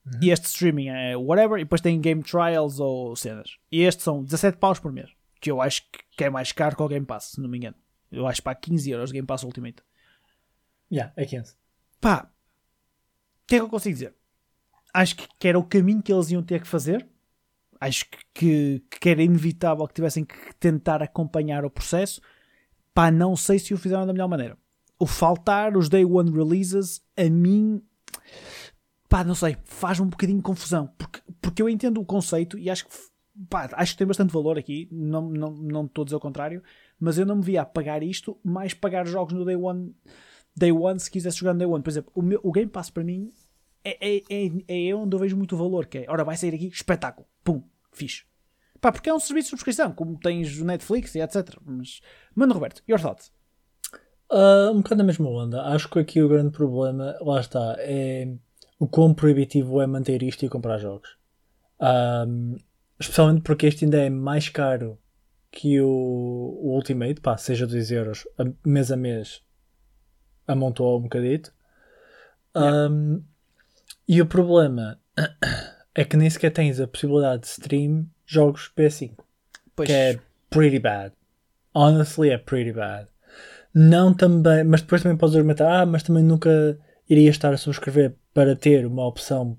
Uhum. 0.07 0.21
E 0.23 0.31
este 0.31 0.47
streaming 0.47 0.89
é 0.89 1.17
whatever. 1.19 1.59
E 1.59 1.65
depois 1.65 1.83
tem 1.83 2.01
game 2.01 2.23
trials 2.23 2.81
ou 2.81 3.15
cenas. 3.15 3.59
E 3.71 3.83
estes 3.83 4.05
são 4.05 4.25
17 4.25 4.57
paus 4.57 4.81
por 4.81 4.91
mês. 4.91 5.18
Que 5.41 5.51
eu 5.51 5.61
acho 5.61 5.83
que 6.17 6.25
é 6.25 6.31
mais 6.31 6.53
caro 6.53 6.77
que 6.77 6.83
o 6.83 6.89
Game 6.89 7.07
Pass, 7.07 7.33
se 7.33 7.41
não 7.41 7.49
me 7.49 7.59
engano. 7.59 7.77
Eu 8.11 8.27
acho 8.27 8.43
para 8.43 8.55
15 8.55 8.91
euros 8.91 9.13
Game 9.13 9.27
Pass 9.27 9.43
Ultimate. 9.45 9.83
Yeah, 10.91 11.13
é 11.17 11.25
15. 11.25 11.55
Pá, 12.01 12.31
o 13.45 13.47
que 13.47 13.57
é 13.57 13.59
que 13.59 13.65
eu 13.65 13.69
consigo 13.69 13.95
dizer? 13.95 14.15
Acho 14.93 15.17
que, 15.17 15.49
era 15.49 15.59
o 15.59 15.65
caminho 15.65 16.03
que 16.03 16.13
eles 16.13 16.31
iam 16.31 16.43
ter 16.43 16.61
que 16.61 16.67
fazer. 16.67 17.07
Acho 17.81 18.07
que, 18.07 18.19
que, 18.35 18.85
que 18.99 19.09
era 19.09 19.23
inevitável 19.23 19.87
que 19.87 19.95
tivessem 19.95 20.25
que 20.25 20.55
tentar 20.59 21.03
acompanhar 21.03 21.65
o 21.65 21.71
processo. 21.71 22.21
Pá, 22.95 23.11
não 23.11 23.37
sei 23.37 23.59
se 23.59 23.73
o 23.75 23.79
fizeram 23.79 24.07
da 24.07 24.13
melhor 24.13 24.29
maneira. 24.29 24.59
O 24.99 25.07
faltar 25.07 25.77
os 25.77 25.89
Day 25.89 26.05
One 26.05 26.33
Releases, 26.33 27.01
a 27.17 27.31
mim, 27.31 27.83
pá, 29.09 29.23
não 29.23 29.35
sei, 29.35 29.57
faz 29.65 30.01
um 30.01 30.07
bocadinho 30.07 30.39
de 30.39 30.45
confusão. 30.45 30.89
Porque, 30.99 31.21
porque 31.41 31.63
eu 31.63 31.69
entendo 31.69 32.01
o 32.01 32.07
conceito 32.07 32.59
e 32.59 32.69
acho 32.69 32.87
que, 32.87 32.97
pá, 33.49 33.69
acho 33.73 33.93
que 33.93 33.99
tem 33.99 34.07
bastante 34.07 34.33
valor 34.33 34.59
aqui. 34.59 34.89
Não, 34.91 35.29
não, 35.29 35.51
não 35.51 35.91
a 35.97 36.05
dizer 36.05 36.17
o 36.17 36.21
contrário. 36.21 36.63
Mas 36.99 37.19
eu 37.19 37.27
não 37.27 37.37
me 37.37 37.43
via 37.43 37.63
a 37.63 37.67
pagar 37.67 38.03
isto, 38.03 38.39
mais 38.45 38.75
pagar 38.75 39.07
jogos 39.07 39.35
no 39.35 39.45
Day 39.45 39.57
One, 39.57 39.95
Day 40.57 40.73
One 40.73 40.99
se 40.99 41.11
quisesse 41.11 41.39
jogar 41.39 41.53
no 41.53 41.59
Day 41.59 41.69
One. 41.69 41.83
Por 41.83 41.91
exemplo, 41.91 42.13
o, 42.15 42.23
meu, 42.23 42.41
o 42.43 42.53
Game 42.53 42.71
Pass 42.71 42.91
para 42.91 43.05
mim 43.05 43.33
é, 43.85 44.17
é, 44.17 44.23
é, 44.29 44.89
é 44.89 44.95
onde 44.95 45.15
eu 45.15 45.21
vejo 45.21 45.37
muito 45.37 45.57
valor. 45.57 45.87
Que 45.87 45.99
é, 45.99 46.07
ora, 46.09 46.25
vai 46.25 46.37
sair 46.37 46.55
aqui, 46.55 46.69
espetáculo, 46.69 47.27
pum, 47.45 47.63
fixe. 47.93 48.25
Pá, 48.81 48.93
porque 48.93 49.11
é 49.11 49.15
um 49.15 49.19
serviço 49.19 49.47
de 49.47 49.51
subscrição, 49.51 49.93
como 49.93 50.19
tens 50.19 50.61
o 50.61 50.65
Netflix 50.65 51.15
e 51.15 51.21
etc. 51.21 51.57
Mas, 51.65 52.01
mano, 52.35 52.55
Roberto, 52.55 52.83
your 52.89 53.01
thoughts? 53.01 53.33
Uh, 54.31 54.71
um 54.73 54.83
bocado 54.83 54.99
na 54.99 55.05
mesma 55.05 55.29
onda. 55.29 55.63
Acho 55.63 55.89
que 55.89 55.99
aqui 55.99 56.23
o 56.23 56.29
grande 56.29 56.51
problema, 56.51 57.17
lá 57.21 57.41
está, 57.41 57.77
é 57.79 58.29
o 58.79 58.87
quão 58.87 59.13
proibitivo 59.13 59.81
é 59.81 59.87
manter 59.87 60.23
isto 60.23 60.45
e 60.45 60.49
comprar 60.49 60.79
jogos. 60.79 61.17
Um, 61.81 62.57
especialmente 62.99 63.43
porque 63.43 63.67
este 63.67 63.85
ainda 63.85 63.99
é 63.99 64.11
mais 64.11 64.49
caro 64.49 64.99
que 65.51 65.81
o, 65.81 65.89
o 65.89 66.75
Ultimate, 66.75 67.21
pá, 67.21 67.37
seja 67.37 67.67
2 67.67 67.91
euros 67.91 68.27
a, 68.39 68.45
mês 68.65 68.93
a 68.93 68.97
mês, 68.97 69.43
amontou 70.47 70.99
um 70.99 71.03
bocadito. 71.03 71.53
Yeah. 72.57 72.91
Um, 72.91 73.23
e 74.07 74.21
o 74.21 74.27
problema 74.27 74.99
é 75.95 76.05
que 76.05 76.17
nem 76.17 76.29
sequer 76.29 76.51
tens 76.51 76.81
a 76.81 76.87
possibilidade 76.87 77.43
de 77.43 77.49
stream 77.49 78.07
jogos 78.27 78.71
PS5, 78.77 79.13
Pois, 79.75 79.87
que 79.87 79.93
é 79.93 80.19
pretty 80.51 80.79
bad. 80.79 81.13
Honestly, 81.75 82.31
é 82.31 82.39
pretty 82.39 82.73
bad. 82.73 83.09
Não 83.75 84.13
também, 84.15 84.65
mas 84.65 84.81
depois 84.81 85.03
também 85.03 85.17
podes 85.17 85.37
argumentar, 85.37 85.83
ah, 85.83 85.87
mas 85.87 86.03
também 86.03 86.23
nunca 86.23 86.79
irias 87.09 87.35
estar 87.37 87.53
a 87.53 87.57
subscrever 87.57 88.15
para 88.35 88.57
ter 88.57 88.87
uma 88.87 89.07
opção, 89.07 89.57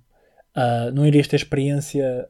ah, 0.56 0.92
não 0.92 1.06
irias 1.06 1.28
ter 1.28 1.38
experiência 1.38 2.28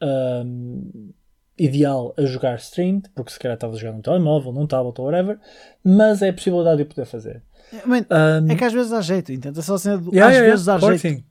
ahm, 0.00 1.10
ideal 1.58 2.14
a 2.16 2.22
jogar 2.24 2.56
streamed, 2.56 3.08
porque 3.14 3.32
se 3.32 3.38
calhar 3.38 3.54
estavas 3.54 3.76
a 3.76 3.80
jogar 3.80 3.92
num 3.92 4.00
telemóvel, 4.02 4.52
num 4.52 4.66
tablet 4.66 4.98
ou 4.98 5.06
whatever, 5.06 5.38
mas 5.84 6.22
é 6.22 6.30
a 6.30 6.32
possibilidade 6.32 6.78
de 6.78 6.84
poder 6.86 7.04
fazer. 7.04 7.42
Man, 7.84 8.06
Ahm, 8.10 8.50
é 8.50 8.56
que 8.56 8.64
às 8.64 8.72
vezes 8.72 8.90
dá 8.90 9.00
jeito, 9.00 9.30
entende? 9.32 9.58
É 9.58 9.62
só 9.62 9.74
assim, 9.74 9.90
Yeah, 9.90 10.02
às 10.04 10.12
yeah, 10.34 10.40
vezes 10.40 10.66
yeah. 10.66 10.72
dá 10.72 10.78
claro 10.78 10.96
jeito. 10.96 11.16
Que 11.16 11.22
sim. 11.22 11.26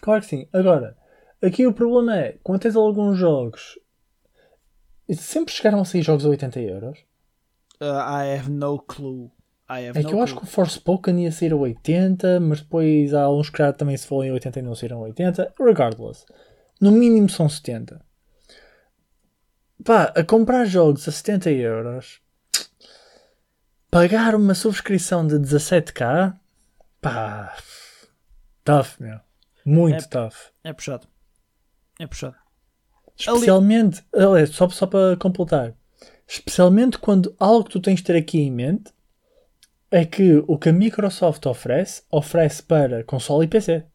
Claro 0.00 0.20
que 0.20 0.26
sim. 0.26 0.48
Agora, 0.52 0.96
aqui 1.42 1.66
o 1.66 1.72
problema 1.72 2.16
é, 2.18 2.36
quando 2.42 2.60
tens 2.60 2.76
alguns 2.76 3.16
jogos, 3.18 3.78
sempre 5.10 5.52
chegaram 5.52 5.80
a 5.80 5.84
sair 5.84 6.02
jogos 6.02 6.24
a 6.26 6.28
80 6.28 6.60
euros. 6.60 6.98
Uh, 7.80 7.84
I 7.84 8.36
have 8.38 8.50
no 8.50 8.78
clue. 8.78 9.30
É 9.68 9.92
que 10.04 10.14
eu 10.14 10.22
acho 10.22 10.36
que 10.36 10.44
o 10.44 10.46
Forspoken 10.46 11.24
ia 11.24 11.32
sair 11.32 11.52
a 11.52 11.56
80, 11.56 12.38
mas 12.38 12.60
depois 12.60 13.12
há 13.12 13.28
uns 13.28 13.50
que 13.50 13.58
já 13.58 13.72
também 13.72 13.96
se 13.96 14.06
falam 14.06 14.24
em 14.24 14.30
80 14.30 14.60
e 14.60 14.62
não 14.62 14.76
saíram 14.76 14.98
a 14.98 15.02
80. 15.02 15.54
Regardless, 15.58 16.24
no 16.80 16.92
mínimo 16.92 17.28
são 17.28 17.48
70. 17.48 18.04
Pá, 19.84 20.12
a 20.16 20.24
comprar 20.24 20.64
jogos 20.64 21.06
a 21.08 21.12
70 21.12 21.50
euros, 21.50 22.20
pagar 23.90 24.34
uma 24.34 24.54
subscrição 24.54 25.26
de 25.26 25.36
17k, 25.36 26.34
pá, 27.00 27.56
tough, 28.64 28.98
meu. 28.98 29.20
Muito 29.64 30.04
É- 30.04 30.08
tough. 30.08 30.34
É 30.64 30.72
puxado. 30.72 31.06
É 31.98 32.06
puxado. 32.06 32.36
Especialmente, 33.18 34.04
aliás, 34.14 34.50
só, 34.50 34.68
só 34.68 34.86
para 34.86 35.16
completar, 35.16 35.74
especialmente 36.28 36.98
quando 36.98 37.34
algo 37.38 37.64
que 37.64 37.70
tu 37.70 37.80
tens 37.80 38.00
de 38.00 38.04
ter 38.04 38.16
aqui 38.16 38.38
em 38.40 38.50
mente 38.50 38.92
é 39.90 40.04
que 40.04 40.44
o 40.46 40.58
que 40.58 40.68
a 40.68 40.72
Microsoft 40.72 41.46
oferece, 41.46 42.02
oferece 42.10 42.62
para 42.62 43.02
console 43.04 43.46
e 43.46 43.48
PC. 43.48 43.86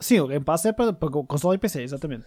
Sim, 0.00 0.20
o 0.20 0.26
Game 0.26 0.44
Pass 0.44 0.64
é 0.64 0.72
para, 0.72 0.92
para 0.92 1.10
console 1.10 1.56
e 1.56 1.58
PC, 1.58 1.82
exatamente. 1.82 2.24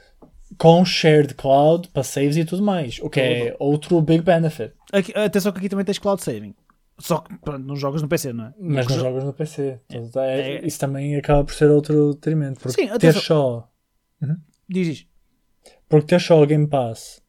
Com 0.57 0.85
shared 0.85 1.33
cloud 1.33 1.87
para 1.89 2.03
saves 2.03 2.37
e 2.37 2.45
tudo 2.45 2.61
mais. 2.63 2.99
O 3.01 3.09
que 3.09 3.19
é 3.19 3.55
outro 3.59 3.99
big 4.01 4.21
benefit. 4.23 4.73
Aqui, 4.91 5.11
atenção 5.17 5.51
que 5.51 5.57
aqui 5.59 5.69
também 5.69 5.83
tens 5.83 5.97
cloud 5.97 6.21
saving. 6.23 6.53
Só 6.99 7.17
que 7.17 7.35
pronto, 7.39 7.65
nos 7.65 7.79
jogos 7.79 8.03
no 8.03 8.07
PC, 8.07 8.31
não 8.33 8.45
é? 8.45 8.53
Mas 8.59 8.85
não 8.87 8.95
jo- 8.97 9.01
jogas 9.01 9.23
no 9.23 9.33
PC. 9.33 9.79
Portanto, 9.87 10.19
é- 10.19 10.55
É- 10.57 10.65
Isso 10.67 10.79
também 10.79 11.15
acaba 11.15 11.43
por 11.43 11.55
ser 11.55 11.71
outro 11.71 12.13
detrimento. 12.13 12.59
Porque 12.59 12.79
Sim, 12.87 12.97
ter 12.99 13.13
só. 13.13 13.67
Diz 14.69 14.87
isto. 14.87 15.09
Porque 15.89 16.07
ter 16.07 16.21
só 16.21 16.41
o 16.41 16.45
Game 16.45 16.67
Pass 16.67 17.21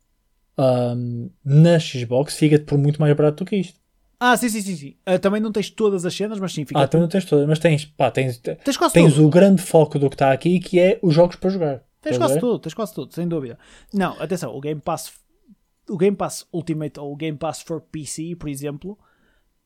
ahm, 0.59 1.29
na 1.45 1.79
Xbox 1.81 2.37
fica-te 2.37 2.65
por 2.65 2.79
muito 2.79 3.01
mais 3.01 3.17
barato 3.17 3.43
do 3.45 3.49
que 3.49 3.57
isto. 3.57 3.81
Ah, 4.19 4.37
sim, 4.37 4.49
sim, 4.49 4.61
sim. 4.61 4.77
sim. 4.77 4.97
Ah, 5.05 5.19
também 5.19 5.41
não 5.41 5.53
tens 5.53 5.71
todas 5.71 6.05
as 6.07 6.15
cenas, 6.15 6.39
mas 6.39 6.53
sim, 6.53 6.65
fica. 6.65 6.81
Ah, 6.81 6.89
tu 6.89 6.99
não 6.99 7.09
tens 7.09 7.25
todas, 7.25 7.47
mas 7.47 7.59
tens, 7.59 7.85
pá, 7.85 8.11
tens, 8.11 8.39
Tens 8.39 8.77
quase 8.77 8.95
tens 8.95 9.15
tudo. 9.15 9.27
o 9.27 9.31
grande 9.31 9.63
foco 9.63 9.99
do 9.99 10.09
que 10.09 10.15
está 10.15 10.33
aqui 10.33 10.61
que 10.61 10.79
é 10.79 10.99
os 11.03 11.15
jogos 11.15 11.37
para 11.37 11.51
jogar. 11.51 11.83
Tens 12.01 12.19
quase 12.19 12.35
ver? 12.35 12.41
tudo, 12.41 12.59
tens 12.59 12.75
quase 12.75 12.95
tudo, 12.95 13.15
sem 13.15 13.27
dúvida. 13.27 13.59
Não, 13.93 14.21
atenção, 14.21 14.55
o 14.55 14.61
Game 14.61 14.81
Pass, 14.81 15.13
o 15.89 15.97
Game 15.97 16.17
Pass 16.17 16.47
Ultimate 16.53 17.01
ou 17.01 17.13
o 17.13 17.17
Game 17.17 17.37
Pass 17.37 17.63
for 17.63 17.81
PC, 17.81 18.37
por 18.39 18.49
exemplo, 18.49 18.99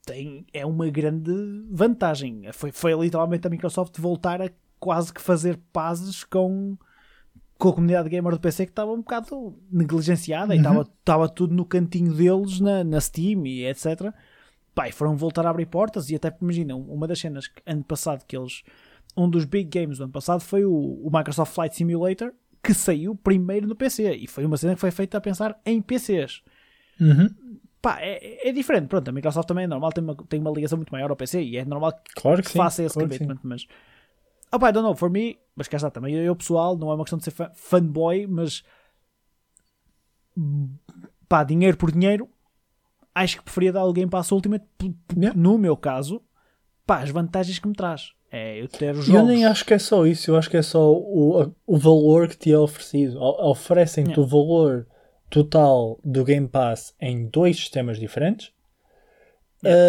tem, 0.07 0.47
é 0.53 0.65
uma 0.65 0.89
grande 0.89 1.33
vantagem. 1.71 2.45
Foi, 2.53 2.71
foi 2.71 2.95
literalmente 2.95 3.47
a 3.47 3.51
Microsoft 3.51 3.99
voltar 3.99 4.41
a 4.41 4.51
quase 4.79 5.13
que 5.13 5.21
fazer 5.21 5.59
pazes 5.73 6.23
com, 6.25 6.77
com 7.59 7.69
a 7.69 7.73
comunidade 7.73 8.09
gamer 8.09 8.33
do 8.33 8.41
PC 8.41 8.67
que 8.67 8.73
estava 8.73 8.93
um 8.93 8.99
bocado 8.99 9.59
negligenciada 9.71 10.55
e 10.55 10.59
estava, 10.59 10.83
estava 10.83 11.29
tudo 11.29 11.55
no 11.55 11.65
cantinho 11.65 12.15
deles 12.15 12.61
na, 12.61 12.85
na 12.85 13.01
Steam 13.01 13.45
e 13.47 13.67
etc. 13.67 14.13
Pá, 14.79 14.93
foram 14.93 15.17
voltar 15.17 15.45
a 15.45 15.51
abrir 15.51 15.67
portas 15.67 16.09
e 16.09 16.15
até 16.15 16.33
imagina, 16.41 16.77
uma 16.77 17.09
das 17.09 17.19
cenas 17.19 17.49
que 17.49 17.61
ano 17.67 17.83
passado 17.83 18.25
que 18.25 18.37
eles 18.37 18.63
um 19.17 19.29
dos 19.29 19.45
big 19.45 19.69
games 19.69 19.99
do 19.99 20.05
ano 20.05 20.13
passado 20.13 20.39
foi 20.41 20.65
o, 20.65 20.73
o 20.73 21.11
Microsoft 21.13 21.53
Flight 21.53 21.75
Simulator 21.75 22.33
que 22.63 22.73
saiu 22.73 23.17
primeiro 23.17 23.67
no 23.67 23.75
PC 23.75 24.15
e 24.15 24.29
foi 24.29 24.45
uma 24.45 24.57
cena 24.57 24.75
que 24.75 24.81
foi 24.81 24.93
feita 24.93 25.19
a 25.19 25.21
pensar 25.21 25.61
em 25.67 25.83
PCs. 25.83 26.43
Uhum. 27.01 27.29
Pá, 27.83 27.99
é, 28.01 28.49
é 28.49 28.53
diferente. 28.53 28.87
Pronto, 28.87 29.09
a 29.09 29.13
Microsoft 29.13 29.49
também 29.49 29.65
é 29.65 29.67
normal, 29.67 29.91
tem 29.91 30.05
uma, 30.05 30.15
tem 30.15 30.39
uma 30.39 30.53
ligação 30.53 30.79
muito 30.79 30.93
maior 30.93 31.11
ao 31.11 31.17
PC 31.17 31.43
e 31.43 31.57
é 31.57 31.65
normal 31.65 31.95
que 31.95 32.15
Claro 32.15 32.41
que 32.41 32.49
sim. 32.49 32.59
faça 32.59 32.85
esse 32.85 32.95
claro 32.95 33.09
commitment, 33.09 33.41
mas 33.43 33.67
ah 34.53 34.61
pá, 34.61 34.69
I 34.69 34.73
don't 34.73 34.85
know, 34.85 34.95
for 34.95 35.11
me, 35.11 35.41
mas 35.57 35.67
cá 35.67 35.77
está 35.77 35.91
também 35.91 36.15
eu 36.15 36.37
pessoal, 36.37 36.79
não 36.79 36.93
é 36.93 36.95
uma 36.95 37.03
questão 37.03 37.19
de 37.19 37.25
ser 37.25 37.33
fa- 37.33 37.51
fanboy, 37.53 38.29
mas 38.29 38.63
pá, 41.29 41.43
dinheiro 41.43 41.77
por 41.77 41.91
dinheiro, 41.91 42.29
acho 43.23 43.37
que 43.39 43.43
preferia 43.45 43.73
dar 43.73 43.81
alguém 43.81 44.07
para 44.09 44.21
a 44.21 44.35
Ultimate, 44.35 44.65
Yeah. 45.17 45.39
no 45.39 45.57
meu 45.59 45.77
caso, 45.77 46.23
pá, 46.87 47.01
as 47.03 47.11
vantagens 47.11 47.59
que 47.59 47.69
me 47.69 47.75
traz. 47.75 48.13
É 48.31 48.61
eu 48.61 48.69
ter 48.69 48.95
os 48.95 49.07
E 49.07 49.11
eu 49.11 49.17
jogos. 49.17 49.29
nem 49.29 49.45
acho 49.47 49.65
que 49.65 49.73
é 49.75 49.79
só 49.79 50.07
isso, 50.07 50.31
eu 50.31 50.37
acho 50.37 50.51
que 50.51 50.57
é 50.59 50.63
só 50.63 50.93
o, 50.93 51.51
o 51.67 51.77
valor 51.79 52.29
que 52.29 52.37
te 52.37 52.53
é 52.53 52.59
oferecido. 52.59 53.19
O- 53.19 53.51
Oferecem-te 53.51 54.11
Yeah. 54.11 54.23
o 54.23 54.27
valor 54.27 54.87
total 55.31 55.99
do 56.05 56.25
Game 56.25 56.47
Pass 56.49 56.95
em 57.01 57.27
dois 57.29 57.57
sistemas 57.57 57.99
diferentes, 57.99 58.51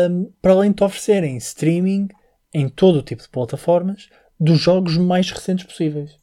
um, 0.10 0.32
para 0.42 0.54
além 0.54 0.72
de 0.72 0.78
te 0.78 0.84
oferecerem 0.84 1.38
streaming 1.38 2.08
em 2.54 2.68
todo 2.68 2.98
o 3.00 3.04
tipo 3.04 3.22
de 3.22 3.30
plataformas 3.30 4.10
dos 4.40 4.60
jogos 4.60 4.98
mais 4.98 5.30
recentes 5.32 5.66
possíveis. 5.66 6.18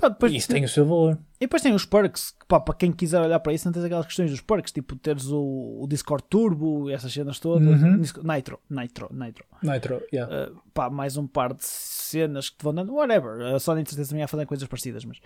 Pá, 0.00 0.08
depois, 0.08 0.32
isso 0.32 0.48
tem 0.48 0.64
o 0.64 0.68
seu 0.68 0.86
valor. 0.86 1.18
E 1.36 1.40
depois 1.40 1.62
tem 1.62 1.74
os 1.74 1.84
perks, 1.84 2.30
que, 2.30 2.46
pá, 2.46 2.58
para 2.58 2.74
quem 2.74 2.90
quiser 2.90 3.20
olhar 3.20 3.38
para 3.40 3.52
isso, 3.52 3.66
não 3.66 3.72
tens 3.72 3.84
aquelas 3.84 4.06
questões 4.06 4.30
dos 4.30 4.40
perks, 4.40 4.72
tipo 4.72 4.96
teres 4.96 5.26
o, 5.26 5.80
o 5.82 5.86
Discord 5.86 6.24
Turbo, 6.28 6.88
essas 6.90 7.12
cenas 7.12 7.38
todas, 7.38 7.82
Uhum. 7.82 7.96
Nitro, 7.98 8.58
Nitro, 8.70 9.10
Nitro. 9.12 9.44
Nitro, 9.62 10.02
yeah. 10.12 10.50
Uh, 10.50 10.60
pá, 10.72 10.88
mais 10.88 11.16
um 11.16 11.26
par 11.26 11.52
de 11.52 11.64
cenas 11.64 12.48
que 12.48 12.56
te 12.56 12.62
vão 12.64 12.72
dando, 12.74 12.94
whatever. 12.94 13.54
A 13.54 13.58
Sony 13.58 13.82
de 13.82 13.90
certeza 13.90 14.10
também 14.10 14.24
a 14.24 14.28
fazer 14.28 14.46
coisas 14.46 14.66
parecidas, 14.66 15.04
mas 15.04 15.18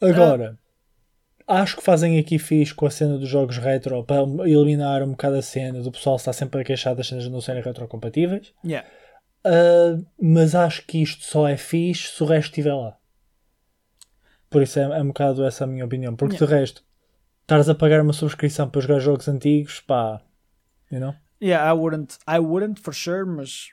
Agora, 0.00 0.58
acho 1.46 1.76
que 1.76 1.82
fazem 1.82 2.18
aqui 2.18 2.38
fixe 2.38 2.74
com 2.74 2.86
a 2.86 2.90
cena 2.90 3.18
dos 3.18 3.28
jogos 3.28 3.58
retro 3.58 4.02
para 4.04 4.22
eliminar 4.48 5.02
um 5.02 5.10
bocado 5.10 5.36
a 5.36 5.42
cena 5.42 5.80
do 5.80 5.92
pessoal 5.92 6.16
estar 6.16 6.32
sempre 6.32 6.60
a 6.60 6.64
queixar 6.64 6.94
das 6.94 7.06
cenas 7.08 7.28
não 7.28 7.40
serem 7.40 7.62
retrocompatíveis. 7.62 8.52
yeah. 8.64 8.86
Uh, 9.44 10.06
mas 10.20 10.54
acho 10.54 10.86
que 10.86 11.02
isto 11.02 11.24
só 11.24 11.48
é 11.48 11.56
fixe 11.56 12.12
se 12.12 12.22
o 12.22 12.26
resto 12.26 12.50
estiver 12.50 12.74
lá. 12.74 12.96
Por 14.52 14.62
isso 14.62 14.78
é, 14.78 14.82
é 14.82 15.02
um 15.02 15.08
bocado 15.08 15.44
essa 15.44 15.64
a 15.64 15.66
minha 15.66 15.84
opinião. 15.84 16.14
Porque 16.14 16.36
de 16.36 16.44
resto, 16.44 16.84
estares 17.42 17.68
a 17.68 17.74
pagar 17.74 18.00
uma 18.02 18.12
subscrição 18.12 18.68
para 18.68 18.80
jogar 18.80 18.98
jogos 19.00 19.26
antigos, 19.28 19.80
pá, 19.80 20.22
you 20.90 21.00
know? 21.00 21.14
Yeah, 21.42 21.68
I 21.68 21.72
wouldn't, 21.76 22.18
I 22.28 22.38
wouldn't 22.38 22.80
for 22.80 22.94
sure, 22.94 23.24
mas 23.24 23.70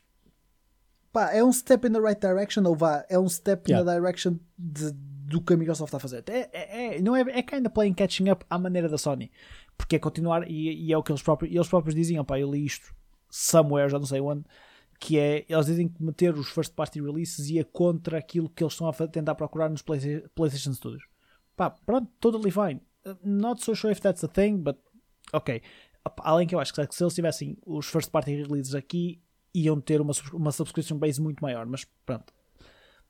pá, 1.12 1.32
é 1.34 1.44
um 1.44 1.52
step 1.54 1.86
in 1.88 1.92
the 1.92 2.00
right 2.00 2.20
direction, 2.20 2.64
ou 2.66 2.76
vá, 2.76 3.06
é 3.10 3.20
um 3.20 3.30
step 3.30 3.70
Yeah. 3.70 3.84
in 3.84 3.86
the 3.94 4.00
direction 4.02 4.40
de- 4.58 4.92
do 5.30 5.42
que 5.42 5.54
a 5.54 5.58
Microsoft 5.58 5.90
está 5.90 5.98
a 5.98 6.00
fazer. 6.00 6.24
É, 6.28 6.50
é, 6.52 6.96
é- 6.98 7.02
não 7.02 7.16
é, 7.16 7.22
é 7.22 7.42
kind 7.44 7.66
of 7.66 7.70
playing 7.76 7.94
catching 7.94 8.30
up 8.32 8.44
à 8.50 8.58
maneira 8.58 8.90
da 8.90 8.98
Sony, 8.98 9.32
porque 9.78 9.98
é 9.98 10.00
continuar, 10.00 10.50
e, 10.50 10.88
e 10.88 10.92
é 10.94 10.98
o 10.98 11.04
que 11.04 11.12
eles 11.12 11.22
próprios, 11.22 11.54
eles 11.54 11.68
próprios 11.68 11.94
diziam, 11.94 12.26
pá, 12.26 12.40
eu 12.40 12.50
li 12.52 12.66
isto 12.66 12.94
somewhere, 13.30 13.90
já 13.90 14.00
não 14.00 14.08
sei 14.08 14.20
onde, 14.22 14.44
que 15.00 15.18
é, 15.18 15.46
eles 15.48 15.66
dizem 15.68 15.88
que 15.88 16.04
meter 16.04 16.34
os 16.36 16.50
first 16.50 16.74
party 16.74 17.00
releases 17.02 17.50
ia 17.50 17.64
contra 17.64 18.18
aquilo 18.18 18.50
que 18.50 18.62
eles 18.64 18.74
estão 18.74 18.88
a 18.90 18.94
tentar 19.08 19.34
procurar 19.36 19.70
nos 19.70 19.82
Play- 19.82 20.26
PlayStation 20.36 20.74
Studios. 20.74 21.04
Pá, 21.56 21.70
pronto, 21.70 22.12
totally 22.20 22.52
fine. 22.52 22.82
Uh, 23.06 23.16
Not 23.24 23.64
so 23.64 23.74
sure 23.74 23.92
if 23.94 24.00
that's 24.02 24.24
a 24.24 24.28
thing, 24.28 24.58
but 24.58 24.78
ok. 25.32 25.62
Além 26.20 26.48
que 26.48 26.54
eu 26.56 26.60
acho 26.60 26.74
que 26.74 26.86
se 26.94 27.04
eles 27.04 27.14
tivessem 27.14 27.58
os 27.66 27.86
first 27.86 28.10
party 28.12 28.36
releases 28.36 28.76
aqui, 28.76 29.22
iam 29.54 29.80
ter 29.80 30.02
uma, 30.02 30.12
uma 30.34 30.52
subscription 30.52 30.98
base 30.98 31.22
muito 31.22 31.40
maior, 31.42 31.66
mas 31.66 31.86
pronto. 32.06 32.34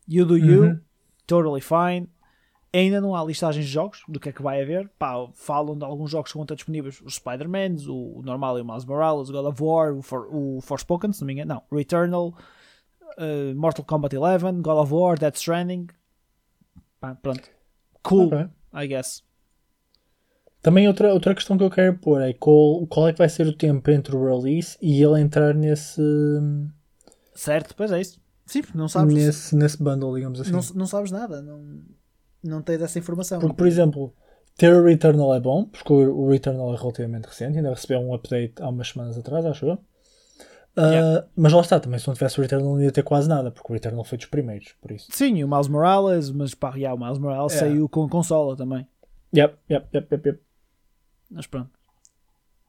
You 0.08 0.26
do 0.26 0.38
you, 0.38 0.64
Uhum. 0.64 0.80
totally 1.28 1.62
fine. 1.62 2.10
Ainda 2.72 3.02
não 3.02 3.16
há 3.16 3.24
listagens 3.24 3.66
de 3.66 3.72
jogos 3.72 4.04
do 4.08 4.20
que 4.20 4.30
é 4.30 4.32
que 4.32 4.42
vai 4.42 4.62
haver. 4.62 4.90
Pá, 5.00 5.28
falam 5.34 5.78
de 5.78 5.84
alguns 5.84 6.12
jogos 6.12 6.32
que 6.32 6.38
vão 6.38 6.44
estar 6.44 6.56
disponíveis: 6.56 7.02
os 7.02 7.16
Spider-Mans, 7.16 7.88
o, 7.88 8.20
o 8.20 8.22
normal 8.22 8.58
e 8.58 8.62
o 8.62 8.66
Miles 8.66 8.86
Morales, 8.86 9.30
o 9.30 9.34
God 9.34 9.46
of 9.46 9.64
War, 9.64 9.94
o, 9.94 10.02
For, 10.02 10.28
o 10.32 10.62
Forspoken, 10.62 11.12
se 11.12 11.22
não 11.22 11.28
me 11.28 11.34
engano, 11.34 11.56
não, 11.56 11.78
Returnal, 11.78 12.28
uh, 12.30 13.56
Mortal 13.56 13.84
Kombat 13.86 14.16
11, 14.16 14.62
God 14.62 14.78
of 14.78 14.94
War, 14.94 15.18
Death 15.18 15.38
Stranding. 15.38 15.88
Pá, 17.00 17.16
pronto. 17.16 17.50
Cool, 18.04 18.28
Ok. 18.28 18.48
I 18.74 18.88
guess. 18.88 19.24
Também 20.62 20.88
outra, 20.88 21.14
outra 21.14 21.34
questão 21.34 21.58
que 21.58 21.64
eu 21.64 21.70
quero 21.70 21.98
pôr 21.98 22.22
é 22.22 22.34
qual, 22.34 22.86
qual 22.88 23.08
é 23.08 23.14
que 23.14 23.18
vai 23.18 23.30
ser 23.30 23.48
o 23.48 23.56
tempo 23.56 23.90
entre 23.90 24.16
o 24.16 24.26
release 24.26 24.78
e 24.82 25.02
ele 25.02 25.20
entrar 25.22 25.54
nesse, 25.56 26.02
Certo, 27.40 27.74
pois 27.74 27.90
é 27.92 28.02
isso. 28.02 28.20
Sim, 28.46 28.64
não 28.76 28.90
sabes, 28.90 29.14
nesse, 29.14 29.56
nesse 29.56 29.82
bundle, 29.82 30.14
digamos 30.14 30.42
assim. 30.42 30.52
não, 30.52 30.60
não 30.76 30.86
sabes 30.86 31.10
nada, 31.10 31.42
não, 31.42 31.82
não 32.44 32.62
tens 32.62 32.82
essa 32.82 33.00
informação. 33.00 33.40
Porque, 33.40 33.56
por 33.56 33.68
exemplo, 33.68 34.14
ter 34.56 34.74
o 34.74 34.84
Returnal 34.84 35.34
é 35.36 35.40
bom, 35.40 35.66
porque 35.66 35.92
o, 35.94 36.30
Returnal 36.30 36.74
é 36.74 36.78
relativamente 36.78 37.26
recente, 37.26 37.58
ainda 37.58 37.70
recebeu 37.70 38.00
um 38.00 38.14
update 38.14 38.54
há 38.62 38.70
umas 38.70 38.90
semanas 38.90 39.18
atrás, 39.18 39.46
acho 39.46 39.66
eu. 39.66 39.74
Ah, 39.74 39.80
Yeah. 40.92 41.28
Mas 41.36 41.52
lá 41.52 41.62
está, 41.62 41.80
também 41.80 42.00
se 42.00 42.08
não 42.08 42.14
tivesse 42.14 42.40
o 42.40 42.42
Returnal 42.42 42.76
não 42.76 42.82
ia 42.82 42.92
ter 42.92 43.04
quase 43.04 43.28
nada, 43.28 43.52
porque 43.52 43.72
o 43.72 43.74
Returnal 43.74 44.04
foi 44.06 44.18
dos 44.18 44.28
primeiros, 44.28 44.74
por 44.82 44.92
isso. 44.92 45.08
Sim, 45.12 45.36
e 45.38 45.44
o 45.44 45.48
Miles 45.50 45.68
Morales, 45.68 46.32
mas 46.32 46.54
pá, 46.54 46.74
yeah, 46.76 46.94
o 46.94 46.98
Miles 46.98 47.18
Morales 47.18 47.54
É. 47.54 47.60
saiu 47.60 47.90
com 47.90 48.08
consola 48.08 48.56
também. 48.56 48.88
Yep, 49.36 49.58
yep, 49.70 49.88
yep, 49.94 50.08
yep, 50.14 50.30
yep. 50.30 50.42
Mas 51.32 51.48
pronto. 51.48 51.70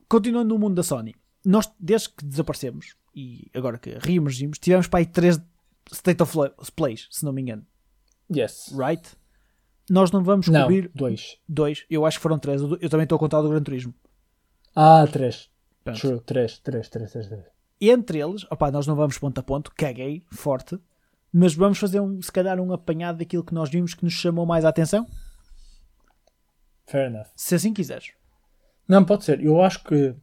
Continuando 0.08 0.48
no 0.48 0.58
mundo 0.58 0.74
da 0.74 0.82
Sony, 0.82 1.14
nós 1.44 1.70
desde 1.78 2.08
que 2.10 2.24
desaparecemos 2.24 2.96
e 3.14 3.48
agora 3.54 3.78
que 3.78 3.96
reemergimos, 4.00 4.58
tivemos 4.58 4.88
para 4.88 5.00
aí 5.00 5.06
3 5.06 5.40
State 5.92 6.22
of 6.22 6.36
Plays, 6.74 7.06
se 7.10 7.24
não 7.24 7.32
me 7.32 7.42
engano. 7.42 7.64
Yes. 8.34 8.72
Right? 8.76 9.02
Nós 9.90 10.12
não 10.12 10.22
vamos 10.22 10.46
Não, 10.46 10.60
cobrir 10.62 10.88
dois. 10.94 11.36
dois, 11.48 11.84
eu 11.90 12.06
acho 12.06 12.18
que 12.18 12.22
foram 12.22 12.38
três. 12.38 12.62
Eu 12.62 12.88
também 12.88 13.02
estou 13.02 13.16
a 13.16 13.18
contar 13.18 13.40
o 13.40 13.42
do 13.42 13.48
Gran 13.48 13.60
Turismo. 13.62 13.92
Ah, 14.74 15.04
três. 15.10 15.50
Pronto. 15.82 15.98
True, 16.00 16.20
três, 16.20 16.58
três, 16.60 16.88
três, 16.88 17.10
três, 17.10 17.26
três. 17.26 17.44
Entre 17.80 18.20
eles, 18.20 18.44
opá, 18.50 18.70
nós 18.70 18.86
não 18.86 18.94
vamos 18.94 19.18
ponto 19.18 19.36
a 19.38 19.42
ponto, 19.42 19.72
caguei, 19.74 20.22
forte, 20.30 20.78
mas 21.32 21.54
vamos 21.54 21.78
fazer 21.78 21.98
um, 21.98 22.22
se 22.22 22.30
calhar 22.30 22.60
um 22.60 22.72
apanhado 22.72 23.18
daquilo 23.18 23.42
que 23.42 23.52
nós 23.54 23.68
vimos 23.68 23.92
que 23.94 24.04
nos 24.04 24.12
chamou 24.12 24.46
mais 24.46 24.64
a 24.64 24.68
atenção, 24.68 25.06
Fair 26.86 27.06
enough. 27.06 27.26
se 27.34 27.54
assim 27.54 27.72
quiseres. 27.72 28.12
Não, 28.86 29.04
pode 29.04 29.24
ser. 29.24 29.42
Eu 29.42 29.60
acho 29.62 29.82
que 29.84 30.14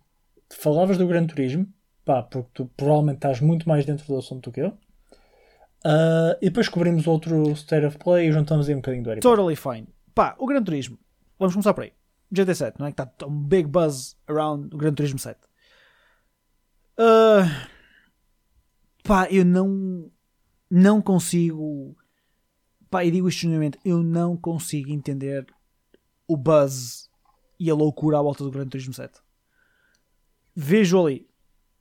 falavas 0.50 0.98
do 0.98 1.08
Gran 1.08 1.26
Turismo, 1.26 1.68
pá, 2.06 2.22
porque 2.24 2.50
tu 2.54 2.66
provavelmente 2.78 3.18
estás 3.18 3.42
muito 3.42 3.68
mais 3.68 3.86
dentro 3.86 4.06
do 4.06 4.18
assunto 4.18 4.50
do 4.50 4.54
que 4.54 4.62
eu. 4.62 4.78
Ah, 5.90 6.38
e 6.42 6.48
depois 6.48 6.68
cobrimos 6.68 7.08
outro 7.08 7.50
State 7.54 7.86
of 7.86 7.98
Play 7.98 8.28
e 8.28 8.32
juntamos 8.34 8.68
aí 8.68 8.76
um 8.76 8.80
bocadinho 8.80 9.06
do 9.06 9.10
Harry. 9.10 9.22
Totally 9.22 9.56
fine. 9.56 9.88
Pá, 10.14 10.36
o 10.38 10.46
Gran 10.46 10.62
Turismo. 10.62 11.00
Vamos 11.40 11.54
começar 11.54 11.74
por 11.74 11.86
aí. 11.86 11.94
GT7, 12.34 12.74
não 12.78 12.88
é? 12.88 12.92
Que 12.92 13.02
está 13.02 13.26
um 13.26 13.44
big 13.44 13.70
buzz 13.70 14.18
around 14.28 14.76
o 14.76 14.78
Gran 14.78 14.94
Turismo 14.94 15.18
7. 15.18 15.40
Ah, 16.98 17.70
pá, 19.02 19.32
eu 19.32 19.46
não. 19.46 20.12
Não 20.70 21.02
consigo. 21.02 21.96
Pá, 22.90 23.06
e 23.06 23.12
digo 23.12 23.30
isto 23.30 23.40
genuinamente. 23.40 23.80
Eu 23.86 24.04
não 24.04 24.36
consigo 24.36 24.92
entender 24.92 25.48
o 26.28 26.36
buzz 26.36 27.10
e 27.58 27.72
a 27.72 27.74
loucura 27.74 28.20
à 28.20 28.22
volta 28.22 28.44
do 28.44 28.52
Gran 28.52 28.68
Turismo 28.68 28.94
7. 28.94 29.22
Vejo 30.54 31.02
ali. 31.02 31.30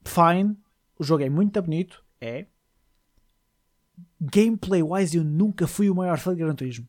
Fine. 0.05 0.57
O 0.97 1.03
jogo 1.03 1.25
é 1.25 1.29
muito 1.29 1.61
bonito. 1.61 2.05
É. 2.21 2.47
Gameplay 4.21 4.83
wise, 4.83 5.17
eu 5.17 5.25
nunca 5.25 5.67
fui 5.67 5.91
o 5.91 5.95
maior 5.95 6.19
fã 6.19 6.35
de 6.35 6.43
Gran 6.43 6.55
Turismo. 6.55 6.89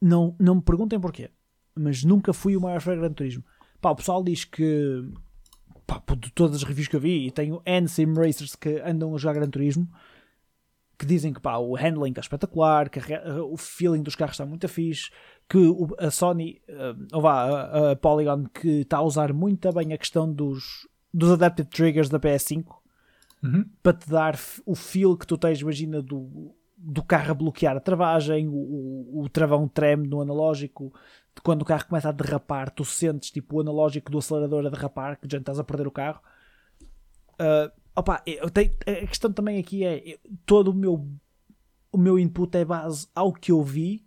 Não, 0.00 0.34
não 0.38 0.56
me 0.56 0.62
perguntem 0.62 0.98
porquê, 0.98 1.30
mas 1.74 2.04
nunca 2.04 2.32
fui 2.32 2.56
o 2.56 2.60
maior 2.60 2.80
fã 2.80 2.92
de 2.94 3.00
Gran 3.00 3.12
Turismo. 3.12 3.44
Pá, 3.80 3.90
o 3.90 3.96
pessoal 3.96 4.22
diz 4.22 4.44
que, 4.44 5.02
pá, 5.86 6.02
de 6.18 6.30
todas 6.32 6.56
as 6.56 6.62
reviews 6.62 6.88
que 6.88 6.96
eu 6.96 7.00
vi, 7.00 7.26
e 7.26 7.30
tenho 7.30 7.62
N 7.64 7.88
sim 7.88 8.12
racers 8.14 8.54
que 8.54 8.80
andam 8.80 9.14
a 9.14 9.18
jogar 9.18 9.34
Gran 9.34 9.50
Turismo, 9.50 9.88
que 10.98 11.06
dizem 11.06 11.32
que 11.32 11.40
pá, 11.40 11.56
o 11.56 11.74
handling 11.74 12.10
está 12.10 12.20
espetacular, 12.20 12.88
que 12.90 13.00
o 13.50 13.56
feeling 13.56 14.02
dos 14.02 14.14
carros 14.14 14.34
está 14.34 14.44
muito 14.44 14.68
fixe, 14.68 15.10
que 15.48 15.58
a 15.98 16.10
Sony, 16.10 16.60
eh, 16.68 16.94
ou 17.12 17.22
vá, 17.22 17.44
a, 17.44 17.90
a 17.92 17.96
Polygon, 17.96 18.44
que 18.44 18.82
está 18.82 18.98
a 18.98 19.02
usar 19.02 19.32
muito 19.32 19.72
bem 19.72 19.92
a 19.94 19.98
questão 19.98 20.30
dos, 20.30 20.86
dos 21.12 21.32
adaptive 21.32 21.68
triggers 21.70 22.08
da 22.08 22.20
PS5 22.20 22.79
Uhum. 23.42 23.64
para 23.82 23.96
te 23.96 24.08
dar 24.08 24.38
o 24.66 24.74
feel 24.74 25.16
que 25.16 25.26
tu 25.26 25.38
tens, 25.38 25.60
imagina, 25.60 26.02
do, 26.02 26.54
do 26.76 27.02
carro 27.02 27.30
a 27.30 27.34
bloquear 27.34 27.76
a 27.76 27.80
travagem, 27.80 28.46
o, 28.48 28.52
o, 28.52 29.22
o 29.22 29.28
travão 29.28 29.66
treme 29.66 30.06
no 30.06 30.20
analógico, 30.20 30.92
quando 31.42 31.62
o 31.62 31.64
carro 31.64 31.86
começa 31.86 32.08
a 32.10 32.12
derrapar, 32.12 32.70
tu 32.70 32.84
sentes 32.84 33.30
tipo 33.30 33.56
o 33.56 33.60
analógico 33.60 34.10
do 34.10 34.18
acelerador 34.18 34.66
a 34.66 34.70
derrapar, 34.70 35.18
que 35.18 35.26
já 35.30 35.38
estás 35.38 35.58
a 35.58 35.64
perder 35.64 35.86
o 35.86 35.90
carro. 35.90 36.20
Ah, 37.38 37.72
opa, 37.96 38.22
tenho- 38.52 38.72
a 38.86 39.06
questão 39.06 39.32
também 39.32 39.58
aqui 39.58 39.84
é 39.84 40.02
eu- 40.14 40.18
todo 40.44 40.68
o 40.70 40.74
meu 40.74 41.08
o 41.92 41.98
meu 41.98 42.18
input 42.18 42.56
é 42.56 42.64
base 42.64 43.08
ao 43.14 43.32
que 43.32 43.50
eu 43.50 43.62
vi 43.64 44.06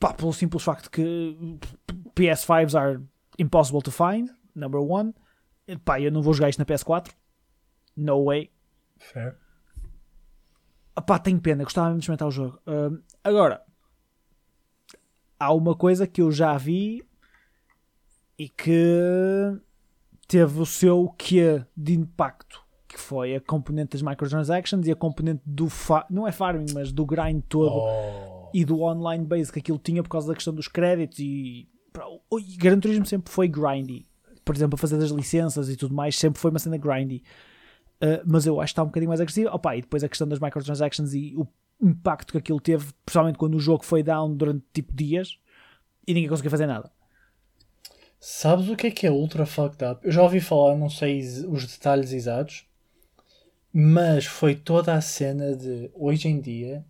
pá, 0.00 0.12
pelo 0.12 0.32
simples 0.32 0.64
facto 0.64 0.90
que 0.90 1.36
PS5s 2.14 2.74
are 2.76 3.00
impossible 3.38 3.80
to 3.82 3.90
find 3.92 4.30
number 4.54 4.80
one 4.80 5.14
pá, 5.84 6.00
eu 6.00 6.10
não 6.10 6.22
vou 6.22 6.34
jogar 6.34 6.48
isto 6.48 6.58
na 6.58 6.64
PS4 6.64 7.14
no 7.96 8.24
way 8.24 8.50
Fair. 8.98 9.36
Pá, 11.06 11.18
tenho 11.18 11.40
pena, 11.40 11.64
gostava 11.64 11.88
mesmo 11.88 11.98
de 11.98 12.04
experimentar 12.04 12.28
o 12.28 12.30
jogo. 12.30 12.58
Ahm, 12.66 12.98
agora, 13.24 13.62
há 15.40 15.52
uma 15.52 15.74
coisa 15.74 16.06
que 16.06 16.20
eu 16.22 16.30
já 16.30 16.56
vi 16.56 17.02
e 18.38 18.48
que 18.48 19.58
teve 20.28 20.60
o 20.60 20.66
seu 20.66 21.08
quê 21.18 21.64
de 21.76 21.94
impacto, 21.94 22.62
que 22.86 22.98
foi 22.98 23.34
a 23.34 23.40
componente 23.40 23.92
das 23.92 24.02
microtransactions 24.02 24.86
e 24.86 24.92
a 24.92 24.96
componente 24.96 25.42
do 25.44 25.66
não 26.08 26.28
é 26.28 26.32
farming, 26.32 26.66
mas 26.72 26.92
do 26.92 27.04
grind 27.04 27.42
todo 27.48 27.74
Oh. 27.74 28.50
e 28.54 28.64
do 28.64 28.82
online 28.82 29.24
base 29.24 29.50
que 29.50 29.58
aquilo 29.58 29.78
tinha 29.78 30.02
por 30.02 30.10
causa 30.10 30.28
da 30.28 30.34
questão 30.34 30.54
dos 30.54 30.68
créditos 30.68 31.18
e, 31.18 31.68
e 32.38 32.56
Gran 32.56 32.78
Turismo 32.78 33.06
sempre 33.06 33.32
foi 33.32 33.48
grindy. 33.48 34.06
Por 34.44 34.54
exemplo, 34.54 34.74
a 34.74 34.78
fazer 34.78 34.98
das 34.98 35.10
licenças 35.10 35.68
e 35.68 35.76
tudo 35.76 35.94
mais, 35.94 36.18
sempre 36.18 36.40
foi 36.40 36.50
uma 36.50 36.58
cena 36.58 36.76
grindy. 36.76 37.22
Uh, 38.02 38.20
mas 38.26 38.46
eu 38.46 38.60
acho 38.60 38.70
que 38.70 38.72
está 38.72 38.82
um 38.82 38.86
bocadinho 38.86 39.08
mais 39.08 39.20
agressivo. 39.20 39.50
Opa, 39.50 39.76
e 39.76 39.82
depois 39.82 40.02
a 40.02 40.08
questão 40.08 40.26
das 40.26 40.40
microtransactions 40.40 41.14
e 41.14 41.34
o 41.36 41.46
impacto 41.80 42.32
que 42.32 42.38
aquilo 42.38 42.60
teve, 42.60 42.92
principalmente 43.04 43.38
quando 43.38 43.54
o 43.54 43.60
jogo 43.60 43.84
foi 43.84 44.02
down 44.02 44.34
durante 44.34 44.64
tipo 44.72 44.92
dias 44.92 45.38
e 46.06 46.14
ninguém 46.14 46.28
conseguia 46.28 46.50
fazer 46.50 46.66
nada. 46.66 46.90
Sabes 48.18 48.68
o 48.68 48.76
que 48.76 48.86
é 48.86 48.90
que 48.90 49.06
é 49.06 49.10
ultra 49.10 49.46
fucked 49.46 49.84
up? 49.84 50.00
Eu 50.04 50.12
já 50.12 50.22
ouvi 50.22 50.40
falar, 50.40 50.76
não 50.76 50.88
sei 50.88 51.20
os 51.20 51.66
detalhes 51.66 52.12
exatos, 52.12 52.64
mas 53.72 54.26
foi 54.26 54.54
toda 54.54 54.94
a 54.94 55.00
cena 55.00 55.56
de 55.56 55.90
hoje 55.94 56.28
em 56.28 56.40
dia 56.40 56.84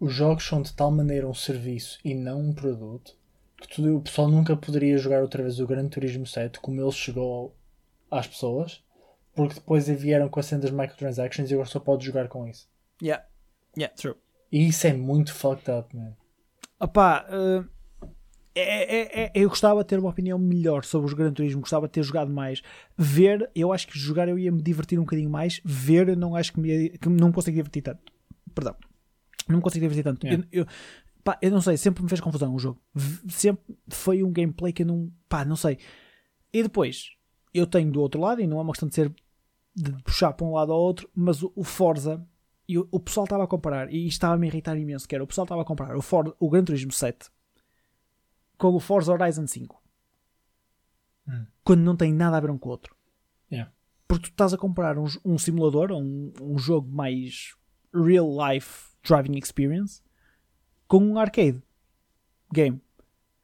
os 0.00 0.12
jogos 0.12 0.46
são 0.46 0.62
de 0.62 0.72
tal 0.72 0.90
maneira 0.90 1.26
um 1.26 1.34
serviço 1.34 1.98
e 2.04 2.14
não 2.14 2.40
um 2.40 2.52
produto 2.52 3.16
que 3.68 3.82
o 3.82 4.00
pessoal 4.00 4.28
nunca 4.28 4.56
poderia 4.56 4.96
jogar 4.98 5.22
outra 5.22 5.42
vez 5.42 5.58
o 5.58 5.66
Gran 5.66 5.88
Turismo 5.88 6.26
7 6.26 6.60
como 6.60 6.80
ele 6.80 6.92
chegou 6.92 7.56
às 8.08 8.26
pessoas, 8.26 8.80
porque 9.38 9.54
depois 9.54 9.86
vieram 9.88 10.28
com 10.28 10.40
a 10.40 10.42
cena 10.42 10.62
das 10.62 10.72
microtransactions 10.72 11.48
e 11.48 11.54
agora 11.54 11.68
só 11.68 11.78
podes 11.78 12.04
jogar 12.04 12.26
com 12.26 12.44
isso. 12.48 12.68
Yeah, 13.00 13.24
yeah, 13.76 13.94
true. 13.94 14.16
E 14.50 14.66
isso 14.66 14.84
é 14.88 14.92
muito 14.92 15.32
fucked 15.32 15.70
up, 15.70 15.94
man. 15.96 16.14
Opá, 16.80 17.24
uh, 17.30 17.64
é, 18.54 18.96
é- 18.96 19.20
é- 19.26 19.32
eu 19.34 19.48
gostava 19.48 19.80
de 19.84 19.86
ter 19.88 19.98
uma 20.00 20.10
opinião 20.10 20.38
melhor 20.38 20.84
sobre 20.84 21.06
os 21.06 21.12
Gran 21.14 21.32
Turismo, 21.32 21.60
gostava 21.60 21.86
de 21.86 21.92
ter 21.92 22.02
jogado 22.02 22.32
mais. 22.32 22.62
Ver, 22.96 23.48
eu 23.54 23.72
acho 23.72 23.86
que 23.86 23.96
jogar 23.96 24.28
eu 24.28 24.36
ia 24.38 24.50
me 24.50 24.60
divertir 24.60 24.98
um 24.98 25.02
bocadinho 25.02 25.30
mais. 25.30 25.60
Ver, 25.64 26.08
eu 26.08 26.16
não 26.16 26.34
acho 26.34 26.52
que 26.52 26.58
me, 26.60 26.68
ia- 26.68 26.98
que 26.98 27.08
não 27.08 27.28
me 27.28 27.32
consigo 27.34 27.54
divertir 27.56 27.82
tanto. 27.82 28.12
Perdão, 28.52 28.74
não 29.48 29.56
me 29.58 29.62
consigo 29.62 29.84
divertir 29.84 30.02
tanto. 30.02 30.26
Yeah. 30.26 30.44
Eu, 30.50 30.62
eu- 30.62 30.66
pá, 31.22 31.38
eu 31.40 31.50
não 31.52 31.60
sei, 31.60 31.76
sempre 31.76 32.02
me 32.02 32.08
fez 32.08 32.20
confusão 32.20 32.52
o 32.52 32.58
jogo. 32.58 32.80
V- 32.92 33.30
Sempre 33.30 33.76
foi 33.88 34.24
um 34.24 34.32
gameplay 34.32 34.72
que 34.72 34.82
eu 34.82 34.86
não. 34.86 35.12
pá, 35.28 35.44
não 35.44 35.54
sei. 35.54 35.78
E 36.52 36.62
depois, 36.62 37.10
eu 37.54 37.66
tenho 37.66 37.92
do 37.92 38.00
outro 38.00 38.20
lado, 38.20 38.40
e 38.40 38.46
não 38.46 38.58
é 38.58 38.62
uma 38.62 38.72
questão 38.72 38.88
de 38.88 38.94
ser 38.96 39.14
de 39.74 39.92
puxar 40.02 40.32
para 40.32 40.46
um 40.46 40.52
lado 40.52 40.72
ou 40.72 40.80
outro, 40.80 41.08
mas 41.14 41.42
o, 41.42 41.52
o 41.54 41.64
Forza, 41.64 42.26
e 42.68 42.78
o, 42.78 42.88
o 42.90 43.00
pessoal 43.00 43.24
estava 43.24 43.44
a 43.44 43.46
comparar, 43.46 43.92
e 43.92 44.06
isto 44.06 44.12
estava-me 44.12 44.46
a 44.46 44.50
irritar 44.50 44.76
imenso, 44.76 45.06
que 45.08 45.14
era, 45.14 45.24
o 45.24 45.26
pessoal 45.26 45.44
estava 45.44 45.62
a 45.62 45.64
comparar 45.64 45.96
o, 45.96 46.02
Ford, 46.02 46.32
o 46.38 46.50
Gran 46.50 46.64
Turismo 46.64 46.92
7 46.92 47.30
com 48.58 48.74
o 48.74 48.80
Forza 48.80 49.12
Horizon 49.12 49.46
5. 49.46 49.80
Hum. 51.28 51.46
Quando 51.62 51.80
não 51.80 51.96
tem 51.96 52.12
nada 52.12 52.36
a 52.36 52.40
ver 52.40 52.50
um 52.50 52.58
com 52.58 52.68
o 52.68 52.72
outro. 52.72 52.94
Yeah. 53.50 53.72
Porque 54.06 54.24
tu 54.24 54.30
estás 54.30 54.52
a 54.52 54.58
comprar 54.58 54.98
um, 54.98 55.06
um 55.24 55.38
simulador, 55.38 55.92
um, 55.92 56.32
um 56.42 56.58
jogo 56.58 56.90
mais 56.90 57.54
real 57.94 58.28
life 58.28 58.88
driving 59.02 59.38
experience, 59.38 60.02
com 60.86 60.98
um 60.98 61.18
arcade 61.18 61.62
game. 62.52 62.80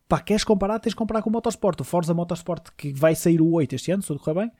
Pá, 0.09 0.21
queres 0.21 0.45
comparar? 0.45 0.79
Tens 0.81 0.91
de 0.91 0.97
comparar 0.97 1.23
com 1.23 1.31
o 1.31 1.33
Motorsport. 1.33 1.81
O 1.81 1.85
Forza 1.85 2.13
Motorsport 2.13 2.71
que 2.77 2.93
vai 2.93 3.15
sair 3.15 3.41
o 3.41 3.53
8 3.53 3.75
este 3.75 3.91
ano, 3.91 4.03
se 4.03 4.09
tudo 4.09 4.21
correr 4.21 4.41
bem. 4.41 4.53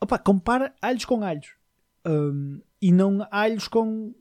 Opa, 0.00 0.18
compara 0.18 0.74
alhos 0.80 1.04
com 1.04 1.22
alhos. 1.22 1.48
Um, 2.06 2.60
e 2.80 2.92
não 2.92 3.26
alhos 3.30 3.68
com. 3.68 4.14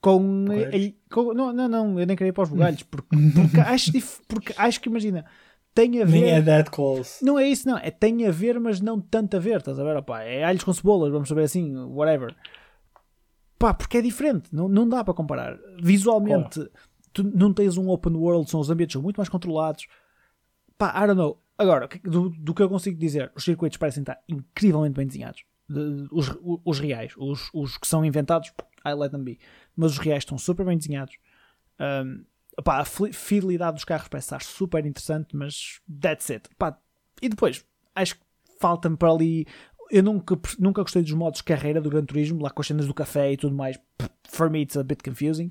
Com, 0.00 0.46
Bugalhos? 0.46 0.94
com- 1.10 1.34
não, 1.34 1.52
não, 1.52 1.68
não, 1.68 2.00
eu 2.00 2.06
nem 2.06 2.16
queria 2.16 2.30
ir 2.30 2.32
para 2.32 2.44
os 2.44 2.48
bugalhos 2.48 2.82
porque, 2.84 3.14
porque, 3.34 3.60
acho, 3.60 3.92
porque 4.26 4.54
acho 4.56 4.80
que 4.80 4.88
imagina, 4.88 5.26
tem 5.74 6.00
a 6.00 6.06
ver. 6.06 6.20
Nem 6.20 6.30
é 6.30 6.42
that 6.42 6.70
close. 6.70 7.22
Não 7.22 7.38
é 7.38 7.46
isso, 7.46 7.68
não. 7.68 7.76
É 7.76 7.90
tem 7.90 8.26
a 8.26 8.30
ver, 8.30 8.58
mas 8.58 8.80
não 8.80 8.98
tanto 8.98 9.36
a 9.36 9.40
ver. 9.40 9.58
Estás 9.58 9.78
a 9.78 9.84
ver? 9.84 9.96
Opá, 9.96 10.22
é 10.22 10.42
alhos 10.42 10.64
com 10.64 10.72
cebolas, 10.72 11.12
vamos 11.12 11.28
saber 11.28 11.42
assim, 11.42 11.76
whatever. 11.76 12.34
Pá, 13.58 13.74
porque 13.74 13.98
é 13.98 14.00
diferente. 14.00 14.48
Não, 14.54 14.68
não 14.68 14.88
dá 14.88 15.04
para 15.04 15.12
comparar. 15.12 15.58
Visualmente, 15.82 16.66
tu 17.12 17.22
não 17.22 17.52
tens 17.52 17.76
um 17.76 17.90
open 17.90 18.14
world, 18.16 18.50
são 18.50 18.58
os 18.58 18.70
ambientes 18.70 18.94
são 18.94 19.02
muito 19.02 19.18
mais 19.18 19.28
controlados. 19.28 19.86
Pá, 20.78 20.94
I 20.96 21.06
don't 21.06 21.18
know. 21.18 21.38
Agora, 21.60 21.86
que- 21.86 21.98
do, 21.98 22.30
do 22.30 22.54
que 22.54 22.62
eu 22.62 22.70
consigo 22.70 22.98
dizer, 22.98 23.30
os 23.36 23.44
circuitos 23.44 23.76
parecem 23.76 24.00
estar 24.00 24.18
incrivelmente 24.26 24.94
bem 24.96 25.06
desenhados. 25.06 25.44
De- 25.68 26.08
os, 26.10 26.34
os 26.64 26.78
reais, 26.80 27.12
os, 27.18 27.50
os 27.52 27.76
que 27.76 27.86
são 27.86 28.02
inventados, 28.02 28.50
I 28.82 28.94
let 28.94 29.10
them 29.10 29.22
be. 29.22 29.38
Mas 29.76 29.92
os 29.92 29.98
reais 29.98 30.22
estão 30.22 30.38
super 30.38 30.64
bem 30.64 30.78
desenhados. 30.78 31.16
Um, 31.78 32.24
a 32.66 32.84
fidelidade 33.12 33.74
dos 33.74 33.84
carros 33.84 34.08
parece 34.08 34.26
estar 34.26 34.40
super 34.42 34.86
interessante, 34.86 35.36
mas 35.36 35.80
that's 36.00 36.30
it. 36.30 36.48
E 37.20 37.28
depois, 37.28 37.62
acho 37.94 38.14
que 38.14 38.22
falta-me 38.58 38.96
para 38.96 39.12
ali. 39.12 39.46
Eu 39.90 40.02
nunca, 40.02 40.38
nunca 40.58 40.80
gostei 40.82 41.02
dos 41.02 41.12
modos 41.12 41.38
de 41.40 41.44
carreira 41.44 41.78
do 41.80 41.90
Gran 41.90 42.06
Turismo, 42.06 42.42
lá 42.42 42.48
com 42.50 42.62
as 42.62 42.66
cenas 42.68 42.86
do 42.86 42.94
café 42.94 43.32
e 43.32 43.36
tudo 43.36 43.54
mais. 43.54 43.78
For 44.30 44.48
me, 44.48 44.62
it's 44.62 44.78
a 44.78 44.82
bit 44.82 45.02
confusing. 45.02 45.48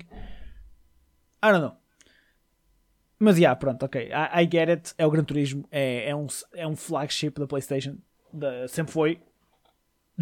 I 1.42 1.52
don't 1.52 1.60
know. 1.60 1.76
Mas, 3.22 3.36
yeah, 3.38 3.54
pronto, 3.54 3.84
ok. 3.84 4.08
I, 4.08 4.42
I 4.42 4.48
get 4.50 4.68
it. 4.70 4.94
É 4.96 5.06
o 5.06 5.10
Gran 5.10 5.24
Turismo. 5.24 5.64
É, 5.70 6.08
é, 6.08 6.16
um, 6.16 6.26
é 6.54 6.66
um 6.66 6.74
flagship 6.74 7.32
da 7.38 7.46
PlayStation. 7.46 7.98
Da- 8.32 8.66
sempre 8.66 8.92
foi. 8.92 9.20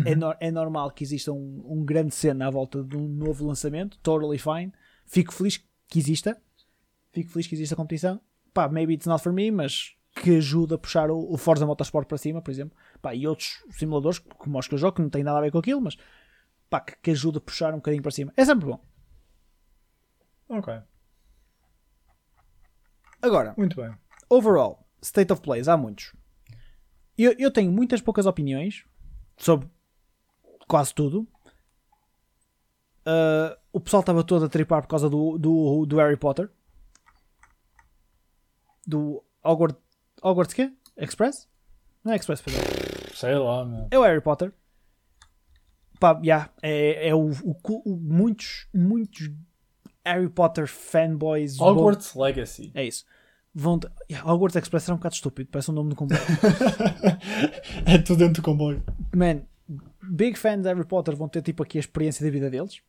É, 0.05 0.15
no- 0.15 0.35
é 0.41 0.51
normal 0.51 0.91
que 0.91 1.05
exista 1.05 1.33
um, 1.33 1.63
um 1.65 1.85
grande 1.85 2.15
cena 2.15 2.47
à 2.49 2.51
volta 2.51 2.83
de 2.83 2.97
um 2.97 3.07
novo 3.09 3.47
lançamento. 3.47 3.97
Totally 4.03 4.39
fine. 4.39 4.73
Fico 5.07 5.33
feliz 5.33 5.59
que 5.89 5.99
exista. 5.99 6.37
Fico 7.13 7.31
feliz 7.31 7.47
que 7.47 7.55
exista 7.55 7.75
a 7.75 7.77
competição. 7.77 8.21
Pá, 8.53 8.69
maybe 8.69 8.95
it's 8.95 9.07
not 9.07 9.23
for 9.23 9.33
me, 9.33 9.51
mas 9.51 9.95
que 10.21 10.37
ajuda 10.37 10.75
a 10.75 10.79
puxar 10.79 11.11
o, 11.11 11.33
o 11.33 11.37
Forza 11.37 11.65
Motorsport 11.65 12.09
para 12.09 12.19
cima, 12.19 12.43
por 12.43 12.51
exemplo. 12.51 12.77
Pá, 13.01 13.15
e 13.15 13.27
outros 13.29 13.63
simuladores, 13.71 14.19
como 14.19 14.59
os 14.59 14.67
que 14.67 14.75
eu 14.75 14.79
jogo, 14.79 14.97
que 14.97 15.03
não 15.03 15.09
têm 15.11 15.23
nada 15.23 15.39
a 15.39 15.43
ver 15.43 15.53
com 15.53 15.59
aquilo, 15.59 15.81
mas 15.81 15.97
pá, 16.69 16.81
que, 16.81 16.97
que 17.01 17.11
ajuda 17.13 17.39
a 17.39 17.41
puxar 17.41 17.73
um 17.73 17.77
bocadinho 17.77 18.03
para 18.03 18.11
cima. 18.11 18.33
É 18.37 18.45
sempre 18.45 18.67
bom. 18.67 18.81
Ok. 20.49 20.75
Agora, 23.21 23.55
Muito 23.57 23.77
bem. 23.77 23.93
overall, 24.31 24.87
state 25.03 25.33
of 25.33 25.43
plays, 25.43 25.69
há 25.69 25.77
muitos. 25.77 26.15
Eu, 27.17 27.35
eu 27.39 27.51
tenho 27.51 27.71
muitas 27.73 28.01
poucas 28.01 28.27
opiniões 28.27 28.85
sobre 29.37 29.69
quase 30.69 30.95
tudo. 30.95 31.27
Uh, 33.07 33.57
o 33.73 33.81
pessoal 33.81 34.01
estava 34.01 34.23
todo 34.23 34.45
a 34.45 34.49
tripar 34.49 34.83
por 34.83 34.89
causa 34.89 35.09
do, 35.11 35.37
do, 35.39 35.87
do 35.87 35.97
Harry 35.97 36.17
Potter. 36.17 36.51
Do 38.87 39.23
Hogwarts, 39.45 39.81
Hogwarts 40.23 40.55
quê? 40.55 40.73
Express? 40.97 41.49
Não 42.05 42.13
é 42.13 42.17
Express, 42.17 42.41
perdão. 42.41 42.63
Sei 43.15 43.35
lá, 43.35 43.65
meu. 43.65 43.89
É 43.91 43.99
o 43.99 44.03
Harry 44.03 44.21
Potter. 44.21 44.53
Pá, 46.01 46.19
yeah, 46.23 46.51
é, 46.63 47.09
é 47.09 47.15
o, 47.15 47.31
o 47.43 47.57
o- 47.85 47.97
muitos, 47.97 48.69
muitos 48.73 49.31
Harry 50.13 50.29
Potter 50.29 50.67
fanboys. 50.67 51.59
Hogwarts 51.61 52.15
Legacy. 52.15 52.71
É 52.75 52.85
isso. 52.85 53.05
Vão 53.55 53.79
de- 53.79 53.89
yeah, 54.11 54.31
Hogwarts 54.31 54.57
Express 54.57 54.85
era 54.89 54.95
um 54.95 54.99
bocado 54.99 55.15
estúpido, 55.15 55.49
parece 55.51 55.71
um 55.71 55.75
nome 55.75 55.91
de 55.91 55.97
comboio. 55.97 56.21
é 57.87 57.99
tudo 57.99 58.19
dentro 58.19 58.35
do 58.41 58.45
comboio. 58.45 58.83
Man, 59.15 59.43
big 60.03 60.39
fans 60.39 60.63
de 60.63 60.69
Harry 60.69 60.85
Potter 60.85 61.17
vão 61.17 61.29
ter 61.29 61.43
tipo 61.43 61.63
aqui 61.63 61.79
a 61.79 61.81
experiência 61.81 62.25
da 62.25 62.31
vida 62.31 62.51
deles. 62.51 62.81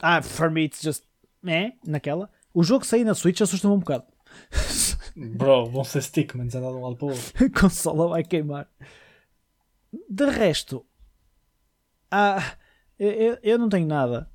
Ah, 0.00 0.20
for 0.22 0.50
me 0.50 0.64
it's 0.64 0.82
just. 0.82 1.04
É, 1.46 1.72
naquela. 1.86 2.28
O 2.52 2.62
jogo 2.64 2.84
sair 2.84 3.04
na 3.04 3.14
Switch 3.14 3.40
assusta-me 3.40 3.74
um 3.74 3.78
bocado. 3.78 4.04
Bro, 5.16 5.66
vão 5.70 5.84
ser 5.84 6.02
stickmans 6.02 6.54
a 6.56 6.60
dar 6.60 6.68
de 6.70 6.74
um 6.74 6.82
lado 6.82 6.96
para 6.96 7.06
o 7.06 7.10
outro. 7.10 7.44
a 7.46 7.60
consola 7.60 8.08
vai 8.08 8.24
queimar. 8.24 8.68
De 10.10 10.26
resto, 10.26 10.84
ah, 12.10 12.54
eu- 12.98 13.38
eu 13.42 13.58
não 13.58 13.68
tenho 13.68 13.86
nada. 13.86 14.28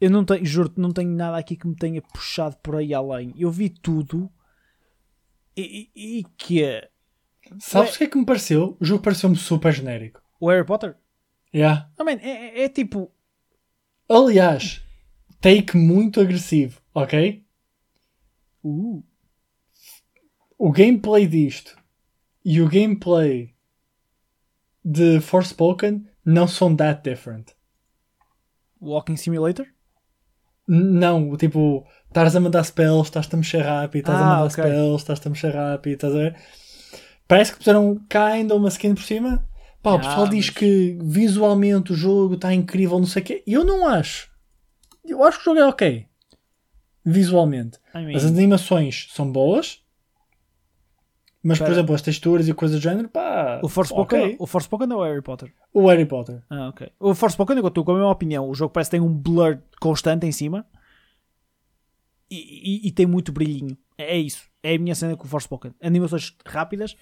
Eu 0.00 0.10
não 0.10 0.24
tenho, 0.24 0.44
juro-te, 0.44 0.78
não 0.80 0.92
tenho 0.92 1.10
nada 1.10 1.36
aqui 1.38 1.56
que 1.56 1.66
me 1.66 1.74
tenha 1.76 2.02
puxado 2.02 2.56
por 2.58 2.76
aí 2.76 2.92
além. 2.92 3.32
Eu 3.36 3.50
vi 3.50 3.68
tudo 3.70 4.30
e, 5.56 5.88
e, 5.94 6.18
e 6.20 6.24
que 6.36 6.62
é 6.62 6.90
Sabes 7.60 7.94
o 7.94 7.98
que 7.98 8.04
é 8.04 8.08
que 8.08 8.18
me 8.18 8.24
pareceu? 8.26 8.76
O 8.80 8.84
jogo 8.84 9.02
pareceu-me 9.02 9.36
super 9.36 9.72
genérico. 9.72 10.20
o 10.40 10.48
Harry 10.48 10.64
Potter. 10.66 10.96
Yeah. 11.54 11.90
I 12.00 12.04
mean, 12.04 12.18
é, 12.20 12.60
é- 12.60 12.64
é 12.64 12.68
tipo. 12.68 13.12
Aliás, 14.08 14.82
take 15.40 15.76
muito 15.76 16.20
agressivo, 16.20 16.80
ok? 16.94 17.44
Uh, 18.64 19.02
O 20.58 20.72
gameplay 20.72 21.26
disto 21.26 21.76
e 22.44 22.60
o 22.60 22.68
gameplay 22.68 23.54
de 24.84 25.20
Forspoken 25.20 26.06
não 26.24 26.48
são 26.48 26.74
that 26.76 27.02
different. 27.08 27.54
Walking 28.80 29.16
Simulator? 29.16 29.66
Não, 30.66 31.36
tipo, 31.36 31.86
estás 32.08 32.34
a 32.34 32.40
mandar 32.40 32.64
spells, 32.64 33.08
estás-te 33.08 33.34
a 33.34 33.38
mexer 33.38 33.60
rápido, 33.62 34.00
estás 34.00 34.18
a 34.18 34.22
Ah, 34.22 34.26
mandar 34.28 34.42
ok. 34.44 34.50
spells, 34.50 35.02
estás-te 35.02 35.26
a 35.26 35.30
mexer 35.30 35.54
rápido, 35.54 35.94
estás 35.94 36.14
a 36.14 36.18
ver? 36.18 36.36
Parece 37.28 37.52
que 37.52 37.58
puseram 37.58 38.00
cá 38.08 38.26
ainda 38.26 38.54
uma 38.54 38.68
skin 38.68 38.94
por 38.94 39.02
cima. 39.04 39.46
Pá, 39.82 39.92
o 39.92 39.94
Ah, 39.96 39.98
pessoal 39.98 40.28
diz 40.28 40.46
mas- 40.46 40.56
que 40.56 40.98
visualmente 41.02 41.92
o 41.92 41.96
jogo 41.96 42.34
está 42.34 42.52
incrível, 42.54 42.98
não 42.98 43.06
sei 43.06 43.22
o 43.22 43.24
quê. 43.24 43.42
Eu 43.46 43.64
não 43.64 43.86
acho. 43.86 44.30
Eu 45.04 45.22
acho 45.22 45.38
que 45.38 45.42
o 45.42 45.44
jogo 45.54 45.60
é 45.60 45.66
ok. 45.66 46.06
Visualmente. 47.04 47.78
I 47.94 47.98
mean, 48.04 48.16
As 48.16 48.24
animações 48.24 49.08
são 49.12 49.30
boas. 49.30 49.80
Mas, 51.46 51.58
por 51.58 51.64
Espera. 51.64 51.72
exemplo, 51.80 51.94
as 51.94 52.00
texturas 52.02 52.48
e 52.48 52.54
coisas 52.54 52.80
do 52.80 52.82
género, 52.82 53.06
pá. 53.08 53.60
o 53.62 53.68
Forspoken, 53.68 54.20
ok. 54.22 54.36
o 54.38 54.46
Forspoken 54.46 54.90
é 54.90 54.94
o 54.96 55.02
Harry 55.02 55.20
Potter? 55.20 55.52
O 55.74 55.86
Harry 55.88 56.06
Potter. 56.06 56.42
Ah, 56.48 56.68
ok. 56.68 56.90
O 56.98 57.14
Forspoken, 57.14 57.58
eu 57.58 57.68
estou 57.68 57.84
com 57.84 57.90
a 57.92 57.94
mesma 57.96 58.10
opinião. 58.10 58.48
O 58.48 58.54
jogo 58.54 58.72
parece 58.72 58.88
que 58.90 58.96
tem 58.96 59.06
um 59.06 59.12
blur 59.14 59.58
constante 59.78 60.26
em 60.26 60.32
cima 60.32 60.66
e, 62.30 62.86
e- 62.86 62.88
e 62.88 62.92
tem 62.92 63.04
muito 63.04 63.30
brilhinho. 63.30 63.76
É, 63.98 64.14
é 64.14 64.18
isso. 64.18 64.48
É 64.62 64.74
a 64.74 64.78
minha 64.78 64.94
cena 64.94 65.16
com 65.16 65.24
o 65.24 65.28
Forspoken. 65.28 65.74
Animações 65.82 66.34
rápidas, 66.46 66.96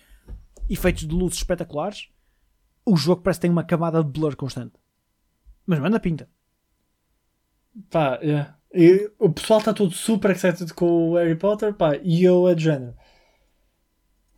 efeitos 0.68 1.07
de 1.07 1.14
luzes 1.14 1.38
espetaculares. 1.38 2.09
O 2.84 2.97
jogo 2.97 3.22
parece 3.22 3.38
que 3.38 3.43
tem 3.43 3.51
uma 3.51 3.62
camada 3.62 4.03
de 4.03 4.11
blur 4.11 4.34
constante. 4.34 4.72
Mas 5.64 5.78
manda 5.78 6.01
pinta. 6.01 6.28
Pá, 7.90 8.18
yeah. 8.20 8.59
E 8.74 9.11
o 9.18 9.30
pessoal 9.30 9.61
está 9.61 9.72
todo 9.72 9.93
super 9.93 10.32
excited 10.32 10.74
com 10.74 11.11
o 11.12 11.14
Harry 11.14 11.36
Potter, 11.36 11.72
pá, 11.74 11.97
e 12.03 12.24
eu 12.24 12.49
é 12.49 12.55
de 12.57 12.64
género. 12.64 12.95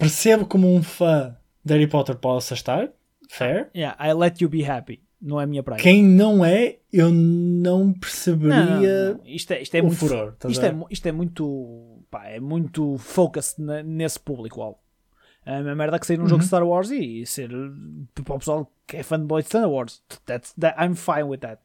Percebo 0.05 0.47
como 0.47 0.75
um 0.75 0.83
fã 0.83 1.37
de 1.65 1.73
Harry 1.75 1.87
Potter 1.87 2.17
possa 2.17 2.55
estar, 2.55 2.91
fair. 3.29 3.71
Yeah, 3.75 3.97
I 4.07 4.13
let 4.15 4.41
you 4.41 4.49
be 4.49 4.65
happy. 4.65 5.03
Não 5.21 5.41
é 5.41 5.45
a 5.45 5.47
minha 5.47 5.63
praia. 5.63 5.81
Quem 5.83 6.03
não 6.05 6.45
é, 6.45 6.79
eu 6.93 7.11
não 7.11 7.85
Não, 7.87 7.93
perceberia 7.95 8.55
não, 9.15 9.15
não. 9.15 9.27
Isto 9.27 9.53
é, 9.53 9.63
isto 9.63 9.75
é 9.75 9.81
o 9.81 9.85
muito 9.87 9.99
furor. 9.99 10.33
estás 10.35 10.53
Isto 10.53 10.65
é, 10.67 10.75
isto 10.91 11.07
é 11.07 11.13
muito. 11.13 12.03
Pá, 12.11 12.27
é 12.27 12.39
muito 12.39 12.99
focus 12.99 13.55
na- 13.59 13.83
nesse 13.83 14.21
público-alvo. 14.21 14.79
É 15.47 15.55
a 15.55 15.57
mesma 15.59 15.75
merda 15.75 15.99
que 15.99 16.07
sair 16.07 16.17
num 16.19 16.25
jogo 16.27 16.35
Uhum. 16.37 16.41
de 16.41 16.47
Star 16.47 16.67
Wars 16.67 16.91
e, 16.91 17.23
e 17.23 17.27
ser. 17.27 17.51
Para 18.23 18.35
o 18.35 18.39
pessoal 18.39 18.71
que 18.87 18.99
é 18.99 19.03
fanboy 19.03 19.41
de 19.43 19.49
Star 19.49 19.69
Wars. 19.69 20.03
That's, 20.27 20.53
that, 20.61 20.77
I'm 20.83 20.95
fine 20.95 21.25
with 21.25 21.39
that. 21.39 21.61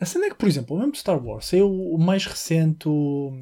A 0.00 0.04
cena 0.04 0.26
é 0.26 0.30
que, 0.30 0.36
por 0.36 0.48
exemplo, 0.48 0.76
o 0.76 0.78
mesmo 0.78 0.94
Star 0.94 1.24
Wars, 1.24 1.46
saiu 1.46 1.70
o 1.70 1.98
mais 1.98 2.24
recente. 2.26 2.88
o- 2.88 3.32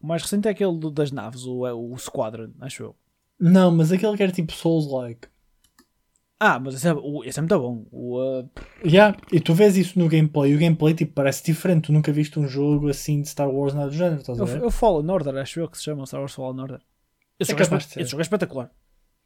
O 0.00 0.06
mais 0.06 0.22
recente 0.22 0.46
é 0.48 0.50
aquele 0.52 0.76
do- 0.78 0.90
das 0.90 1.10
naves, 1.10 1.44
o, 1.44 1.66
é 1.66 1.72
o 1.72 1.96
Squadron, 1.98 2.50
acho 2.60 2.82
eu. 2.84 2.96
Não, 3.40 3.70
mas 3.70 3.90
aquele 3.92 4.16
que 4.16 4.22
era 4.22 4.32
tipo 4.32 4.52
Souls-like. 4.52 5.28
Ah, 6.40 6.60
mas 6.60 6.74
esse 6.76 6.86
é, 6.86 6.92
o- 6.94 7.24
esse 7.24 7.38
é 7.38 7.42
muito 7.42 7.58
bom. 7.58 7.84
O, 7.90 8.16
uh, 8.20 8.48
Yeah, 8.84 9.16
e 9.32 9.40
tu 9.40 9.54
vês 9.54 9.76
isso 9.76 9.98
no 9.98 10.08
gameplay, 10.08 10.54
o 10.54 10.58
gameplay 10.58 10.94
tipo, 10.94 11.12
parece 11.12 11.44
diferente. 11.44 11.86
Tu 11.86 11.92
nunca 11.92 12.12
viste 12.12 12.38
um 12.38 12.46
jogo 12.46 12.88
assim 12.88 13.20
de 13.20 13.28
Star 13.28 13.50
Wars, 13.50 13.74
nada 13.74 13.88
do 13.88 13.94
género, 13.96 14.20
estás 14.20 14.40
a 14.40 14.44
ver? 14.44 14.58
eu, 14.58 14.64
eu 14.64 14.70
Fallen 14.70 15.10
Order, 15.10 15.34
acho 15.36 15.58
eu 15.58 15.68
que 15.68 15.76
se 15.76 15.82
chama 15.84 16.06
Star 16.06 16.20
Wars 16.20 16.32
Fallen 16.34 16.60
Order. 16.60 16.80
Esse, 17.40 17.52
É 17.52 17.58
jogo, 17.58 17.74
é, 17.74 17.78
esse 17.78 18.04
jogo 18.04 18.20
é 18.20 18.22
espetacular. 18.22 18.70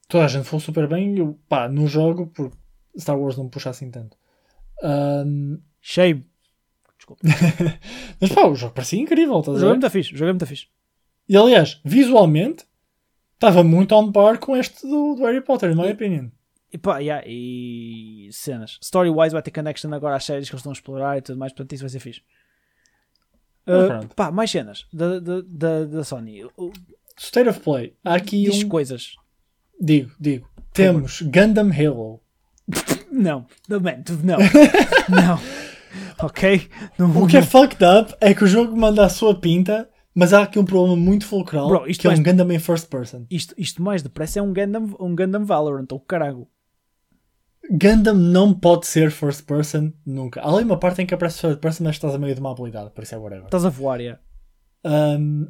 toda 0.09 0.25
a 0.25 0.29
gente 0.29 0.45
foi 0.47 0.59
super 0.61 0.89
bem. 0.89 1.19
Eu, 1.19 1.39
pá, 1.49 1.69
não 1.69 1.87
jogo 1.87 2.29
porque 2.29 2.57
Star 2.99 3.19
Wars 3.19 3.37
não 3.37 3.45
me 3.45 3.51
puxa 3.51 3.69
assim 3.71 3.91
tanto. 3.91 4.17
Um, 4.83 5.61
Shame. 5.83 6.27
Desculpa. 7.03 7.23
mas 8.21 8.31
pá, 8.33 8.47
o 8.47 8.55
jogo 8.55 8.75
parecia 8.75 9.01
incrível, 9.01 9.35
O 9.35 9.41
estás 9.41 9.57
a 9.57 9.61
jogo 9.61 9.71
é 9.71 9.75
muito 9.75 9.91
fixe. 9.91 10.15
O 10.15 10.17
jogo 10.17 10.29
é 10.29 10.33
muito 10.33 10.47
fixe. 10.47 10.67
E 11.29 11.37
aliás, 11.37 11.81
visualmente, 11.85 12.65
estava 13.35 13.65
muito 13.65 13.93
on 13.95 14.13
par 14.13 14.39
com 14.39 14.57
este 14.57 14.87
do, 14.87 15.17
do 15.17 15.25
Harry 15.25 15.41
Potter, 15.41 15.73
in 15.73 15.75
my 15.75 15.91
opinion. 15.91 16.31
E 16.73 16.79
pá, 16.79 16.99
yeah, 16.99 17.25
e 17.27 18.29
cenas. 18.33 18.79
Story-wise 18.81 19.33
vai 19.33 19.43
ter 19.43 19.51
connection 19.51 19.93
agora 19.93 20.17
às 20.17 20.25
séries 20.25 20.49
que 20.49 20.55
eles 20.55 20.61
estão 20.61 20.71
a 20.71 20.75
explorar 20.75 21.19
e 21.19 21.23
tudo 21.23 21.39
mais, 21.39 21.53
portanto 21.53 21.73
isso 21.73 21.83
vai 21.83 21.91
ser 21.91 22.01
fixe. 22.01 22.23
Uh, 23.67 24.07
pá, 24.15 24.31
mais 24.31 24.51
cenas 24.51 24.87
da, 24.93 25.19
da, 25.19 25.41
da, 25.45 25.85
da 25.85 26.05
Sony. 26.05 26.45
O- 26.57 26.73
State 27.19 27.49
of 27.49 27.61
Play. 27.61 27.95
Há 28.05 28.15
aqui 28.15 28.45
Diz 28.45 28.63
um. 28.63 28.69
coisas. 28.69 29.17
Digo, 29.81 30.11
digo. 30.19 30.49
Temos 30.73 31.21
Gundam 31.21 31.71
Halo. 31.71 32.21
Não, 33.11 33.47
não, 33.69 33.79
não. 33.79 34.39
não. 35.11 35.62
Ok? 36.23 36.69
Não, 36.99 37.23
O 37.23 37.27
que 37.27 37.37
é 37.37 37.43
fucked 37.43 37.83
up 37.85 38.15
é 38.21 38.35
que 38.35 38.45
o 38.45 38.47
jogo 38.47 38.77
manda 38.77 39.05
a 39.05 39.09
sua 39.09 39.35
pinta, 39.35 39.89
mas 40.15 40.33
há 40.33 40.43
aqui 40.43 40.59
um 40.59 40.65
problema 40.65 40.97
muito 40.97 41.27
fulcral 41.27 41.69
Bro, 41.69 41.87
isto 41.89 42.03
que 42.03 42.07
é 42.07 42.11
um 42.11 42.23
Gundam 42.23 42.51
em 42.53 42.59
first 42.59 42.89
person. 42.89 43.27
isto, 43.31 43.55
isto 43.57 43.83
mais 43.83 44.03
depressa 44.03 44.39
é 44.39 44.43
um 44.43 44.53
Gundam, 44.53 44.95
um 45.01 45.15
Gundam 45.17 45.45
Valorant, 45.45 45.87
ou 45.91 46.01
carago. 46.01 46.49
Gundam 47.71 48.15
não 48.15 48.53
pode 48.53 48.87
ser 48.87 49.11
first 49.11 49.47
person 49.47 49.93
nunca. 50.05 50.41
Há 50.41 50.53
ali 50.53 50.65
uma 50.65 50.79
parte 50.79 51.01
em 51.03 51.07
que 51.07 51.15
aparece 51.15 51.41
first 51.41 51.61
person, 51.61 51.85
mas 51.85 51.97
estás 51.97 52.15
a 52.15 52.19
meio 52.19 52.35
de 52.35 52.41
uma 52.41 52.51
habilidade, 52.51 52.91
por 52.91 53.05
isso 53.05 53.15
é 53.15 53.19
whatever. 53.19 53.45
Estás 53.45 53.65
a 53.65 53.71
voar, 53.71 54.01
yeah. 54.01 54.21
Um, 54.85 55.47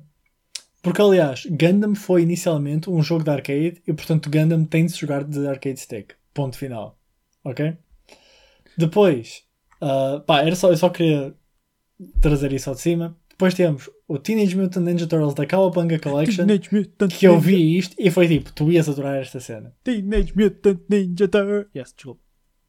porque, 0.83 1.01
aliás, 1.01 1.47
Gundam 1.47 1.95
foi 1.95 2.23
inicialmente 2.23 2.91
um 2.91 3.03
jogo 3.03 3.25
de 3.25 3.31
arcade 3.31 3.81
e, 3.87 3.93
portanto, 3.93 4.29
Gundam 4.31 4.65
tem 4.65 4.85
de 4.85 4.95
jogar 4.95 5.25
de 5.25 5.47
arcade 5.47 5.81
stick. 5.81 6.15
Ponto 6.35 6.57
final. 6.57 6.99
Ok? 7.45 7.77
Depois, 8.77 9.43
uh, 9.83 10.21
pá, 10.21 10.43
era 10.43 10.55
só, 10.57 10.71
eu 10.71 10.77
só 10.77 10.89
queria 10.89 11.35
trazer 12.21 12.53
isso 12.53 12.69
ao 12.69 12.75
de 12.75 12.81
cima. 12.81 13.17
Depois 13.29 13.55
temos 13.55 13.91
o 14.07 14.19
Teenage 14.19 14.57
Mutant 14.57 14.85
Ninja 14.85 15.07
Turtles 15.07 15.35
da 15.35 15.47
Cowabunga 15.47 15.99
Collection, 15.99 16.47
Teenage 16.47 16.69
Mutant 16.73 17.11
que 17.13 17.27
eu 17.27 17.35
Ninja- 17.35 17.47
vi 17.47 17.79
isto 17.79 17.97
e 17.99 18.11
foi 18.11 18.29
tipo, 18.29 18.53
tu 18.53 18.71
ias 18.71 18.89
adorar 18.89 19.21
esta 19.21 19.41
cena. 19.41 19.75
Teenage 19.83 20.33
Mutant 20.37 20.81
Ninja 20.89 21.27
Turtles. 21.29 21.67
Yes, 21.75 21.93
desculpa. 21.95 22.21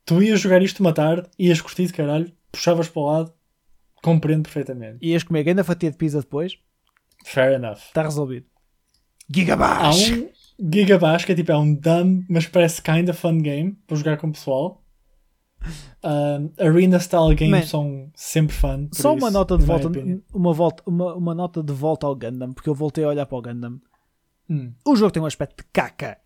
Tu 0.06 0.22
ias 0.24 0.40
jogar 0.40 0.62
isto 0.64 0.80
uma 0.80 0.94
tarde, 0.94 1.28
ias 1.38 1.62
curtir 1.62 1.86
de 1.86 1.94
caralho, 1.94 2.32
puxavas 2.52 2.88
para 2.90 3.02
o 3.02 3.06
lado, 3.06 3.34
compreendo 4.02 4.44
perfeitamente. 4.44 4.98
Ias 5.06 5.24
comer 5.24 5.44
grande 5.44 5.64
fatia 5.64 5.92
de 5.92 5.98
pizza 5.98 6.20
depois, 6.20 6.58
Fair 7.26 7.54
enough. 7.54 7.78
está 7.78 8.04
resolvido. 8.04 8.46
Há 9.30 9.34
Gigabash! 9.34 10.12
um 10.12 10.30
Gigabash 10.74 11.26
que 11.26 11.32
é 11.32 11.36
tipo, 11.36 11.52
é 11.52 11.58
um 11.58 11.74
dumb, 11.74 12.26
mas 12.30 12.46
parece 12.48 12.82
kinda 12.82 13.14
fun 13.14 13.38
game 13.40 13.78
para 13.88 13.96
jogar 13.98 14.18
com 14.18 14.28
o 14.28 14.32
pessoal. 14.32 14.83
Um, 16.04 16.52
arena 16.60 17.00
style 17.00 17.34
games 17.36 17.62
Man, 17.62 17.68
são 17.68 18.12
sempre 18.16 18.56
fun. 18.56 18.88
por 18.88 18.96
Só 18.98 19.14
uma 19.14 19.28
isso, 19.28 19.32
nota 19.32 19.58
de 19.58 19.66
volta, 19.66 19.90
uma, 20.34 20.54
volta 20.54 20.84
uma, 20.86 21.16
uma 21.16 21.34
nota 21.34 21.64
de 21.64 21.74
volta 21.74 22.06
ao 22.06 22.16
Gundam, 22.16 22.54
porque 22.54 22.70
eu 22.70 22.76
voltei 22.76 23.04
a 23.04 23.08
olhar 23.10 23.26
para 23.26 23.38
o 23.38 23.42
Gundam. 23.42 23.80
Hum. 24.50 24.74
O 24.86 24.96
jogo 24.96 25.12
tem 25.12 25.24
um 25.24 25.26
aspecto 25.26 25.64
de 25.64 25.70
caca. 25.72 26.18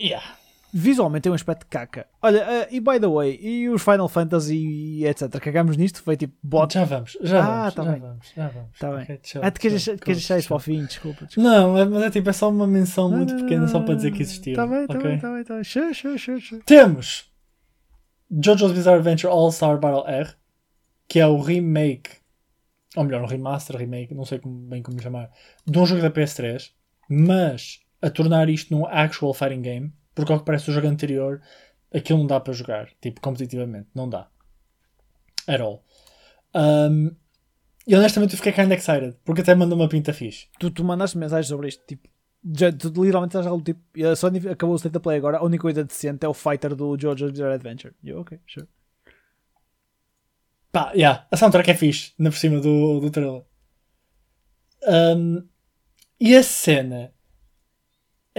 Yeah. 0.00 0.24
Visualmente 0.72 1.22
tem 1.22 1.32
um 1.32 1.34
aspecto 1.34 1.60
de 1.60 1.66
caca. 1.66 2.06
Olha, 2.20 2.38
eh, 2.40 2.68
e 2.72 2.78
by 2.80 3.00
the 3.00 3.06
way, 3.08 3.38
e 3.40 3.68
os 3.70 3.82
Final 3.82 4.06
Fantasy 4.08 4.54
e 4.56 5.06
etc. 5.06 5.28
Cagamos 5.40 5.76
nisto? 5.78 6.02
Foi 6.02 6.14
tipo 6.16 6.34
bot. 6.42 6.74
Já 6.74 6.84
vamos, 6.84 7.16
já 7.22 7.40
Ah, 7.42 7.58
vamos, 7.70 7.74
tá 7.74 7.84
já 7.84 7.90
bem. 7.92 8.00
vamos, 8.00 8.32
já 8.36 8.48
vamos. 8.48 8.78
Tá 8.78 8.90
bem. 8.92 9.02
Ok, 9.04 9.20
chill, 9.22 9.40
Ah, 9.44 9.50
tu 9.50 9.60
queres 9.60 9.84
deixar- 9.84 10.42
para 10.46 10.56
o 10.56 10.58
fim? 10.58 10.84
Desculpa. 10.84 11.24
desculpa. 11.24 11.48
Não, 11.48 11.78
é- 11.78 11.84
mas 11.86 12.02
é 12.02 12.10
tipo, 12.10 12.28
é 12.28 12.32
só 12.34 12.50
uma 12.50 12.66
menção 12.66 13.10
muito 13.10 13.34
pequena 13.36 13.66
só 13.66 13.80
para 13.80 13.94
dizer 13.94 14.10
que 14.12 14.20
existiu. 14.20 14.54
Tá 14.56 14.66
bem, 14.66 14.86
tá 14.86 14.94
ok? 14.98 15.10
bem, 15.10 15.18
tá 15.18 15.32
bem, 15.32 15.44
tá 15.44 15.54
bem. 15.54 15.64
Sure, 15.64 15.94
sure, 15.94 16.18
sure, 16.18 16.40
sure. 16.40 16.62
Temos 16.66 17.30
JoJo's 18.30 18.72
Bizarre 18.72 18.98
Adventure 18.98 19.32
All-Star 19.32 19.78
Battle 19.78 20.04
R, 20.06 20.34
que 21.08 21.18
é 21.18 21.26
o 21.26 21.40
remake, 21.40 22.10
ou 22.94 23.04
melhor, 23.04 23.22
um 23.22 23.26
remaster, 23.26 23.74
remake, 23.76 24.14
não 24.14 24.26
sei 24.26 24.38
como- 24.38 24.68
bem 24.68 24.82
como 24.82 25.00
chamar, 25.00 25.30
de 25.66 25.78
um 25.78 25.86
jogo 25.86 26.02
da 26.02 26.10
PS3, 26.10 26.72
mas 27.08 27.80
a 28.02 28.10
tornar 28.10 28.48
isto 28.50 28.72
num 28.74 28.84
actual 28.86 29.32
fighting 29.32 29.62
game, 29.62 29.92
porque 30.18 30.32
ao 30.32 30.40
que 30.40 30.44
parece 30.44 30.68
o 30.68 30.72
jogo 30.72 30.88
anterior, 30.88 31.40
aquilo 31.94 32.18
não 32.18 32.26
dá 32.26 32.40
para 32.40 32.52
jogar, 32.52 32.90
tipo, 33.00 33.20
competitivamente, 33.20 33.88
não 33.94 34.08
dá. 34.08 34.28
At 35.46 35.60
all. 35.60 35.84
Um, 36.52 37.14
e 37.86 37.94
honestamente 37.94 38.32
eu 38.32 38.36
fiquei 38.36 38.52
kinda 38.52 38.74
excited, 38.74 39.16
porque 39.24 39.42
até 39.42 39.54
mandou 39.54 39.78
uma 39.78 39.88
pinta 39.88 40.12
fixe. 40.12 40.48
Tu, 40.58 40.72
tu 40.72 40.82
mandaste 40.82 41.16
mensagens 41.16 41.46
sobre 41.46 41.68
isto, 41.68 41.86
tipo. 41.86 42.08
Já, 42.52 42.72
tu 42.72 42.88
literalmente 42.88 43.28
estás 43.28 43.46
algo 43.46 43.62
tipo. 43.62 43.80
A 44.04 44.16
Sony 44.16 44.38
acabou 44.48 44.74
o 44.74 44.76
State 44.76 44.96
of 44.96 45.04
Play 45.04 45.18
agora. 45.18 45.38
A 45.38 45.44
única 45.44 45.62
coisa 45.62 45.84
decente 45.84 46.26
é 46.26 46.28
o 46.28 46.34
fighter 46.34 46.74
do 46.74 46.96
JoJo's 46.96 47.30
Bizarre 47.30 47.54
Adventure. 47.54 47.94
E 48.02 48.08
eu, 48.10 48.20
ok, 48.20 48.40
sure. 48.44 48.66
Pá, 50.72 50.90
yeah, 50.94 51.28
a 51.30 51.36
soundtrack 51.36 51.70
é 51.70 51.74
fixe, 51.74 52.12
na 52.18 52.30
por 52.30 52.36
cima 52.36 52.60
do, 52.60 52.98
do 52.98 53.10
trailer. 53.10 53.44
Um, 54.84 55.46
e 56.18 56.34
a 56.34 56.42
cena 56.42 57.12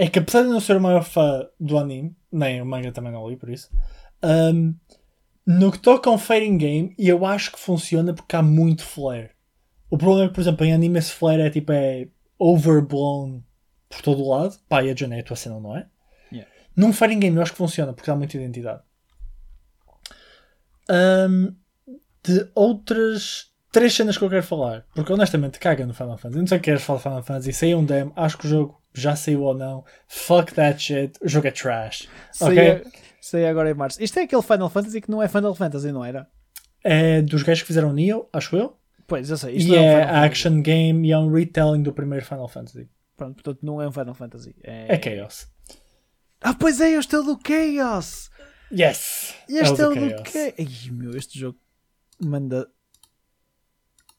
é 0.00 0.08
que, 0.08 0.18
apesar 0.18 0.44
de 0.44 0.48
não 0.48 0.60
ser 0.60 0.78
o 0.78 0.80
maior 0.80 1.04
fã 1.04 1.46
do 1.60 1.76
anime, 1.76 2.16
nem 2.32 2.62
o 2.62 2.64
manga 2.64 2.90
também 2.90 3.12
não 3.12 3.28
li 3.28 3.36
por 3.36 3.50
isso, 3.50 3.70
um, 4.24 4.74
no 5.46 5.70
que 5.70 5.78
toca 5.78 6.08
a 6.08 6.12
um 6.14 6.16
fighting 6.16 6.56
game, 6.56 6.94
eu 6.98 7.26
acho 7.26 7.52
que 7.52 7.60
funciona 7.60 8.14
porque 8.14 8.34
há 8.34 8.40
muito 8.40 8.82
flare. 8.82 9.32
O 9.90 9.98
problema 9.98 10.24
é 10.24 10.28
que, 10.28 10.34
por 10.34 10.40
exemplo, 10.40 10.64
em 10.64 10.72
anime 10.72 10.98
esse 10.98 11.12
flare 11.12 11.42
é 11.42 11.50
tipo 11.50 11.70
é 11.72 12.08
overblown 12.38 13.42
por 13.90 14.00
todo 14.00 14.22
o 14.22 14.30
lado. 14.30 14.56
Pá, 14.70 14.82
e 14.82 14.90
a 14.90 14.96
Jane 14.96 15.16
é 15.16 15.20
a 15.20 15.22
tua 15.22 15.36
cena, 15.36 15.60
não 15.60 15.76
é? 15.76 15.86
Yeah. 16.32 16.50
Num 16.74 16.94
fighting 16.94 17.18
game 17.18 17.36
eu 17.36 17.42
acho 17.42 17.52
que 17.52 17.58
funciona 17.58 17.92
porque 17.92 18.10
dá 18.10 18.16
muita 18.16 18.38
identidade. 18.38 18.82
Um, 20.88 21.54
de 22.24 22.50
outras 22.54 23.50
três 23.70 23.92
cenas 23.92 24.16
que 24.16 24.24
eu 24.24 24.30
quero 24.30 24.42
falar, 24.42 24.86
porque 24.94 25.12
honestamente 25.12 25.58
caga 25.58 25.84
no 25.84 25.92
Final 25.92 26.16
Fantasy. 26.16 26.36
Eu 26.36 26.40
não 26.40 26.48
sei 26.48 26.56
o 26.56 26.60
que 26.62 26.70
queres 26.70 26.82
falar 26.82 26.96
de 26.96 27.02
Final 27.02 27.22
Fantasy, 27.22 27.52
saiu 27.52 27.78
um 27.78 27.84
demo, 27.84 28.14
acho 28.16 28.38
que 28.38 28.46
o 28.46 28.48
jogo 28.48 28.79
já 28.94 29.14
saiu 29.16 29.42
ou 29.42 29.54
não. 29.54 29.84
Fuck 30.08 30.54
that 30.54 30.80
shit, 30.82 31.12
o 31.22 31.28
jogo 31.28 31.46
é 31.48 31.50
trash. 31.50 32.08
Sei, 32.32 32.48
Ok? 32.78 32.92
sei 33.20 33.46
agora 33.46 33.70
em 33.70 33.74
março. 33.74 34.02
Isto 34.02 34.18
é 34.18 34.22
aquele 34.22 34.42
Final 34.42 34.70
Fantasy 34.70 35.00
que 35.00 35.10
não 35.10 35.22
é 35.22 35.28
Final 35.28 35.54
Fantasy, 35.54 35.92
não 35.92 36.04
era? 36.04 36.28
É 36.82 37.20
dos 37.22 37.42
gajos 37.42 37.62
que 37.62 37.66
fizeram 37.68 37.92
Neo, 37.92 38.28
acho 38.32 38.56
eu. 38.56 38.76
Pois, 39.06 39.28
eu 39.28 39.36
sei. 39.36 39.56
Isto 39.56 39.72
E 39.72 39.76
não 39.76 39.76
é, 39.76 39.80
um 39.80 39.84
é 39.84 39.90
Final 39.92 40.06
Fantasy. 40.08 40.26
action 40.26 40.62
game 40.62 41.08
e 41.08 41.12
é 41.12 41.18
um 41.18 41.30
retelling 41.32 41.82
do 41.82 41.92
primeiro 41.92 42.24
Final 42.24 42.48
Fantasy. 42.48 42.88
Pronto, 43.16 43.34
portanto 43.34 43.58
não 43.64 43.82
é 43.82 43.86
um 43.88 43.92
Final 43.92 44.14
Fantasy. 44.14 44.54
É, 44.62 44.94
É 44.96 45.00
Chaos. 45.02 45.46
Ah, 46.40 46.54
pois 46.54 46.80
é, 46.80 46.92
este 46.92 47.14
é 47.14 47.18
o 47.18 47.22
do 47.22 47.38
Chaos! 47.46 48.30
Yes! 48.72 49.34
Este 49.48 49.82
é 49.82 49.86
o 49.88 49.94
do 49.94 50.00
do 50.00 50.10
Chaos. 50.10 50.30
Chaos! 50.32 50.54
Ai 50.58 50.90
meu, 50.92 51.16
este 51.16 51.38
jogo 51.38 51.58
manda 52.18 52.66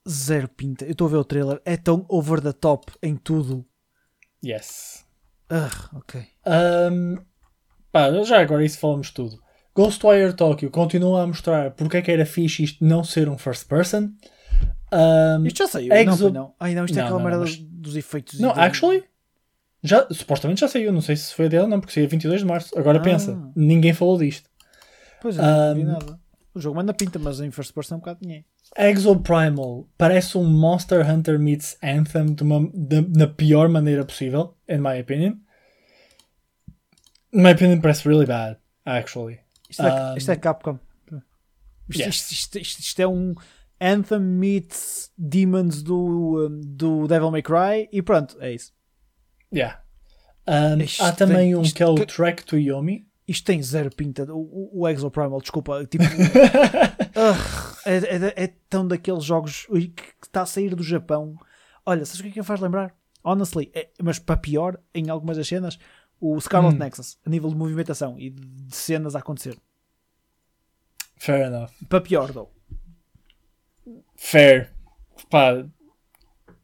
zero 0.08 0.48
pinta. 0.50 0.86
Eu 0.86 0.92
estou 0.92 1.08
a 1.08 1.10
ver 1.10 1.18
o 1.18 1.24
trailer, 1.24 1.62
é 1.66 1.78
tão 1.78 2.06
over 2.10 2.42
the 2.42 2.52
top 2.54 2.92
em 3.02 3.16
tudo. 3.16 3.66
Yes. 4.44 5.06
Ah, 5.50 5.70
ok. 5.94 6.22
Um, 6.92 7.18
pá, 7.92 8.10
já 8.24 8.40
agora 8.42 8.64
isso 8.66 8.80
falamos 8.80 9.12
tudo. 9.12 9.42
Ghostwire 9.76 10.34
Tokyo 10.34 10.70
continua 10.70 11.24
a 11.24 11.28
mostrar 11.28 11.72
porque 11.72 11.98
é 11.98 12.02
que 12.02 12.12
era 12.12 12.26
fixe 12.26 12.64
isto 12.64 12.84
não 12.84 13.04
ser 13.04 13.30
um 13.30 13.38
first 13.38 13.68
person. 13.68 14.10
Um, 14.94 15.46
Isto 15.46 15.60
já 15.60 15.68
saiu, 15.68 15.94
Exo- 15.94 16.26
não, 16.30 16.34
não. 16.48 16.56
Ai 16.60 16.76
não, 16.76 16.84
isto 16.84 16.98
é 16.98 17.02
Não, 17.02 17.08
aquela 17.08 17.24
merda 17.24 17.40
mas- 17.40 17.56
dos 17.58 17.96
efeitos. 17.96 18.40
não, 18.40 18.52
e 18.52 18.54
do- 18.54 18.60
actually, 18.60 19.04
já, 19.82 20.06
supostamente 20.12 20.60
já 20.60 20.68
saiu. 20.68 20.92
Não 20.92 21.00
sei 21.02 21.16
se 21.16 21.34
foi 21.34 21.48
dele 21.48 21.68
não, 21.68 21.80
porque 21.80 21.94
saiu 21.94 22.10
22 22.10 22.42
de 22.42 22.46
março. 22.46 22.78
Agora 22.78 22.98
Ah. 23.00 23.02
pensa, 23.02 23.38
ninguém 23.56 23.94
falou 23.94 24.18
disto. 24.18 24.50
Pois 25.22 25.38
é, 25.38 25.42
não 25.42 25.76
vi 25.76 25.82
Um, 25.84 25.88
nada. 25.88 26.20
O 26.54 26.60
jogo 26.60 26.76
manda 26.76 26.94
pinta, 26.94 27.18
mas 27.18 27.40
em 27.40 27.50
first 27.52 27.74
person 27.74 27.94
é 27.94 27.98
um 27.98 28.00
bocado 28.02 28.20
dinheiro. 28.22 28.44
Exo 28.78 29.20
Primal 29.20 29.88
parece 29.98 30.38
um 30.38 30.46
Monster 30.46 31.08
Hunter 31.10 31.38
meets 31.38 31.78
Anthem 31.84 32.34
de 32.34 32.44
uma, 32.44 32.70
de- 32.74 33.02
na 33.18 33.28
pior 33.28 33.68
maneira 33.70 34.06
possível, 34.06 34.56
in 34.68 34.78
my 34.80 35.00
opinion. 35.00 35.38
In 37.34 37.42
my 37.44 37.52
opinion, 37.52 37.82
parece 37.82 38.08
really 38.08 38.26
bad, 38.26 38.58
actually. 38.86 39.40
Isto 39.70 39.84
é, 39.84 40.12
Um, 40.14 40.18
isto 40.18 40.32
é 40.32 40.36
Capcom. 40.36 40.80
Isto, 41.90 42.04
yes. 42.04 42.32
isto, 42.32 42.58
isto, 42.60 42.80
isto- 42.80 43.02
é 43.02 43.08
um 43.08 43.34
Anthem 43.80 44.20
meets 44.22 45.12
Demons 45.18 45.82
do, 45.84 46.48
do 46.64 47.08
Devil 47.08 47.32
May 47.32 47.42
Cry 47.42 47.90
e 47.92 48.02
pronto, 48.02 48.38
é 48.40 48.54
isso. 48.54 48.72
Yeah. 49.54 49.82
Um, 50.48 50.78
há 51.06 51.12
também 51.12 51.56
um 51.56 51.64
que 51.64 51.84
é 51.84 51.86
o 51.88 51.96
Track 52.06 52.46
to 52.46 52.58
Yomi. 52.58 53.08
Isto 53.32 53.46
tem 53.46 53.64
zero 53.64 53.90
pinta. 53.96 54.24
O, 54.34 54.40
o, 54.40 54.82
o 54.82 54.88
Exo 54.90 55.10
Primal, 55.10 55.40
desculpa. 55.42 55.86
Tipo, 55.86 56.04
Ugh, 57.16 57.78
é, 57.86 57.96
é- 57.98 58.44
é 58.44 58.48
tão 58.70 58.86
daqueles 58.88 59.24
jogos 59.24 59.66
que 59.68 60.04
está 60.24 60.42
a 60.42 60.46
sair 60.46 60.76
do 60.76 60.84
Japão. 60.84 61.36
Olha, 61.86 62.06
sabes 62.06 62.20
o 62.20 62.24
que 62.24 62.30
é 62.30 62.32
que 62.34 62.40
me 62.40 62.46
faz 62.46 62.60
lembrar? 62.60 62.94
Honestly, 63.24 63.72
é- 63.74 63.90
mas 64.02 64.20
para 64.20 64.36
pior, 64.38 64.80
em 64.94 65.10
algumas 65.10 65.38
das 65.38 65.48
cenas, 65.48 65.80
o 66.20 66.40
Scarlet 66.42 66.76
Hum. 66.76 66.80
Nexus, 66.80 67.18
a 67.26 67.30
nível 67.30 67.50
de 67.50 67.56
movimentação 67.56 68.20
e 68.20 68.30
de 68.32 68.76
cenas 68.76 69.16
a 69.16 69.20
acontecer. 69.20 69.58
Fair 71.18 71.46
enough. 71.48 71.70
Para 71.88 72.02
pior, 72.02 72.32
though. 72.34 72.50
Fair. 74.16 74.72
Pá, 75.30 75.66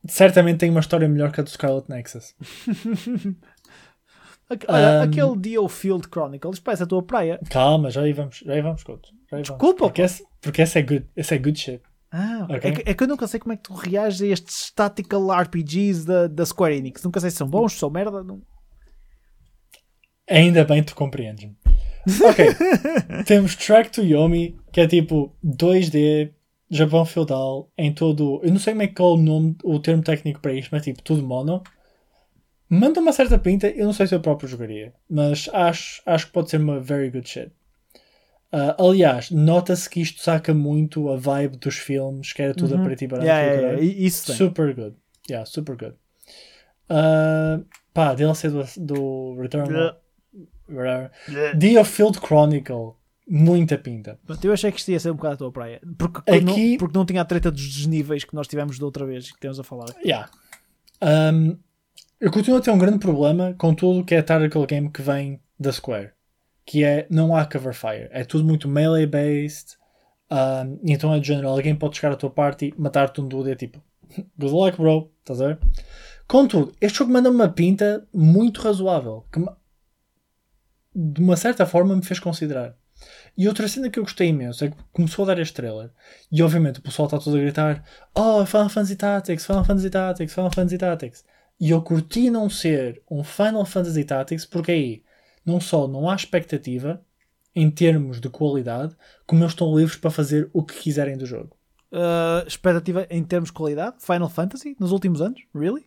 certamente 0.07 0.57
tem 0.59 0.69
uma 0.69 0.79
história 0.79 1.07
melhor 1.07 1.31
que 1.31 1.39
a 1.39 1.43
do 1.43 1.49
Scarlet 1.49 1.89
Nexus. 1.89 2.35
Olha, 4.49 4.99
Um, 4.99 5.01
aquele 5.01 5.37
Dio 5.37 5.67
Field 5.67 6.07
Chronicles 6.09 6.59
parece 6.59 6.83
a 6.83 6.87
tua 6.87 7.03
praia. 7.03 7.39
Calma, 7.49 7.91
já 7.91 8.01
aí 8.01 8.13
vamos, 8.13 8.41
já 8.45 8.53
aí 8.53 8.61
vamos, 8.61 8.83
Couto. 8.83 9.09
Já 9.29 9.37
aí 9.37 9.43
vamos. 9.43 9.49
Desculpa, 9.49 9.85
Porque 9.85 10.01
esse, 10.01 10.23
porque 10.41 10.61
esse 10.61 10.79
é 10.79 10.81
good, 10.81 11.05
esse 11.15 11.33
é 11.35 11.37
good 11.37 11.59
shit. 11.59 11.81
Ah, 12.11 12.45
ok. 12.45 12.55
Ok. 12.55 12.69
é, 12.69 12.73
que, 12.73 12.89
é 12.89 12.93
que 12.93 13.03
eu 13.03 13.07
nunca 13.07 13.27
sei 13.27 13.39
como 13.39 13.53
é 13.53 13.57
que 13.57 13.63
tu 13.63 13.73
reages 13.73 14.21
a 14.21 14.27
estes 14.27 14.71
tactical 14.71 15.29
RPGs 15.29 16.05
da, 16.05 16.27
da 16.27 16.45
Square 16.45 16.75
Enix. 16.77 17.03
Nunca 17.03 17.19
sei 17.19 17.29
se 17.29 17.37
são 17.37 17.47
bons, 17.47 17.73
se 17.73 17.79
são 17.79 17.89
merda. 17.89 18.23
Não... 18.23 18.41
Ainda 20.29 20.63
bem 20.63 20.81
que 20.81 20.93
tu 20.93 20.95
compreendes-me. 20.95 21.57
Ok. 22.23 22.45
Temos 23.27 23.55
Track 23.55 23.91
to 23.91 24.01
Yomi, 24.01 24.57
que 24.71 24.79
é 24.79 24.87
tipo 24.87 25.35
2D, 25.43 26.31
Japão 26.69 27.03
feudal, 27.05 27.69
em 27.77 27.93
todo. 27.93 28.39
Eu 28.43 28.51
não 28.51 28.59
sei 28.59 28.73
como 28.73 28.83
é 28.83 28.87
que 28.87 29.01
é 29.01 29.05
o 29.05 29.17
nome, 29.17 29.57
o 29.63 29.79
termo 29.79 30.03
técnico 30.03 30.39
para 30.39 30.53
isto, 30.53 30.69
mas 30.71 30.83
tipo 30.83 31.03
tudo 31.03 31.21
mono. 31.21 31.61
Manda 32.69 32.99
uma 32.99 33.13
certa 33.13 33.37
pinta, 33.39 33.69
eu 33.69 33.85
não 33.85 33.93
sei 33.93 34.07
se 34.07 34.15
eu 34.15 34.19
próprio 34.19 34.49
jogaria, 34.49 34.93
mas 35.09 35.49
acho, 35.53 36.01
acho 36.05 36.27
que 36.27 36.33
pode 36.33 36.49
ser 36.49 36.57
uma 36.57 36.79
very 36.79 37.09
good 37.09 37.27
shit. 37.27 37.51
Ah, 38.51 38.75
aliás, 38.79 39.29
nota-se 39.31 39.89
que 39.89 40.01
isto 40.01 40.21
saca 40.21 40.53
muito 40.53 41.09
a 41.09 41.17
vibe 41.17 41.57
dos 41.57 41.77
filmes, 41.77 42.33
que 42.33 42.41
era 42.41 42.53
tudo 42.53 42.75
a 42.75 42.83
preto 42.83 43.03
e 43.03 43.07
branco. 43.07 43.25
Yeah, 43.25 43.51
yeah, 43.53 43.67
yeah. 43.79 43.83
Isso. 43.83 44.33
Super 44.33 44.73
good. 44.73 44.95
Yeah, 45.29 45.45
super 45.45 45.75
good. 45.75 45.95
Uh, 46.89 47.65
pá, 47.93 48.13
DLC 48.13 48.49
do, 48.49 48.63
do 48.77 49.35
Return 49.39 49.73
of. 49.75 49.97
The 51.59 51.83
Field 51.83 52.19
Chronicle. 52.19 52.93
Muita 53.29 53.77
pinta. 53.77 54.17
Pronto, 54.25 54.45
Eu 54.45 54.53
achei 54.53 54.71
que 54.71 54.79
isto 54.79 54.89
ia 54.89 54.99
ser 55.01 55.11
um 55.11 55.15
bocado 55.15 55.33
a 55.33 55.37
tua 55.37 55.51
praia. 55.51 55.81
Porque, 55.97 56.21
porque 56.21 56.31
Aqui- 56.31 56.71
não, 56.71 56.77
porque 56.77 56.97
não 56.97 57.05
tinha 57.05 57.21
a 57.21 57.25
treta 57.25 57.51
dos 57.51 57.75
desníveis 57.75 58.23
que 58.23 58.33
nós 58.33 58.47
tivemos 58.47 58.79
da 58.79 58.85
outra 58.85 59.05
vez 59.05 59.29
que 59.29 59.39
temos 59.39 59.59
a 59.59 59.63
falar. 59.65 59.93
Yeah. 60.01 60.29
Um, 61.01 61.57
eu 62.19 62.31
continuo 62.31 62.59
a 62.59 62.61
ter 62.61 62.71
um 62.71 62.77
grande 62.77 62.99
problema 62.99 63.53
com 63.57 63.73
tudo 63.73 64.03
que 64.03 64.15
é 64.15 64.21
Tactical 64.21 64.65
Game 64.65 64.91
que 64.91 65.01
vem 65.01 65.39
da 65.59 65.71
Square. 65.71 66.11
Que 66.65 66.83
é, 66.83 67.07
não 67.09 67.35
há 67.35 67.45
cover 67.45 67.73
fire. 67.73 68.09
É 68.11 68.23
tudo 68.23 68.43
muito 68.43 68.67
melee 68.67 69.05
based. 69.05 69.77
Um, 70.29 70.79
e 70.83 70.91
então 70.93 71.13
é 71.13 71.19
de 71.19 71.27
género, 71.27 71.47
alguém 71.47 71.73
pode 71.75 71.95
chegar 71.95 72.11
à 72.11 72.15
tua 72.17 72.29
party, 72.29 72.73
matar-te 72.77 73.21
um 73.21 73.27
dude 73.27 73.49
e 73.49 73.51
é 73.53 73.55
tipo, 73.55 73.81
good 74.37 74.53
luck 74.53 74.77
bro, 74.77 75.09
estás 75.19 75.39
a 75.39 75.47
ver? 75.47 75.59
Contudo, 76.27 76.73
este 76.81 76.97
jogo 76.97 77.13
manda 77.13 77.29
uma 77.29 77.47
pinta 77.47 78.05
muito 78.13 78.61
razoável. 78.61 79.25
Que 79.31 79.39
de 80.93 81.21
uma 81.21 81.37
certa 81.37 81.65
forma 81.65 81.95
me 81.95 82.03
fez 82.03 82.19
considerar. 82.19 82.75
E 83.37 83.47
outra 83.47 83.67
cena 83.67 83.89
que 83.89 83.99
eu 83.99 84.03
gostei 84.03 84.29
imenso 84.29 84.65
é 84.65 84.69
que 84.69 84.77
começou 84.91 85.23
a 85.23 85.27
dar 85.27 85.39
este 85.39 85.53
trailer 85.53 85.91
e 86.31 86.41
obviamente 86.41 86.79
o 86.79 86.81
pessoal 86.81 87.05
está 87.05 87.19
todo 87.19 87.37
a 87.37 87.39
gritar 87.39 87.83
Oh, 88.15 88.43
Final 88.45 88.69
Fantasy 88.69 88.95
Tactics, 88.95 89.45
Final 89.45 89.63
Fantasy 89.63 89.89
Tactics, 89.91 90.33
Final 90.33 90.51
Fantasy 90.51 90.77
Tactics. 90.79 91.23
E 91.59 91.71
eu 91.71 91.81
curti 91.81 92.29
não 92.29 92.49
ser 92.49 93.01
um 93.09 93.23
Final 93.23 93.65
Fantasy 93.65 94.03
Tactics 94.03 94.45
porque 94.45 94.71
aí 94.71 95.03
não 95.45 95.59
só 95.59 95.87
não 95.87 96.09
há 96.09 96.15
expectativa 96.15 97.01
em 97.55 97.71
termos 97.71 98.21
de 98.21 98.29
qualidade, 98.29 98.95
como 99.25 99.41
eles 99.41 99.53
estão 99.53 99.75
livres 99.75 99.97
para 99.97 100.11
fazer 100.11 100.49
o 100.53 100.63
que 100.63 100.75
quiserem 100.79 101.17
do 101.17 101.25
jogo. 101.25 101.57
Uh, 101.91 102.45
expectativa 102.45 103.07
em 103.09 103.23
termos 103.23 103.49
de 103.49 103.53
qualidade? 103.53 103.95
Final 103.99 104.29
Fantasy 104.29 104.75
nos 104.79 104.91
últimos 104.91 105.21
anos? 105.21 105.41
Really? 105.55 105.85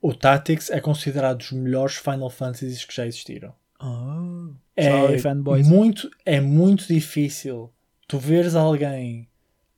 O 0.00 0.14
Tactics 0.14 0.70
é 0.70 0.80
considerado 0.80 1.38
dos 1.38 1.52
melhores 1.52 1.96
Final 1.96 2.30
Fantasies 2.30 2.84
que 2.84 2.94
já 2.94 3.06
existiram. 3.06 3.52
Oh. 3.82 4.54
é 4.76 4.90
Sorry, 4.90 5.18
fanboys. 5.18 5.66
muito 5.66 6.10
é 6.24 6.38
muito 6.38 6.86
difícil 6.86 7.72
tu 8.06 8.18
veres 8.18 8.54
alguém 8.54 9.28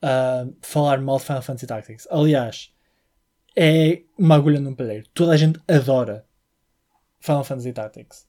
ah, 0.01 0.47
falar 0.61 1.01
mal 1.01 1.19
de 1.19 1.25
Final 1.25 1.43
Fantasy 1.43 1.67
Tactics. 1.67 2.09
Aliás, 2.11 2.73
é 3.57 4.03
uma 4.19 4.37
agulha 4.37 4.61
num 4.61 4.75
palheiro. 4.75 5.07
Toda 5.15 5.33
a 5.33 5.37
gente 5.37 5.61
adora 5.69 6.27
Final 7.21 7.45
Fantasy 7.45 7.73
Tactics. 7.73 8.27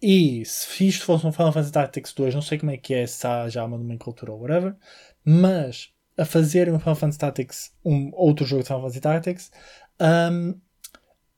E 0.00 0.44
se 0.44 0.88
isto 0.88 1.04
fosse 1.04 1.26
um 1.26 1.32
Final 1.32 1.52
Fantasy 1.52 1.72
Tactics 1.72 2.12
2, 2.12 2.34
não 2.34 2.42
sei 2.42 2.58
como 2.58 2.70
é 2.70 2.76
que 2.76 2.94
é, 2.94 3.06
se 3.06 3.26
há 3.26 3.48
já 3.48 3.64
uma 3.64 3.78
nomenclatura 3.78 4.32
ou 4.32 4.40
whatever, 4.40 4.76
mas 5.24 5.90
a 6.16 6.24
fazer 6.24 6.72
um 6.72 6.78
Final 6.78 6.96
Fantasy 6.96 7.18
Tactics, 7.18 7.72
um 7.84 8.10
outro 8.14 8.44
jogo 8.46 8.62
de 8.62 8.68
Final 8.68 8.82
Fantasy 8.82 9.00
Tactics, 9.00 9.50
ahm, 9.98 10.54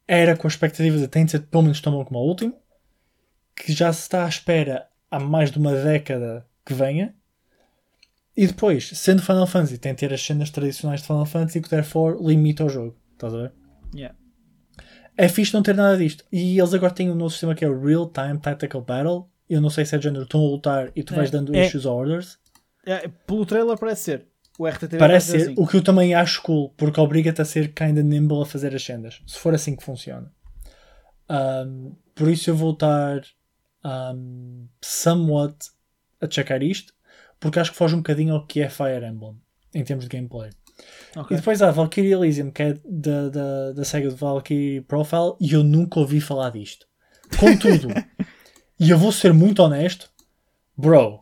era 0.07 0.37
com 0.37 0.47
a 0.47 0.51
expectativa 0.51 0.97
de 0.97 1.07
de 1.07 1.31
ser 1.31 1.41
pelo 1.47 1.63
menos 1.63 1.81
tão 1.81 1.93
bom 1.93 2.05
como 2.05 2.21
o 2.21 2.27
último, 2.27 2.57
que 3.55 3.73
já 3.73 3.93
se 3.93 4.03
está 4.03 4.25
à 4.25 4.29
espera 4.29 4.89
há 5.11 5.21
mais 5.21 5.51
de 5.51 5.59
uma 5.59 5.75
década 5.75 6.47
que 6.65 6.75
venha. 6.75 7.15
E 8.37 8.47
depois, 8.47 8.91
sendo 8.95 9.23
Final 9.23 9.47
Fantasy, 9.47 9.79
tem 9.79 9.93
de 9.93 9.99
ter 9.99 10.13
as 10.15 10.23
cenas 10.23 10.51
tradicionais 10.51 11.01
de 11.01 11.07
Final 11.07 11.27
Fantasy 11.27 11.61
que, 11.61 11.69
therefore, 11.69 12.17
limita 12.25 12.65
o 12.65 12.69
jogo. 12.69 12.97
Estás 13.19 13.35
a 13.35 13.39
ver? 13.39 13.53
Yeah. 13.93 14.17
É 15.17 15.29
fixe 15.29 15.53
não 15.53 15.63
ter 15.63 15.75
nada 15.75 15.97
disto. 15.99 16.25
E 16.31 16.57
eles 16.59 16.73
agora 16.73 16.95
têm 16.95 17.11
um 17.11 17.15
novo 17.17 17.31
sistema 17.31 17.53
que 17.55 17.65
é 17.65 17.69
o 17.69 17.81
Real 17.85 18.07
Time 18.09 18.39
Tactical 18.39 18.81
Battle. 18.83 19.29
Eu 19.51 19.61
não 19.61 19.69
sei 19.71 19.85
se 19.85 19.95
é 19.95 19.99
de 19.99 20.05
género, 20.05 20.23
estão 20.23 20.41
a 20.41 20.49
lutar 20.49 20.93
e 20.95 21.03
tu 21.03 21.15
vais 21.15 21.29
É, 21.29 21.33
dando 21.33 21.55
é. 21.57 21.67
issues 21.67 21.85
ou 21.85 21.97
orders. 21.97 22.39
É, 22.87 23.09
pelo 23.27 23.45
trailer 23.45 23.77
parece 23.77 24.03
ser. 24.03 24.27
O 24.59 24.67
RTTV 24.67 24.99
Parece 24.99 25.31
ser, 25.33 25.37
assim. 25.43 25.55
o 25.57 25.67
que 25.67 25.77
eu 25.77 25.83
também 25.83 26.15
acho 26.15 26.43
cool, 26.43 26.71
porque 26.77 27.01
obriga-te 27.01 27.41
a 27.41 27.45
ser 27.45 27.73
kinda 27.73 28.03
nimble 28.03 28.43
a 28.43 28.45
fazer 28.47 28.75
as 28.75 28.83
cenas. 28.85 29.21
Se 29.27 29.39
for 29.39 29.55
assim 29.55 29.75
que 29.77 29.85
funciona. 29.85 30.33
Um, 31.31 31.95
por 32.15 32.29
isso 32.29 32.51
eu 32.51 32.57
vou 32.57 32.73
estar 32.73 33.21
um, 33.85 34.67
somewhat 34.81 35.57
a 36.21 36.29
checar 36.31 36.63
isto, 36.63 36.93
porque 37.39 37.59
acho 37.61 37.71
que 37.71 37.77
foge 37.77 37.95
um 37.95 37.99
bocadinho 37.99 38.35
ao 38.35 38.47
que 38.47 38.61
é 38.61 38.69
Fire 38.69 39.05
Emblem, 39.07 39.37
em 39.75 39.85
termos 39.85 40.07
de 40.09 40.17
gameplay. 40.17 40.51
Ok. 41.17 41.35
E 41.37 41.41
depois 41.41 41.61
há 41.63 41.71
Valkyrie 41.71 42.13
Elysium, 42.13 42.51
que 42.51 42.63
é 42.63 42.75
da, 42.85 43.29
da, 43.29 43.73
da 43.73 43.85
SEGA 43.85 44.09
de 44.11 44.15
Valkyrie 44.15 44.81
Profile, 44.83 45.35
e 45.41 45.53
eu 45.53 45.63
nunca 45.65 45.99
ouvi 46.01 46.21
falar 46.21 46.51
disto. 46.51 46.87
Contudo, 47.39 47.89
e 48.79 48.91
eu 48.91 48.99
vou 48.99 49.13
ser 49.13 49.33
muito 49.33 49.61
honesto, 49.63 50.11
bro, 50.77 51.21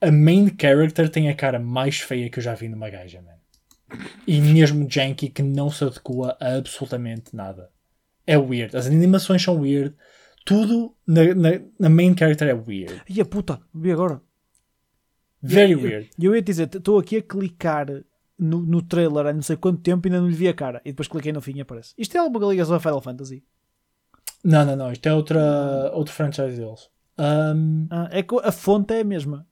a 0.00 0.10
main 0.10 0.50
character 0.60 1.08
tem 1.08 1.28
a 1.28 1.34
cara 1.34 1.58
mais 1.58 1.98
feia 2.00 2.28
que 2.28 2.38
eu 2.38 2.42
já 2.42 2.54
vi 2.54 2.68
numa 2.68 2.90
gaja, 2.90 3.22
man. 3.22 3.32
E 4.26 4.40
mesmo 4.40 4.88
janky 4.90 5.28
que 5.28 5.42
não 5.42 5.70
se 5.70 5.84
adequa 5.84 6.36
a 6.40 6.56
absolutamente 6.56 7.36
nada. 7.36 7.70
É 8.26 8.38
weird. 8.38 8.74
As 8.76 8.86
animações 8.86 9.42
são 9.42 9.60
weird. 9.60 9.94
Tudo 10.44 10.96
na, 11.06 11.34
na, 11.34 11.50
na 11.78 11.88
main 11.90 12.16
character 12.18 12.48
é 12.48 12.54
weird. 12.54 13.02
E 13.08 13.20
a 13.20 13.24
puta, 13.24 13.60
vi 13.74 13.92
agora. 13.92 14.20
Very 15.42 15.72
Eu- 15.72 15.80
weird. 15.80 16.10
E 16.18 16.24
eu 16.24 16.34
ia 16.34 16.42
dizer, 16.42 16.68
estou 16.74 16.98
aqui 16.98 17.18
a 17.18 17.22
clicar 17.22 17.86
no, 18.42 18.60
no 18.60 18.82
trailer 18.82 19.26
há 19.26 19.32
não 19.32 19.42
sei 19.42 19.56
quanto 19.56 19.80
tempo 19.80 20.06
e 20.06 20.08
ainda 20.08 20.20
não 20.20 20.28
lhe 20.28 20.34
vi 20.34 20.48
a 20.48 20.54
cara. 20.54 20.80
E 20.84 20.90
depois 20.90 21.08
cliquei 21.08 21.32
no 21.32 21.40
fim 21.40 21.56
e 21.56 21.60
aparece. 21.60 21.94
Isto 21.96 22.16
é 22.16 22.20
alguma 22.20 22.46
ligação 22.46 22.74
a 22.74 22.80
Final 22.80 23.00
Fantasy? 23.00 23.44
Não, 24.44 24.64
não, 24.64 24.76
não. 24.76 24.92
Isto 24.92 25.08
é 25.08 25.14
outra, 25.14 25.90
outro 25.94 26.12
franchise 26.12 26.56
deles. 26.56 26.90
Um, 27.18 27.86
Ah, 27.90 28.08
é 28.10 28.22
que 28.22 28.34
a 28.42 28.50
fonte 28.50 28.92
é 28.92 29.00
a 29.00 29.04
mesma. 29.04 29.46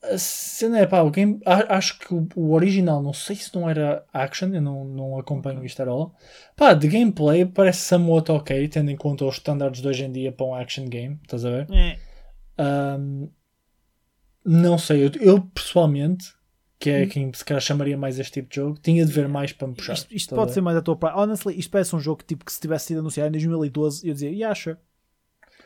A 0.00 0.16
cena 0.16 0.78
é 0.78 0.86
pá, 0.86 1.00
o 1.00 1.10
game, 1.10 1.40
acho 1.44 1.98
que 1.98 2.14
o, 2.14 2.28
o 2.36 2.52
original, 2.52 3.02
não 3.02 3.12
sei 3.12 3.34
se 3.34 3.52
não 3.52 3.68
era 3.68 4.04
action, 4.12 4.54
eu 4.54 4.62
não, 4.62 4.84
não 4.84 5.18
acompanho 5.18 5.64
isto 5.64 5.82
at 5.82 5.88
all. 5.88 6.14
Pá, 6.54 6.72
de 6.72 6.86
gameplay 6.86 7.44
parece 7.44 7.80
somewhat 7.80 8.30
ok, 8.30 8.68
tendo 8.68 8.92
em 8.92 8.96
conta 8.96 9.24
os 9.24 9.34
standards 9.38 9.82
de 9.82 9.88
hoje 9.88 10.04
em 10.04 10.12
dia 10.12 10.30
para 10.30 10.46
um 10.46 10.54
action 10.54 10.84
game, 10.84 11.18
estás 11.24 11.44
a 11.44 11.50
ver? 11.50 11.66
É. 11.72 11.98
Um, 12.62 13.28
não 14.44 14.78
sei, 14.78 15.04
eu, 15.04 15.10
eu 15.20 15.40
pessoalmente, 15.40 16.32
que 16.78 16.90
é 16.90 17.06
quem 17.06 17.32
se 17.32 17.44
calhar 17.44 17.60
chamaria 17.60 17.96
mais 17.98 18.18
este 18.18 18.34
tipo 18.34 18.48
de 18.48 18.56
jogo, 18.56 18.78
tinha 18.80 19.04
de 19.04 19.12
ver 19.12 19.28
mais 19.28 19.52
para 19.52 19.66
me 19.66 19.74
puxar. 19.74 19.94
Isto, 19.94 20.14
isto 20.14 20.34
a 20.34 20.38
pode 20.38 20.52
ser 20.52 20.60
mais 20.60 20.76
a 20.76 20.82
tua 20.82 20.96
praia. 20.96 21.16
Honestly, 21.16 21.58
isto 21.58 21.70
parece 21.70 21.94
um 21.96 22.00
jogo 22.00 22.18
que, 22.18 22.26
tipo, 22.26 22.44
que 22.44 22.52
se 22.52 22.60
tivesse 22.60 22.86
sido 22.86 23.00
anunciado 23.00 23.28
em 23.28 23.32
2012 23.32 24.06
eu 24.06 24.14
dizia, 24.14 24.30
yeah, 24.30 24.54
sure. 24.54 24.76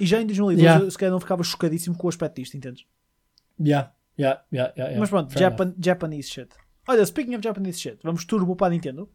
E 0.00 0.06
já 0.06 0.20
em 0.20 0.26
2012 0.26 0.62
Yeah. 0.62 0.84
eu 0.84 0.90
se 0.90 0.96
calhar 0.96 1.12
não 1.12 1.20
ficava 1.20 1.42
chocadíssimo 1.44 1.96
com 1.96 2.06
o 2.06 2.10
aspecto 2.10 2.36
disto, 2.36 2.56
entendes? 2.56 2.86
Yeah, 3.60 3.92
yeah, 4.18 4.42
yeah, 4.52 4.72
yeah, 4.74 4.90
yeah. 4.90 4.98
Mas 4.98 5.10
pronto, 5.10 5.38
Japan, 5.38 5.74
Japanese 5.78 6.30
shit. 6.30 6.48
Olha, 6.88 7.04
speaking 7.04 7.34
of 7.34 7.44
Japanese 7.44 7.78
shit, 7.78 7.98
vamos 8.02 8.24
turbo 8.24 8.56
para 8.56 8.68
a 8.68 8.70
Nintendo. 8.70 9.08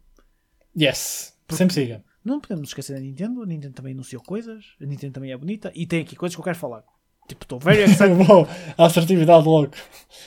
Yes, 0.80 1.36
sempre 1.50 1.74
siga. 1.74 2.04
Não 2.24 2.40
podemos 2.40 2.70
esquecer 2.70 2.94
da 2.94 3.00
Nintendo. 3.00 3.42
A 3.42 3.46
Nintendo 3.46 3.74
também 3.74 3.94
anunciou 3.94 4.22
coisas. 4.22 4.76
A 4.82 4.86
Nintendo 4.86 5.14
também 5.14 5.32
é 5.32 5.38
bonita. 5.38 5.72
E 5.74 5.88
tem 5.88 6.02
aqui 6.02 6.16
coisas 6.16 6.36
que 6.36 6.40
eu 6.42 6.44
quero 6.44 6.58
falar. 6.58 6.84
Tipo, 7.28 7.44
estou 7.44 7.60
very 7.60 7.82
excited. 7.84 8.16
Bom, 8.26 8.48
a 8.78 8.86
assertividade 8.86 9.46
logo. 9.46 9.72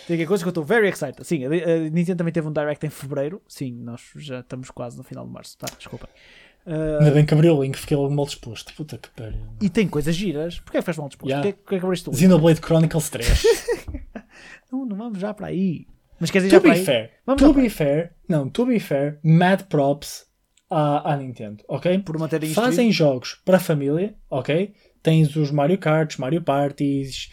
tem 0.07 0.17
aqui 0.17 0.27
coisas 0.27 0.43
que 0.43 0.49
eu 0.49 0.51
estou 0.51 0.65
very 0.65 0.89
excited. 0.89 1.25
Sim, 1.27 1.45
a, 1.45 1.49
a 1.49 1.79
Nintendo 1.91 2.19
também 2.19 2.33
teve 2.33 2.47
um 2.47 2.53
Direct 2.53 2.85
em 2.87 2.91
Fevereiro. 2.91 3.41
Sim, 3.49 3.73
nós 3.83 4.03
já 4.17 4.41
estamos 4.41 4.71
quase 4.71 4.97
no 4.97 5.03
final 5.03 5.27
de 5.27 5.33
Março. 5.33 5.57
Tá, 5.59 5.67
desculpa. 5.77 6.09
Ah, 6.67 6.99
Ainda 7.01 7.11
bem 7.13 7.25
que 7.25 7.33
abriu 7.33 7.57
o 7.57 7.63
link, 7.63 7.77
fiquei 7.79 7.97
logo 7.97 8.15
mal 8.15 8.27
disposto. 8.27 8.75
Puta 8.75 8.99
que 8.99 9.09
pariu. 9.11 9.41
e 9.63 9.71
tem 9.71 9.89
coisas 9.89 10.15
giras. 10.15 10.61
Porquê 10.61 10.77
é 10.79 10.81
que 10.81 10.85
faz 10.85 10.99
mal 10.99 11.09
disposto? 11.09 11.31
Yeah. 11.31 11.53
Porquê, 11.57 11.75
é 11.77 11.79
que 11.79 11.85
abriste 11.85 12.09
o 12.09 12.13
link? 12.13 12.21
Xenoblade 12.21 12.61
Chronicles 12.61 13.09
3. 13.11 13.43
Não, 14.71 14.85
não 14.87 14.97
vamos 14.97 15.19
já 15.19 15.33
para 15.35 15.49
aí. 15.49 15.87
Mas 16.21 16.31
queres 16.31 16.47
ir 16.47 16.51
to 16.51 16.57
já 16.57 16.61
para 16.61 16.73
be 16.75 16.79
aí? 16.79 16.85
fair, 16.85 17.11
Vamos 17.27 17.43
to 17.43 17.53
para 17.55 17.63
be 17.63 17.71
fair, 17.71 18.13
não, 18.29 18.49
to 18.49 18.67
be 18.67 18.79
fair, 18.79 19.19
mad 19.25 19.63
props 19.65 20.27
à, 20.69 21.13
à 21.13 21.17
Nintendo, 21.17 21.65
ok? 21.67 21.99
Por 22.01 22.19
manterem 22.19 22.51
isto 22.51 22.61
Fazem 22.61 22.93
jogos 22.93 23.41
para 23.45 23.57
a 23.57 23.61
família, 23.61 24.15
ok? 24.29 24.73
Tens 25.03 25.35
os 25.37 25.51
Mario 25.51 25.79
Karts, 25.79 26.17
Mario 26.19 26.43
Parties, 26.43 27.31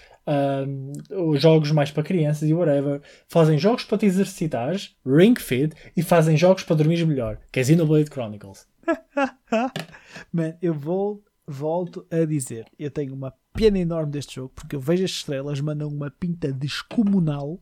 os 1.11 1.41
jogos 1.41 1.71
mais 1.71 1.91
para 1.91 2.03
crianças 2.03 2.47
e 2.47 2.53
whatever. 2.53 3.01
Fazem 3.27 3.57
jogos 3.57 3.83
para 3.83 3.97
te 3.97 4.05
exercitares, 4.05 4.95
Ring 5.05 5.35
Fit, 5.35 5.75
e 5.95 6.03
fazem 6.03 6.35
jogos 6.37 6.63
para 6.63 6.75
dormir 6.75 7.05
melhor, 7.05 7.39
que 7.51 7.59
é 7.59 7.63
Xenoblade 7.63 8.09
Chronicles. 8.09 8.67
Man, 10.31 10.55
eu 10.61 10.73
vou 10.73 11.23
volto 11.47 12.05
a 12.11 12.25
dizer, 12.25 12.65
eu 12.77 12.91
tenho 12.91 13.13
uma 13.13 13.33
pena 13.53 13.79
enorme 13.79 14.11
deste 14.11 14.35
jogo 14.35 14.51
porque 14.53 14.75
eu 14.75 14.81
vejo 14.81 15.05
as 15.05 15.11
estrelas, 15.11 15.61
mandam 15.61 15.87
uma 15.87 16.11
pinta 16.11 16.51
descomunal. 16.51 17.59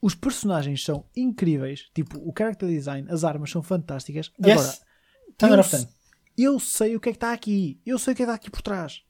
Os 0.00 0.14
personagens 0.14 0.84
são 0.84 1.04
incríveis, 1.16 1.90
tipo 1.92 2.16
o 2.18 2.32
character 2.36 2.68
design, 2.68 3.08
as 3.10 3.24
armas 3.24 3.50
são 3.50 3.62
fantásticas. 3.62 4.30
Agora, 4.38 4.60
Yes. 4.60 4.82
Eu, 5.42 5.48
out 5.48 5.60
of 5.60 5.70
ten. 5.70 5.88
Eu 6.38 6.58
sei 6.60 6.94
o 6.96 7.00
que 7.00 7.08
é 7.08 7.12
que 7.12 7.16
está 7.16 7.32
aqui, 7.32 7.80
eu 7.84 7.98
sei 7.98 8.12
o 8.12 8.16
que 8.16 8.22
é 8.22 8.24
que 8.26 8.30
está 8.30 8.34
aqui 8.34 8.50
por 8.50 8.62
trás. 8.62 9.02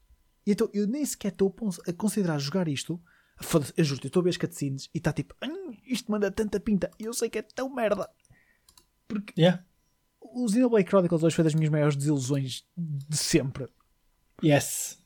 E 0.45 0.51
então 0.51 0.69
eu 0.73 0.87
nem 0.87 1.05
sequer 1.05 1.31
estou 1.31 1.53
a 1.87 1.93
considerar 1.93 2.39
jogar 2.39 2.67
isto. 2.67 2.99
Foda-se, 3.41 3.71
eu 3.77 3.85
juro, 3.85 4.01
eu 4.03 4.07
estou 4.07 4.19
a 4.19 4.23
ver 4.23 4.29
as 4.31 4.37
cutscenes 4.37 4.89
e 4.93 4.97
está 4.97 5.13
tipo, 5.13 5.33
"Hum, 5.43 5.73
isto 5.85 6.11
manda 6.11 6.29
tanta 6.31 6.59
pinta, 6.59 6.89
eu 6.99 7.13
sei 7.13 7.29
que 7.29 7.37
é 7.37 7.41
tão 7.41 7.73
merda. 7.73 8.09
Yeah. 9.37 9.63
O 10.21 10.47
Xenoblade 10.47 10.87
Chronicles 10.89 11.21
2 11.21 11.33
foi 11.33 11.43
das 11.43 11.55
minhas 11.55 11.71
maiores 11.71 11.95
desilusões 11.95 12.65
de 12.77 13.17
sempre. 13.17 13.67
Yes. 14.43 14.99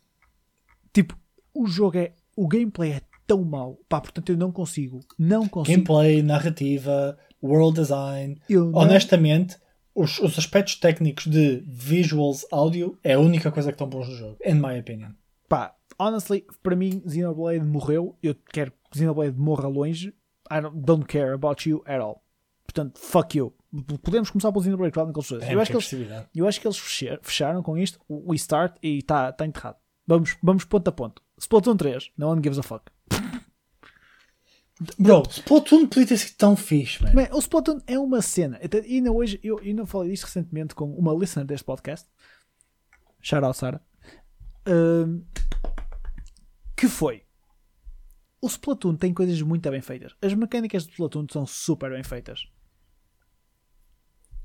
Tipo, 0.92 1.18
o 1.54 1.66
jogo 1.68 1.98
é. 1.98 2.14
O 2.36 2.48
gameplay 2.48 2.92
é 2.94 3.02
tão 3.28 3.44
mau. 3.44 3.80
Pá, 3.88 4.02
portanto 4.02 4.30
eu 4.32 4.38
não 4.38 4.52
consigo. 4.52 5.00
Não 5.18 5.48
consigo. 5.48 5.76
Gameplay, 5.78 6.22
narrativa, 6.24 7.18
world 7.42 7.80
design. 7.80 8.42
Eu 8.50 8.66
não- 8.72 8.80
Honestamente, 8.82 9.58
os, 9.96 10.20
os 10.20 10.38
aspectos 10.38 10.76
técnicos 10.76 11.26
de 11.28 11.64
visuals, 11.68 12.46
áudio 12.52 12.98
é 13.04 13.14
a 13.14 13.20
única 13.20 13.52
coisa 13.52 13.70
que 13.70 13.76
estão 13.76 13.88
bons 13.90 14.08
no 14.10 14.16
jogo, 14.16 14.38
in 14.46 14.56
my 14.56 14.80
opinion. 14.80 15.12
Pá, 15.48 15.76
honestly, 16.00 16.46
para 16.62 16.76
mim, 16.76 17.02
Xenoblade 17.08 17.64
morreu. 17.66 18.18
Eu 18.24 18.36
quero 18.52 18.72
que 18.92 18.98
Xenoblade 18.98 19.38
morra 19.38 19.68
longe. 19.68 20.10
I 20.52 20.62
don't, 20.62 20.80
don't 20.82 21.06
care 21.06 21.34
about 21.34 21.68
you 21.70 21.84
at 21.86 22.00
all. 22.02 22.24
Portanto, 22.66 22.98
fuck 23.00 23.38
you. 23.38 23.54
Podemos 24.02 24.30
começar 24.32 24.52
pelo 24.52 24.64
Xenoblade 24.64 24.94
Chronicles 24.94 25.30
2. 25.30 25.44
É, 25.44 25.54
Eu 25.54 25.60
acho 25.62 25.72
que 25.72 25.78
eles, 25.96 26.28
eu 26.36 26.48
acho 26.48 26.60
que 26.62 26.68
eles 26.68 26.78
fecha- 26.78 27.20
fecharam 27.22 27.62
com 27.62 27.78
isto 27.78 28.00
o 28.08 28.32
o 28.32 28.34
start 28.36 28.76
e 28.82 29.00
está 29.00 29.32
tá 29.32 29.46
enterrado. 29.46 29.78
Vamos, 30.08 30.38
vamos 30.42 30.66
ponto 30.66 30.88
a 30.88 30.92
ponto. 30.92 31.22
Splatoon 31.40 31.76
3, 31.78 32.12
no 32.18 32.30
one 32.30 32.42
gives 32.44 32.58
a 32.60 32.64
fuck. 32.64 32.86
Bro, 34.98 35.24
Splatoon 35.30 35.88
podia 35.88 36.08
ter 36.08 36.18
sido 36.18 36.36
tão 36.36 36.56
fixe, 36.56 37.02
man. 37.04 37.14
Man, 37.14 37.28
o 37.32 37.40
Splatoon 37.40 37.80
é 37.86 37.98
uma 37.98 38.22
cena. 38.22 38.60
E 38.86 38.96
ainda 38.96 39.12
hoje, 39.12 39.40
eu 39.44 39.60
ainda 39.60 39.86
falei 39.86 40.10
disto 40.12 40.26
recentemente 40.26 40.74
com 40.76 40.92
uma 40.96 41.14
listener 41.14 41.46
deste 41.46 41.64
podcast. 41.64 42.10
Shout 43.22 43.46
out, 43.46 43.58
Sara. 43.58 43.82
Ahm, 44.66 45.22
que 46.76 46.88
foi? 46.88 47.24
O 48.42 48.48
Splatoon 48.48 48.96
tem 48.98 49.14
coisas 49.14 49.42
muito 49.42 49.70
bem 49.70 49.82
feitas. 49.82 50.14
As 50.22 50.34
mecânicas 50.34 50.86
do 50.86 50.92
Splatoon 50.92 51.28
são 51.32 51.46
super 51.46 51.92
bem 51.92 52.04
feitas. 52.04 52.46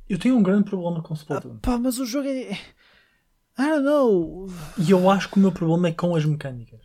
Eu 0.08 0.18
tenho 0.18 0.36
um 0.36 0.42
grande 0.42 0.64
problema 0.70 1.02
com 1.02 1.14
Ah, 1.14 1.16
Splatoon. 1.16 1.58
pá, 1.58 1.78
mas 1.78 1.98
o 1.98 2.06
jogo 2.06 2.28
é. 2.28 2.52
I 2.52 2.58
don't 3.56 3.82
know. 3.82 4.46
E 4.78 4.90
eu 4.90 5.10
acho 5.10 5.28
que 5.30 5.36
o 5.36 5.40
meu 5.40 5.50
problema 5.52 5.88
é 5.88 5.92
com 5.92 6.14
as 6.14 6.24
mecânicas. 6.24 6.80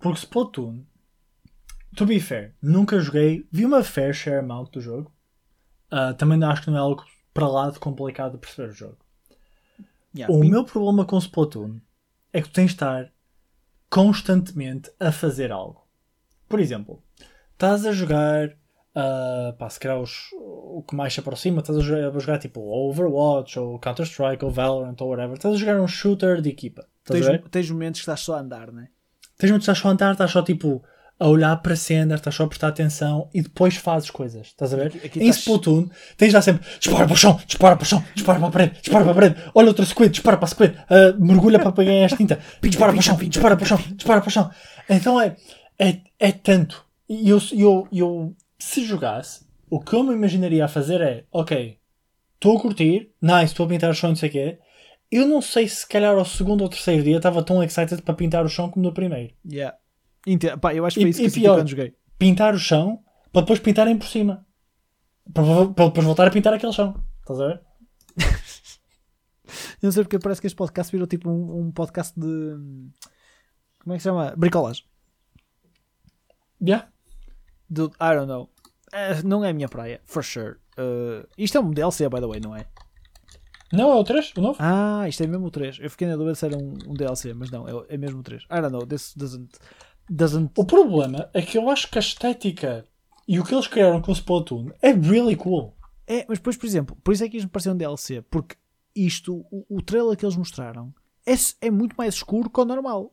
Porque 0.00 0.20
Splatoon, 0.20 0.84
to 1.96 2.06
be 2.06 2.20
fair, 2.20 2.54
nunca 2.62 3.00
joguei, 3.00 3.46
vi 3.50 3.64
uma 3.64 3.82
fair 3.82 4.14
share 4.14 4.38
amount 4.38 4.70
do 4.72 4.80
jogo. 4.80 5.12
Ah, 5.90 6.14
também 6.14 6.42
acho 6.44 6.62
que 6.62 6.70
não 6.70 6.76
é 6.76 6.80
algo 6.80 7.04
para 7.34 7.48
lá 7.48 7.70
de 7.70 7.78
complicado 7.78 8.32
de 8.32 8.38
perceber 8.38 8.68
o 8.70 8.72
jogo. 8.72 8.98
Yeah, 10.14 10.32
O 10.34 10.42
meu 10.44 10.64
problema 10.64 11.04
com 11.04 11.18
Splatoon 11.18 11.80
é 12.32 12.40
que 12.40 12.48
tu 12.48 12.54
tens 12.54 12.68
de 12.70 12.74
estar 12.76 13.12
constantemente 13.90 14.90
a 14.98 15.12
fazer 15.12 15.52
algo. 15.52 15.86
Por 16.48 16.60
exemplo, 16.60 17.02
estás 17.52 17.84
a 17.86 17.92
jogar, 17.92 18.56
ah, 18.94 19.54
pá, 19.58 19.68
se 19.68 19.78
calhar 19.80 20.00
os- 20.00 20.30
o 20.32 20.82
que 20.86 20.94
mais 20.94 21.12
se 21.14 21.20
aproxima, 21.20 21.60
estás 21.60 21.78
a 21.78 21.80
jogar, 21.80 22.08
a 22.14 22.18
jogar 22.18 22.38
tipo 22.38 22.60
Overwatch 22.60 23.58
ou 23.58 23.78
Counter-Strike 23.78 24.44
ou 24.44 24.50
Valorant 24.50 24.96
ou 25.00 25.08
whatever, 25.10 25.34
estás 25.36 25.54
a 25.54 25.58
jogar 25.58 25.80
um 25.80 25.88
shooter 25.88 26.40
de 26.40 26.50
equipa. 26.50 26.86
Tens, 27.04 27.26
tens 27.50 27.70
momentos 27.70 28.00
que 28.00 28.02
estás 28.04 28.20
só 28.20 28.36
a 28.36 28.40
andar, 28.40 28.72
né? 28.72 28.88
Tens 29.38 29.50
muito 29.50 29.62
estás 29.62 29.78
só 29.78 29.88
a 29.88 29.92
andar, 29.92 30.12
estás 30.12 30.30
só 30.30 30.42
tipo 30.42 30.82
a 31.18 31.26
olhar 31.28 31.56
para 31.62 31.74
cenas, 31.76 32.20
estás 32.20 32.36
só 32.36 32.44
a 32.44 32.46
prestar 32.46 32.68
atenção 32.68 33.28
e 33.32 33.40
depois 33.40 33.76
fazes 33.76 34.10
coisas. 34.10 34.48
Estás 34.48 34.74
a 34.74 34.76
ver? 34.76 34.86
Aqui- 34.88 34.98
aqui 35.06 35.18
em 35.20 35.28
estás- 35.28 35.38
Splatoon 35.38 35.88
tens 36.16 36.34
lá 36.34 36.42
sempre 36.42 36.66
dispara 36.78 37.04
para 37.06 37.14
o 37.14 37.16
chão, 37.16 37.40
dispara 37.46 37.76
para 37.76 37.82
o 37.84 37.86
chão, 37.86 38.04
dispara 38.14 38.38
para 38.38 38.48
a 38.48 38.50
parede, 38.50 38.74
dispara 38.82 39.02
para 39.04 39.12
a 39.12 39.14
parede, 39.14 39.50
olha 39.54 39.68
outra 39.68 39.84
squid, 39.86 40.10
dispara 40.12 40.36
para 40.36 40.44
a 40.44 40.48
squid, 40.48 40.74
ah, 40.90 41.14
mergulha 41.18 41.58
para 41.58 41.72
pegar 41.72 41.92
esta 41.92 42.16
tinta, 42.16 42.38
dispara 42.62 42.92
para 42.92 42.98
o 43.00 43.02
chão, 43.02 43.16
dispara 43.16 43.56
para 43.56 43.64
o 43.64 43.66
chão, 43.66 43.78
dispara 43.94 44.20
para 44.20 44.28
o 44.28 44.30
chão. 44.30 44.50
Então 44.90 45.20
é, 45.20 45.36
é, 45.78 45.98
é 46.18 46.32
tanto. 46.32 46.84
E 47.08 47.28
eu, 47.30 47.40
eu, 47.52 47.88
eu, 47.92 48.34
se 48.58 48.84
jogasse, 48.84 49.46
o 49.70 49.80
que 49.80 49.94
eu 49.94 50.02
me 50.02 50.12
imaginaria 50.12 50.64
a 50.64 50.68
fazer 50.68 51.00
é, 51.00 51.24
ok, 51.32 51.78
estou 52.34 52.58
a 52.58 52.60
curtir, 52.60 53.10
nice, 53.22 53.46
estou 53.52 53.64
a 53.64 53.68
pintar 53.68 53.90
o 53.90 53.94
chão, 53.94 54.10
não 54.10 54.16
sei 54.16 54.28
o 54.28 54.32
quê. 54.32 54.58
Eu 55.10 55.24
não 55.26 55.40
sei 55.40 55.68
se, 55.68 55.76
se 55.76 55.88
calhar 55.88 56.14
ao 56.16 56.24
segundo 56.24 56.62
ou 56.62 56.68
terceiro 56.68 57.02
dia 57.04 57.16
estava 57.18 57.42
tão 57.42 57.62
excited 57.62 58.02
para 58.02 58.12
pintar 58.14 58.44
o 58.44 58.48
chão 58.48 58.68
como 58.68 58.84
no 58.84 58.92
primeiro 58.92 59.32
Yeah. 59.48 59.76
Entendo. 60.26 60.58
Pá, 60.58 60.74
eu 60.74 60.84
acho 60.84 60.94
que 60.94 61.00
foi 61.02 61.08
E- 61.08 61.12
isso 61.12 61.20
que 61.20 61.26
e 61.28 61.42
pior. 61.42 61.56
quando 61.58 61.68
joguei. 61.68 61.94
pintar 62.18 62.54
o 62.54 62.58
chão 62.58 63.02
para 63.32 63.42
depois 63.42 63.58
pintarem 63.60 63.96
por 63.96 64.06
cima. 64.08 64.44
Para, 65.32 65.44
para 65.72 65.86
depois 65.86 66.04
voltar 66.04 66.26
a 66.26 66.30
pintar 66.30 66.52
aquele 66.54 66.72
chão. 66.72 67.02
Estás 67.20 67.40
a 67.40 67.46
ver? 67.48 67.60
Não 69.82 69.92
sei 69.92 70.02
porque 70.02 70.18
parece 70.18 70.40
que 70.40 70.46
este 70.46 70.56
podcast 70.56 70.90
virou 70.90 71.06
tipo 71.06 71.30
um, 71.30 71.60
um 71.66 71.70
podcast 71.72 72.18
de. 72.18 72.26
Como 73.82 73.92
é 73.92 73.96
que 73.96 74.00
se 74.02 74.08
chama? 74.08 74.34
Bricolagem. 74.36 74.84
Yeah. 76.60 76.88
Do, 77.68 77.86
I 78.00 78.14
don't 78.14 78.26
know. 78.26 78.50
Eh, 78.92 79.22
não 79.22 79.44
é 79.44 79.50
a 79.50 79.52
minha 79.52 79.68
praia, 79.68 80.00
for 80.04 80.24
sure. 80.24 80.56
Eh, 80.76 81.26
isto 81.38 81.58
é 81.58 81.60
um 81.60 81.70
DLC, 81.70 82.08
by 82.08 82.20
the 82.20 82.26
way, 82.26 82.40
não 82.40 82.54
é? 82.56 82.66
Não, 83.72 83.90
é 83.92 83.96
o 83.96 84.04
3, 84.04 84.32
o 84.36 84.40
novo? 84.40 84.56
Ah, 84.60 85.08
isto 85.08 85.22
é 85.22 85.26
mesmo 85.26 85.46
o 85.46 85.50
3. 85.50 85.78
Eu 85.80 85.90
fiquei 85.90 86.06
na 86.06 86.14
dúvida 86.16 86.34
se 86.36 86.46
era 86.46 86.56
um, 86.56 86.74
um 86.86 86.94
DLC, 86.94 87.34
mas 87.34 87.50
não, 87.50 87.68
é, 87.68 87.72
é 87.94 87.96
mesmo 87.96 88.20
o 88.20 88.22
3. 88.22 88.44
I 88.44 88.60
don't 88.60 88.70
know, 88.72 88.86
this 88.86 89.12
doesn't. 89.16 89.56
Doesn't 90.08 90.50
O 90.56 90.64
problema 90.64 91.28
é 91.32 91.42
que 91.42 91.58
eu 91.58 91.68
acho 91.70 91.90
que 91.90 91.98
a 91.98 92.00
estética 92.00 92.84
e 93.26 93.40
o 93.40 93.44
que 93.44 93.54
eles 93.54 93.66
criaram 93.66 94.00
com 94.00 94.10
o 94.10 94.14
Splatoon 94.14 94.70
é 94.80 94.92
really 94.92 95.36
cool. 95.36 95.74
É, 96.06 96.24
mas 96.28 96.38
depois, 96.38 96.56
por 96.56 96.66
exemplo, 96.66 96.96
por 97.02 97.12
isso 97.12 97.24
é 97.24 97.28
que 97.28 97.36
isto 97.36 97.46
me 97.46 97.50
pareceu 97.50 97.72
um 97.72 97.76
DLC, 97.76 98.22
porque 98.22 98.56
isto, 98.94 99.44
o, 99.50 99.66
o 99.68 99.82
trailer 99.82 100.16
que 100.16 100.24
eles 100.24 100.36
mostraram, 100.36 100.94
é, 101.26 101.34
é 101.60 101.70
muito 101.70 101.94
mais 101.96 102.14
escuro 102.14 102.48
que 102.48 102.60
o 102.60 102.64
normal. 102.64 103.12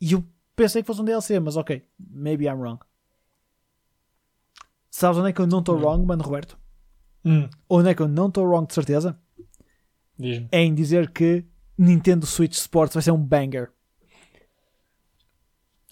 E 0.00 0.12
eu 0.12 0.24
pensei 0.54 0.82
que 0.82 0.86
fosse 0.86 1.00
um 1.00 1.04
DLC, 1.04 1.40
mas 1.40 1.56
ok, 1.56 1.84
maybe 1.98 2.44
I'm 2.44 2.60
wrong. 2.60 2.78
Sabes 4.90 5.18
onde 5.18 5.30
é 5.30 5.32
que 5.32 5.40
eu 5.40 5.46
não 5.46 5.58
estou 5.58 5.76
wrong, 5.76 6.04
mano 6.06 6.22
Roberto? 6.22 6.58
Hum, 7.24 7.48
Onde 7.68 7.90
é 7.90 7.94
que 7.94 8.00
eu 8.02 8.08
não 8.08 8.28
estou 8.28 8.44
wrong 8.44 8.66
de 8.66 8.74
certeza? 8.74 9.20
Diz-me. 10.18 10.48
É 10.50 10.60
em 10.60 10.74
dizer 10.74 11.10
que 11.10 11.44
Nintendo 11.76 12.26
Switch 12.26 12.54
Sports 12.54 12.94
vai 12.94 13.02
ser 13.02 13.10
um 13.10 13.22
banger. 13.22 13.70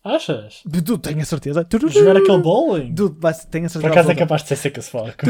Achas? 0.07 0.63
Dude, 0.65 0.99
tenho 0.99 1.21
a 1.21 1.25
certeza. 1.25 1.67
Jogar 1.91 2.17
aquele 2.17 2.39
bowling? 2.39 2.95
Dude, 2.95 3.19
vai, 3.19 3.35
tenho 3.35 3.67
a 3.67 3.69
certeza. 3.69 3.81
Por 3.81 3.91
acaso 3.91 4.13
é 4.13 4.15
capaz 4.15 4.43
de 4.43 4.49
ser 4.49 4.57
seco 4.57 4.79
as 4.79 4.89
fuck. 4.89 5.27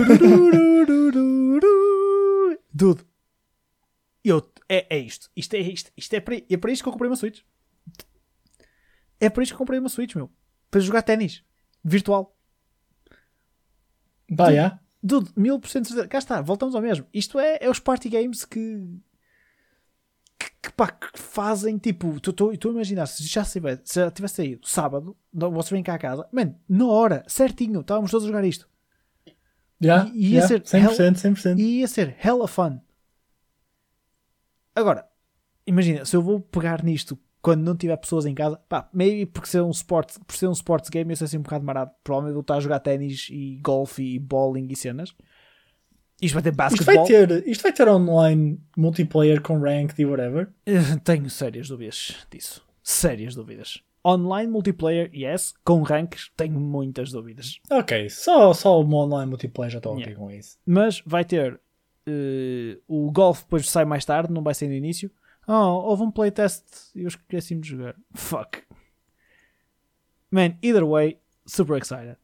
Dude, 2.75 3.03
eu, 4.23 4.47
é, 4.69 4.97
é 4.97 4.99
isto. 4.99 5.31
Isto 5.35 5.55
é 5.55 5.61
isto. 5.61 5.91
Isto 5.97 6.15
é 6.15 6.21
para, 6.21 6.37
é 6.37 6.57
para 6.59 6.71
isto 6.71 6.83
que 6.83 6.89
eu 6.89 6.93
comprei 6.93 7.09
uma 7.09 7.17
Switch. 7.17 7.41
É 9.19 9.31
para 9.31 9.43
isto 9.43 9.53
que 9.53 9.55
eu 9.55 9.59
comprei 9.59 9.79
uma 9.81 9.89
Switch, 9.89 10.15
meu. 10.15 10.31
Para 10.71 10.81
jogar 10.81 11.01
ténis. 11.01 11.43
Virtual. 11.83 12.37
Pá, 14.37 14.51
yeah. 14.51 14.79
Dude, 15.03 15.31
mil 15.35 15.59
por 15.59 15.71
cento. 15.71 16.07
Cá 16.07 16.19
está, 16.19 16.43
voltamos 16.43 16.75
ao 16.75 16.83
mesmo. 16.83 17.07
Isto 17.15 17.39
é, 17.39 17.57
é 17.63 17.71
os 17.71 17.79
party 17.79 18.11
games 18.11 18.45
que. 18.45 18.85
Que, 20.67 20.73
pá, 20.73 20.89
que 20.89 21.17
fazem 21.17 21.79
tipo. 21.79 22.19
Tu, 22.21 22.33
tu 22.33 22.71
imaginar 22.71 23.07
se 23.07 23.23
já, 23.25 23.45
se 23.45 23.61
se 23.85 24.01
já 24.01 24.11
tivesse 24.11 24.35
saído 24.35 24.67
sábado, 24.67 25.17
vocês 25.33 25.71
vêm 25.71 25.83
cá 25.83 25.95
a 25.95 25.99
casa, 25.99 26.29
man, 26.33 26.57
na 26.69 26.87
hora, 26.87 27.23
certinho, 27.29 27.81
estávamos 27.83 28.11
todos 28.11 28.25
a 28.25 28.29
jogar 28.29 28.45
isto. 28.45 28.69
Yeah, 29.81 30.11
E- 30.13 30.33
ia 30.33 30.41
yeah. 30.41 30.49
ser 30.49 30.63
100%, 30.63 31.15
100%. 31.15 31.59
E 31.61 31.79
ia 31.81 31.87
ser 31.87 32.17
hella 32.25 32.49
fun. 32.49 32.81
Agora, 34.75 35.07
imagina, 35.67 36.05
se 36.05 36.17
eu 36.17 36.23
vou 36.23 36.41
pegar 36.41 36.83
nisto 36.83 37.17
quando 37.41 37.63
não 37.63 37.77
tiver 37.77 37.97
pessoas 37.97 38.27
em 38.27 38.35
casa, 38.35 38.57
pá, 38.69 38.89
maybe 38.93 39.25
porque 39.25 39.49
ser 39.49 39.63
um 39.63 39.71
sport, 39.71 40.19
por 40.27 40.35
ser 40.35 40.49
um 40.49 40.53
sports 40.53 40.91
game, 40.91 41.13
eu 41.13 41.17
sei 41.17 41.27
assim 41.27 41.39
um 41.39 41.43
bocado 41.43 41.65
marado. 41.65 41.93
Provavelmente 42.03 42.35
vou 42.35 42.41
estar 42.41 42.57
a 42.57 42.61
jogar 42.61 42.81
ténis 42.81 43.29
e 43.31 43.61
golfe 43.63 44.03
e 44.03 44.19
bowling 44.19 44.67
e 44.69 44.75
cenas. 44.75 45.15
Isto 46.21 46.35
vai 46.35 46.43
ter 46.43 46.49
Isto 46.51 46.57
vai, 46.85 46.97
basketball. 46.97 47.07
ter, 47.07 47.47
isto 47.49 47.63
vai 47.63 47.73
ter 47.73 47.89
online 47.89 48.59
multiplayer 48.77 49.41
com 49.43 49.59
ranked 49.61 50.01
e 50.01 50.07
whatever. 50.07 50.49
Eh, 50.65 50.97
Tenho 51.05 51.29
sérias 51.29 51.69
dúvidas 51.69 52.17
disso. 52.31 52.65
Sérias 52.83 53.35
dúvidas. 53.35 53.83
Online 54.05 54.51
multiplayer, 54.51 55.11
yes. 55.13 55.53
Com 55.65 55.83
ranks, 55.83 56.31
tenho 56.37 56.59
muitas 56.61 57.11
dúvidas. 57.11 57.59
Ok, 57.71 58.09
só, 58.09 58.55
só 58.55 58.81
o 58.81 58.95
online 58.95 59.29
multiplayer 59.29 59.73
já 59.73 59.79
estou 59.79 59.93
ok 59.93 60.05
Yeah. 60.05 60.19
com 60.25 60.31
isso. 60.31 60.57
Mas 60.65 61.03
vai 61.05 61.25
ter 61.25 61.61
eh, 62.07 62.79
o 62.87 63.11
golf 63.11 63.41
depois 63.43 63.69
sai 63.69 63.85
mais 63.85 64.05
tarde, 64.05 64.33
não 64.33 64.43
vai 64.43 64.55
ser 64.55 64.69
no 64.69 64.75
início. 64.75 65.11
Oh, 65.49 65.53
houve 65.91 66.03
um 66.03 66.11
playtest 66.11 66.65
e 66.95 67.03
eu 67.03 67.09
esqueci-me 67.09 67.61
de 67.61 67.69
jogar. 67.69 67.95
Fuck. 68.15 68.63
Man, 70.31 70.55
either 70.63 70.85
way, 70.85 71.19
super 71.47 71.77
excited. 71.77 72.17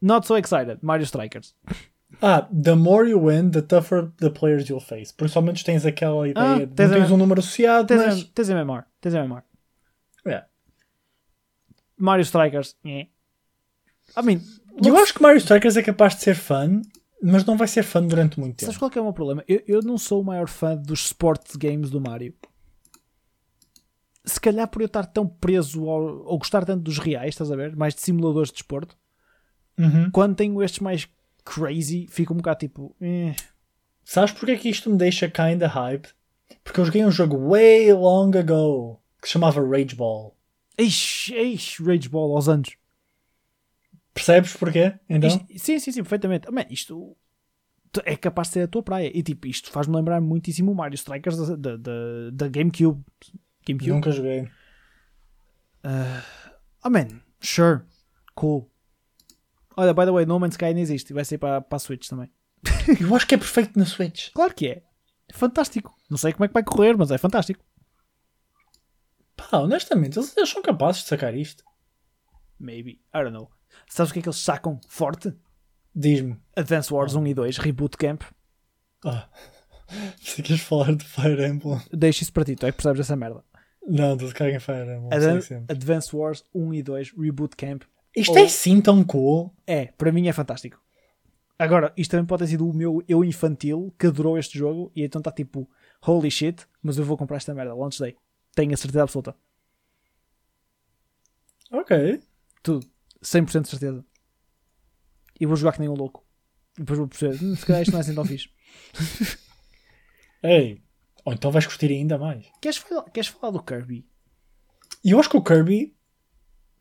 Not 0.00 0.26
so 0.26 0.36
excited. 0.36 0.78
Mario 0.82 1.04
Strikers. 1.06 1.54
Ah, 2.22 2.48
the 2.50 2.74
more 2.74 3.08
you 3.08 3.18
win, 3.20 3.50
the 3.50 3.60
tougher 3.62 4.10
the 4.18 4.30
players 4.30 4.68
you'll 4.68 4.80
face. 4.80 5.12
Somente 5.28 5.64
tens 5.64 5.84
aquela 5.84 6.26
ideia. 6.28 6.46
Ah, 6.46 6.58
de- 6.60 6.66
tens 6.68 6.90
não 6.90 6.98
tens 6.98 7.10
um 7.10 7.16
número 7.16 7.40
associado, 7.40 7.86
Tens, 7.86 7.98
mas. 8.06 8.22
a- 8.22 8.26
tens 8.34 8.50
a 8.50 8.52
MMR. 8.54 8.84
Tens 9.00 9.14
a 9.14 9.18
MMR. 9.18 9.42
Yeah. 10.26 10.46
Mario 11.98 12.22
Strikers. 12.24 12.74
eh. 12.84 13.06
I 14.16 14.22
mean, 14.24 14.40
Eu 14.82 14.96
acho 14.98 15.12
que 15.14 15.22
Mario 15.22 15.38
Strikers 15.38 15.76
é 15.76 15.82
capaz 15.82 16.14
de 16.16 16.22
ser 16.22 16.34
fun, 16.36 16.82
mas 17.22 17.44
não 17.44 17.56
vai 17.56 17.66
ser 17.68 17.82
fun 17.82 18.06
durante 18.06 18.38
muito 18.40 18.56
tempo. 18.56 18.66
sabes 18.66 18.78
qual 18.78 18.90
que 18.90 18.98
é 18.98 19.00
o 19.00 19.04
meu 19.04 19.12
problema? 19.12 19.42
Eu, 19.48 19.62
eu 19.66 19.82
não 19.82 19.98
sou 19.98 20.20
o 20.20 20.24
maior 20.24 20.48
fã 20.48 20.76
dos 20.76 21.06
sports 21.06 21.56
games 21.56 21.90
do 21.90 22.00
Mario. 22.00 22.34
Se 24.24 24.40
calhar 24.40 24.66
por 24.68 24.82
eu 24.82 24.86
estar 24.86 25.06
tão 25.06 25.26
preso 25.26 25.88
ao, 25.88 26.02
ou 26.24 26.38
gostar 26.38 26.64
tanto 26.64 26.82
dos 26.82 26.98
reais, 26.98 27.30
estás 27.30 27.50
a 27.52 27.56
ver? 27.56 27.76
Mais 27.76 27.94
de 27.94 28.00
simuladores 28.00 28.48
de 28.48 28.54
desporto. 28.54 28.96
Uhum. 29.78 30.10
Quando 30.10 30.34
tenho 30.34 30.62
estes 30.62 30.80
mais 30.80 31.08
crazy, 31.46 32.06
fico 32.10 32.34
um 32.34 32.38
bocado 32.38 32.58
tipo. 32.58 32.94
eh. 33.00 33.34
Sabes 34.04 34.32
porque 34.32 34.52
é 34.52 34.56
que 34.56 34.68
isto 34.68 34.90
me 34.90 34.98
deixa 34.98 35.30
kinda 35.30 35.66
hype? 35.66 36.08
Porque 36.62 36.78
eu 36.80 36.84
joguei 36.84 37.04
um 37.04 37.10
jogo 37.10 37.36
way 37.50 37.92
long 37.92 38.30
ago 38.36 39.00
que 39.20 39.26
se 39.28 39.32
chamava 39.32 39.60
Rage 39.66 39.94
Ball. 39.96 40.36
Ixi, 40.78 41.34
ixi, 41.34 41.82
Rage 41.82 42.08
Ball 42.08 42.32
aos 42.36 42.48
anos. 42.48 42.76
Percebes 44.14 44.56
porquê? 44.56 44.94
Então? 45.08 45.28
Isto- 45.28 45.46
sim, 45.58 45.78
sim, 45.78 45.92
sim, 45.92 46.02
perfeitamente. 46.02 46.50
Man, 46.50 46.64
isto 46.70 47.16
é 48.04 48.16
capaz 48.16 48.48
de 48.48 48.54
ser 48.54 48.60
a 48.62 48.68
tua 48.68 48.82
praia. 48.82 49.10
E 49.12 49.22
tipo, 49.22 49.46
isto 49.46 49.70
faz-me 49.70 49.96
lembrar 49.96 50.20
muitíssimo 50.20 50.70
o 50.72 50.74
Mario 50.74 50.94
Strikers 50.96 51.36
da, 51.38 51.56
da, 51.56 51.76
da, 51.76 51.92
da 52.32 52.48
GameCube. 52.48 53.02
GameCube? 53.66 53.90
Nunca 53.90 54.10
joguei. 54.12 54.48
Oh 56.84 56.90
man, 56.90 57.20
sure, 57.40 57.82
cool. 58.34 58.70
Olha, 59.76 59.92
by 59.92 60.04
the 60.06 60.10
way, 60.10 60.24
No 60.24 60.40
Man's 60.40 60.54
Sky 60.54 60.72
não 60.72 60.80
existe. 60.80 61.12
Vai 61.12 61.24
ser 61.24 61.38
para, 61.38 61.60
para 61.60 61.76
a 61.76 61.78
Switch 61.78 62.08
também. 62.08 62.30
Eu 63.00 63.14
acho 63.14 63.26
que 63.26 63.34
é 63.34 63.38
perfeito 63.38 63.78
na 63.78 63.84
Switch. 63.84 64.30
Claro 64.32 64.54
que 64.54 64.68
é. 64.68 64.82
É 65.28 65.32
fantástico. 65.32 65.94
Não 66.08 66.16
sei 66.16 66.32
como 66.32 66.44
é 66.44 66.48
que 66.48 66.54
vai 66.54 66.62
correr, 66.62 66.96
mas 66.96 67.10
é 67.10 67.18
fantástico. 67.18 67.62
Pá, 69.36 69.58
honestamente, 69.58 70.18
eles, 70.18 70.34
eles 70.36 70.48
são 70.48 70.62
capazes 70.62 71.02
de 71.02 71.08
sacar 71.08 71.34
isto. 71.36 71.62
Maybe. 72.58 73.02
I 73.14 73.22
don't 73.22 73.32
know. 73.32 73.50
Sabes 73.88 74.10
o 74.10 74.14
que 74.14 74.20
é 74.20 74.22
que 74.22 74.28
eles 74.28 74.38
sacam 74.38 74.80
forte? 74.88 75.34
Diz-me. 75.94 76.38
Advance 76.56 76.92
Wars 76.92 77.14
1 77.14 77.26
e 77.26 77.34
2, 77.34 77.58
Reboot 77.58 77.96
Camp. 77.96 78.22
Ah. 79.04 79.28
Se 80.20 80.42
queres 80.42 80.62
falar 80.62 80.94
de 80.94 81.04
Fire 81.04 81.44
Emblem. 81.46 81.80
Deixa 81.92 82.22
isso 82.22 82.32
para 82.32 82.44
ti, 82.44 82.56
tu 82.56 82.66
é 82.66 82.70
que 82.70 82.76
percebes 82.76 83.00
essa 83.00 83.16
merda. 83.16 83.44
Não, 83.86 84.16
tu 84.16 84.26
caga 84.34 84.56
em 84.56 84.58
Fire 84.60 84.82
Emblem. 84.82 85.08
Advance 85.68 86.14
Wars 86.14 86.44
1 86.54 86.74
e 86.74 86.82
2, 86.82 87.12
Reboot 87.12 87.56
Camp. 87.56 87.84
Isto 88.16 88.32
Ou- 88.32 88.38
é 88.38 88.48
sim 88.48 88.80
tão 88.80 89.04
cool. 89.04 89.54
É, 89.66 89.86
para 89.86 90.10
mim 90.10 90.26
é 90.26 90.32
fantástico. 90.32 90.82
Agora, 91.58 91.92
isto 91.96 92.10
também 92.10 92.26
pode 92.26 92.44
ter 92.44 92.48
sido 92.50 92.68
o 92.68 92.72
meu 92.74 93.02
eu 93.08 93.22
infantil 93.24 93.94
que 93.98 94.06
adorou 94.06 94.38
este 94.38 94.58
jogo 94.58 94.90
e 94.96 95.02
então 95.04 95.20
está 95.20 95.30
tipo, 95.30 95.68
holy 96.06 96.30
shit, 96.30 96.66
mas 96.82 96.98
eu 96.98 97.04
vou 97.04 97.16
comprar 97.16 97.36
esta 97.38 97.54
merda, 97.54 97.74
launch 97.74 97.98
day. 97.98 98.16
Tenho 98.54 98.72
a 98.74 98.76
certeza 98.76 99.02
absoluta. 99.02 99.34
Ok. 101.70 102.20
Tudo. 102.62 102.86
100% 103.22 103.62
de 103.62 103.68
certeza. 103.68 104.04
E 105.40 105.46
vou 105.46 105.56
jogar 105.56 105.72
que 105.72 105.80
nem 105.80 105.88
um 105.88 105.94
louco. 105.94 106.24
E 106.76 106.80
depois 106.80 106.98
vou 106.98 107.08
perceber, 107.08 107.42
"Hum, 107.42 107.56
se 107.56 107.64
calhar 107.66 107.82
isto 107.82 107.90
não 107.92 107.98
é 107.98 108.02
assim 108.02 108.14
tão 108.14 108.24
fixe. 108.24 108.48
Ei. 110.42 110.82
Ou 111.24 111.32
então 111.32 111.50
vais 111.50 111.66
curtir 111.66 111.86
ainda 111.90 112.16
mais. 112.18 112.46
Queres 112.60 112.76
falar, 112.78 113.04
queres 113.10 113.28
falar 113.28 113.50
do 113.50 113.62
Kirby? 113.62 114.06
Eu 115.04 115.18
acho 115.18 115.28
que 115.28 115.36
o 115.36 115.42
Kirby 115.42 115.95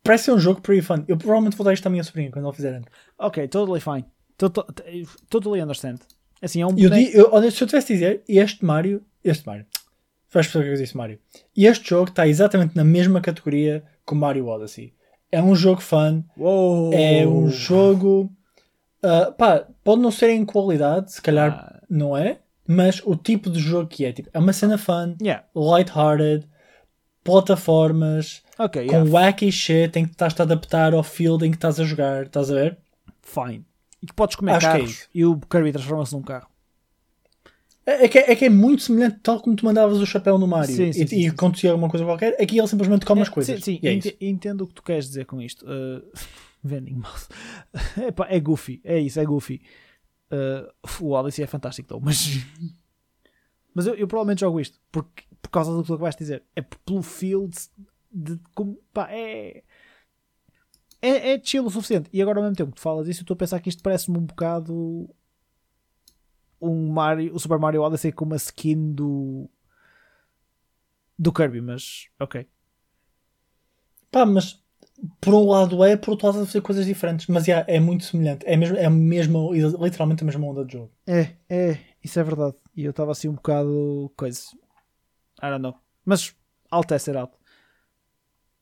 parece 0.06 0.24
ser 0.26 0.32
um 0.32 0.40
jogo 0.40 0.62
pretty 0.62 0.82
fun. 0.82 1.04
Eu 1.08 1.18
provavelmente 1.18 1.58
vou 1.58 1.66
dar 1.66 1.74
isto 1.74 1.86
à 1.86 1.90
minha 1.90 2.04
sobrinha 2.04 2.32
quando 2.32 2.46
ela 2.46 2.54
fizer 2.54 2.74
anos. 2.76 2.88
Ok, 3.20 3.46
totally 3.50 3.82
fine. 3.82 4.06
Totally 5.30 5.62
understand. 5.62 5.98
Assim, 6.42 6.62
é 6.62 6.66
um 6.66 6.70
Eu, 6.78 6.90
boneco- 6.90 7.18
eu, 7.18 7.30
olha, 7.32 7.50
se 7.52 7.62
eu 7.62 7.68
tivesse 7.68 7.88
de 7.88 7.94
dizer, 7.96 8.24
este 8.28 8.64
Mario, 8.64 9.02
este 9.24 9.46
Mario, 9.46 9.66
vais 10.32 10.46
perceber 10.48 10.66
o 10.66 10.68
que 10.68 10.74
eu 10.78 10.82
disse 10.84 10.96
Mario. 10.98 11.20
E 11.56 11.66
este 11.66 11.90
jogo 11.90 12.10
está 12.10 12.28
exatamente 12.28 12.76
na 12.76 12.84
mesma 12.84 13.20
categoria 13.22 13.84
que 14.06 14.14
o 14.14 14.16
Mario 14.16 14.48
Odyssey. 14.48 14.94
É 15.32 15.42
um 15.42 15.56
jogo 15.56 15.82
fun, 15.82 16.24
Uou! 16.38 16.94
é 16.94 17.26
um 17.26 17.50
jogo. 17.50 18.32
ah, 19.04 19.32
pá, 19.38 19.66
pode 19.84 20.02
não 20.02 20.12
ser 20.12 20.30
em 20.30 20.46
qualidade, 20.46 21.12
se 21.14 21.22
calhar 21.22 21.52
Ah. 21.52 21.82
não 21.90 22.16
é, 22.16 22.40
mas 22.68 23.02
o 23.06 23.16
tipo 23.16 23.50
de 23.50 23.60
jogo 23.60 23.88
que 23.88 24.06
é, 24.06 24.12
tipo, 24.14 24.30
é 24.34 24.40
uma 24.40 24.54
cena 24.54 24.78
fun, 24.78 25.16
Yeah, 25.22 25.44
lighthearted, 25.56 26.48
plataformas, 27.24 28.44
ok, 28.58 28.86
com 28.86 28.92
yeah, 28.94 29.10
wacky 29.10 29.52
shit 29.52 29.98
em 30.00 30.06
que 30.06 30.12
estás 30.12 30.40
a 30.40 30.44
adaptar 30.44 30.94
ao 30.94 31.04
field 31.04 31.46
em 31.46 31.52
que 31.52 31.58
estás 31.58 31.80
a 31.80 31.84
jogar, 31.84 32.24
estás 32.26 32.50
a 32.52 32.54
ver? 32.56 32.78
fine. 33.22 33.66
E 34.02 34.06
que 34.08 34.14
podes 34.14 34.36
comer 34.36 34.54
Acho 34.54 34.68
é 34.68 34.72
carros 34.72 34.90
isso. 34.92 35.10
e 35.14 35.26
o 35.26 35.40
Kirby 35.40 35.72
transforma-se 35.72 36.14
num 36.14 36.22
carro. 36.22 36.48
É, 37.86 38.06
é 38.06 38.08
que, 38.08 38.18
é 38.18 38.36
que 38.36 38.46
é 38.46 38.50
muito 38.50 38.82
semelhante, 38.84 39.20
tal 39.22 39.40
como 39.40 39.56
tu 39.56 39.66
mandavas 39.66 40.00
o 40.00 40.06
chapéu 40.06 40.38
no 40.38 40.48
Mario 40.48 40.76
Sim, 40.76 40.92
sim, 40.92 41.04
e, 41.04 41.08
sim, 41.08 41.20
e 41.22 41.28
acontecia 41.28 41.72
alguma 41.72 41.90
coisa 41.90 42.06
qualquer, 42.06 42.36
aqui 42.42 42.58
ele 42.58 42.68
simplesmente 42.68 43.06
come 43.06 43.22
as 43.22 43.28
É, 43.28 43.32
coisas. 43.32 43.64
Sim, 43.64 43.80
E 43.82 43.88
é 43.88 43.94
isso. 43.94 44.12
entendo 44.22 44.62
o 44.62 44.68
que 44.68 44.74
tu 44.74 44.84
queres 44.84 45.06
dizer 45.08 45.26
com 45.26 45.42
isto. 45.42 45.66
Uh, 45.66 46.02
vending 46.64 46.96
mouth. 46.96 47.28
Epá, 48.08 48.28
é 48.30 48.40
goofy, 48.40 48.82
é 48.84 49.00
isso, 49.00 49.20
é 49.20 49.26
goofy. 49.26 49.62
Uh, 50.32 51.04
o 51.04 51.12
Odyssey 51.12 51.44
é 51.44 51.48
fantástico, 51.48 51.88
though, 51.90 52.04
mas. 52.04 52.28
mas 53.74 53.86
eu, 53.88 53.94
eu 53.96 54.08
provavelmente 54.08 54.40
jogo 54.42 54.60
isto 54.60 54.80
porque, 54.92 55.24
por 55.42 55.50
causa 55.50 55.72
do 55.72 55.82
que 55.82 55.88
tu 55.88 55.94
acabaste 55.94 56.20
de 56.20 56.26
dizer. 56.26 56.44
É 56.56 56.62
pelo 56.62 57.04
field 57.04 57.56
de. 58.16 58.40
como- 58.56 58.80
pá, 58.94 59.08
é. 59.12 59.64
É, 61.02 61.34
é 61.34 61.42
chill 61.44 61.66
o 61.66 61.70
suficiente. 61.70 62.10
E 62.12 62.22
agora, 62.22 62.40
ao 62.40 62.44
mesmo 62.44 62.56
tempo 62.56 62.72
que 62.72 62.78
tu 62.78 62.82
falas 62.82 63.08
isso, 63.08 63.22
eu 63.22 63.24
estou 63.24 63.36
a 63.36 63.38
pensar 63.38 63.60
que 63.60 63.70
isto 63.70 63.84
parece-me 63.84 64.18
um 64.18 64.26
bocado. 64.26 65.10
Um 66.62 66.90
Mario, 66.92 67.36
o 67.36 67.40
Super 67.40 67.60
Mario 67.60 67.82
Odyssey 67.82 68.12
com 68.12 68.26
uma 68.26 68.38
skin 68.38 68.94
do. 68.94 69.50
do 71.20 71.32
Kirby, 71.32 71.62
mas. 71.62 72.08
Ok. 72.20 72.48
Pá, 74.10 74.26
mas 74.26 74.64
por 75.20 75.34
um 75.34 75.50
lado 75.50 75.84
é, 75.84 75.98
por 75.98 76.12
outro 76.12 76.28
lado 76.28 76.42
a 76.42 76.46
fazer 76.46 76.62
coisas 76.62 76.86
diferentes, 76.86 77.28
mas 77.28 77.48
yeah, 77.48 77.66
é 77.72 77.80
muito 77.80 78.06
semelhante. 78.06 78.46
É 78.48 78.56
mesmo, 78.56 78.78
é 78.78 78.86
a 78.86 78.90
mesma, 78.90 79.40
literalmente 79.52 80.24
a 80.24 80.26
mesma 80.26 80.48
onda 80.48 80.64
de 80.66 80.74
jogo. 80.74 80.92
É, 81.06 81.36
é, 81.50 81.80
isso 82.04 82.20
é 82.20 82.24
verdade. 82.24 82.56
E 82.76 82.86
eu 82.86 82.92
estava 82.92 83.12
assim 83.12 83.28
um 83.28 83.34
bocado 83.34 84.12
coisa. 84.16 84.42
I 85.44 85.50
don't 85.50 85.62
know. 85.62 85.76
Mas 86.06 86.34
I'll 86.72 86.84
test 86.84 87.10
it 87.10 87.18
out. 87.18 87.34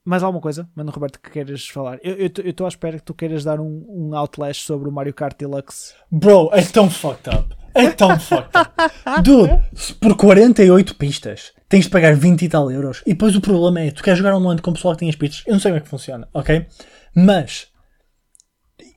Mais 0.05 0.21
alguma 0.21 0.41
coisa, 0.41 0.67
Mano 0.75 0.91
Roberto, 0.91 1.19
que 1.19 1.29
queiras 1.29 1.65
falar? 1.67 1.97
Eu 2.03 2.25
estou 2.25 2.65
à 2.65 2.69
espera 2.69 2.97
que 2.97 3.05
tu 3.05 3.13
queiras 3.13 3.43
dar 3.45 3.59
um, 3.59 3.85
um 3.87 4.15
outlash 4.15 4.63
sobre 4.63 4.89
o 4.89 4.91
Mario 4.91 5.13
Kart 5.13 5.37
Deluxe. 5.37 5.93
Bro, 6.11 6.49
é 6.51 6.61
tão 6.61 6.89
fucked 6.89 7.29
up. 7.33 7.55
É 7.73 7.89
tão 7.89 8.19
fucked 8.19 8.51
up. 8.57 9.21
Dude, 9.23 9.61
por 10.01 10.15
48 10.17 10.95
pistas 10.95 11.53
tens 11.69 11.85
de 11.85 11.89
pagar 11.89 12.15
20 12.15 12.41
e 12.43 12.49
tal 12.49 12.69
euros. 12.69 13.01
E 13.05 13.13
depois 13.13 13.35
o 13.35 13.41
problema 13.41 13.79
é, 13.79 13.91
tu 13.91 14.03
queres 14.03 14.19
jogar 14.19 14.35
online 14.35 14.61
com 14.61 14.71
o 14.71 14.73
pessoal 14.73 14.93
que 14.93 14.99
tem 14.99 15.09
as 15.09 15.15
pistas. 15.15 15.43
Eu 15.47 15.53
não 15.53 15.59
sei 15.59 15.71
como 15.71 15.77
é 15.77 15.81
que 15.81 15.89
funciona, 15.89 16.27
ok? 16.33 16.67
Mas 17.15 17.67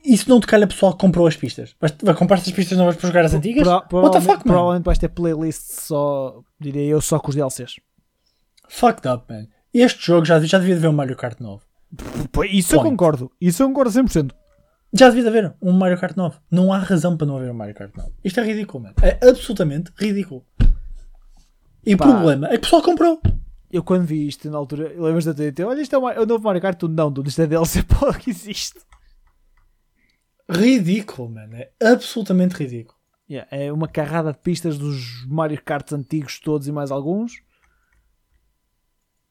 isso 0.03 0.29
não 0.29 0.39
te 0.41 0.47
calha 0.47 0.67
pessoal 0.67 0.91
que 0.93 0.99
comprou 0.99 1.25
as 1.25 1.35
pistas. 1.37 1.73
Vai 2.03 2.13
comprar 2.15 2.35
as 2.37 2.51
pistas 2.51 2.77
novas 2.77 2.95
para 2.97 3.07
jogar 3.07 3.25
as 3.25 3.33
antigas? 3.33 3.63
Pro- 3.63 3.71
What 3.73 3.83
the 3.85 3.89
provavelmente, 3.89 4.25
fuck, 4.25 4.37
man? 4.47 4.53
provavelmente 4.53 4.83
vais 4.85 4.97
ter 4.99 5.07
playlist 5.09 5.61
só, 5.81 6.41
diria 6.59 6.83
eu, 6.83 6.99
só 7.01 7.17
com 7.19 7.29
os 7.29 7.35
DLCs. 7.35 7.75
Fucked 8.67 9.07
up, 9.07 9.23
man. 9.33 9.47
Este 9.79 10.05
jogo 10.05 10.25
já, 10.25 10.39
já 10.39 10.57
devia 10.57 10.75
haver 10.75 10.87
um 10.87 10.93
Mario 10.93 11.15
Kart 11.15 11.39
novo. 11.39 11.61
Isso 12.49 12.73
eu 12.73 12.79
Point. 12.79 12.91
concordo. 12.91 13.31
Isso 13.39 13.61
eu 13.61 13.67
concordo 13.67 13.91
100%. 13.91 14.31
Já 14.93 15.09
devia 15.09 15.27
haver 15.29 15.53
um 15.61 15.71
Mario 15.71 15.99
Kart 15.99 16.15
novo. 16.15 16.39
Não 16.49 16.73
há 16.73 16.79
razão 16.79 17.15
para 17.15 17.27
não 17.27 17.37
haver 17.37 17.51
um 17.51 17.53
Mario 17.53 17.75
Kart 17.75 17.95
novo. 17.95 18.11
Isto 18.23 18.39
é 18.39 18.43
ridículo, 18.43 18.83
mano. 18.83 18.95
É 19.01 19.19
absolutamente 19.27 19.91
ridículo. 19.95 20.43
E 21.85 21.93
o 21.93 21.97
problema 21.97 22.47
é 22.47 22.51
que 22.51 22.57
o 22.57 22.61
pessoal 22.61 22.81
comprou. 22.81 23.21
Eu 23.71 23.83
quando 23.83 24.05
vi 24.05 24.27
isto 24.27 24.49
na 24.49 24.57
altura, 24.57 24.93
lembras 24.97 25.25
da 25.25 25.33
TNT? 25.33 25.63
Olha, 25.63 25.81
isto 25.81 25.95
é 25.95 25.99
o, 25.99 26.09
é 26.09 26.19
o 26.19 26.25
novo 26.25 26.43
Mario 26.43 26.61
Kart. 26.61 26.77
Tu, 26.77 26.87
não, 26.87 27.11
tu, 27.11 27.21
isto 27.27 27.41
é 27.41 27.47
DLC 27.47 27.83
pô, 27.87 28.11
que 28.13 28.29
existe. 28.31 28.79
Ridículo, 30.49 31.29
mano. 31.29 31.55
É 31.55 31.69
absolutamente 31.81 32.55
ridículo. 32.55 32.97
Yeah, 33.29 33.47
é 33.51 33.71
uma 33.73 33.89
carrada 33.89 34.31
de 34.31 34.39
pistas 34.39 34.77
dos 34.77 35.25
Mario 35.27 35.61
Karts 35.61 35.91
antigos 35.91 36.39
todos 36.39 36.67
e 36.67 36.71
mais 36.71 36.91
alguns. 36.91 37.41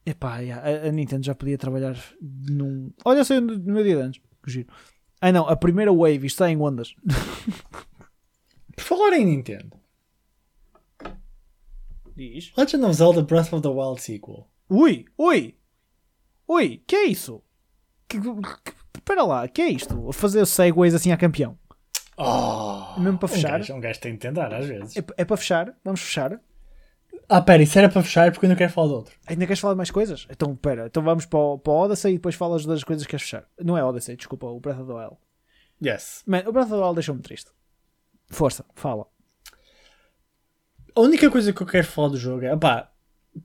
Epá, 0.06 0.38
yeah, 0.38 0.62
a, 0.62 0.88
a 0.88 0.92
Nintendo 0.92 1.26
já 1.26 1.34
podia 1.34 1.58
trabalhar 1.58 1.96
num. 2.20 2.92
Olha, 3.04 3.24
saiu 3.24 3.40
no, 3.40 3.58
no 3.58 3.74
meu 3.74 3.82
dia 3.82 3.96
de 3.96 4.02
anos. 4.02 4.20
Que 4.42 4.50
giro. 4.50 4.68
Ah 5.20 5.32
não, 5.32 5.48
a 5.48 5.56
primeira 5.56 5.92
Wave, 5.92 6.26
isto 6.26 6.36
está 6.36 6.48
em 6.48 6.56
ondas. 6.56 6.94
Por 8.76 8.82
falar 8.82 9.14
em 9.14 9.24
Nintendo, 9.24 9.76
Diz. 12.16 12.52
Legend 12.56 12.84
of 12.84 12.94
Zelda 12.94 13.22
Breath 13.22 13.52
of 13.52 13.62
the 13.62 13.68
Wild 13.68 14.00
sequel. 14.00 14.48
Ui, 14.70 15.04
ui, 15.18 15.54
ui, 16.48 16.82
que 16.86 16.96
é 16.96 17.04
isso? 17.06 17.42
Que, 18.08 18.18
que, 18.20 18.28
espera 18.94 19.22
lá, 19.22 19.46
que 19.48 19.60
é 19.60 19.68
isto? 19.68 20.08
A 20.08 20.12
fazer 20.12 20.46
segways 20.46 20.94
assim 20.94 21.12
a 21.12 21.16
campeão. 21.16 21.58
Oh, 22.16 22.98
Mesmo 22.98 23.18
para 23.18 23.28
fechar? 23.28 23.48
Um 23.48 23.58
gajo, 23.58 23.74
um 23.74 23.80
gajo 23.80 24.00
tem 24.00 24.12
de 24.14 24.18
tentar, 24.18 24.52
às 24.54 24.66
vezes. 24.66 24.96
É, 24.96 25.04
é 25.18 25.24
para 25.24 25.36
fechar? 25.36 25.74
Vamos 25.84 26.00
fechar? 26.00 26.40
Ah, 27.28 27.40
pera, 27.40 27.62
isso 27.62 27.78
era 27.78 27.88
para 27.88 28.02
fechar 28.02 28.30
porque 28.30 28.46
eu 28.46 28.50
não 28.50 28.56
quero 28.56 28.72
falar 28.72 28.88
de 28.88 28.94
outro. 28.94 29.14
Ainda 29.26 29.46
queres 29.46 29.58
falar 29.58 29.74
de 29.74 29.78
mais 29.78 29.90
coisas? 29.90 30.26
Então, 30.30 30.54
pera, 30.54 30.86
então 30.86 31.02
vamos 31.02 31.26
para 31.26 31.38
o, 31.38 31.58
para 31.58 31.72
o 31.72 31.76
Odyssey 31.76 32.12
e 32.12 32.16
depois 32.16 32.34
falas 32.36 32.64
das 32.64 32.84
coisas 32.84 33.04
que 33.04 33.10
queres 33.10 33.24
fechar. 33.24 33.48
Não 33.62 33.76
é 33.76 33.84
Odyssey, 33.84 34.16
desculpa, 34.16 34.46
o 34.46 34.60
Breath 34.60 34.80
of 34.80 34.86
the 34.86 34.94
Wild. 34.94 35.16
Yes. 35.84 36.22
Man, 36.26 36.44
o 36.46 36.52
Breath 36.52 36.66
of 36.66 36.76
the 36.76 36.80
Wild 36.80 36.94
deixou-me 36.94 37.20
triste. 37.22 37.50
Força, 38.28 38.64
fala. 38.74 39.06
A 40.94 41.00
única 41.00 41.30
coisa 41.30 41.52
que 41.52 41.60
eu 41.60 41.66
quero 41.66 41.86
falar 41.86 42.08
do 42.08 42.16
jogo 42.16 42.44
é, 42.44 42.56
pá, 42.56 42.90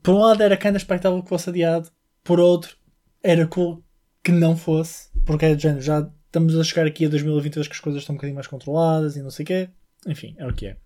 por 0.02 0.14
um 0.14 0.18
lado 0.18 0.42
era 0.42 0.56
kinda 0.56 0.78
expectável 0.78 1.22
que 1.22 1.28
fosse 1.28 1.50
adiado, 1.50 1.90
por 2.22 2.40
outro 2.40 2.76
era 3.22 3.46
cool 3.46 3.84
que 4.22 4.32
não 4.32 4.56
fosse, 4.56 5.10
porque 5.26 5.44
é 5.44 5.54
de 5.54 5.62
género, 5.62 5.82
já 5.82 6.10
estamos 6.26 6.58
a 6.58 6.64
chegar 6.64 6.86
aqui 6.86 7.04
a 7.04 7.08
2022 7.08 7.68
que 7.68 7.74
as 7.74 7.80
coisas 7.80 8.02
estão 8.02 8.14
um 8.14 8.16
bocadinho 8.16 8.34
mais 8.34 8.46
controladas 8.46 9.16
e 9.16 9.22
não 9.22 9.30
sei 9.30 9.42
o 9.42 9.46
quê. 9.46 9.70
Enfim, 10.06 10.34
é 10.38 10.46
o 10.46 10.52
que 10.52 10.66
é. 10.66 10.76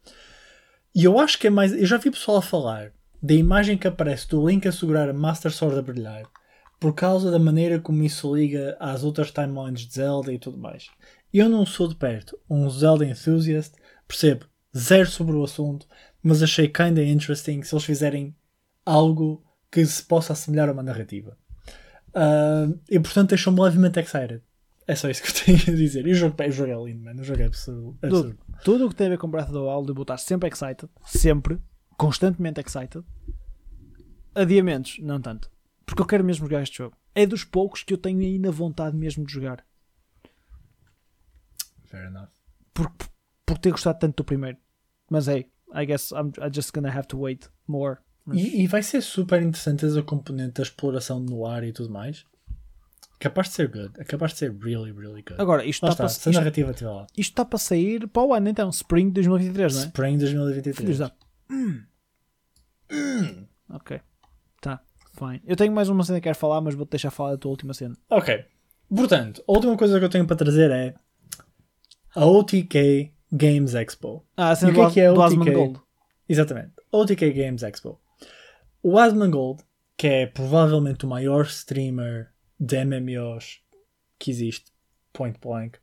E 0.97 1.05
eu 1.05 1.19
acho 1.21 1.39
que 1.39 1.47
é 1.47 1.51
mais. 1.51 1.75
Eu 1.75 1.85
já 1.85 1.99
vi 1.99 2.11
pessoal 2.11 2.39
a 2.39 2.43
falar 2.43 2.91
da 3.23 3.35
imagem 3.35 3.77
que 3.77 3.87
aparece 3.87 4.27
do 4.29 4.49
Link 4.49 4.67
a 4.67 4.73
segurar 4.73 5.11
a 5.11 5.13
Master 5.13 5.53
Sword 5.53 5.79
a 5.79 5.83
brilhar 5.83 6.23
por 6.81 6.95
causa 6.95 7.31
da 7.31 7.39
maneira 7.39 7.79
como 7.79 8.03
isso 8.03 8.35
liga 8.35 8.75
às 8.81 9.05
outras 9.05 9.31
timelines 9.31 9.83
de 9.83 9.93
Zelda 9.93 10.33
e 10.33 10.39
tudo 10.39 10.57
mais. 10.57 10.89
Eu 11.31 11.51
não 11.51 11.67
sou 11.67 11.87
de 11.87 11.97
perto 11.97 12.39
um 12.49 12.71
Zelda 12.71 13.05
enthusiast, 13.05 13.75
percebo 14.09 14.47
zero 14.75 15.07
sobre 15.11 15.37
o 15.37 15.45
assunto, 15.45 15.87
mas 16.23 16.43
achei 16.43 16.67
kinda 16.67 17.05
interesting 17.05 17.63
se 17.63 17.75
eles 17.75 17.85
fizerem 17.85 18.35
algo 18.85 19.45
que 19.71 19.85
se 19.85 20.03
possa 20.03 20.33
assemelhar 20.33 20.71
a 20.71 20.73
uma 20.73 20.83
narrativa. 20.83 21.37
Uh, 22.09 22.81
e 22.91 22.99
portanto 22.99 23.31
deixou-me 23.31 23.61
levemente 23.61 24.01
excited. 24.01 24.41
É 24.87 24.95
só 24.95 25.11
isso 25.11 25.23
que 25.23 25.29
eu 25.29 25.59
tenho 25.59 25.77
a 25.77 25.79
dizer. 25.79 26.07
E 26.07 26.13
o 26.13 26.15
jogo, 26.15 26.43
o 26.43 26.51
jogo 26.51 26.73
é 26.73 26.91
lindo, 26.91 27.05
mano. 27.05 27.21
O 27.21 27.25
jogo 27.25 27.43
é 27.43 27.47
absurdo. 27.47 27.99
absurdo. 28.01 28.39
Tudo 28.65 28.87
o 28.87 28.89
que 28.89 28.95
tem 28.97 29.07
a 29.07 29.11
ver 29.11 29.19
com 29.19 29.29
Breath 29.31 29.47
of 29.49 29.53
the 29.53 29.59
Wild, 29.59 29.89
eu 29.89 29.95
vou 29.95 30.03
estar 30.03 30.17
sempre 30.19 30.49
excited, 30.49 30.89
sempre, 31.05 31.61
constantemente 31.97 32.61
excited. 32.61 33.05
Adiamentos, 34.35 34.99
não 35.01 35.21
tanto. 35.21 35.51
Porque 35.85 36.03
eu 36.03 36.07
quero 36.07 36.25
mesmo 36.25 36.47
jogar 36.47 36.63
este 36.63 36.79
jogo. 36.79 36.97
É 37.15 37.25
dos 37.27 37.45
poucos 37.45 37.83
que 37.83 37.93
eu 37.95 37.99
tenho 37.99 38.21
ainda 38.21 38.51
vontade 38.51 38.97
mesmo 38.97 39.25
de 39.25 39.33
jogar. 39.33 39.65
Fair 41.85 42.07
enough. 42.09 42.29
Por, 42.75 42.93
por 43.47 43.59
ter 43.59 43.71
gostado 43.71 43.99
tanto 43.99 44.17
do 44.17 44.25
primeiro. 44.25 44.59
Mas 45.11 45.29
hey, 45.29 45.51
I 45.75 45.87
guess 45.87 46.11
I'm, 46.11 46.33
I'm 46.39 46.53
just 46.53 46.73
gonna 46.73 46.91
have 46.91 47.07
to 47.09 47.19
wait 47.19 47.49
more. 47.67 47.99
Mas- 48.25 48.39
E, 48.39 48.63
e 48.63 48.67
vai 48.67 48.83
ser 48.83 49.01
super 49.01 49.41
interessante 49.41 49.87
essa 49.87 50.03
componente 50.03 50.55
da 50.55 50.63
exploração 50.63 51.21
no 51.21 51.47
ar 51.47 51.63
e 51.63 51.73
tudo 51.73 51.91
mais. 51.91 52.25
Capaz 53.19 53.49
de 53.49 53.55
ser 53.55 53.69
good. 53.69 53.93
É 53.99 54.05
capaz 54.05 54.33
de 54.33 54.39
ser 54.39 54.53
really, 54.61 54.93
really 54.93 55.23
good. 55.23 55.41
Agora, 55.41 55.65
isto 55.65 55.83
Lá 55.85 55.91
está, 55.93 56.05
está, 56.07 56.23
para, 56.23 56.31
isto, 56.31 56.39
narrativa 56.39 56.71
estiver 56.71 56.91
lá. 56.91 57.07
isto 57.17 57.31
está 57.33 57.45
para 57.45 57.59
sair 57.59 58.07
para 58.09 58.23
o 58.23 58.35
ano 58.35 58.49
então, 58.49 58.69
Spring 58.71 59.11
2023, 59.11 59.75
não 59.75 59.83
é? 59.83 59.85
Spring 59.87 60.19
2023. 60.19 60.77
Filhos 60.77 60.99
da- 60.99 61.13
Ok. 63.71 64.01
Tá, 64.61 64.81
fine. 65.19 65.41
Eu 65.47 65.57
tenho 65.57 65.73
mais 65.73 65.89
uma 65.89 66.05
cena 66.05 66.19
que 66.21 66.25
quero 66.25 66.37
falar, 66.39 66.61
mas 66.61 66.75
vou-te 66.75 66.91
deixar 66.91 67.11
falar 67.11 67.33
da 67.33 67.39
tua 67.39 67.51
última 67.51 67.75
cena. 67.75 67.97
Ok. 68.11 68.45
Portanto, 68.95 69.43
a 69.49 69.53
última 69.53 69.77
coisa 69.77 69.99
que 69.99 70.05
eu 70.05 70.09
tenho 70.11 70.27
para 70.27 70.37
trazer 70.37 70.71
é 70.71 70.95
a 72.15 72.25
OTK 72.25 73.13
Games 73.33 73.75
Expo. 73.75 74.25
Ah, 74.37 74.51
a 74.51 74.53
E 74.53 74.57
cena 74.57 74.73
o 74.73 74.75
que 74.75 74.81
é 74.81 74.85
do, 74.87 74.93
que 74.93 75.01
é 75.01 75.13
do 75.13 75.21
OTK? 75.21 75.25
Asmongold. 75.41 75.81
Exatamente. 76.29 76.73
OTK 76.93 77.33
Games 77.33 77.63
Expo. 77.63 78.01
O 78.83 78.99
Asmongold, 78.99 79.63
que 79.97 80.07
é 80.07 80.27
provavelmente 80.27 81.05
o 81.05 81.09
maior 81.09 81.45
streamer 81.47 82.31
de 82.59 82.85
MMOs 82.85 83.61
que 84.19 84.31
existe, 84.31 84.71
point 85.13 85.39
blank, 85.41 85.79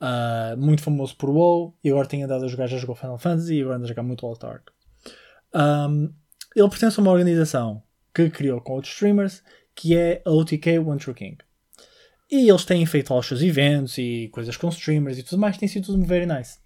ah, 0.00 0.54
muito 0.58 0.82
famoso 0.82 1.16
por 1.16 1.30
WoW, 1.30 1.76
e 1.82 1.90
agora 1.90 2.06
tem 2.08 2.22
andado 2.22 2.44
a 2.44 2.48
jogar, 2.48 2.66
já 2.66 2.76
jogou 2.78 2.94
Final 2.94 3.18
Fantasy 3.18 3.54
e 3.54 3.60
agora 3.62 3.76
anda 3.76 3.84
a 3.84 3.88
jogar 3.88 4.02
muito 4.02 4.26
Lost 4.26 4.44
Ark. 4.44 4.70
Um, 5.54 6.12
ele 6.54 6.68
pertence 6.68 6.98
a 6.98 7.02
uma 7.02 7.10
organização 7.12 7.82
que 8.14 8.28
criou 8.30 8.60
com 8.60 8.74
outros 8.74 8.92
streamers, 8.92 9.42
que 9.74 9.96
é 9.96 10.22
a 10.24 10.30
OTK 10.30 10.78
One 10.78 10.98
True 10.98 11.14
King. 11.14 11.38
E 12.30 12.48
eles 12.48 12.64
têm 12.64 12.84
feito 12.84 13.12
lá 13.12 13.20
os 13.20 13.26
seus 13.26 13.40
eventos 13.42 13.96
e 13.96 14.28
coisas 14.32 14.56
com 14.56 14.68
streamers 14.68 15.18
e 15.18 15.22
tudo 15.22 15.40
mais, 15.40 15.56
tem 15.56 15.68
sido 15.68 15.86
tudo 15.86 16.04
very 16.04 16.26
nice. 16.26 16.58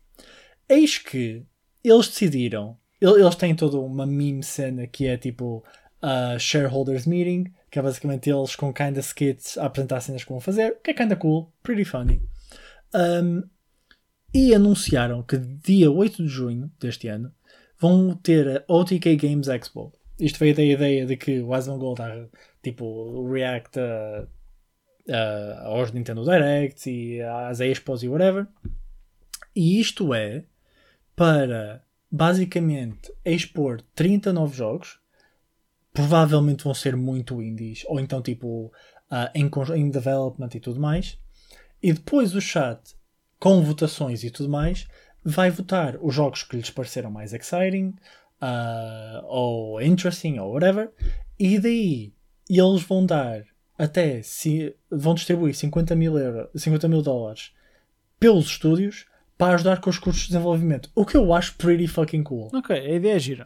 Eis 0.68 0.98
que 0.98 1.44
eles 1.84 2.08
decidiram, 2.08 2.76
el- 3.00 3.18
eles 3.18 3.36
têm 3.36 3.54
toda 3.54 3.78
uma 3.78 4.06
meme 4.06 4.42
cena 4.42 4.86
que 4.86 5.06
é 5.06 5.16
tipo 5.16 5.64
a 6.00 6.36
Shareholders 6.38 7.06
Meeting, 7.06 7.52
que 7.72 7.78
é 7.78 7.82
basicamente 7.82 8.28
eles 8.30 8.54
com 8.54 8.72
kinda 8.72 9.00
skits 9.00 9.56
a 9.56 9.64
apresentar 9.66 10.00
cenas 10.02 10.22
que 10.22 10.30
vão 10.30 10.40
fazer, 10.40 10.78
que 10.84 10.90
é 10.90 10.94
kinda 10.94 11.16
cool, 11.16 11.50
pretty 11.62 11.84
funny. 11.86 12.22
Um, 12.94 13.42
e 14.34 14.54
anunciaram 14.54 15.22
que 15.22 15.38
dia 15.38 15.90
8 15.90 16.22
de 16.22 16.28
junho 16.28 16.70
deste 16.78 17.08
ano 17.08 17.32
vão 17.80 18.14
ter 18.14 18.58
a 18.68 18.72
OTK 18.72 19.16
Games 19.16 19.48
Expo. 19.48 19.90
Isto 20.20 20.38
veio 20.38 20.54
da 20.54 20.62
ideia 20.62 21.06
de 21.06 21.16
que 21.16 21.40
o 21.40 21.52
Asmongold 21.54 22.00
está 22.00 22.28
tipo 22.62 23.26
react 23.32 23.78
a, 23.80 24.26
a- 25.10 25.62
aos 25.68 25.90
Nintendo 25.92 26.22
Directs 26.24 26.86
e 26.86 27.20
às 27.22 27.60
Expos 27.60 28.02
e 28.02 28.08
whatever. 28.08 28.46
E 29.56 29.80
isto 29.80 30.12
é 30.14 30.44
para 31.16 31.82
basicamente 32.10 33.12
expor 33.24 33.80
30 33.94 34.32
novos 34.32 34.56
jogos. 34.56 35.00
Provavelmente 35.92 36.64
vão 36.64 36.74
ser 36.74 36.96
muito 36.96 37.42
indies, 37.42 37.84
ou 37.86 38.00
então 38.00 38.22
tipo 38.22 38.72
ah, 39.10 39.30
em, 39.34 39.90
development 39.90 40.48
e 40.54 40.60
tudo 40.60 40.80
mais. 40.80 41.18
E 41.82 41.92
depois 41.92 42.34
o 42.34 42.40
chat, 42.40 42.80
com 43.38 43.62
votações 43.62 44.24
e 44.24 44.30
tudo 44.30 44.48
mais, 44.48 44.86
vai 45.24 45.50
votar 45.50 45.96
os 46.00 46.14
jogos 46.14 46.42
que 46.42 46.56
lhes 46.56 46.70
pareceram 46.70 47.10
mais 47.10 47.32
exciting, 47.32 47.94
ah, 48.40 49.22
ou 49.24 49.82
interesting, 49.82 50.38
ou 50.38 50.52
whatever. 50.52 50.90
E 51.38 51.58
daí 51.58 52.12
eles 52.48 52.82
vão 52.82 53.04
dar 53.04 53.44
até 53.78 54.22
se 54.22 54.74
vão 54.90 55.14
distribuir 55.14 55.54
50 55.54 55.94
mil, 55.96 56.18
euro, 56.18 56.48
50 56.54 56.88
mil 56.88 57.02
dólares 57.02 57.52
pelos 58.18 58.46
estúdios 58.46 59.06
para 59.36 59.54
ajudar 59.54 59.80
com 59.80 59.90
os 59.90 59.98
custos 59.98 60.22
de 60.22 60.28
desenvolvimento. 60.28 60.90
O 60.94 61.04
que 61.04 61.16
eu 61.16 61.34
acho 61.34 61.56
pretty 61.56 61.86
fucking 61.86 62.22
cool. 62.22 62.50
Ok, 62.54 62.74
a 62.74 62.94
ideia 62.94 63.16
é 63.16 63.18
gira. 63.18 63.44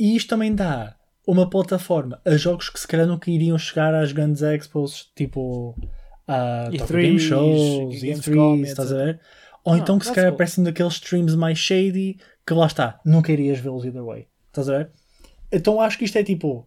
E 0.00 0.16
isto 0.16 0.28
também 0.30 0.54
dá 0.54 0.96
uma 1.26 1.48
plataforma 1.48 2.20
a 2.24 2.36
jogos 2.36 2.70
que 2.70 2.80
se 2.80 2.88
calhar 2.88 3.06
nunca 3.06 3.30
iriam 3.30 3.58
chegar 3.58 3.94
às 3.94 4.12
grandes 4.12 4.40
expos, 4.42 5.12
tipo 5.14 5.76
a 6.26 6.68
E3s, 6.72 6.78
Tokyo 6.78 6.96
Game 6.96 7.18
Shows, 7.20 7.94
e 7.94 7.96
e 8.06 8.10
Gamescom, 8.10 8.54
3 8.56 8.68
estás 8.70 8.92
a 8.92 8.96
ver? 8.96 9.20
Ou 9.64 9.74
Ah, 9.74 9.78
então 9.78 9.98
que 9.98 10.06
se 10.06 10.12
calhar 10.12 10.30
cool. 10.30 10.34
aparecem 10.36 10.64
daqueles 10.64 10.94
streams 10.94 11.36
mais 11.36 11.58
shady 11.58 12.16
que 12.46 12.54
lá 12.54 12.66
está, 12.66 12.98
nunca 13.04 13.30
irias 13.30 13.58
vê-los 13.58 13.84
either 13.84 14.02
way. 14.04 14.26
Estás 14.48 14.68
a 14.70 14.78
ver? 14.78 14.90
Então 15.52 15.80
acho 15.80 15.98
que 15.98 16.04
isto 16.06 16.16
é 16.16 16.24
tipo 16.24 16.66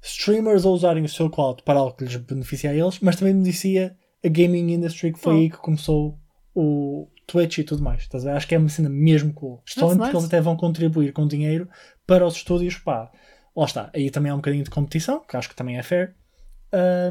streamers 0.00 0.64
a 0.64 0.68
usarem 0.68 1.02
o 1.04 1.08
seu 1.08 1.28
cloud 1.28 1.62
para 1.64 1.80
algo 1.80 1.96
que 1.96 2.04
lhes 2.04 2.14
beneficia 2.16 2.70
a 2.70 2.74
eles, 2.74 3.00
mas 3.00 3.16
também 3.16 3.34
beneficia 3.34 3.96
a 4.24 4.28
gaming 4.28 4.72
industry 4.72 5.12
que 5.12 5.18
foi 5.18 5.34
Oh. 5.34 5.36
aí 5.38 5.50
que 5.50 5.56
começou 5.56 6.16
o 6.54 7.08
Twitch 7.28 7.58
e 7.58 7.64
tudo 7.64 7.82
mais. 7.82 8.00
Estás 8.00 8.26
a 8.26 8.30
ver? 8.30 8.36
Acho 8.38 8.48
que 8.48 8.54
é 8.54 8.58
uma 8.58 8.68
cena 8.70 8.88
mesmo 8.88 9.32
cool. 9.34 9.62
Especialmente 9.64 9.98
porque 9.98 10.12
nice. 10.12 10.16
eles 10.16 10.26
até 10.28 10.40
vão 10.40 10.56
contribuir 10.56 11.12
com 11.12 11.26
dinheiro 11.28 11.68
para 12.06 12.26
os 12.26 12.34
estúdios. 12.34 12.76
Pá, 12.78 13.10
lá 13.54 13.64
está. 13.66 13.90
Aí 13.94 14.10
também 14.10 14.32
há 14.32 14.34
um 14.34 14.38
bocadinho 14.38 14.64
de 14.64 14.70
competição, 14.70 15.20
que 15.20 15.36
acho 15.36 15.48
que 15.48 15.54
também 15.54 15.76
é 15.78 15.82
fair, 15.82 16.16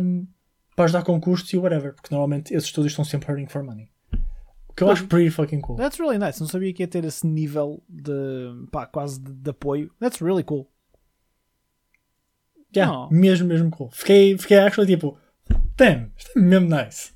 um, 0.02 0.28
para 0.76 0.86
ajudar 0.86 1.04
com 1.04 1.22
custos 1.22 1.54
e 1.54 1.58
whatever, 1.58 1.94
porque 1.94 2.10
normalmente 2.14 2.52
esses 2.54 2.68
estúdios 2.68 2.94
estão 2.94 3.06
sempre 3.06 3.32
hurting 3.32 3.48
for 3.48 3.64
money. 3.64 3.90
O 4.68 4.74
que 4.74 4.84
eu 4.84 4.90
acho 4.92 5.08
pretty 5.08 5.30
fucking 5.32 5.62
cool. 5.62 5.76
That's 5.78 6.00
really 6.00 6.18
nice. 6.20 6.40
Não 6.40 6.48
sabia 6.48 6.72
que 6.74 6.84
ia 6.84 6.88
ter 6.88 7.04
esse 7.06 7.26
nível 7.26 7.84
de 7.88 8.68
pá, 8.72 8.86
quase 8.88 9.20
de, 9.20 9.32
de 9.34 9.50
apoio. 9.52 9.92
That's 10.00 10.20
really 10.22 10.44
cool. 10.44 10.68
Yeah, 12.76 12.92
Oh. 12.92 13.10
mesmo, 13.12 13.48
mesmo 13.48 13.72
cool. 13.72 13.90
Fiquei, 13.92 14.38
fiquei 14.38 14.58
actually 14.60 14.88
tipo, 14.92 15.18
damn, 15.78 16.12
isto 16.18 16.38
é 16.38 16.42
mesmo 16.42 16.70
nice. 16.70 17.14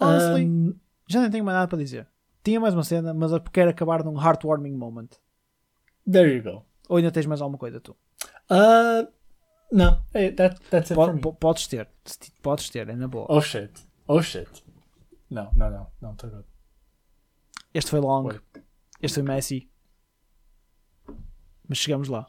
Honestly, 0.00 0.44
Um, 0.46 0.74
já 1.12 1.20
nem 1.20 1.30
tenho 1.30 1.44
mais 1.44 1.56
nada 1.56 1.68
para 1.68 1.78
dizer. 1.78 2.06
Tinha 2.42 2.58
mais 2.60 2.72
uma 2.74 2.84
cena, 2.84 3.12
mas 3.12 3.32
eu 3.32 3.40
quero 3.40 3.70
acabar 3.70 4.02
num 4.04 4.18
heartwarming 4.20 4.74
moment. 4.76 5.08
there 6.10 6.34
you 6.34 6.42
go. 6.42 6.64
Ou 6.88 6.96
ainda 6.96 7.10
tens 7.12 7.26
mais 7.26 7.40
alguma 7.40 7.58
coisa 7.58 7.80
tu? 7.80 7.96
Uh, 8.50 9.06
não, 9.70 10.02
hey, 10.14 10.32
that, 10.32 10.58
that's 10.70 10.90
it 10.90 10.94
for 10.94 11.08
Po- 11.08 11.14
me. 11.14 11.20
po- 11.20 11.34
podes 11.34 11.66
ter. 11.68 11.88
Podes 12.42 12.68
ter, 12.70 12.88
é 12.88 12.96
na 12.96 13.06
boa. 13.06 13.26
Oh 13.28 13.40
shit. 13.40 13.72
Oh 14.08 14.20
shit. 14.22 14.48
Não, 15.30 15.50
não, 15.54 15.70
não. 15.70 15.86
Não, 16.00 16.14
tá 16.16 16.26
good. 16.28 16.44
Este 17.72 17.90
foi 17.90 18.00
long. 18.00 18.24
Foi. 18.24 18.40
Este 19.00 19.14
foi 19.16 19.22
messy. 19.22 19.70
Mas 21.68 21.78
chegamos 21.78 22.08
lá. 22.08 22.26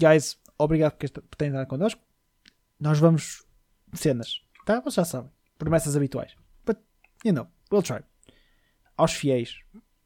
Guys, 0.00 0.38
obrigado 0.58 0.96
por 0.96 1.36
terem 1.36 1.52
estado 1.52 1.68
connosco. 1.68 2.00
Nós 2.80 2.98
vamos 2.98 3.44
cenas, 3.92 4.42
tá? 4.64 4.80
Vocês 4.80 4.94
já 4.94 5.04
sabem. 5.04 5.30
Promessas 5.58 5.96
habituais. 5.96 6.34
You 7.24 7.32
know, 7.32 7.46
we'll 7.70 7.82
try. 7.82 8.00
Aos 8.96 9.12
fiéis 9.12 9.58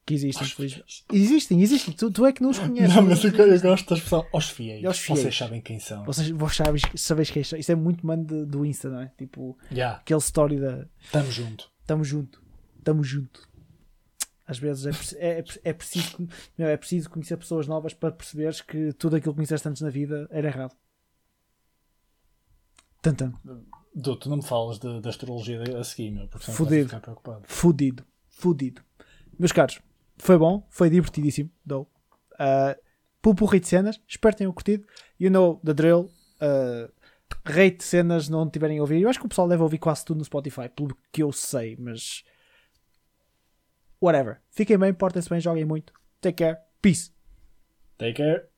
que 0.05 0.15
existem, 0.15 0.47
felizmente. 0.49 1.05
Existem, 1.13 1.63
existem. 1.63 1.95
Tu, 1.95 2.11
tu 2.11 2.27
é 2.27 2.33
que 2.33 2.43
não 2.43 2.51
os 2.51 2.59
conheces. 2.59 2.95
Não, 2.95 3.03
mas 3.03 3.23
eu, 3.25 3.31
eu 3.31 3.61
gosto 3.61 3.89
da 3.89 3.95
expressão 3.97 4.27
aos 4.33 4.51
fiéis. 4.51 4.85
Aos 4.85 4.99
fiéis. 4.99 5.21
Vocês 5.21 5.37
sabem 5.37 5.61
quem 5.61 5.79
são. 5.79 6.05
Vocês 6.05 6.29
vos 6.31 6.57
sabes, 6.57 6.83
sabes 6.97 7.31
que 7.31 7.41
isto, 7.41 7.57
isto 7.57 7.71
é 7.71 7.75
muito 7.75 8.05
mano 8.07 8.25
de- 8.25 8.45
do 8.45 8.65
Insta, 8.67 8.91
não 8.91 9.01
é? 9.01 9.13
Tipo, 9.17 9.57
Yeah, 9.71 9.99
aquele 9.99 10.19
story 10.21 10.59
da 10.59 10.87
tamo 11.13 11.31
junto. 11.31 11.71
tamo 11.87 12.03
junto, 12.05 12.43
tamo 12.83 13.05
junto. 13.05 13.49
Às 14.45 14.59
vezes 14.59 15.15
é, 15.15 15.25
é, 15.25 15.39
é, 15.39 15.45
é 15.65 15.73
preciso, 15.73 16.29
é 16.59 16.77
preciso 16.77 17.09
conhecer 17.09 17.37
pessoas 17.37 17.67
novas 17.69 17.95
para 17.95 18.11
perceberes 18.11 18.61
que 18.61 18.93
tudo 18.95 19.15
aquilo 19.17 19.33
que 19.33 19.37
conheceste 19.37 19.69
antes 19.69 19.81
na 19.83 19.89
vida 19.89 20.27
era 20.31 20.49
errado. 20.49 20.75
Tantam. 23.01 23.33
Du, 23.95 24.17
tu 24.17 24.29
não 24.31 24.39
me 24.39 24.43
falas 24.43 24.79
de- 24.79 25.01
da 25.01 25.11
astrologia 25.11 25.63
a 25.79 25.85
seguir, 25.85 26.11
meu, 26.11 26.27
porque 26.29 26.47
senão 26.47 26.57
Fudido. 26.57 26.85
ficar 26.89 27.01
preocupado. 27.01 27.43
Fudido. 27.47 28.05
fudido. 28.31 28.83
Meus 29.39 29.53
caros, 29.53 29.81
foi 30.17 30.39
bom, 30.39 30.67
foi 30.71 30.89
divertidíssimo. 30.91 31.51
Dou. 31.65 31.83
Uh, 32.35 32.81
pupurri 33.21 33.61
de 33.61 33.69
cenas, 33.69 34.01
espero 34.09 34.35
que 34.35 34.39
tenham 34.39 34.53
curtido. 34.53 34.87
You 35.21 35.31
know 35.31 35.61
the 35.65 35.75
drill. 35.75 36.11
Uh, 36.41 36.91
rate 37.45 37.85
cenas 37.85 38.29
não 38.29 38.49
tiverem 38.49 38.79
a 38.79 38.81
ouvir. 38.81 39.01
Eu 39.03 39.09
acho 39.09 39.19
que 39.19 39.27
o 39.27 39.29
pessoal 39.29 39.49
deve 39.49 39.63
ouvir 39.63 39.79
quase 39.79 40.05
tudo 40.05 40.19
no 40.19 40.25
Spotify, 40.25 40.69
pelo 40.69 40.97
que 41.13 41.23
eu 41.23 41.31
sei, 41.33 41.77
mas. 41.79 42.25
Whatever. 44.01 44.41
Fiquem 44.51 44.79
bem, 44.79 44.93
portem-se 44.93 45.29
bem, 45.29 45.41
joguem 45.41 45.65
muito. 45.65 45.93
Take 46.21 46.39
care. 46.45 46.59
Peace. 46.81 47.13
Take 47.99 48.15
care. 48.15 48.49